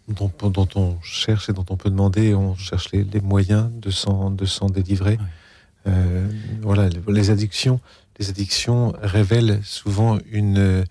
dont, 0.09 0.69
on 0.77 1.01
cherche 1.03 1.49
et 1.49 1.53
dont 1.53 1.65
on 1.71 1.77
peut 1.77 1.91
demander, 1.91 2.35
on 2.35 2.55
cherche 2.55 2.93
les, 2.93 3.21
moyens 3.21 3.71
de 3.73 3.91
s'en, 3.91 4.31
de 4.31 4.45
s'en 4.45 4.67
délivrer. 4.67 5.19
Euh, 5.87 6.29
voilà, 6.63 6.89
les 7.09 7.31
addictions, 7.31 7.81
les 8.19 8.29
addictions 8.29 8.95
révèlent 9.01 9.61
souvent 9.63 10.19
une, 10.31 10.59
euh, 10.59 10.85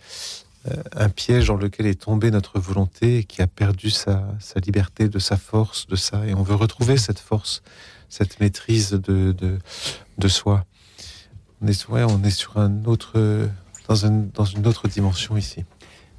un 0.95 1.09
piège 1.09 1.47
dans 1.47 1.55
lequel 1.55 1.85
est 1.85 2.01
tombée 2.01 2.31
notre 2.31 2.59
volonté 2.59 3.19
et 3.19 3.23
qui 3.23 3.41
a 3.41 3.47
perdu 3.47 3.89
sa, 3.89 4.35
liberté, 4.65 5.09
de 5.09 5.19
sa 5.19 5.37
force, 5.37 5.87
de 5.87 5.95
ça. 5.95 6.25
Et 6.25 6.33
on 6.33 6.43
veut 6.43 6.55
retrouver 6.55 6.97
cette 6.97 7.19
force, 7.19 7.61
cette 8.09 8.39
maîtrise 8.39 8.91
de, 8.91 9.35
de, 10.17 10.27
soi. 10.27 10.65
On 11.61 11.67
est, 11.67 11.85
on 11.89 12.23
est 12.23 12.31
sur 12.31 12.57
un 12.57 12.85
autre, 12.85 13.47
dans, 13.87 14.05
un, 14.05 14.11
dans 14.33 14.45
une 14.45 14.65
autre 14.67 14.87
dimension 14.87 15.37
ici. 15.37 15.63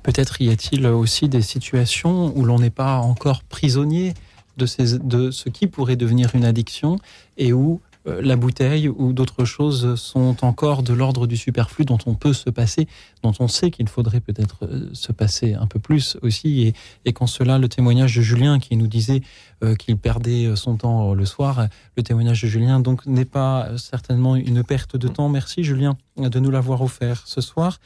Peut-être 0.02 0.40
y 0.40 0.50
a-t-il 0.50 0.86
aussi 0.86 1.28
des 1.28 1.42
situations 1.42 2.32
où 2.36 2.44
l'on 2.44 2.60
n'est 2.60 2.70
pas 2.70 2.98
encore 2.98 3.42
prisonnier 3.42 4.14
de, 4.56 4.66
ces, 4.66 4.98
de 4.98 5.30
ce 5.30 5.48
qui 5.48 5.66
pourrait 5.66 5.96
devenir 5.96 6.34
une 6.34 6.44
addiction 6.44 6.98
et 7.36 7.52
où 7.52 7.80
euh, 7.80 7.85
la 8.06 8.36
bouteille 8.36 8.88
ou 8.88 9.12
d'autres 9.12 9.44
choses 9.44 9.96
sont 9.96 10.44
encore 10.44 10.82
de 10.82 10.92
l'ordre 10.92 11.26
du 11.26 11.36
superflu 11.36 11.84
dont 11.84 11.98
on 12.06 12.14
peut 12.14 12.32
se 12.32 12.50
passer, 12.50 12.86
dont 13.22 13.32
on 13.40 13.48
sait 13.48 13.70
qu'il 13.70 13.88
faudrait 13.88 14.20
peut-être 14.20 14.64
euh, 14.64 14.90
se 14.92 15.12
passer 15.12 15.54
un 15.54 15.66
peu 15.66 15.78
plus 15.78 16.16
aussi. 16.22 16.72
Et, 17.04 17.12
qu'en 17.12 17.26
cela, 17.26 17.58
le 17.58 17.68
témoignage 17.68 18.14
de 18.14 18.22
Julien 18.22 18.58
qui 18.58 18.76
nous 18.76 18.86
disait 18.86 19.22
euh, 19.64 19.74
qu'il 19.74 19.96
perdait 19.96 20.54
son 20.54 20.76
temps 20.76 21.14
le 21.14 21.24
soir, 21.24 21.68
le 21.96 22.02
témoignage 22.02 22.42
de 22.42 22.48
Julien 22.48 22.80
donc 22.80 23.06
n'est 23.06 23.24
pas 23.24 23.76
certainement 23.76 24.36
une 24.36 24.62
perte 24.62 24.96
de 24.96 25.08
temps. 25.08 25.28
Merci 25.28 25.64
Julien 25.64 25.96
de 26.16 26.38
nous 26.38 26.50
l'avoir 26.50 26.82
offert 26.82 27.22
ce 27.26 27.40
soir. 27.40 27.78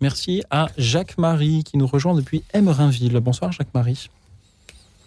Merci 0.00 0.42
à 0.50 0.68
Jacques-Marie 0.76 1.64
qui 1.64 1.76
nous 1.76 1.86
rejoint 1.86 2.14
depuis 2.14 2.42
Emerinville. 2.52 3.18
Bonsoir 3.20 3.52
Jacques-Marie. 3.52 4.08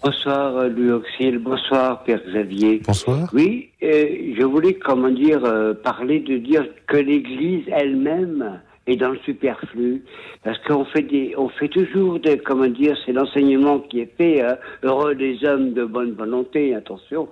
Bonsoir 0.03 0.57
euh, 0.57 0.67
Louis 0.67 0.89
Auxil, 0.89 1.37
bonsoir 1.37 2.03
Pierre 2.03 2.23
Xavier. 2.27 2.81
Bonsoir. 2.87 3.29
Oui, 3.33 3.69
euh, 3.83 4.33
je 4.35 4.43
voulais 4.43 4.73
comment 4.73 5.09
dire 5.11 5.45
euh, 5.45 5.75
parler 5.75 6.19
de 6.19 6.37
dire 6.37 6.65
que 6.87 6.97
l'Église 6.97 7.65
elle-même 7.71 8.61
est 8.87 8.95
dans 8.95 9.11
le 9.11 9.19
superflu 9.19 10.01
parce 10.43 10.57
qu'on 10.63 10.85
fait 10.85 11.03
des, 11.03 11.35
on 11.37 11.49
fait 11.49 11.67
toujours 11.67 12.19
des, 12.19 12.39
comment 12.39 12.65
dire, 12.65 12.97
c'est 13.05 13.11
l'enseignement 13.11 13.77
qui 13.77 13.99
est 13.99 14.09
fait, 14.17 14.41
hein, 14.41 14.57
heureux 14.81 15.13
des 15.13 15.45
hommes 15.45 15.73
de 15.73 15.85
bonne 15.85 16.13
volonté, 16.13 16.73
attention. 16.73 17.27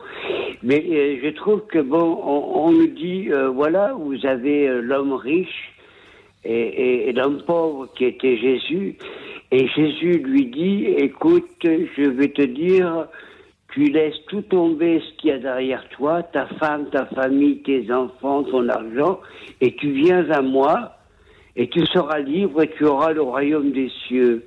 Mais 0.62 1.20
je 1.24 1.30
trouve 1.30 1.66
que 1.66 1.80
bon, 1.80 2.20
on, 2.24 2.68
on 2.68 2.72
nous 2.72 2.88
dit 2.88 3.30
voilà, 3.52 3.94
vous 3.98 4.28
avez 4.28 4.68
l'homme 4.80 5.14
riche 5.14 5.74
et, 6.46 7.12
l'homme 7.14 7.42
pauvre 7.46 7.90
qui 7.96 8.06
était 8.06 8.38
Jésus. 8.38 8.96
Et 9.52 9.68
Jésus 9.68 10.20
lui 10.20 10.46
dit, 10.46 10.86
écoute, 10.98 11.50
je 11.64 12.10
vais 12.10 12.30
te 12.30 12.44
dire, 12.44 13.08
tu 13.74 13.86
laisses 13.86 14.24
tout 14.28 14.42
tomber 14.44 15.02
ce 15.02 15.18
qu'il 15.18 15.32
y 15.32 15.34
a 15.34 15.40
derrière 15.40 15.88
toi, 15.90 16.22
ta 16.22 16.46
femme, 16.60 16.90
ta 16.92 17.06
famille, 17.08 17.62
tes 17.64 17.92
enfants, 17.92 18.44
ton 18.44 18.68
argent, 18.70 19.20
et 19.62 19.76
tu 19.76 19.92
viens 19.92 20.30
à 20.30 20.42
moi, 20.42 20.98
et 21.56 21.68
tu 21.68 21.86
seras 21.88 22.20
libre 22.20 22.62
et 22.62 22.70
tu 22.70 22.86
auras 22.86 23.12
le 23.12 23.22
royaume 23.22 23.72
des 23.72 23.90
cieux. 24.08 24.46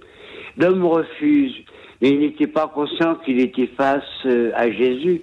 L'homme 0.57 0.85
refuse, 0.85 1.55
mais 2.01 2.11
il 2.11 2.21
n'était 2.21 2.47
pas 2.47 2.69
conscient 2.69 3.17
qu'il 3.17 3.41
était 3.41 3.67
face 3.67 4.05
euh, 4.27 4.51
à 4.55 4.71
Jésus. 4.71 5.23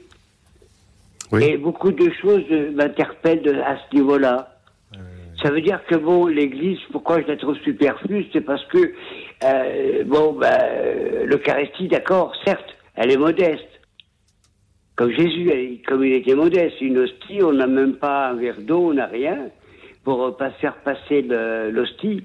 Et 1.40 1.58
beaucoup 1.58 1.92
de 1.92 2.12
choses 2.22 2.44
m'interpellent 2.74 3.64
à 3.66 3.78
ce 3.78 3.96
niveau-là. 3.96 4.56
Ça 5.42 5.52
veut 5.52 5.62
dire 5.62 5.80
que 5.86 5.96
bon, 5.96 6.26
l'Église, 6.26 6.80
pourquoi 6.92 7.22
je 7.22 7.28
la 7.28 7.38
trouve 7.38 7.58
superflue, 7.60 8.26
c'est 8.34 8.42
parce 8.42 8.66
que 8.66 8.94
euh, 9.44 10.04
bon, 10.06 10.34
ben, 10.34 11.26
l'Eucharistie, 11.26 11.88
d'accord, 11.88 12.34
certes, 12.46 12.76
elle 12.96 13.12
est 13.12 13.18
modeste. 13.18 13.66
Comme 14.96 15.12
Jésus, 15.12 15.50
comme 15.88 16.04
il 16.04 16.14
était 16.14 16.36
modeste, 16.36 16.82
une 16.82 16.98
hostie, 16.98 17.42
on 17.42 17.54
n'a 17.54 17.68
même 17.68 17.96
pas 17.96 18.30
un 18.30 18.34
verre 18.34 18.60
d'eau, 18.60 18.90
on 18.90 18.94
n'a 18.94 19.08
rien 19.08 19.50
pour 20.04 20.36
pas 20.38 20.50
faire 20.52 20.76
passer 20.78 21.22
l'hostie, 21.22 22.24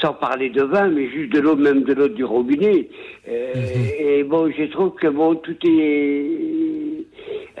sans 0.00 0.14
parler 0.14 0.50
de 0.50 0.62
vin, 0.62 0.88
mais 0.88 1.08
juste 1.08 1.32
de 1.32 1.40
l'eau, 1.40 1.54
même 1.54 1.84
de 1.84 1.92
l'eau 1.92 2.08
du 2.08 2.24
robinet. 2.24 2.88
Euh, 3.28 3.54
mhm. 3.54 3.86
Et 3.98 4.24
bon, 4.24 4.50
je 4.50 4.64
trouve 4.64 4.94
que 4.94 5.06
bon, 5.06 5.36
tout 5.36 5.56
est 5.66 6.60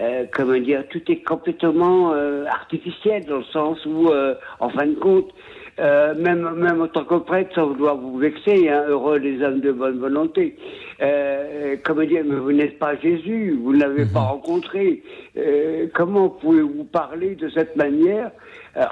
euh, 0.00 0.24
comment 0.32 0.58
dire, 0.58 0.84
tout 0.88 1.02
est 1.10 1.22
complètement 1.22 2.14
euh, 2.14 2.46
artificiel 2.46 3.26
dans 3.26 3.38
le 3.38 3.44
sens 3.44 3.84
où, 3.84 4.08
euh, 4.08 4.34
en 4.58 4.70
fin 4.70 4.86
de 4.86 4.94
compte, 4.94 5.30
même, 5.80 6.54
même 6.56 6.82
en 6.82 6.88
tant 6.88 7.04
que 7.04 7.16
prêtre, 7.16 7.54
sans 7.54 7.68
vouloir 7.68 7.96
vous 7.96 8.18
vexer, 8.18 8.68
hein, 8.68 8.84
heureux 8.88 9.18
les 9.18 9.42
hommes 9.42 9.60
de 9.60 9.72
bonne 9.72 9.98
volonté. 9.98 10.56
comment 11.84 12.04
dire, 12.04 12.22
mais 12.24 12.36
vous 12.36 12.52
n'êtes 12.52 12.78
pas 12.78 12.96
Jésus, 12.96 13.58
vous 13.62 13.72
ne 13.72 13.80
l'avez 13.80 14.04
pas 14.04 14.20
mhm. 14.20 14.26
rencontré. 14.26 15.02
comment 15.94 16.28
pouvez-vous 16.28 16.84
parler 16.84 17.34
de 17.34 17.48
cette 17.50 17.76
manière 17.76 18.30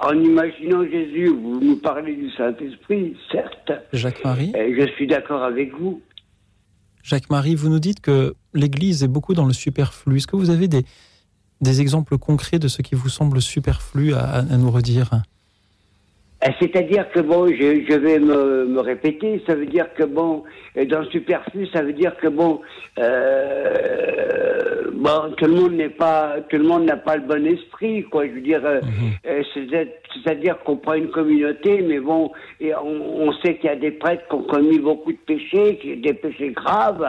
en 0.03 0.13
imaginant 0.13 0.83
Jésus? 0.83 1.27
Vous 1.27 1.59
nous 1.59 1.77
parlez 1.77 2.15
du 2.15 2.31
Saint-Esprit, 2.31 3.15
certes. 3.31 3.71
Jacques-Marie 3.93 4.53
Je 4.55 4.87
suis 4.95 5.07
d'accord 5.07 5.43
avec 5.43 5.73
vous. 5.79 6.01
Jacques-Marie, 7.03 7.55
vous 7.55 7.69
nous 7.69 7.79
dites 7.79 8.01
que 8.01 8.35
l'Église 8.53 9.03
est 9.03 9.07
beaucoup 9.07 9.33
dans 9.33 9.45
le 9.45 9.53
superflu. 9.53 10.17
Est-ce 10.17 10.27
que 10.27 10.35
vous 10.35 10.49
avez 10.49 10.67
des, 10.67 10.83
des 11.61 11.81
exemples 11.81 12.17
concrets 12.17 12.59
de 12.59 12.67
ce 12.67 12.81
qui 12.81 12.95
vous 12.95 13.09
semble 13.09 13.41
superflu 13.41 14.13
à 14.13 14.43
nous 14.57 14.71
redire? 14.71 15.09
euh, 15.13 15.38
c'est-à-dire 16.59 17.09
que 17.11 17.19
bon, 17.19 17.47
je, 17.47 17.85
je 17.89 17.97
vais 17.97 18.17
me, 18.17 18.65
me, 18.65 18.79
répéter, 18.79 19.41
ça 19.45 19.55
veut 19.55 19.65
dire 19.65 19.93
que 19.93 20.03
bon, 20.03 20.43
dans 20.89 20.99
le 20.99 21.05
superflu, 21.07 21.67
ça 21.67 21.81
veut 21.81 21.91
dire 21.91 22.15
que 22.15 22.27
bon, 22.27 22.61
euh, 22.97 24.89
bon, 24.93 25.33
tout 25.35 25.45
le 25.45 25.53
monde 25.53 25.73
n'est 25.73 25.89
pas, 25.89 26.37
tout 26.49 26.57
le 26.57 26.63
monde 26.63 26.85
n'a 26.85 26.95
pas 26.95 27.17
le 27.17 27.23
bon 27.23 27.45
esprit, 27.45 28.03
quoi. 28.03 28.25
Je 28.25 28.31
veux 28.31 28.41
dire, 28.41 28.65
euh, 28.65 28.79
mhm. 28.81 29.11
euh 29.27 29.43
c'est-à-dire 30.23 30.57
qu'on 30.59 30.77
prend 30.77 30.93
une 30.93 31.11
communauté, 31.11 31.81
mais 31.81 31.99
bon, 31.99 32.31
et 32.61 32.73
on, 32.73 33.27
on 33.27 33.33
sait 33.33 33.55
qu'il 33.55 33.69
y 33.69 33.73
a 33.73 33.75
des 33.75 33.91
prêtres 33.91 34.27
qui 34.27 34.35
ont 34.35 34.43
commis 34.43 34.79
beaucoup 34.79 35.11
de 35.11 35.17
péchés, 35.17 35.79
des 36.01 36.13
péchés 36.13 36.51
graves. 36.51 37.05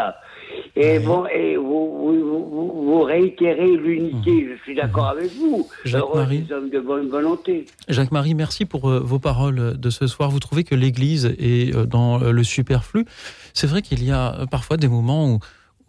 Et 0.77 0.99
bon, 0.99 1.27
et 1.27 1.57
vous, 1.57 1.65
vous, 1.65 2.85
vous, 2.85 3.03
réitérez 3.03 3.77
l'unité. 3.77 4.31
Mhm. 4.31 4.49
Je 4.51 4.63
suis 4.63 4.75
d'accord 4.75 5.09
avec 5.09 5.33
vous. 5.35 5.69
Jacques-Marie. 5.85 6.47
hommes 6.51 6.71
de 6.71 6.81
bonne 6.81 7.09
volonté. 7.09 7.67
Jacques-Marie, 7.89 8.35
merci 8.35 8.65
pour 8.65 8.89
euh, 8.89 9.01
vos 9.01 9.19
paroles 9.19 9.79
de 9.79 9.91
ce 9.91 10.07
soir. 10.07 10.31
Vous 10.31 10.39
trouvez 10.39 10.65
que 10.65 10.75
l'Église 10.75 11.35
est 11.39 11.75
euh, 11.75 11.87
dans 11.87 12.23
euh, 12.23 12.31
le 12.31 12.45
superflu. 12.45 13.05
C'est 13.53 13.67
vrai 13.67 13.83
qu'il 13.83 14.05
y 14.05 14.11
a 14.11 14.47
parfois 14.51 14.77
des 14.77 14.89
moments 14.89 15.29
où 15.29 15.41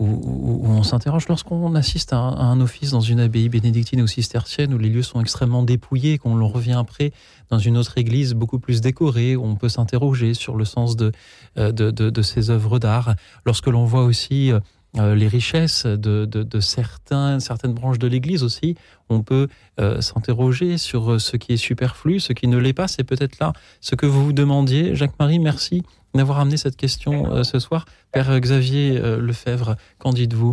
où, 0.02 0.62
on 0.66 0.84
s'interroge 0.84 1.28
lorsqu'on 1.28 1.76
assiste 1.76 2.14
à 2.14 2.18
un, 2.18 2.60
office 2.60 2.92
dans 2.92 3.02
une 3.02 3.20
abbaye 3.20 3.50
bénédictine 3.50 4.02
ou 4.02 4.08
cistercienne 4.08 4.74
où 4.74 4.78
les 4.78 4.90
lieux 4.90 5.04
sont 5.04 5.22
extrêmement 5.22 5.64
dépouillés, 5.64 6.18
qu'on 6.18 6.46
revient 6.48 6.76
après 6.78 7.12
dans 7.50 7.60
une 7.60 7.78
autre 7.78 7.98
église 7.98 8.34
beaucoup 8.34 8.60
plus 8.60 8.82
décorée, 8.82 9.36
où 9.36 9.46
on 9.46 9.56
peut 9.56 9.70
s'interroger 9.70 10.34
sur 10.34 10.56
le 10.56 10.66
sens 10.66 10.96
de, 10.96 11.12
euh, 11.58 12.22
ces 12.22 12.50
œuvres 12.50 12.80
d'art. 12.80 13.16
Lorsque 13.46 13.68
l'on 13.68 13.86
voit 13.86 14.04
aussi 14.04 14.52
euh, 14.98 15.16
les 15.16 15.28
richesses 15.28 15.86
de, 15.86 16.60
certaines 16.60 17.74
branches 17.74 18.00
de 18.00 18.08
l'Église 18.08 18.44
aussi, 18.44 18.76
on 19.10 19.22
peut 19.22 19.48
euh, 19.80 20.02
s'interroger 20.02 20.78
sur 20.78 21.22
ce 21.22 21.38
qui 21.38 21.54
est 21.54 21.58
superflu, 21.58 22.20
ce 22.20 22.34
qui 22.34 22.48
ne 22.48 22.58
l'est 22.58 22.74
pas. 22.74 22.88
C'est 22.88 23.04
peut-être 23.04 23.40
là 23.40 23.54
ce 23.82 23.96
que 23.96 24.06
vous 24.06 24.26
vous 24.26 24.34
demandiez. 24.34 24.96
Jacques-Marie, 24.96 25.40
merci 25.40 25.84
d'avoir 26.14 26.40
amené 26.40 26.58
cette 26.58 26.76
question 26.76 27.32
euh, 27.32 27.44
ce 27.44 27.60
soir. 27.60 27.86
Père 28.12 28.40
Xavier 28.40 28.98
euh, 28.98 29.20
Lefebvre, 29.20 29.76
qu'en 29.98 30.14
dites-vous? 30.14 30.52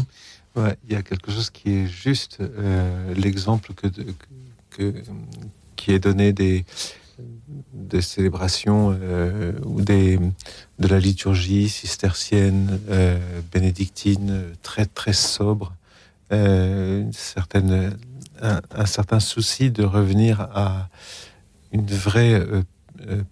Il 0.57 0.93
y 0.93 0.97
a 0.97 1.03
quelque 1.03 1.31
chose 1.31 1.51
qui 1.51 1.71
est 1.71 1.87
juste. 1.87 2.39
Euh, 2.41 3.15
l'exemple 3.15 3.75
que, 3.75 3.87
qui 5.77 5.93
est 5.93 6.01
donné 6.01 6.33
des, 6.33 6.65
des 7.73 8.03
célébrations 8.03 8.99
ou 9.65 9.81
des, 9.81 10.19
de 10.81 10.89
la 10.89 10.99
liturgie 10.99 11.69
cistercienne, 11.69 12.81
bénédictine, 13.53 14.47
très 14.63 14.87
très 14.87 15.13
sobre, 15.13 15.75
une 16.33 17.13
certaine, 17.13 17.97
un, 18.43 18.61
un, 18.75 18.87
certain 18.87 19.21
souci 19.21 19.71
de 19.71 19.85
revenir 19.85 20.41
à 20.41 20.89
une 21.73 21.87
vraie 21.87 22.35
euh, 22.35 22.63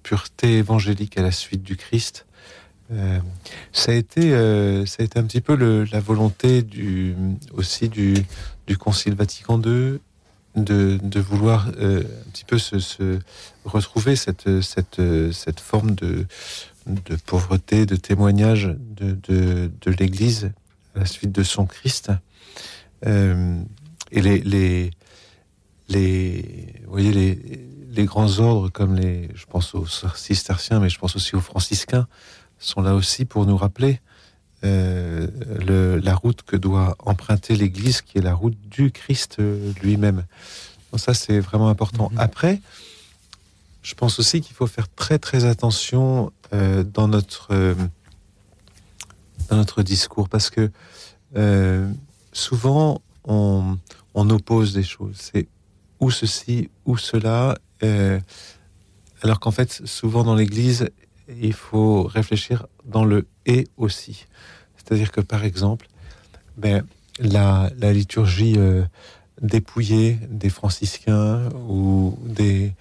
pureté 0.03 0.59
évangélique 0.59 1.19
à 1.19 1.23
la 1.23 1.31
suite 1.31 1.63
du 1.63 1.77
Christ. 1.77 2.27
Euh, 2.93 3.19
ça 3.73 3.93
a 3.93 3.95
été, 3.95 4.33
euh, 4.33 4.87
ça 4.87 4.97
a 5.01 5.05
été 5.05 5.19
un 5.19 5.25
petit 5.25 5.41
peu 5.41 5.57
la 5.91 6.01
volonté 6.01 6.63
du, 6.63 7.17
aussi 7.53 7.89
du, 7.89 8.15
du 8.67 8.79
Concile 8.79 9.15
Vatican 9.15 9.61
II 9.61 9.99
de, 10.55 10.99
de 11.03 11.21
vouloir 11.21 11.69
un 11.69 12.31
petit 12.33 12.45
peu 12.47 12.59
se, 12.59 13.19
retrouver 13.65 14.17
cette, 14.17 14.63
cette, 14.63 15.03
cette 15.33 15.61
forme 15.61 15.95
de, 15.95 16.27
de 16.87 17.17
pauvreté, 17.17 17.85
de 17.85 17.97
témoignage 17.97 18.75
de, 18.97 19.17
de, 19.29 19.91
l'Église 19.99 20.53
à 20.95 21.01
la 21.01 21.07
suite 21.07 21.33
de 21.33 21.43
son 21.43 21.67
Christ. 21.67 22.11
Euh, 23.07 23.61
et 24.13 24.23
les, 24.23 24.39
les, 24.39 24.91
les, 25.89 26.73
vous 26.85 26.93
voyez, 26.93 27.13
les, 27.13 27.67
les 27.97 28.05
grands 28.05 28.39
ordres 28.39 28.71
comme 28.71 28.95
les, 28.95 29.29
je 29.35 29.47
pense 29.47 29.75
aux 29.75 29.87
cisterciens, 30.15 30.81
mais 30.81 30.89
je 30.89 30.99
pense 30.99 31.17
aussi 31.17 31.35
aux 31.35 31.41
franciscains, 31.41 32.07
sont 32.59 32.83
là 32.83 32.95
aussi 32.95 33.25
pour 33.25 33.47
nous 33.47 33.57
rappeler 33.57 34.01
euh, 34.65 35.27
le, 35.67 35.99
la 35.99 36.15
route 36.15 36.43
que 36.43 36.57
doit 36.57 36.97
emprunter 36.99 37.57
l'Église, 37.57 38.01
qui 38.03 38.19
est 38.19 38.23
la 38.23 38.35
route 38.35 38.57
du 38.69 38.91
Christ 38.91 39.37
euh, 39.39 39.73
lui-même. 39.83 40.25
Donc 40.91 41.01
ça, 41.01 41.15
c'est 41.15 41.41
vraiment 41.41 41.69
important. 41.69 42.11
Mhm. 42.13 42.19
Après, 42.19 42.61
je 43.83 43.95
pense 43.95 44.19
aussi 44.19 44.41
qu'il 44.41 44.55
faut 44.55 44.67
faire 44.67 44.89
très 44.89 45.19
très 45.19 45.45
attention 45.45 46.33
euh, 46.53 46.83
dans 46.83 47.07
notre 47.07 47.49
euh, 47.53 47.75
dans 49.49 49.57
notre 49.57 49.83
discours 49.83 50.29
parce 50.29 50.51
que 50.51 50.71
euh, 51.37 51.89
souvent 52.33 53.01
on, 53.25 53.79
on 54.15 54.31
oppose 54.31 54.73
des 54.73 54.83
choses. 54.83 55.17
C'est 55.19 55.47
ou 56.01 56.11
ceci 56.11 56.69
ou 56.85 56.97
cela, 56.97 57.57
euh, 57.83 58.19
alors 59.23 59.41
qu'en 59.41 59.51
fait 59.51 59.83
souvent 59.87 60.25
dans 60.25 60.35
l'Église 60.35 60.89
il 61.41 61.53
faut 61.53 62.05
réfléchir 62.05 62.67
dans 62.85 63.05
le 63.05 63.27
et 63.47 63.67
aussi. 63.77 64.27
C'est-à-dire 64.77 65.11
que 65.13 65.21
par 65.21 65.45
exemple, 65.45 65.89
ben, 66.57 66.87
la, 67.19 67.71
liturgie 67.93 68.55
euh, 68.57 68.85
dépouillée 69.41 70.19
des 70.29 70.51
franciscains 70.51 71.49
ou 71.69 72.19
des, 72.25 72.73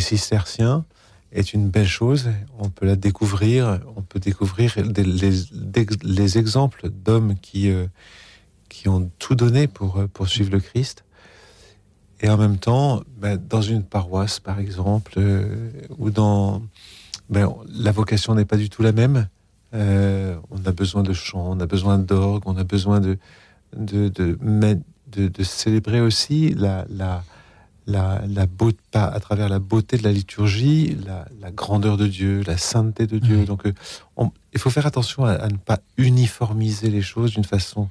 cisterciens 0.00 0.84
est 1.32 1.52
une 1.52 1.68
belle 1.68 1.88
chose. 1.88 2.30
On 2.58 2.68
peut 2.68 2.86
la 2.86 2.96
découvrir, 2.96 3.80
on 3.96 4.02
peut 4.02 4.20
découvrir 4.20 4.76
les, 4.76 6.38
exemples 6.38 6.90
d'hommes 6.90 7.36
qui, 7.40 7.70
euh, 7.70 7.86
qui 8.68 8.88
ont 8.88 9.10
tout 9.18 9.34
donné 9.34 9.68
pour, 9.68 10.02
pour 10.12 10.28
suivre 10.28 10.50
le 10.50 10.60
Christ. 10.60 11.04
Et 12.20 12.28
en 12.30 12.36
même 12.36 12.58
temps, 12.58 13.02
ben, 13.18 13.36
dans 13.36 13.62
une 13.62 13.82
paroisse, 13.82 14.40
par 14.40 14.58
exemple, 14.58 15.14
euh, 15.18 15.70
ou 15.98 16.10
dans... 16.10 16.62
Ben, 17.30 17.52
la 17.68 17.90
vocation 17.92 18.34
n'est 18.34 18.44
pas 18.44 18.56
du 18.56 18.68
tout 18.70 18.82
la 18.82 18.92
même. 18.92 19.28
Euh, 19.74 20.36
on 20.50 20.64
a 20.66 20.72
besoin 20.72 21.02
de 21.02 21.12
chant, 21.12 21.44
on 21.50 21.58
a 21.60 21.66
besoin 21.66 21.98
d'orgue, 21.98 22.44
on 22.46 22.56
a 22.56 22.64
besoin 22.64 23.00
de, 23.00 23.18
de, 23.76 24.08
de, 24.08 24.38
mettre- 24.40 24.82
de, 25.10 25.28
de 25.28 25.42
célébrer 25.42 26.00
aussi 26.00 26.54
la, 26.54 26.86
la, 26.88 27.24
la, 27.86 28.22
la 28.28 28.46
beauté, 28.46 28.78
pas 28.92 29.06
à 29.06 29.18
travers 29.20 29.48
la 29.48 29.58
beauté 29.58 29.96
de 29.98 30.02
la 30.04 30.12
liturgie, 30.12 30.96
la, 31.06 31.26
la 31.40 31.50
grandeur 31.50 31.96
de 31.96 32.06
Dieu, 32.06 32.42
la 32.46 32.56
sainteté 32.56 33.06
de 33.06 33.18
Dieu. 33.18 33.44
Donc, 33.46 33.66
euh, 33.66 33.72
on- 34.16 34.30
il 34.52 34.60
faut 34.60 34.70
faire 34.70 34.86
attention 34.86 35.24
à, 35.24 35.32
à 35.32 35.48
ne 35.48 35.56
pas 35.56 35.80
uniformiser 35.96 36.88
les 36.88 37.02
choses 37.02 37.32
d'une 37.32 37.44
façon 37.44 37.88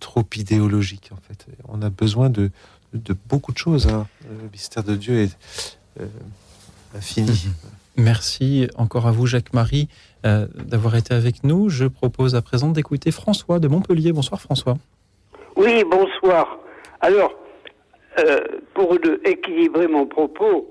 trop 0.00 0.26
idéologique. 0.36 1.10
En 1.12 1.20
fait, 1.26 1.46
on 1.68 1.80
a 1.80 1.88
besoin 1.90 2.28
de, 2.28 2.50
de 2.94 3.14
beaucoup 3.28 3.52
de 3.52 3.58
choses. 3.58 3.86
hein. 3.88 4.06
Le 4.28 4.48
mystère 4.50 4.82
de 4.84 4.94
Dieu 4.94 5.18
est 5.22 5.36
euh, 6.00 6.06
infini. 6.96 7.48
Merci 7.96 8.68
encore 8.76 9.06
à 9.06 9.12
vous, 9.12 9.26
Jacques-Marie, 9.26 9.88
euh, 10.26 10.46
d'avoir 10.54 10.96
été 10.96 11.14
avec 11.14 11.44
nous. 11.44 11.68
Je 11.68 11.84
propose 11.86 12.34
à 12.34 12.42
présent 12.42 12.70
d'écouter 12.70 13.10
François 13.12 13.58
de 13.60 13.68
Montpellier. 13.68 14.12
Bonsoir 14.12 14.40
François. 14.40 14.76
Oui, 15.56 15.84
bonsoir. 15.88 16.58
Alors, 17.00 17.32
euh, 18.18 18.40
pour 18.74 18.98
de- 18.98 19.20
équilibrer 19.24 19.86
mon 19.86 20.06
propos, 20.06 20.68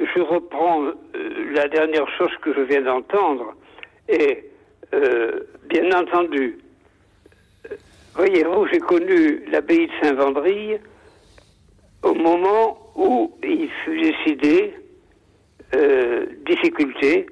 je 0.00 0.20
reprends 0.20 0.82
euh, 0.84 0.92
la 1.54 1.68
dernière 1.68 2.06
chose 2.16 2.30
que 2.42 2.54
je 2.54 2.60
viens 2.62 2.82
d'entendre. 2.82 3.54
Et, 4.08 4.50
euh, 4.94 5.40
bien 5.68 5.90
entendu, 5.98 6.58
voyez-vous, 8.14 8.66
j'ai 8.72 8.78
connu 8.80 9.44
l'abbaye 9.50 9.86
de 9.86 9.92
Saint-Vendry 10.02 10.76
au 12.04 12.14
moment 12.14 12.78
où 12.94 13.32
il 13.42 13.68
fut 13.84 14.00
décidé, 14.00 14.74
euh, 15.74 16.26
difficulté, 16.46 17.26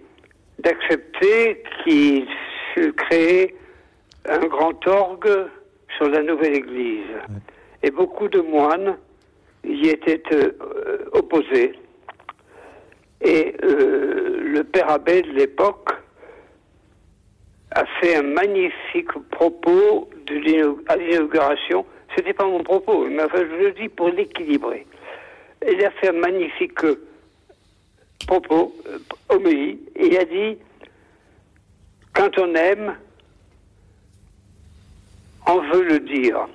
d'accepter 0.59 1.63
qu'il 1.85 2.27
fût 2.75 2.93
créé 2.95 3.55
un 4.29 4.47
grand 4.47 4.87
orgue 4.87 5.47
sur 5.97 6.09
la 6.09 6.23
nouvelle 6.23 6.55
église. 6.55 7.07
Et 7.83 7.91
beaucoup 7.91 8.29
de 8.29 8.41
moines 8.41 8.97
y 9.65 9.89
étaient 9.89 10.23
euh, 10.33 11.05
opposés. 11.13 11.73
Et 13.21 13.55
euh, 13.63 14.41
le 14.43 14.65
père 14.65 14.91
abbé 14.91 15.23
de 15.23 15.33
l'époque 15.33 15.91
a 17.73 17.85
fait 18.01 18.17
un 18.17 18.23
magnifique 18.23 19.13
propos 19.31 20.09
de 20.27 20.91
à 20.91 20.97
l'inauguration. 20.97 21.85
C'était 22.15 22.33
pas 22.35 22.47
mon 22.47 22.63
propos, 22.63 23.07
mais 23.09 23.23
enfin, 23.25 23.39
je 23.39 23.57
le 23.65 23.73
dis 23.73 23.89
pour 23.89 24.09
l'équilibrer. 24.11 24.87
Il 25.67 25.85
a 25.85 25.91
fait 25.93 26.09
un 26.09 26.13
magnifique 26.13 26.83
euh, 26.85 27.01
propos, 28.27 28.75
euh, 28.87 28.99
homélie, 29.29 29.81
il 29.97 30.17
a 30.19 30.25
dit 30.25 30.59
quand 32.15 32.39
on 32.39 32.55
aime, 32.55 32.97
on 35.47 35.61
veut 35.73 35.85
le 35.85 36.01
dire. 36.01 36.47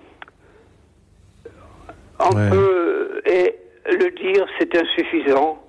On 2.20 2.36
Ouais. 2.36 2.50
peut 2.50 3.22
et 3.26 3.56
le 3.86 4.10
dire, 4.12 4.46
c'est 4.60 4.76
insuffisant. 4.76 5.64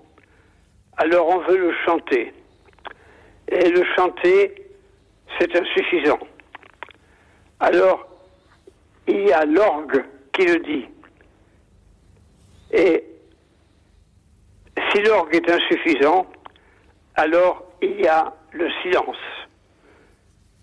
Alors 0.97 1.28
on 1.28 1.39
veut 1.40 1.56
le 1.59 1.73
chanter. 1.86 2.32
Et 3.51 3.70
le 3.70 3.85
chanter, 3.97 4.55
c'est 5.39 5.55
insuffisant. 5.56 6.19
Alors, 7.60 8.07
il 9.09 9.26
y 9.26 9.32
a 9.32 9.44
l'orgue 9.44 10.05
qui 10.32 10.44
le 10.44 10.59
dit. 10.60 10.86
Et 12.70 13.05
si 14.93 15.02
l'orgue 15.02 15.35
est 15.35 15.51
insuffisant, 15.51 16.26
alors 17.14 17.64
il 17.82 18.01
y 18.01 18.06
a 18.06 18.32
le 18.52 18.68
silence. 18.82 19.16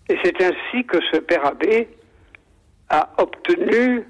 Et 0.08 0.18
c'est 0.24 0.42
ainsi 0.42 0.86
que 0.86 1.00
ce 1.12 1.18
père 1.18 1.46
abbé 1.46 1.90
a 2.90 3.10
obtenu 3.18 4.06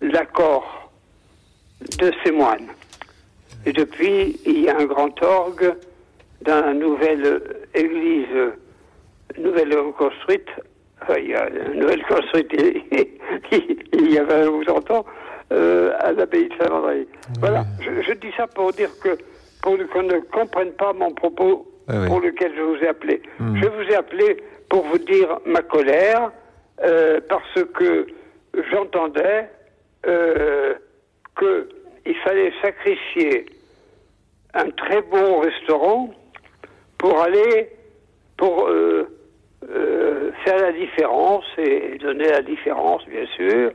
l'accord 0.00 0.92
de 1.98 2.12
ses 2.24 2.32
moines. 2.32 2.68
Et 3.64 3.72
depuis, 3.72 4.40
il 4.44 4.60
y 4.60 4.68
a 4.68 4.76
un 4.76 4.84
grand 4.84 5.22
orgue 5.22 5.74
dans 6.42 6.64
la 6.64 6.74
nouvelle 6.74 7.40
église, 7.74 8.52
nouvelle 9.38 9.76
construite. 9.96 10.48
Il 11.18 11.30
y 11.30 11.34
a 11.34 11.48
une 11.48 11.80
nouvelle 11.80 12.02
construite 12.04 12.52
il 13.92 14.12
y 14.12 14.18
a 14.18 14.24
20 14.24 14.46
ou 14.48 14.64
30 14.64 14.90
ans 14.90 15.06
euh, 15.52 15.92
à 16.00 16.12
l'abbaye 16.12 16.48
de 16.48 16.54
Saint-André. 16.60 17.06
Voilà, 17.40 17.64
je, 17.80 18.02
je 18.02 18.12
dis 18.14 18.30
ça 18.36 18.46
pour 18.46 18.72
dire 18.72 18.90
que, 19.02 19.16
pour 19.62 19.76
qu'on 19.92 20.02
ne 20.02 20.18
comprenne 20.32 20.72
pas 20.72 20.92
mon 20.92 21.10
propos 21.12 21.66
Ah 21.88 21.94
oui. 22.02 22.06
pour 22.08 22.20
lequel 22.20 22.52
je 22.56 22.62
vous 22.62 22.76
ai 22.76 22.88
appelé. 22.88 23.22
Hmm. 23.38 23.56
Je 23.56 23.66
vous 23.68 23.82
ai 23.90 23.94
appelé 23.94 24.36
pour 24.68 24.84
vous 24.84 24.98
dire 24.98 25.38
ma 25.46 25.62
colère, 25.62 26.30
euh, 26.84 27.20
parce 27.28 27.64
que 27.74 28.06
j'entendais 28.70 29.48
euh, 30.06 30.74
qu'il 31.38 32.16
fallait 32.24 32.52
sacrifier 32.62 33.46
un 34.54 34.70
très 34.70 35.02
bon 35.02 35.40
restaurant 35.40 36.10
pour 36.98 37.20
aller, 37.20 37.70
pour 38.36 38.68
euh, 38.68 39.08
euh, 39.70 40.30
faire 40.44 40.60
la 40.60 40.72
différence 40.72 41.44
et 41.58 41.98
donner 41.98 42.28
la 42.28 42.42
différence, 42.42 43.04
bien 43.06 43.26
sûr, 43.36 43.70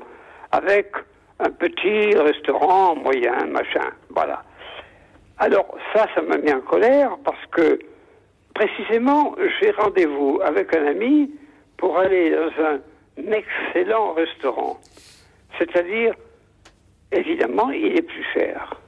avec 0.51 0.91
un 1.39 1.51
petit 1.51 2.15
restaurant 2.15 2.95
moyen, 2.95 3.45
machin. 3.47 3.89
Voilà. 4.09 4.43
Alors, 5.37 5.77
ça, 5.93 6.07
ça 6.15 6.21
m'a 6.21 6.37
mis 6.37 6.51
en 6.51 6.61
colère 6.61 7.17
parce 7.23 7.45
que, 7.51 7.79
précisément, 8.53 9.35
j'ai 9.59 9.71
rendez-vous 9.71 10.39
avec 10.43 10.75
un 10.75 10.87
ami 10.87 11.31
pour 11.77 11.97
aller 11.97 12.31
dans 12.31 12.63
un 12.63 12.79
excellent 13.31 14.13
restaurant. 14.13 14.79
C'est-à-dire, 15.57 16.13
évidemment, 17.11 17.69
il 17.71 17.97
est 17.97 18.01
plus 18.03 18.25
cher. 18.33 18.79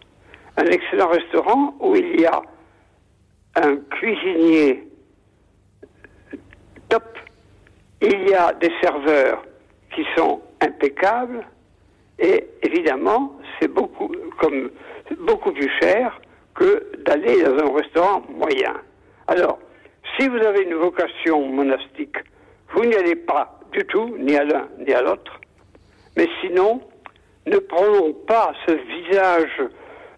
Un 0.58 0.66
excellent 0.66 1.10
restaurant 1.10 1.76
où 1.80 1.96
il 1.96 2.22
y 2.22 2.26
a 2.26 2.42
un 3.56 3.78
cuisinier 3.78 4.84
il 8.02 8.30
y 8.30 8.34
a 8.34 8.54
des 8.54 8.72
serveurs 8.82 9.44
qui 9.94 10.06
sont 10.16 10.42
impeccables, 10.62 11.46
et 12.20 12.46
évidemment, 12.64 13.38
c'est 13.60 13.68
beaucoup, 13.68 14.12
comme, 14.40 14.72
beaucoup 15.20 15.52
plus 15.52 15.72
cher 15.82 16.20
que 16.54 16.86
d'aller 17.06 17.44
dans 17.44 17.58
un 17.58 17.74
restaurant 17.74 18.24
moyen. 18.30 18.74
Alors, 19.28 19.60
si 20.18 20.28
vous 20.28 20.38
avez 20.38 20.64
une 20.64 20.76
vocation 20.76 21.46
monastique, 21.48 22.18
vous 22.74 22.86
n'y 22.86 22.96
allez 22.96 23.16
pas 23.16 23.60
du 23.72 23.86
tout, 23.86 24.16
ni 24.18 24.36
à 24.36 24.44
l'un 24.44 24.68
ni 24.80 24.94
à 24.94 25.02
l'autre. 25.02 25.40
Mais 26.16 26.28
sinon, 26.42 26.82
ne 27.46 27.58
prenons 27.58 28.14
pas 28.14 28.54
ce 28.66 28.72
visage, 28.72 29.62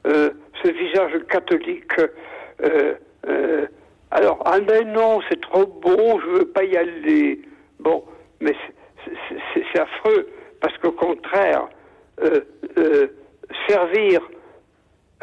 euh, 0.05 0.29
ce 0.63 0.69
visage 0.69 1.13
catholique. 1.29 1.99
euh, 2.63 2.93
euh, 3.27 3.67
alors, 4.11 4.41
ah 4.45 4.59
ben 4.59 4.87
non, 4.91 5.19
c'est 5.29 5.41
trop 5.41 5.65
bon, 5.65 6.19
je 6.21 6.39
veux 6.39 6.47
pas 6.47 6.63
y 6.63 6.77
aller. 6.77 7.41
Bon, 7.79 8.03
mais 8.39 8.53
c'est 9.53 9.79
affreux, 9.79 10.29
parce 10.61 10.77
qu'au 10.77 10.93
contraire, 10.93 11.67
euh, 12.21 12.41
euh, 12.77 13.07
servir 13.67 14.21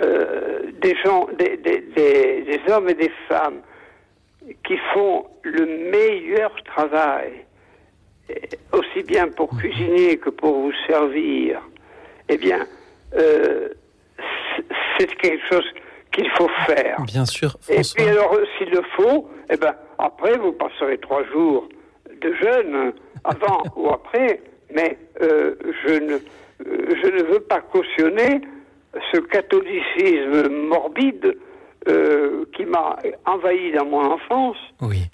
euh, 0.01 0.71
des 0.81 0.95
gens, 0.97 1.29
des, 1.39 1.57
des, 1.57 1.81
des, 1.81 2.43
des 2.43 2.73
hommes 2.73 2.89
et 2.89 2.95
des 2.95 3.11
femmes 3.29 3.63
qui 4.67 4.77
font 4.93 5.27
le 5.43 5.65
meilleur 5.91 6.55
travail, 6.65 7.33
eh, 8.29 8.49
aussi 8.73 9.03
bien 9.03 9.29
pour 9.29 9.49
cuisiner 9.57 10.19
que 10.19 10.31
pour 10.31 10.61
vous 10.61 10.73
servir, 10.87 11.63
eh 12.29 12.37
bien, 12.37 12.67
c'est 14.99 15.15
quelque 15.17 15.47
chose 15.51 15.65
qu'il 16.15 16.31
faut 16.31 16.49
faire. 16.67 17.01
Bien 17.03 17.27
sûr, 17.27 17.57
Et 17.69 17.81
puis 17.95 18.09
alors, 18.09 18.37
s'il 18.57 18.71
le 18.71 18.83
faut, 18.97 19.29
eh 19.51 19.57
ben, 19.57 19.75
après, 19.99 20.37
vous 20.39 20.53
passerez 20.53 20.99
trois 20.99 21.25
jours 21.27 21.69
de 22.21 22.33
jeûne, 22.35 22.93
avant 23.25 23.63
ou 23.77 23.89
après, 23.91 24.41
mais 24.75 24.97
euh, 25.23 25.55
je, 25.87 25.95
ne, 25.95 26.15
euh, 26.15 26.19
je 27.03 27.09
ne 27.09 27.23
veux 27.25 27.41
pas 27.41 27.61
cautionner 27.61 28.43
ce 29.13 29.19
catholicisme 29.19 30.49
morbide 30.69 31.37
euh, 31.89 32.45
qui 32.57 32.65
m'a 32.65 32.97
envahi 33.27 33.73
dans 33.73 33.87
mon 33.87 34.13
enfance 34.13 34.57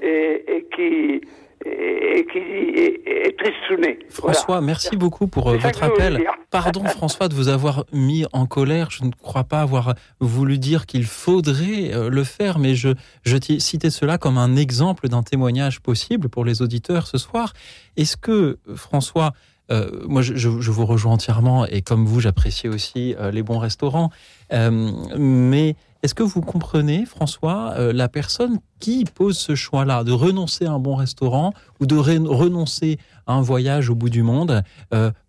et, 0.01 0.45
et 0.47 0.67
qui, 0.75 1.21
et, 1.65 2.19
et 2.19 2.27
qui 2.27 2.39
est, 2.39 3.03
est 3.07 3.39
tristouné. 3.39 3.99
François, 4.09 4.61
merci 4.61 4.97
beaucoup 4.97 5.27
pour 5.27 5.51
euh, 5.51 5.57
votre 5.57 5.83
appel. 5.83 6.25
Pardon 6.51 6.85
François 6.87 7.29
de 7.29 7.35
vous 7.35 7.49
avoir 7.49 7.85
mis 7.93 8.25
en 8.33 8.47
colère. 8.47 8.91
Je 8.91 9.05
ne 9.05 9.11
crois 9.11 9.45
pas 9.45 9.61
avoir 9.61 9.95
voulu 10.21 10.59
dire 10.59 10.87
qu'il 10.87 11.05
faudrait 11.05 11.93
euh, 11.93 12.09
le 12.11 12.25
faire, 12.25 12.59
mais 12.59 12.75
je, 12.75 12.91
je 13.23 13.37
t'ai 13.37 13.61
cité 13.61 13.91
cela 13.91 14.19
comme 14.19 14.39
un 14.39 14.57
exemple 14.57 15.09
d'un 15.09 15.23
témoignage 15.23 15.81
possible 15.81 16.29
pour 16.29 16.45
les 16.45 16.63
auditeurs 16.63 17.07
ce 17.07 17.19
soir. 17.19 17.53
Est-ce 17.97 18.17
que 18.17 18.59
François, 18.75 19.33
euh, 19.71 19.91
moi 20.09 20.23
je, 20.23 20.49
vous 20.49 20.87
rejoins 20.87 21.13
entièrement 21.13 21.67
et 21.67 21.83
comme 21.83 22.07
vous 22.07 22.21
j'apprécie 22.21 22.69
aussi 22.69 23.15
euh, 23.15 23.31
les 23.31 23.43
bons 23.43 23.59
restaurants, 23.59 24.11
Euh, 24.53 24.91
mais 25.17 25.77
est-ce 26.03 26.13
que 26.13 26.25
vous 26.25 26.41
comprenez 26.41 27.07
François 27.07 27.93
la 27.93 28.09
personne 28.09 28.59
qui 28.81 29.05
pose 29.05 29.39
ce 29.39 29.55
choix-là 29.55 30.03
de 30.03 30.11
renoncer 30.11 30.67
à 30.67 30.73
un 30.73 30.81
bon 30.81 30.97
restaurant 30.97 31.53
ou 31.79 31.87
de 31.87 31.95
re- 31.95 32.27
renoncer 32.27 32.99
à 33.29 33.35
un 33.35 33.43
voyage 33.43 33.91
au 33.91 33.95
bout 33.95 34.11
du 34.11 34.25
monde 34.25 34.65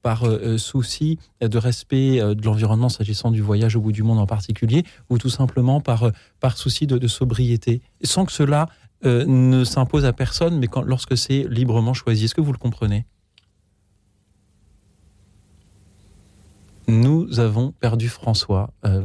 par 0.02 0.24
souci 0.58 1.20
de 1.40 1.58
respect 1.60 2.20
de 2.20 2.44
l'environnement 2.44 2.90
s'agissant 2.90 3.30
du 3.30 3.42
voyage 3.44 3.76
au 3.76 3.82
bout 3.82 3.92
du 3.92 4.02
monde 4.02 4.18
en 4.18 4.26
particulier 4.26 4.84
ou 5.12 5.20
tout 5.20 5.30
simplement 5.30 5.82
par, 5.82 6.10
par 6.40 6.58
souci 6.58 6.88
de, 6.88 7.08
sobriété? 7.08 7.82
Sans 8.04 8.26
que 8.26 8.32
cela 8.32 8.66
ne 9.04 9.64
s'impose 9.64 10.06
à 10.06 10.14
personne 10.14 10.58
mais 10.58 10.70
lorsque 10.86 11.16
c'est 11.16 11.46
librement 11.48 11.94
choisi. 11.94 12.26
Est-ce 12.26 12.34
que 12.34 12.42
vous 12.42 12.54
le 12.54 12.64
comprenez? 12.68 13.06
Nous 16.88 17.40
avons 17.40 17.72
perdu 17.72 18.10
François. 18.10 18.70
Euh, 18.86 19.02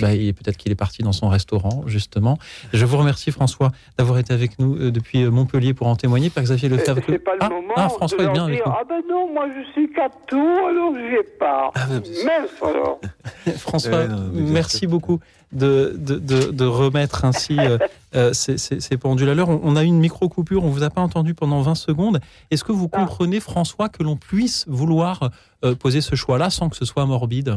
bah, 0.00 0.08
peut-être 0.08 0.56
qu'il 0.56 0.72
est 0.72 0.76
parti 0.76 1.02
dans 1.02 1.12
son 1.12 1.28
restaurant, 1.28 1.84
justement. 1.86 2.38
Je 2.72 2.84
vous 2.84 2.96
remercie, 2.96 3.30
François, 3.30 3.70
d'avoir 3.98 4.18
été 4.18 4.34
avec 4.34 4.58
nous 4.58 4.76
euh, 4.76 4.90
depuis 4.90 5.24
Montpellier 5.24 5.74
pour 5.74 5.86
en 5.86 5.96
témoigner. 5.96 6.30
Père 6.30 6.42
Xavier 6.42 6.66
Et 6.66 6.70
Lefebvre. 6.70 7.02
C'est 7.06 7.18
pas 7.18 7.34
le 7.34 7.38
ah, 7.40 7.48
moment 7.48 7.74
ah, 7.76 7.88
François 7.88 8.24
de 8.24 8.28
est 8.28 8.32
bien 8.32 8.44
avec 8.44 8.56
dire 8.56 8.66
nous. 8.66 8.72
Ah 8.74 8.84
ben 8.88 9.02
non, 9.08 9.32
moi 9.32 9.46
je 9.48 9.72
suis 9.72 9.90
cato, 9.92 10.36
alors 10.36 10.94
j'y 10.94 11.14
ai 11.16 11.22
pas. 11.38 11.70
Ah, 11.74 11.86
Mince 11.88 12.62
alors. 12.62 13.00
François, 13.56 14.06
non, 14.06 14.30
merci 14.32 14.86
beaucoup 14.86 15.20
de, 15.52 15.92
de, 15.96 16.16
de, 16.16 16.50
de 16.50 16.64
remettre 16.64 17.24
ainsi 17.24 17.56
euh, 17.58 17.78
euh, 18.14 18.32
ces, 18.32 18.56
ces- 18.58 18.80
ces 18.80 18.96
pendules 18.96 19.28
à 19.28 19.34
l'heure. 19.34 19.48
On, 19.50 19.60
on 19.62 19.76
a 19.76 19.82
eu 19.82 19.86
une 19.86 19.98
micro-coupure, 20.00 20.64
on 20.64 20.68
ne 20.68 20.72
vous 20.72 20.82
a 20.82 20.90
pas 20.90 21.00
entendu 21.02 21.34
pendant 21.34 21.60
20 21.60 21.74
secondes. 21.74 22.20
Est-ce 22.50 22.64
que 22.64 22.72
vous 22.72 22.88
Ah. 22.92 22.98
comprenez, 22.98 23.40
François, 23.40 23.88
que 23.88 24.02
l'on 24.02 24.16
puisse 24.16 24.64
vouloir 24.68 25.30
euh, 25.64 25.74
poser 25.74 26.00
ce 26.00 26.14
choix-là 26.16 26.50
sans 26.50 26.68
que 26.68 26.76
ce 26.76 26.84
soit 26.84 27.04
morbide? 27.06 27.56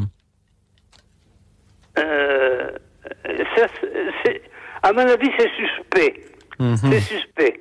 Euh, 1.97 2.69
ça, 3.55 3.67
à 4.83 4.91
mon 4.93 4.99
avis, 4.99 5.29
c'est 5.39 5.49
suspect. 5.55 6.25
Mhm. 6.59 6.77
C'est 6.77 6.99
suspect. 7.01 7.59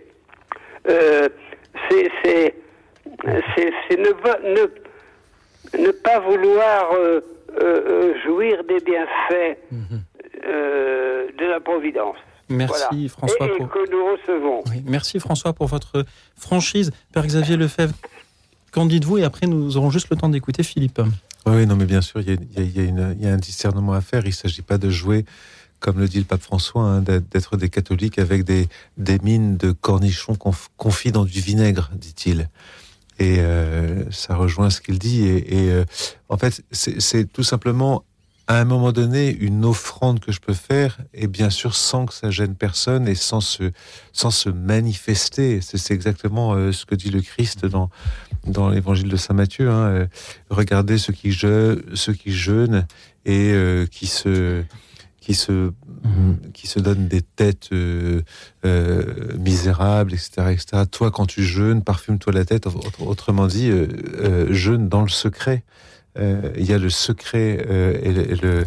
C'est 3.56 3.98
ne, 3.98 4.12
pas- 4.12 4.38
ne, 4.42 5.84
ne 5.86 5.90
pas 5.92 6.18
vouloir 6.20 6.90
jouir 8.24 8.64
des 8.64 8.80
bienfaits 8.80 9.58
euh, 10.46 11.26
de 11.38 11.44
la 11.46 11.60
Providence. 11.60 12.16
Merci, 12.48 12.82
Voilà. 12.90 13.08
François, 13.08 13.46
Et, 13.46 13.50
et 13.54 13.56
pour- 13.56 13.68
que 13.70 13.90
nous 13.90 14.04
recevons. 14.12 14.62
Oui, 14.70 14.82
Merci 14.86 15.18
François 15.18 15.52
pour 15.54 15.66
votre 15.66 16.04
franchise. 16.36 16.90
Père 17.12 17.26
Xavier 17.26 17.56
Lefebvre, 17.56 17.94
qu'en 18.70 18.86
dites-vous? 18.86 19.18
Et 19.18 19.24
après, 19.24 19.46
nous 19.46 19.76
aurons 19.76 19.90
juste 19.90 20.10
le 20.10 20.16
temps 20.16 20.28
d'écouter 20.28 20.62
Philippe. 20.62 21.00
Oui, 21.46 21.66
non, 21.66 21.76
mais 21.76 21.86
bien 21.86 22.00
sûr, 22.02 22.20
il 22.20 22.28
y 22.28 22.32
a, 22.32 22.34
il 22.34 22.58
y 22.58 22.60
a- 22.60 22.62
il 22.62 22.76
y 22.76 22.80
a 22.80 22.84
une- 22.88 23.16
il 23.18 23.24
y 23.24 23.28
a 23.28 23.32
un 23.32 23.36
discernement 23.38 23.92
à 23.94 24.00
faire. 24.00 24.22
Il 24.24 24.28
ne 24.28 24.32
s'agit 24.32 24.62
pas 24.62 24.76
de 24.78 24.90
jouer, 24.90 25.24
comme 25.80 25.98
le 25.98 26.06
dit 26.08 26.18
le 26.18 26.24
pape 26.24 26.42
François, 26.42 26.82
hein, 26.82 27.00
d'être 27.02 27.56
des 27.56 27.68
catholiques 27.70 28.18
avec 28.18 28.44
des, 28.44 28.68
des 28.98 29.18
mines 29.20 29.56
de 29.56 29.72
cornichons 29.72 30.34
conf- 30.34 30.68
confits 30.76 31.12
dans 31.12 31.24
du 31.24 31.40
vinaigre, 31.40 31.90
dit-il. 31.94 32.48
Et 33.18 33.36
euh, 33.38 34.04
ça 34.10 34.34
rejoint 34.36 34.70
ce 34.70 34.80
qu'il 34.80 34.98
dit. 34.98 35.24
Et, 35.26 35.64
et, 35.66 35.70
euh, 35.70 35.84
en 36.28 36.36
fait, 36.36 36.62
c'est 36.72 37.30
tout 37.32 37.42
simplement, 37.44 38.04
à 38.46 38.60
un 38.60 38.64
moment 38.66 38.92
donné, 38.92 39.34
une 39.34 39.64
offrande 39.64 40.20
que 40.20 40.30
je 40.30 40.38
peux 40.40 40.52
faire, 40.52 40.98
et 41.14 41.26
bien 41.28 41.48
sûr 41.48 41.74
sans 41.74 42.04
que 42.06 42.12
ça 42.12 42.30
gêne 42.30 42.54
personne 42.54 43.08
et 43.08 43.14
sans 43.14 43.40
se, 43.40 43.72
sans 44.12 44.30
se 44.30 44.50
manifester. 44.50 45.60
C'est 45.62 45.94
exactement 45.94 46.52
euh, 46.54 46.70
ce 46.72 46.84
que 46.84 46.94
dit 46.94 47.10
le 47.10 47.22
Christ 47.22 47.64
dans, 47.64 47.88
dans 48.46 48.68
l'évangile 48.68 49.08
de 49.08 49.16
Saint 49.16 49.32
Matthieu. 49.34 49.70
Hein, 49.70 49.86
euh, 49.86 50.06
regardez 50.50 50.98
ceux 50.98 51.14
qui, 51.14 51.32
je, 51.32 51.82
ceux 51.94 52.12
qui 52.12 52.32
jeûnent 52.32 52.86
et 53.24 53.52
euh, 53.52 53.86
qui 53.86 54.06
se 54.06 54.62
qui 55.20 55.32
se 55.34 55.72
qui 56.52 56.66
se 56.66 56.78
donnent 56.80 57.08
des 57.08 57.22
têtes 57.22 57.70
misérables, 59.38 60.12
etc., 60.12 60.30
etc. 60.50 60.82
Toi, 60.90 61.10
quand 61.10 61.24
tu 61.26 61.42
jeûnes, 61.42 61.82
parfume-toi 61.82 62.32
la 62.34 62.44
tête. 62.44 62.66
Autre- 62.66 63.00
Autrement 63.06 63.46
dit, 63.46 63.70
jeûne 64.50 64.88
dans 64.90 65.00
le 65.02 65.08
secret. 65.08 65.62
Euh, 66.18 66.52
Il 66.56 66.64
y 66.64 66.72
a 66.72 66.78
le 66.78 66.90
secret 66.90 67.66
euh, 67.68 67.98
et 68.02 68.12
le, 68.12 68.30
et 68.30 68.36
le, 68.36 68.66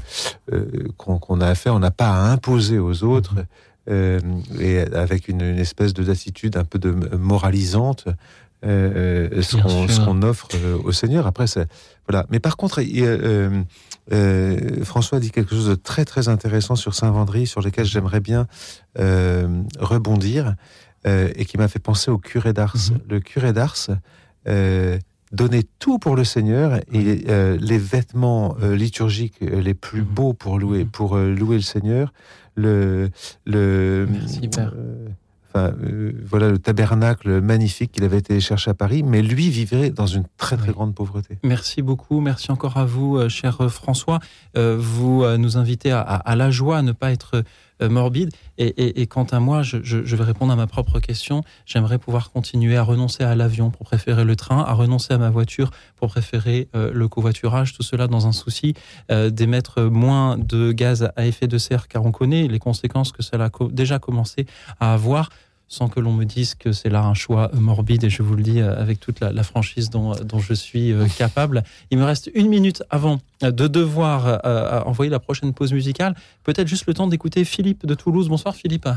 euh, 0.54 0.88
qu'on 0.98 1.42
a 1.42 1.48
à 1.48 1.56
faire. 1.56 1.76
On 1.76 1.80
n'a 1.80 1.92
pas 1.92 2.10
à 2.10 2.32
imposer 2.32 2.80
aux 2.80 3.04
autres. 3.04 3.36
et 3.90 4.80
avec 4.94 5.30
une, 5.30 5.42
une 5.42 5.60
espèce 5.60 5.94
de 5.94 6.04
d'attitude 6.04 6.58
un 6.58 6.66
peu 6.66 6.78
de 6.78 6.92
moralisante 7.16 8.06
euh, 8.66 9.42
ce 9.44 9.56
qu'on 10.04 10.24
offre 10.24 10.48
euh, 10.56 10.78
au 10.84 10.92
Seigneur. 10.92 11.28
Après, 11.28 11.46
voilà. 12.08 12.26
Mais 12.32 12.40
par 12.40 12.58
contre, 12.58 12.82
il 12.82 13.04
euh, 13.04 13.64
François 14.84 15.20
dit 15.20 15.30
quelque 15.30 15.52
chose 15.52 15.68
de 15.70 15.76
très 15.76 16.06
très 16.06 16.28
intéressant 16.28 16.76
sur 16.76 16.96
Saint 16.96 17.12
Vendry, 17.12 17.46
sur 17.46 17.62
lequel 17.62 17.86
j'aimerais 17.86 18.20
bien 18.20 18.48
rebondir 19.80 20.56
et 21.06 21.46
qui 21.46 21.58
m'a 21.58 21.68
fait 21.68 21.80
penser 21.80 22.10
au 22.10 22.18
curé 22.18 22.52
d'Ars. 22.52 22.76
Le 23.10 23.20
curé 23.20 23.54
d'Ars 23.54 23.90
donnait 25.32 25.64
tout 25.80 26.00
pour 26.00 26.16
le 26.16 26.24
Seigneur 26.24 26.80
et 26.94 27.26
euh, 27.30 27.58
les 27.60 27.78
vêtements 27.78 28.56
euh, 28.62 28.76
liturgiques 28.76 29.42
euh, 29.42 29.62
les 29.62 29.74
plus 29.74 30.02
beaux 30.02 30.34
pour 30.34 30.58
louer 30.60 30.86
pour 30.86 31.16
euh, 31.18 31.34
louer 31.34 31.56
le 31.58 31.62
Seigneur. 31.62 32.14
Le 32.56 33.10
le 33.46 34.08
Enfin, 35.54 35.74
voilà 36.26 36.50
le 36.50 36.60
tabernacle 36.60 37.42
magnifique 37.42 37.92
qu'il 37.94 38.04
avait 38.04 38.18
été 38.20 38.40
chercher 38.40 38.70
à 38.72 38.74
Paris, 38.74 39.02
mais 39.02 39.22
lui 39.22 39.50
vivait 39.50 39.90
dans 39.90 40.06
une 40.06 40.24
très 40.38 40.56
très 40.58 40.72
grande 40.72 40.94
pauvreté. 40.94 41.38
Merci 41.44 41.82
beaucoup. 41.82 42.20
Merci 42.20 42.52
encore 42.52 42.78
à 42.78 42.86
vous, 42.86 43.28
cher 43.30 43.72
François. 43.72 44.20
Vous 44.56 45.24
nous 45.38 45.58
invitez 45.58 45.92
à, 45.92 46.02
à- 46.02 46.16
à 46.18 46.36
la 46.36 46.52
joie, 46.52 46.78
à 46.78 46.82
ne 46.82 46.92
pas 46.92 47.12
être 47.12 47.44
morbide. 47.82 48.32
Et, 48.58 48.68
et- 48.68 49.02
et 49.02 49.08
quant 49.08 49.26
à 49.26 49.40
moi, 49.40 49.62
je, 49.64 49.78
je- 49.84 50.04
je 50.04 50.16
vais 50.16 50.24
répondre 50.24 50.52
à 50.52 50.56
ma 50.56 50.68
propre 50.68 51.00
question. 51.00 51.44
J'aimerais 51.66 51.98
pouvoir 51.98 52.32
continuer 52.32 52.76
à 52.78 52.84
renoncer 52.84 53.24
à 53.24 53.36
l'avion 53.36 53.70
pour 53.70 53.86
préférer 53.86 54.24
le 54.24 54.36
train, 54.36 54.64
à 54.64 54.74
renoncer 54.74 55.14
à 55.14 55.18
ma 55.18 55.30
voiture 55.30 55.72
pour 55.96 56.10
préférer 56.10 56.68
euh, 56.76 56.92
le 56.94 57.08
covoiturage. 57.08 57.74
Tout 57.74 57.84
cela 57.84 58.08
dans 58.08 58.28
un 58.28 58.32
souci 58.32 58.74
euh, 59.12 59.30
d'émettre 59.30 59.82
moins 59.84 60.38
de 60.38 60.72
gaz 60.72 61.10
à 61.16 61.26
effet 61.26 61.48
de 61.48 61.58
serre, 61.58 61.88
car 61.88 62.06
on 62.06 62.12
connaît 62.12 62.48
les 62.48 62.60
conséquences 62.60 63.12
que 63.12 63.22
cela 63.24 63.46
a 63.46 63.50
déjà 63.72 64.00
commencé 64.00 64.46
à 64.80 64.94
avoir 64.94 65.30
sans 65.68 65.90
que 65.90 66.00
l'on 66.00 66.14
me 66.14 66.24
dise 66.24 66.56
que 66.56 66.72
c'est 66.72 66.90
là 66.90 67.04
un 67.04 67.14
choix 67.14 67.50
morbide, 67.54 68.04
et 68.04 68.10
je 68.10 68.24
vous 68.24 68.36
le 68.36 68.44
dis 68.44 68.62
euh, 68.62 68.80
avec 68.80 69.00
toute 69.00 69.20
la, 69.20 69.32
la 69.32 69.44
franchise 69.44 69.90
dont, 69.90 70.14
dont 70.24 70.40
je 70.40 70.54
suis 70.54 70.92
euh, 70.92 71.06
capable. 71.18 71.64
Il 71.92 71.98
me 71.98 72.04
reste 72.04 72.32
une 72.34 72.48
minute 72.48 72.84
avant 72.90 73.20
euh, 73.44 73.52
de 73.52 73.68
devoir 73.68 74.28
euh, 74.28 74.38
euh, 74.46 74.82
envoyer 74.82 75.12
la 75.12 75.20
prochaine 75.20 75.54
pause 75.54 75.74
musicale. 75.74 76.16
Peut-être 76.44 76.68
juste 76.68 76.88
le 76.88 76.94
temps 76.94 77.08
d'écouter 77.08 77.44
Philippe 77.44 77.86
de 77.86 77.94
Toulouse. 77.94 78.30
Bonsoir 78.30 78.56
Philippe. 78.56 78.88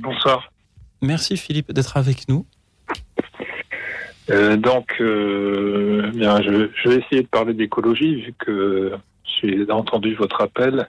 Bonsoir. 0.00 0.50
Merci 1.02 1.36
Philippe 1.36 1.72
d'être 1.72 1.96
avec 1.96 2.28
nous. 2.28 2.46
Euh, 4.30 4.56
donc, 4.56 4.96
euh, 5.00 6.10
bien, 6.14 6.40
je, 6.42 6.70
je 6.82 6.88
vais 6.88 6.96
essayer 6.96 7.22
de 7.22 7.28
parler 7.28 7.52
d'écologie 7.52 8.22
vu 8.22 8.34
que 8.38 8.92
j'ai 9.42 9.70
entendu 9.70 10.14
votre 10.14 10.40
appel. 10.40 10.88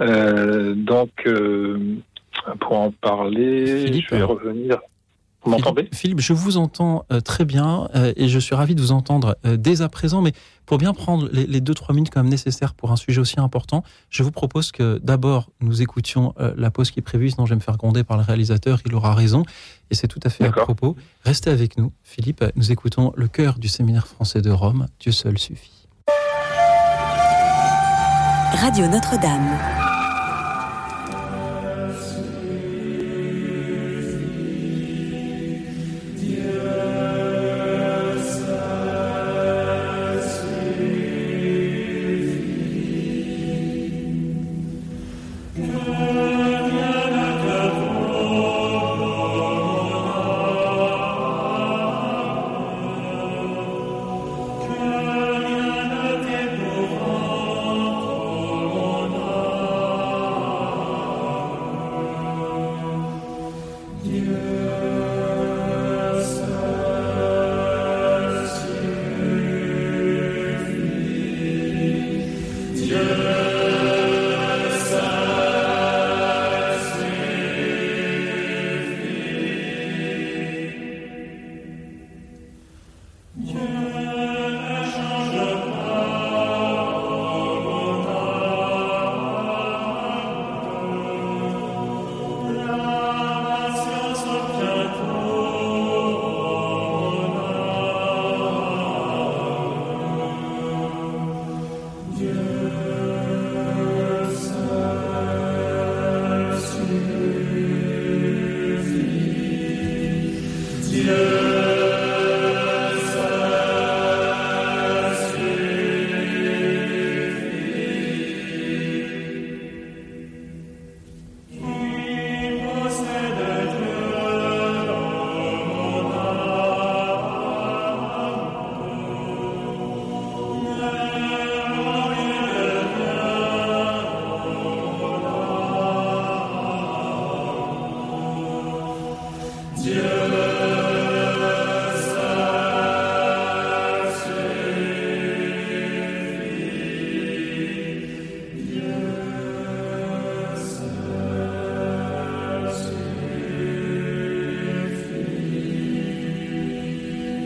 Euh, 0.00 0.74
donc, 0.74 1.10
euh, 1.26 1.96
pour 2.60 2.78
en 2.78 2.90
parler, 2.90 4.00
je 4.02 4.14
vais 4.14 4.22
revenir. 4.22 4.78
Vous 5.42 5.50
m'entendez? 5.50 5.90
Philippe, 5.92 6.20
je 6.20 6.32
vous 6.32 6.56
entends 6.56 7.04
euh, 7.12 7.20
très 7.20 7.44
bien 7.44 7.90
euh, 7.94 8.14
et 8.16 8.28
je 8.28 8.38
suis 8.38 8.54
ravi 8.54 8.74
de 8.74 8.80
vous 8.80 8.92
entendre 8.92 9.36
euh, 9.44 9.58
dès 9.58 9.82
à 9.82 9.90
présent. 9.90 10.22
Mais 10.22 10.32
pour 10.64 10.78
bien 10.78 10.94
prendre 10.94 11.28
les, 11.32 11.46
les 11.46 11.60
deux, 11.60 11.74
trois 11.74 11.94
minutes 11.94 12.10
quand 12.10 12.22
même 12.22 12.30
nécessaires 12.30 12.72
pour 12.72 12.92
un 12.92 12.96
sujet 12.96 13.20
aussi 13.20 13.38
important, 13.38 13.84
je 14.08 14.22
vous 14.22 14.30
propose 14.30 14.72
que 14.72 14.98
d'abord 15.02 15.50
nous 15.60 15.82
écoutions 15.82 16.32
euh, 16.40 16.54
la 16.56 16.70
pause 16.70 16.90
qui 16.90 17.00
est 17.00 17.02
prévue, 17.02 17.28
sinon 17.28 17.44
je 17.44 17.50
vais 17.50 17.56
me 17.56 17.60
faire 17.60 17.76
gronder 17.76 18.04
par 18.04 18.16
le 18.16 18.22
réalisateur, 18.22 18.80
il 18.86 18.94
aura 18.94 19.12
raison. 19.12 19.42
Et 19.90 19.94
c'est 19.94 20.08
tout 20.08 20.20
à 20.24 20.30
fait 20.30 20.46
à 20.46 20.50
propos. 20.50 20.96
Restez 21.26 21.50
avec 21.50 21.76
nous, 21.76 21.92
Philippe. 22.02 22.42
Nous 22.56 22.72
écoutons 22.72 23.12
le 23.14 23.28
chœur 23.28 23.58
du 23.58 23.68
séminaire 23.68 24.06
français 24.06 24.40
de 24.40 24.50
Rome, 24.50 24.86
Dieu 24.98 25.12
seul 25.12 25.36
suffit. 25.36 25.86
Radio 28.56 28.88
Notre-Dame. 28.88 29.83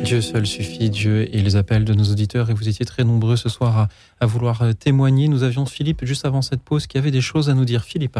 Dieu 0.08 0.22
seul 0.22 0.46
suffit, 0.46 0.88
Dieu 0.88 1.28
et 1.34 1.38
les 1.42 1.56
appels 1.56 1.84
de 1.84 1.92
nos 1.92 2.04
auditeurs. 2.04 2.48
Et 2.48 2.54
vous 2.54 2.66
étiez 2.66 2.86
très 2.86 3.04
nombreux 3.04 3.36
ce 3.36 3.50
soir 3.50 3.88
à, 4.20 4.26
vouloir 4.26 4.62
euh, 4.62 4.72
témoigner. 4.72 5.28
Nous 5.28 5.42
avions 5.42 5.66
Philippe 5.66 6.02
juste 6.06 6.24
avant 6.24 6.40
cette 6.40 6.62
pause 6.62 6.86
qui 6.86 6.96
avait 6.96 7.10
des 7.10 7.20
choses 7.20 7.50
à 7.50 7.52
nous 7.52 7.66
dire. 7.66 7.82
Philippe. 7.82 8.18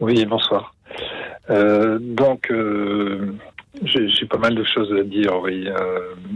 Oui, 0.00 0.26
bonsoir. 0.26 0.74
Euh, 1.50 2.00
donc, 2.00 2.50
euh, 2.50 3.32
j'ai 3.84 4.26
pas 4.26 4.38
mal 4.38 4.56
de 4.56 4.64
choses 4.64 4.92
à 4.98 5.04
dire, 5.04 5.38
oui, 5.40 5.68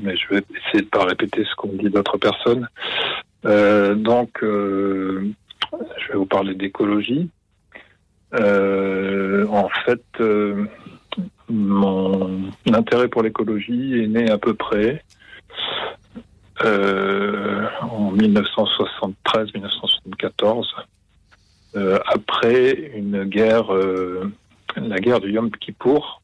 mais 0.04 0.16
je 0.16 0.28
vais 0.32 0.44
essayer 0.54 0.84
de 0.84 0.88
pas 0.88 1.04
répéter 1.04 1.42
ce 1.42 1.56
qu'ont 1.56 1.72
dit 1.72 1.90
d'autres 1.90 2.18
personnes. 2.18 2.68
Donc, 3.42 4.30
je 4.42 5.26
vais 6.12 6.14
vous 6.14 6.26
parler 6.26 6.54
d'écologie. 6.54 7.30
En 8.32 9.68
fait, 9.84 10.22
mon 11.48 12.50
intérêt 12.72 13.08
pour 13.08 13.22
l'écologie 13.22 14.02
est 14.02 14.06
né 14.06 14.30
à 14.30 14.38
peu 14.38 14.54
près 14.54 15.02
euh, 16.64 17.66
en 17.80 18.14
1973-1974, 18.14 20.66
euh, 21.76 21.98
après 22.06 22.92
une 22.94 23.24
guerre, 23.24 23.70
euh, 23.72 24.32
la 24.76 24.98
guerre 24.98 25.20
du 25.20 25.32
Yom 25.32 25.50
Kippour, 25.50 26.22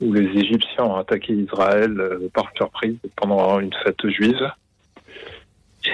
où 0.00 0.12
les 0.12 0.26
Égyptiens 0.38 0.84
ont 0.84 0.96
attaqué 0.96 1.32
Israël 1.32 1.96
par 2.32 2.50
surprise 2.56 2.98
pendant 3.16 3.60
une 3.60 3.72
fête 3.84 4.08
juive. 4.08 4.50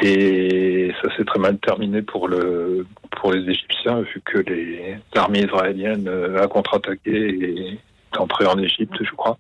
Et 0.03 0.93
ça 1.03 1.15
s'est 1.17 1.25
très 1.25 1.41
mal 1.41 1.59
terminé 1.59 2.01
pour 2.01 2.29
le 2.29 2.87
les 3.29 3.51
Égyptiens, 3.51 4.01
vu 4.01 4.23
que 4.25 4.39
les 4.39 4.97
l'armée 5.15 5.45
israélienne 5.45 6.09
euh, 6.09 6.43
a 6.43 6.47
contre-attaqué 6.47 7.79
entrée 8.19 8.47
en 8.47 8.59
Égypte, 8.59 8.97
je 9.01 9.13
crois. 9.13 9.39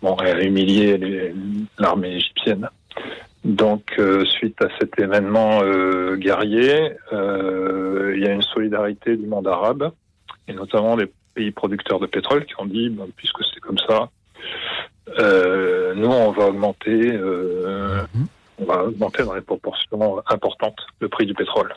Bon, 0.00 0.16
elle 0.24 0.38
a 0.38 0.42
humilié 0.44 1.34
l'armée 1.78 2.16
égyptienne. 2.16 2.68
Donc, 3.44 3.94
euh, 3.98 4.24
suite 4.24 4.62
à 4.62 4.68
cet 4.78 4.98
événement 5.00 5.60
euh, 5.64 6.16
guerrier, 6.16 6.92
euh, 7.12 8.12
il 8.14 8.22
y 8.22 8.26
a 8.26 8.32
une 8.32 8.42
solidarité 8.42 9.16
du 9.16 9.26
monde 9.26 9.48
arabe, 9.48 9.90
et 10.46 10.52
notamment 10.52 10.94
les 10.94 11.10
pays 11.34 11.50
producteurs 11.50 11.98
de 11.98 12.06
pétrole 12.06 12.44
qui 12.46 12.54
ont 12.58 12.66
dit, 12.66 12.88
ben, 12.90 13.06
puisque 13.16 13.42
c'est 13.52 13.60
comme 13.60 13.78
ça, 13.78 14.10
euh, 15.18 15.94
nous, 15.94 16.08
on 16.08 16.30
va 16.30 16.46
augmenter, 16.46 17.12
euh, 17.12 18.02
on 18.58 18.64
va 18.64 18.84
augmenter 18.84 19.24
dans 19.24 19.34
les 19.34 19.40
proportions 19.40 20.22
importantes 20.28 20.78
le 21.00 21.08
prix 21.08 21.26
du 21.26 21.34
pétrole. 21.34 21.74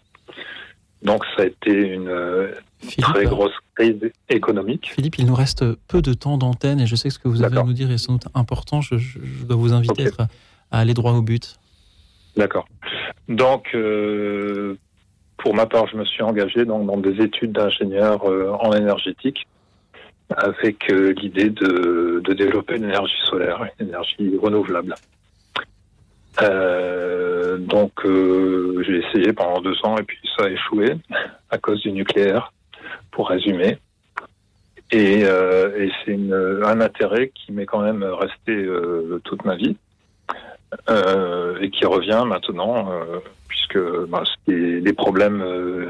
Donc, 1.05 1.23
ça 1.37 1.43
a 1.43 1.45
été 1.45 1.71
une 1.71 2.07
euh, 2.07 2.51
très 2.99 3.25
grosse 3.25 3.53
crise 3.75 4.11
économique. 4.29 4.89
Philippe, 4.93 5.17
il 5.19 5.25
nous 5.27 5.35
reste 5.35 5.63
peu 5.87 6.01
de 6.01 6.13
temps 6.13 6.37
d'antenne 6.37 6.79
et 6.79 6.87
je 6.87 6.95
sais 6.95 7.09
que 7.09 7.13
ce 7.13 7.19
que 7.19 7.27
vous 7.27 7.43
avez 7.43 7.57
à 7.59 7.63
nous 7.63 7.73
dire 7.73 7.91
est 7.91 7.97
sans 7.97 8.13
doute 8.13 8.27
important. 8.33 8.81
Je, 8.81 8.97
je- 8.97 9.19
je 9.23 9.43
dois 9.45 9.55
vous 9.57 9.73
inviter 9.73 10.07
à, 10.17 10.79
aller 10.79 10.93
droit 10.93 11.13
au 11.13 11.21
but. 11.21 11.55
D'accord. 12.35 12.67
Donc, 13.29 13.69
euh, 13.75 14.75
pour 15.37 15.53
ma 15.53 15.65
part, 15.67 15.87
je 15.87 15.95
me 15.95 16.05
suis 16.05 16.23
engagé 16.23 16.65
dans 16.65 16.97
des 16.97 17.21
études 17.23 17.51
d'ingénieur 17.53 18.25
euh, 18.29 18.51
en 18.59 18.73
énergétique 18.73 19.45
avec 20.35 20.89
euh, 20.91 21.13
l'idée 21.21 21.51
de, 21.51 22.19
de 22.23 22.33
développer 22.33 22.77
une 22.77 22.85
énergie 22.85 23.13
solaire, 23.29 23.63
une 23.79 23.87
énergie 23.89 24.31
renouvelable. 24.41 24.95
Euh, 26.41 27.57
donc, 27.57 27.93
euh, 28.05 28.83
j'ai 28.85 28.97
essayé 29.05 29.33
pendant 29.33 29.61
deux 29.61 29.75
ans 29.83 29.97
et 29.97 30.03
puis 30.03 30.17
ça 30.37 30.45
a 30.45 30.49
échoué 30.49 30.95
à 31.49 31.57
cause 31.57 31.81
du 31.81 31.91
nucléaire, 31.91 32.51
pour 33.11 33.29
résumer. 33.29 33.77
Et, 34.91 35.23
euh, 35.23 35.79
et 35.79 35.91
c'est 36.03 36.11
une- 36.11 36.61
un 36.63 36.79
intérêt 36.81 37.31
qui 37.33 37.51
m'est 37.51 37.65
quand 37.65 37.79
même 37.81 38.03
resté 38.03 38.51
euh, 38.53 39.19
toute 39.23 39.43
ma 39.45 39.55
vie 39.55 39.75
euh, 40.89 41.57
et 41.61 41.69
qui 41.69 41.85
revient 41.85 42.23
maintenant, 42.27 42.91
euh, 42.91 43.19
puisque 43.47 43.79
bah, 44.07 44.23
c'est- 44.45 44.51
les 44.81 44.93
problèmes 44.93 45.43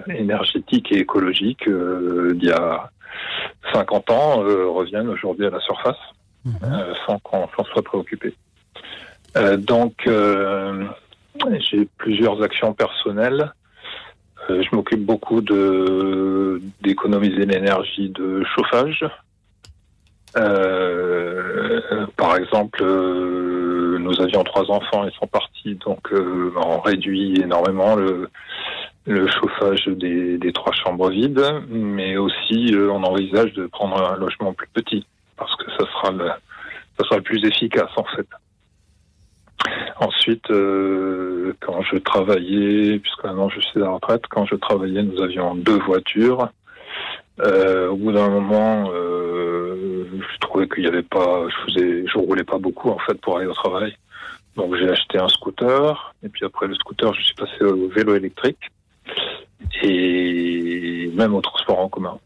énergétiques 0.09 0.91
et 0.91 0.99
écologiques 0.99 1.67
euh, 1.67 2.33
d'il 2.35 2.49
y 2.49 2.51
a 2.51 2.89
50 3.73 4.09
ans 4.11 4.43
euh, 4.43 4.67
reviennent 4.69 5.09
aujourd'hui 5.09 5.45
à 5.47 5.49
la 5.49 5.59
surface 5.59 5.97
euh, 6.63 6.93
sans 7.07 7.17
qu'on 7.19 7.47
s'en 7.57 7.63
soit 7.65 7.81
préoccupé. 7.81 8.33
Euh, 9.37 9.57
donc, 9.57 10.07
euh, 10.07 10.85
j'ai 11.59 11.87
plusieurs 11.97 12.41
actions 12.41 12.73
personnelles. 12.73 13.51
Euh, 14.49 14.61
je 14.61 14.75
m'occupe 14.75 15.03
beaucoup 15.05 15.41
de 15.41 16.61
d'économiser 16.81 17.45
l'énergie 17.45 18.09
de 18.09 18.43
chauffage. 18.43 19.05
Euh, 20.37 22.05
par 22.17 22.35
exemple, 22.37 22.83
euh, 22.83 23.97
nous 23.99 24.21
avions 24.21 24.43
trois 24.43 24.69
enfants, 24.69 25.05
ils 25.05 25.13
sont 25.13 25.27
partis, 25.27 25.75
donc 25.75 26.11
euh, 26.11 26.51
on 26.57 26.79
réduit 26.79 27.39
énormément 27.41 27.95
le, 27.95 28.29
le 29.07 29.27
chauffage 29.27 29.87
des, 29.87 30.37
des 30.37 30.51
trois 30.51 30.73
chambres 30.73 31.09
vides, 31.09 31.41
mais 31.69 32.17
aussi 32.17 32.75
on 32.75 33.03
envisage 33.03 33.53
de 33.53 33.65
prendre 33.67 34.11
un 34.11 34.17
logement 34.17 34.53
plus 34.53 34.67
petit, 34.73 35.07
parce 35.37 35.55
que 35.55 35.71
ça 35.71 35.85
sera 35.85 36.11
le, 36.11 36.27
ça 36.27 37.05
sera 37.05 37.15
le 37.17 37.23
plus 37.23 37.43
efficace 37.45 37.91
en 37.95 38.03
fait. 38.03 38.27
Ensuite, 39.99 40.49
euh, 40.51 41.53
quand 41.61 41.81
je 41.81 41.97
travaillais, 41.97 42.99
puisque 42.99 43.23
maintenant 43.23 43.49
je 43.49 43.61
suis 43.61 43.79
à 43.81 43.85
la 43.85 43.91
retraite, 43.91 44.23
quand 44.29 44.45
je 44.45 44.55
travaillais, 44.55 45.03
nous 45.03 45.21
avions 45.21 45.55
deux 45.55 45.79
voitures. 45.79 46.49
Euh, 47.39 47.89
au 47.89 47.95
bout 47.95 48.11
d'un 48.11 48.29
moment, 48.29 48.89
euh, 48.93 50.05
je 50.33 50.39
trouvais 50.39 50.67
qu'il 50.67 50.83
n'y 50.83 50.89
avait 50.89 51.03
pas, 51.03 51.43
je 51.49 51.65
faisais, 51.65 52.05
je 52.07 52.17
roulais 52.17 52.43
pas 52.43 52.57
beaucoup 52.57 52.89
en 52.89 52.99
fait 52.99 53.19
pour 53.21 53.37
aller 53.37 53.47
au 53.47 53.53
travail. 53.53 53.95
Donc 54.55 54.75
j'ai 54.75 54.89
acheté 54.89 55.17
un 55.17 55.27
scooter 55.27 56.13
et 56.23 56.29
puis 56.29 56.45
après 56.45 56.67
le 56.67 56.75
scooter, 56.75 57.13
je 57.13 57.21
suis 57.21 57.35
passé 57.35 57.63
au 57.63 57.87
vélo 57.89 58.15
électrique 58.15 58.71
et 59.81 61.11
même 61.13 61.35
au 61.35 61.41
transport 61.41 61.79
en 61.79 61.89
commun. 61.89 62.19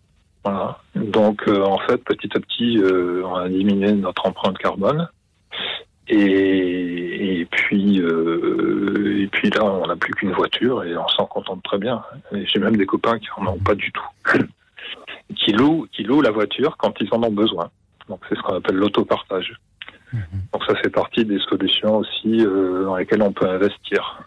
Voilà. 0.44 0.80
Donc 0.96 1.48
euh, 1.48 1.64
en 1.64 1.80
fait, 1.80 1.98
petit 1.98 2.30
à 2.36 2.40
petit, 2.40 2.78
euh, 2.78 3.24
on 3.26 3.36
a 3.36 3.50
diminué 3.50 3.92
notre 3.94 4.26
empreinte 4.26 4.58
carbone. 4.58 5.08
Et, 6.10 7.42
et 7.42 7.46
puis 7.46 8.00
euh, 8.02 9.22
et 9.22 9.28
puis 9.28 9.50
là, 9.52 9.64
on 9.64 9.88
n'a 9.88 9.96
plus 9.96 10.14
qu'une 10.14 10.32
voiture 10.32 10.84
et 10.84 10.98
on 10.98 11.08
s'en 11.10 11.26
contente 11.26 11.62
très 11.64 11.78
bien. 11.78 12.04
J'ai 12.32 12.60
même 12.60 12.78
des 12.78 12.86
copains 12.86 13.20
qui 13.20 13.28
en 13.38 13.46
ont 13.46 13.60
pas 13.60 13.76
du 13.76 13.92
tout, 13.92 14.10
qui 15.36 15.52
louent 15.52 15.88
qui 15.92 16.04
louent 16.04 16.22
la 16.22 16.32
voiture 16.32 16.78
quand 16.78 16.94
ils 17.00 17.08
en 17.12 17.24
ont 17.24 17.32
besoin. 17.32 17.70
Donc 18.08 18.22
c'est 18.28 18.36
ce 18.36 18.42
qu'on 18.42 18.56
appelle 18.56 18.76
l'autopartage. 18.76 19.54
Donc 20.52 20.64
ça 20.66 20.76
fait 20.76 20.90
partie 20.90 21.24
des 21.24 21.40
solutions 21.40 21.98
aussi 21.98 22.44
euh, 22.44 22.86
dans 22.86 22.96
lesquelles 22.96 23.22
on 23.22 23.32
peut 23.32 23.48
investir. 23.48 24.24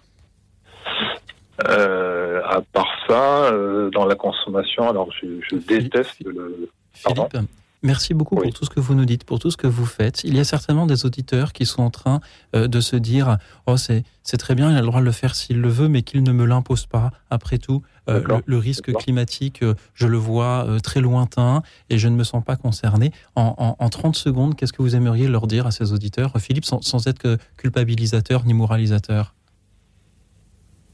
Euh, 1.69 2.41
à 2.45 2.61
part 2.61 2.89
ça, 3.09 3.53
euh, 3.53 3.91
dans 3.91 4.07
la 4.07 4.15
consommation, 4.15 4.89
alors 4.89 5.11
je, 5.13 5.27
je 5.49 5.57
déteste 5.57 6.25
le. 6.25 6.71
Pardon 7.03 7.29
Philippe, 7.31 7.51
merci 7.83 8.15
beaucoup 8.15 8.37
pour 8.37 8.53
tout 8.53 8.65
ce 8.65 8.71
que 8.71 8.81
vous 8.81 8.95
nous 8.95 9.05
dites, 9.05 9.25
pour 9.25 9.39
tout 9.39 9.51
ce 9.51 9.57
que 9.57 9.67
vous 9.67 9.87
faites. 9.87 10.23
Il 10.25 10.37
y 10.37 10.41
a 10.41 10.45
certainement 10.45 10.87
des 10.87 11.05
auditeurs 11.05 11.53
qui 11.53 11.67
sont 11.67 11.83
en 11.83 11.91
train 11.91 12.21
euh, 12.55 12.69
de 12.69 12.81
se 12.81 12.97
dire 12.97 13.39
Oh, 13.67 13.77
c'est 13.77 14.05
c'est 14.25 14.37
très 14.37 14.55
bien, 14.55 14.71
il 14.71 14.77
a 14.77 14.81
le 14.81 14.87
droit 14.87 15.01
de 15.01 15.05
le 15.05 15.13
faire 15.13 15.35
s'il 15.35 15.61
le 15.61 15.69
veut, 15.69 15.89
mais 15.89 16.03
qu'il 16.03 16.23
ne 16.23 16.33
me 16.33 16.45
l'impose 16.45 16.87
pas. 16.87 17.11
Après 17.29 17.59
tout, 17.59 17.83
euh, 18.09 18.23
le, 18.47 18.59
risque 18.59 18.87
D'accord. 18.87 19.03
climatique, 19.03 19.63
euh, 19.63 19.75
je 19.95 20.07
le 20.07 20.17
vois 20.17 20.65
euh, 20.67 20.79
très 20.79 21.01
lointain 21.01 21.63
et 21.91 21.99
je 21.99 22.09
ne 22.09 22.15
me 22.15 22.25
sens 22.25 22.45
pas 22.45 22.57
concerné. 22.57 23.13
En, 23.35 23.55
en, 23.59 23.77
en 23.85 23.89
30 23.89 24.15
secondes, 24.17 24.55
qu'est-ce 24.55 24.73
que 24.73 24.83
vous 24.83 24.95
aimeriez 24.95 25.27
leur 25.29 25.47
dire 25.47 25.67
à 25.67 25.71
ces 25.73 25.93
auditeurs, 25.93 26.33
Philippe, 26.39 26.65
sans, 26.65 26.83
sans 26.83 27.07
être 27.09 27.19
que 27.19 27.37
culpabilisateur 27.57 28.45
ni 28.45 28.55
moralisateur 28.55 29.35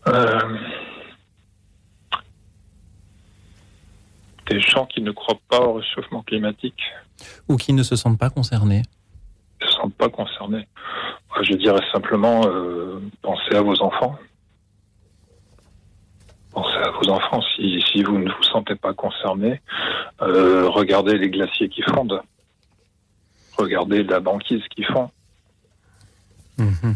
Euh, 0.07 0.39
des 4.49 4.61
gens 4.61 4.87
qui 4.87 5.01
ne 5.03 5.11
croient 5.13 5.39
pas 5.49 5.61
au 5.61 5.75
réchauffement 5.75 6.23
climatique 6.23 6.81
Ou 7.49 7.57
qui 7.57 7.73
ne 7.73 7.83
se 7.83 7.97
sentent 7.97 8.19
pas 8.19 8.31
concernés 8.31 8.83
ne 9.61 9.67
se 9.67 9.73
sentent 9.73 9.95
pas 9.95 10.09
concernés. 10.09 10.69
Moi, 11.31 11.43
Je 11.43 11.55
dirais 11.55 11.83
simplement, 11.93 12.43
euh, 12.47 13.01
pensez 13.23 13.57
à 13.57 13.61
vos 13.63 13.83
enfants. 13.83 14.17
Pensez 16.53 16.77
à 16.77 16.91
vos 16.91 17.11
enfants. 17.11 17.41
Si, 17.57 17.83
si 17.93 18.03
vous 18.05 18.19
ne 18.19 18.31
vous 18.31 18.43
sentez 18.45 18.77
pas 18.77 18.95
concerné, 18.95 19.61
euh, 20.23 20.69
regardez 20.69 21.19
les 21.19 21.29
glaciers 21.29 21.69
qui 21.69 21.83
fondent. 21.83 22.21
Regardez 23.57 24.05
la 24.05 24.21
banquise 24.21 24.63
qui 24.75 24.85
fond. 24.85 25.11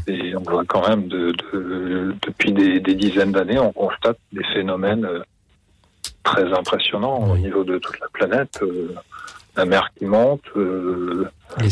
Et 0.08 0.34
on 0.36 0.42
voit 0.42 0.64
quand 0.64 0.88
même, 0.88 1.06
de, 1.08 1.32
de- 1.52 2.14
depuis 2.26 2.52
des, 2.52 2.80
des 2.80 2.94
dizaines 2.94 3.30
d'années, 3.32 3.58
on 3.60 3.72
constate 3.72 4.18
des 4.32 4.42
phénomènes 4.54 5.08
très 6.22 6.52
impressionnants 6.52 7.30
au 7.30 7.36
niveau 7.36 7.64
de 7.64 7.78
toute 7.78 7.98
la 8.00 8.08
planète. 8.08 8.60
euh, 8.62 8.94
la 9.56 9.64
mer 9.66 9.90
qui 9.96 10.06
monte, 10.06 10.44
euh, 10.56 11.28
Les. 11.60 11.68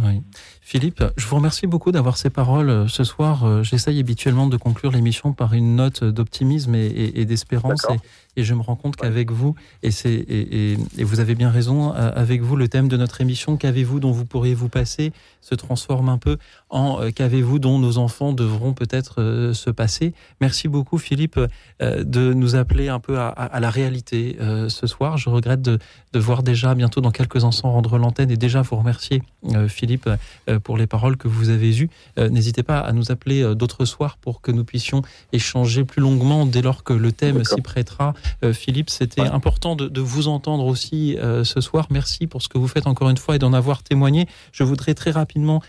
Oui. 0.00 0.22
Philippe, 0.60 1.02
je 1.16 1.26
vous 1.26 1.36
remercie 1.36 1.66
beaucoup 1.66 1.92
d'avoir 1.92 2.18
ces 2.18 2.28
paroles 2.28 2.68
euh, 2.68 2.88
ce 2.88 3.02
soir. 3.02 3.44
Euh, 3.44 3.62
J'essaye 3.62 3.98
habituellement 4.00 4.46
de 4.48 4.56
conclure 4.58 4.92
l'émission 4.92 5.32
par 5.32 5.54
une 5.54 5.76
note 5.76 6.04
d'optimisme 6.04 6.74
et, 6.74 6.86
et- 6.86 7.20
et 7.20 7.24
d'espérance. 7.24 7.86
Et, 8.36 8.40
et 8.40 8.44
je 8.44 8.52
me 8.54 8.60
rends 8.60 8.76
compte 8.76 8.94
qu'avec 8.96 9.32
vous, 9.32 9.54
et, 9.82 10.76
vous 10.98 11.20
avez 11.20 11.34
bien 11.34 11.50
raison, 11.50 11.94
euh, 11.94 12.10
avec 12.14 12.42
vous, 12.42 12.54
le 12.54 12.68
thème 12.68 12.86
de 12.88 12.96
notre 12.96 13.20
émission, 13.22 13.56
qu'avez-vous 13.56 13.98
dont 13.98 14.12
vous 14.12 14.26
pourriez 14.26 14.54
vous 14.54 14.68
passer, 14.68 15.12
se 15.40 15.54
transforme 15.54 16.08
un 16.10 16.18
peu 16.18 16.36
en 16.68 17.00
euh, 17.00 17.10
qu'avez-vous 17.10 17.58
dont 17.58 17.78
nos 17.78 17.96
enfants 17.98 18.32
devront 18.32 18.74
peut-être 18.74 19.20
euh, 19.22 19.54
se 19.54 19.70
passer. 19.70 20.12
Merci 20.40 20.68
beaucoup, 20.68 20.98
Philippe, 20.98 21.40
euh, 21.80 22.04
de 22.04 22.32
nous 22.34 22.56
appeler 22.56 22.88
un 22.88 23.00
peu 23.00 23.18
à, 23.18 23.28
à- 23.28 23.44
à 23.46 23.60
la 23.60 23.70
réalité 23.70 24.36
ce 24.68 24.86
soir. 24.86 25.16
Je 25.16 25.30
regrette 25.30 25.62
de, 25.62 25.78
de 26.12 26.18
voir 26.18 26.42
déjà 26.42 26.74
bientôt 26.74 27.00
dans 27.00 27.10
quelques 27.10 27.44
instants 27.44 27.72
rendre 27.72 27.96
l'antenne 27.98 28.30
et 28.30 28.36
déjà 28.36 28.62
vous 28.68 28.76
remercier, 28.76 29.22
euh, 29.54 29.68
Philippe, 29.68 30.08
euh, 30.48 30.58
pour 30.58 30.76
les 30.76 30.86
paroles 30.86 31.16
que 31.16 31.28
vous 31.28 31.48
avez 31.48 31.78
eues. 31.80 31.90
Euh, 32.18 32.28
N'hésitez 32.28 32.62
pas 32.62 32.78
à 32.78 32.92
nous 32.92 33.10
appeler 33.10 33.54
d'autres 33.54 33.84
soirs 33.84 34.16
pour 34.18 34.40
que 34.40 34.52
nous 34.52 34.64
puissions 34.64 35.02
échanger 35.32 35.84
plus 35.84 36.00
longuement 36.00 36.46
dès 36.46 36.62
lors 36.62 36.84
que 36.84 36.92
le 36.92 37.12
thème 37.12 37.44
s'y 37.44 37.60
prêtera. 37.60 38.14
Philippe, 38.52 38.90
c'était 38.90 39.22
important 39.22 39.76
de, 39.76 39.88
de 39.88 40.00
vous 40.00 40.28
entendre 40.28 40.64
aussi 40.66 41.16
ce 41.20 41.60
soir. 41.60 41.86
Merci 41.90 42.26
pour 42.26 42.42
ce 42.42 42.48
que 42.48 42.58
vous 42.58 42.68
faites 42.68 42.86
encore 42.86 43.10
une 43.10 43.16
fois 43.16 43.36
et 43.36 43.38
d'en 43.38 43.52
avoir 43.52 43.82
témoigné. 43.82 44.26
Je 44.52 44.64
voudrais 44.64 44.94
très 44.94 45.10
rapidement 45.10 45.62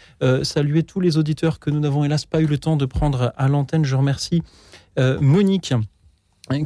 saluer 0.43 0.83
tous 0.83 0.99
les 0.99 1.17
auditeurs 1.17 1.59
que 1.59 1.69
nous 1.69 1.79
n'avons 1.79 2.03
hélas 2.03 2.25
pas 2.25 2.41
eu 2.41 2.45
le 2.45 2.57
temps 2.57 2.75
de 2.75 2.85
prendre 2.85 3.33
à 3.37 3.47
l'antenne. 3.47 3.85
Je 3.85 3.95
remercie 3.95 4.43
Monique 4.97 5.73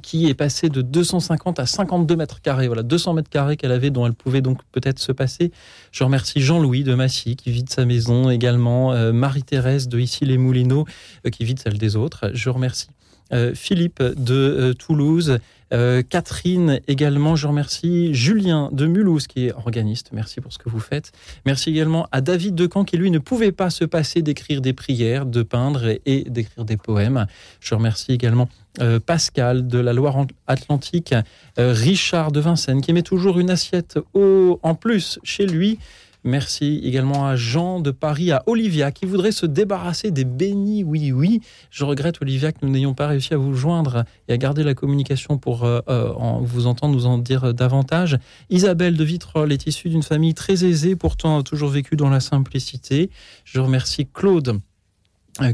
qui 0.01 0.27
est 0.27 0.33
passée 0.33 0.69
de 0.69 0.81
250 0.81 1.59
à 1.59 1.65
52 1.65 2.15
mètres 2.15 2.41
carrés. 2.41 2.67
Voilà, 2.67 2.83
200 2.83 3.13
mètres 3.13 3.29
carrés 3.29 3.57
qu'elle 3.57 3.71
avait, 3.71 3.89
dont 3.89 4.05
elle 4.05 4.13
pouvait 4.13 4.41
donc 4.41 4.59
peut-être 4.71 4.99
se 4.99 5.11
passer. 5.11 5.51
Je 5.91 6.03
remercie 6.03 6.41
Jean-Louis 6.41 6.83
de 6.83 6.95
Massy, 6.95 7.35
qui 7.35 7.51
vide 7.51 7.69
sa 7.69 7.85
maison 7.85 8.29
également. 8.29 8.93
euh, 8.93 9.11
Marie-Thérèse 9.11 9.87
de 9.87 9.99
Ici-les-Moulineaux, 9.99 10.85
euh, 11.25 11.29
qui 11.29 11.45
vide 11.45 11.59
celle 11.59 11.77
des 11.77 11.95
autres. 11.95 12.31
Je 12.33 12.49
remercie 12.49 12.87
euh, 13.31 13.53
Philippe 13.55 14.01
de 14.01 14.73
Toulouse. 14.77 15.39
Euh, 15.73 16.03
Catherine 16.07 16.79
également, 16.87 17.35
je 17.35 17.47
remercie 17.47 18.13
Julien 18.13 18.69
de 18.71 18.85
Mulhouse 18.85 19.27
qui 19.27 19.47
est 19.47 19.53
organiste, 19.53 20.09
merci 20.13 20.39
pour 20.39 20.53
ce 20.53 20.59
que 20.59 20.69
vous 20.69 20.79
faites. 20.79 21.11
Merci 21.45 21.71
également 21.71 22.07
à 22.11 22.21
David 22.21 22.55
Decamp 22.55 22.83
qui 22.83 22.97
lui 22.97 23.09
ne 23.11 23.19
pouvait 23.19 23.51
pas 23.51 23.69
se 23.69 23.85
passer 23.85 24.21
d'écrire 24.21 24.61
des 24.61 24.73
prières, 24.73 25.25
de 25.25 25.41
peindre 25.41 25.97
et, 26.05 26.23
d'écrire 26.27 26.65
des 26.65 26.77
poèmes. 26.77 27.25
Je 27.59 27.73
remercie 27.73 28.11
également 28.11 28.49
euh, 28.81 28.99
Pascal 28.99 29.67
de 29.67 29.79
la 29.79 29.93
Loire-Atlantique, 29.93 31.15
euh, 31.57 31.73
Richard 31.73 32.31
de 32.31 32.39
Vincennes 32.39 32.81
qui 32.81 32.93
met 32.93 33.03
toujours 33.03 33.39
une 33.39 33.49
assiette 33.49 33.99
en 34.13 34.75
plus 34.75 35.19
chez 35.23 35.47
lui. 35.47 35.79
Merci 36.25 36.79
également 36.83 37.25
à 37.25 37.35
Jean 37.35 37.81
de 37.81 37.91
Paris, 37.91 38.31
à 38.31 38.43
Olivia 38.45 38.91
qui 38.91 39.05
voudrait 39.05 39.33
se 39.33 39.45
débarrasser 39.45 40.09
des 40.09 40.23
bénis. 40.23 40.83
Oui, 40.83 41.11
oui. 41.11 41.41
Je 41.69 41.83
regrette, 41.83 42.21
Olivia, 42.21 42.53
que 42.53 42.59
nous 42.61 42.71
n'ayons 42.71 42.93
pas 42.93 43.07
réussi 43.07 43.33
à 43.33 43.37
vous 43.37 43.53
joindre 43.53 44.05
et 44.29 44.33
à 44.33 44.37
garder 44.37 44.63
la 44.63 44.73
communication 44.73 45.37
pour 45.37 45.65
euh, 45.65 45.81
euh, 45.89 46.13
vous 46.41 46.65
entendre 46.65 46.93
nous 46.93 47.05
en 47.05 47.17
dire 47.17 47.45
euh, 47.45 47.53
davantage. 47.53 48.17
Isabelle 48.49 48.95
de 48.95 49.03
Vitrolles 49.03 49.51
est 49.51 49.67
issue 49.67 49.89
d'une 49.89 50.03
famille 50.03 50.33
très 50.33 50.63
aisée, 50.63 50.95
pourtant 50.95 51.43
toujours 51.43 51.69
vécu 51.69 51.97
dans 51.97 52.09
la 52.09 52.21
simplicité. 52.21 53.09
Je 53.43 53.59
remercie 53.59 54.07
Claude 54.07 54.59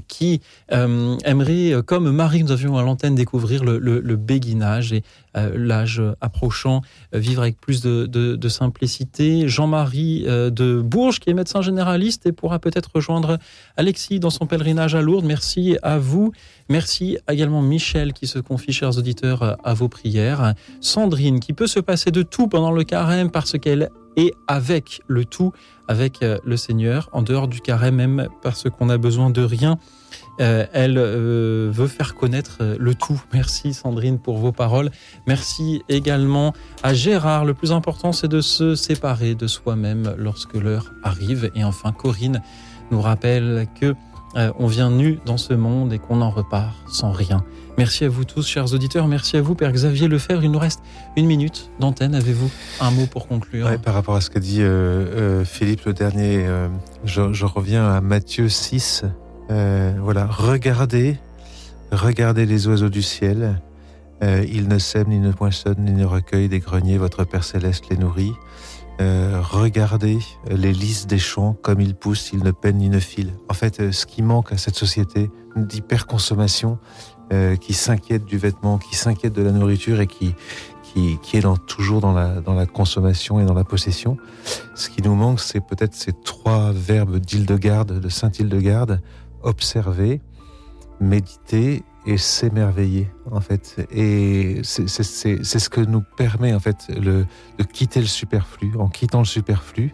qui 0.08 0.42
euh, 0.72 1.18
aimerait, 1.24 1.74
euh, 1.74 1.82
comme 1.82 2.12
Marie, 2.12 2.44
nous 2.44 2.52
avions 2.52 2.78
à 2.78 2.84
l'antenne 2.84 3.16
découvrir 3.16 3.64
le, 3.64 4.16
béguinage 4.16 4.94
et 4.94 5.04
euh, 5.38 5.52
l'âge 5.56 6.02
approchant, 6.22 6.82
euh, 7.14 7.20
vivre 7.20 7.44
avec 7.44 7.62
plus 7.62 7.82
de, 7.82 8.08
de, 8.08 8.50
simplicité. 8.50 9.48
Jean-Marie 9.48 10.24
euh, 10.26 10.50
de 10.50 10.82
Bourges, 10.82 11.20
qui 11.20 11.30
est 11.30 11.36
médecin 11.36 11.62
généraliste 11.62 12.26
et 12.26 12.32
pourra 12.32 12.58
peut-être 12.58 12.90
rejoindre 12.96 13.38
Alexis 13.78 14.20
dans 14.20 14.32
son 14.32 14.48
pèlerinage 14.48 14.96
à 14.96 15.02
Lourdes. 15.02 15.26
Merci 15.26 15.78
à 15.84 16.00
vous. 16.00 16.32
Merci 16.70 17.18
également 17.28 17.64
Michel 17.64 18.14
qui 18.14 18.28
se 18.28 18.38
confie, 18.38 18.72
chers 18.72 18.96
auditeurs, 19.00 19.58
à 19.64 19.74
vos 19.74 19.90
prières. 19.90 20.54
Sandrine 20.82 21.40
qui 21.40 21.54
peut 21.54 21.66
se 21.66 21.80
passer 21.80 22.12
de 22.12 22.22
tout 22.22 22.48
pendant 22.48 22.72
le 22.72 22.84
carême 22.84 23.32
parce 23.32 23.58
qu'elle 23.58 23.90
est 24.18 24.34
avec 24.48 25.02
le 25.08 25.26
tout, 25.26 25.52
avec 25.88 26.22
euh, 26.22 26.38
le 26.46 26.58
Seigneur, 26.58 27.10
en 27.12 27.24
dehors 27.24 27.48
du 27.48 27.60
carême 27.60 27.96
même 27.96 28.28
parce 28.44 28.70
qu'on 28.70 28.90
a 28.90 29.00
besoin 29.00 29.32
de 29.32 29.42
rien. 29.42 29.80
Euh, 30.42 30.66
elle 30.72 31.00
euh, 31.00 31.72
veut 31.74 31.88
faire 31.88 32.14
connaître 32.14 32.60
le 32.62 32.94
tout. 32.94 33.20
Merci 33.34 33.74
Sandrine 33.74 34.20
pour 34.20 34.38
vos 34.38 34.52
paroles. 34.52 34.92
Merci 35.26 35.82
également 35.90 36.54
à 36.84 36.94
Gérard. 36.94 37.46
Le 37.46 37.56
plus 37.56 37.72
important, 37.72 38.12
c'est 38.12 38.28
de 38.28 38.42
se 38.42 38.76
séparer 38.76 39.34
de 39.34 39.48
soi-même 39.48 40.14
lorsque 40.18 40.54
l'heure 40.54 40.94
arrive. 41.04 41.50
Et 41.56 41.64
enfin, 41.64 41.92
Corinne 41.92 42.42
nous 42.92 43.02
rappelle 43.02 43.68
que 43.80 43.96
euh, 44.36 44.52
on 44.60 44.68
vient 44.68 44.92
nu 44.92 45.20
dans 45.26 45.38
ce 45.38 45.54
monde 45.54 45.94
et 45.94 46.00
qu'on 46.00 46.22
en 46.22 46.30
repart 46.30 46.76
sans 46.88 47.12
rien. 47.12 47.44
Merci 47.80 48.04
à 48.04 48.10
vous 48.10 48.26
tous, 48.26 48.46
chers 48.46 48.74
auditeurs. 48.74 49.08
Merci 49.08 49.38
à 49.38 49.42
vous, 49.42 49.56
Père 49.56 49.72
Xavier 49.72 50.10
Lefebvre. 50.10 50.44
Il 50.44 50.52
nous 50.52 50.60
reste 50.60 50.82
une 51.16 51.26
minute 51.26 51.72
d'antenne. 51.80 52.14
Avez-vous 52.14 52.52
un 52.82 52.92
mot 52.92 53.06
pour 53.06 53.26
conclure 53.26 53.68
Ouais, 53.68 53.78
Par 53.78 53.94
rapport 53.94 54.18
à 54.18 54.22
ce 54.22 54.30
qu'a 54.30 54.42
dit 54.42 54.62
euh, 54.62 54.66
euh, 54.68 55.46
Philippe 55.46 55.86
le 55.86 55.94
dernier, 55.94 56.46
je, 57.06 57.46
reviens 57.46 57.90
à 57.90 58.02
Matthieu 58.02 58.50
6. 58.50 59.06
Euh, 59.50 59.94
voilà, 60.02 60.26
regardez, 60.26 61.18
regardez 61.94 62.46
les 62.46 62.68
oiseaux 62.68 62.90
du 62.90 63.02
ciel. 63.02 63.62
Ils 64.22 64.68
ne 64.68 64.78
sèment, 64.78 65.12
ni 65.12 65.20
ne 65.20 65.32
poinçonnent, 65.32 65.80
ni 65.80 65.94
ne 65.94 66.04
recueillent 66.04 66.50
des 66.50 66.60
greniers. 66.60 66.98
Votre 66.98 67.24
Père 67.24 67.46
céleste 67.46 67.86
les 67.90 67.96
nourrit. 67.96 68.34
Euh, 69.00 69.42
regardez 69.42 70.20
les 70.50 70.74
lys 70.74 71.08
des 71.08 71.20
champs, 71.20 71.54
comme 71.62 71.80
ils 71.80 71.96
poussent, 71.96 72.32
ils 72.34 72.44
ne 72.44 72.52
peinent 72.52 72.78
ni 72.78 72.90
ne 72.90 73.00
filent. 73.00 73.34
En 73.48 73.54
fait, 73.54 73.80
euh, 73.80 73.92
ce 73.94 74.06
qui 74.06 74.22
manque 74.22 74.52
à 74.52 74.58
cette 74.58 74.76
société 74.76 75.32
d'hyperconsommation, 75.56 76.80
euh, 77.32 77.56
qui 77.56 77.74
s'inquiète 77.74 78.26
du 78.26 78.38
vêtement, 78.38 78.78
qui 78.78 78.96
s'inquiète 78.96 79.34
de 79.34 79.42
la 79.42 79.52
nourriture 79.52 80.02
et 80.02 80.08
qui, 80.08 80.36
qui, 80.94 81.20
est 81.34 81.66
toujours 81.68 82.02
dans 82.02 82.12
la, 82.12 82.42
dans 82.42 82.56
la 82.56 82.66
consommation 82.66 83.40
et 83.40 83.46
dans 83.46 83.54
la 83.54 83.64
possession. 83.64 84.18
Ce 84.76 84.90
qui 84.90 85.02
nous 85.02 85.16
manque, 85.16 85.40
c'est 85.40 85.62
peut-être 85.62 85.94
ces 85.94 86.12
trois 86.12 86.72
verbes 86.72 87.18
d'Hildegarde, 87.18 88.00
de 88.00 88.10
Saint 88.10 88.32
Hildegarde, 88.32 89.02
observer, 89.44 90.22
méditer 91.00 91.84
et 92.06 92.18
s'émerveiller, 92.18 93.10
en 93.30 93.42
fait. 93.42 93.86
Et 93.92 94.62
c'est 94.64 94.88
ce 94.88 95.70
que 95.70 95.82
nous 95.82 96.02
permet, 96.18 96.54
en 96.54 96.60
fait, 96.60 96.88
le, 96.90 97.26
de 97.58 97.64
quitter 97.64 98.00
le 98.00 98.08
superflu. 98.08 98.72
En 98.78 98.88
quittant 98.88 99.20
le 99.20 99.26
superflu, 99.26 99.94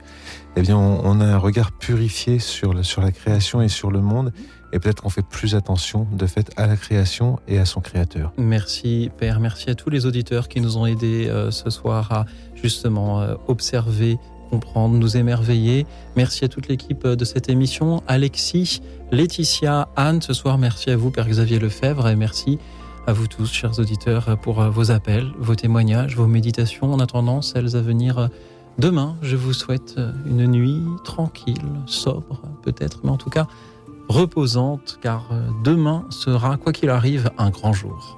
eh 0.56 0.61
bien, 0.61 0.77
on, 0.77 1.02
on 1.03 1.19
a 1.19 1.26
un 1.26 1.38
regard 1.38 1.72
purifié 1.72 2.40
sur, 2.40 2.73
le- 2.73 2.84
sur 2.84 3.02
la 3.02 3.11
création 3.11 3.61
et 3.61 3.68
sur 3.68 3.91
le 3.91 4.02
monde. 4.02 4.32
Et 4.73 4.80
peut-être 4.80 5.03
qu'on 5.03 5.10
fait 5.10 5.26
plus 5.26 5.56
attention, 5.56 6.06
de 6.11 6.26
fait, 6.26 6.52
à 6.57 6.68
la 6.68 6.76
création 6.76 7.40
et 7.48 7.60
à 7.60 7.65
son 7.65 7.80
créateur. 7.82 8.34
Merci 8.38 9.10
Père, 9.18 9.40
merci 9.40 9.69
à 9.69 9.76
tous 9.76 9.90
les 9.90 10.06
auditeurs 10.06 10.49
qui 10.49 10.60
nous 10.60 10.77
ont 10.77 10.86
aidés 10.86 11.27
euh, 11.30 11.49
ce 11.49 11.69
soir 11.69 12.11
à 12.11 12.26
justement 12.56 13.22
euh, 13.22 13.36
observer, 13.48 14.18
comprendre, 14.45 14.95
nous 14.95 15.17
émerveiller. 15.17 15.85
Merci 16.15 16.45
à 16.45 16.47
toute 16.47 16.67
l'équipe 16.67 17.05
de 17.05 17.26
cette 17.26 17.49
émission, 17.49 18.03
Alexis, 18.07 18.81
Laetitia, 19.11 19.89
Anne. 19.95 20.22
Ce 20.22 20.34
soir, 20.34 20.57
merci 20.57 20.89
à 20.89 20.97
vous 20.97 21.11
Père 21.11 21.27
Xavier 21.27 21.59
Lefebvre 21.59 22.07
et 22.07 22.15
merci 22.15 22.59
à 23.07 23.13
vous 23.13 23.27
tous, 23.27 23.51
chers 23.51 23.80
auditeurs, 23.80 24.38
pour 24.41 24.61
euh, 24.61 24.69
vos 24.69 24.89
appels, 24.89 25.31
vos 25.38 25.55
témoignages, 25.55 26.15
vos 26.15 26.26
méditations. 26.26 26.91
En 26.91 26.99
attendant 26.99 27.41
celles 27.41 27.76
à 27.76 27.81
venir 27.81 28.17
euh, 28.17 28.27
demain, 28.80 29.15
je 29.22 29.35
vous 29.35 29.53
souhaite 29.53 29.95
euh, 29.97 30.11
une 30.26 30.47
nuit 30.47 30.81
tranquille, 31.03 31.61
sobre 31.85 32.41
peut-être, 32.63 33.01
mais 33.03 33.11
en 33.11 33.17
tout 33.17 33.30
cas 33.30 33.47
reposante, 34.07 34.99
car 35.01 35.30
demain 35.63 36.05
sera, 36.11 36.57
quoi 36.57 36.72
qu'il 36.72 36.91
arrive, 36.91 37.31
un 37.39 37.49
grand 37.49 37.73
jour. 37.73 38.17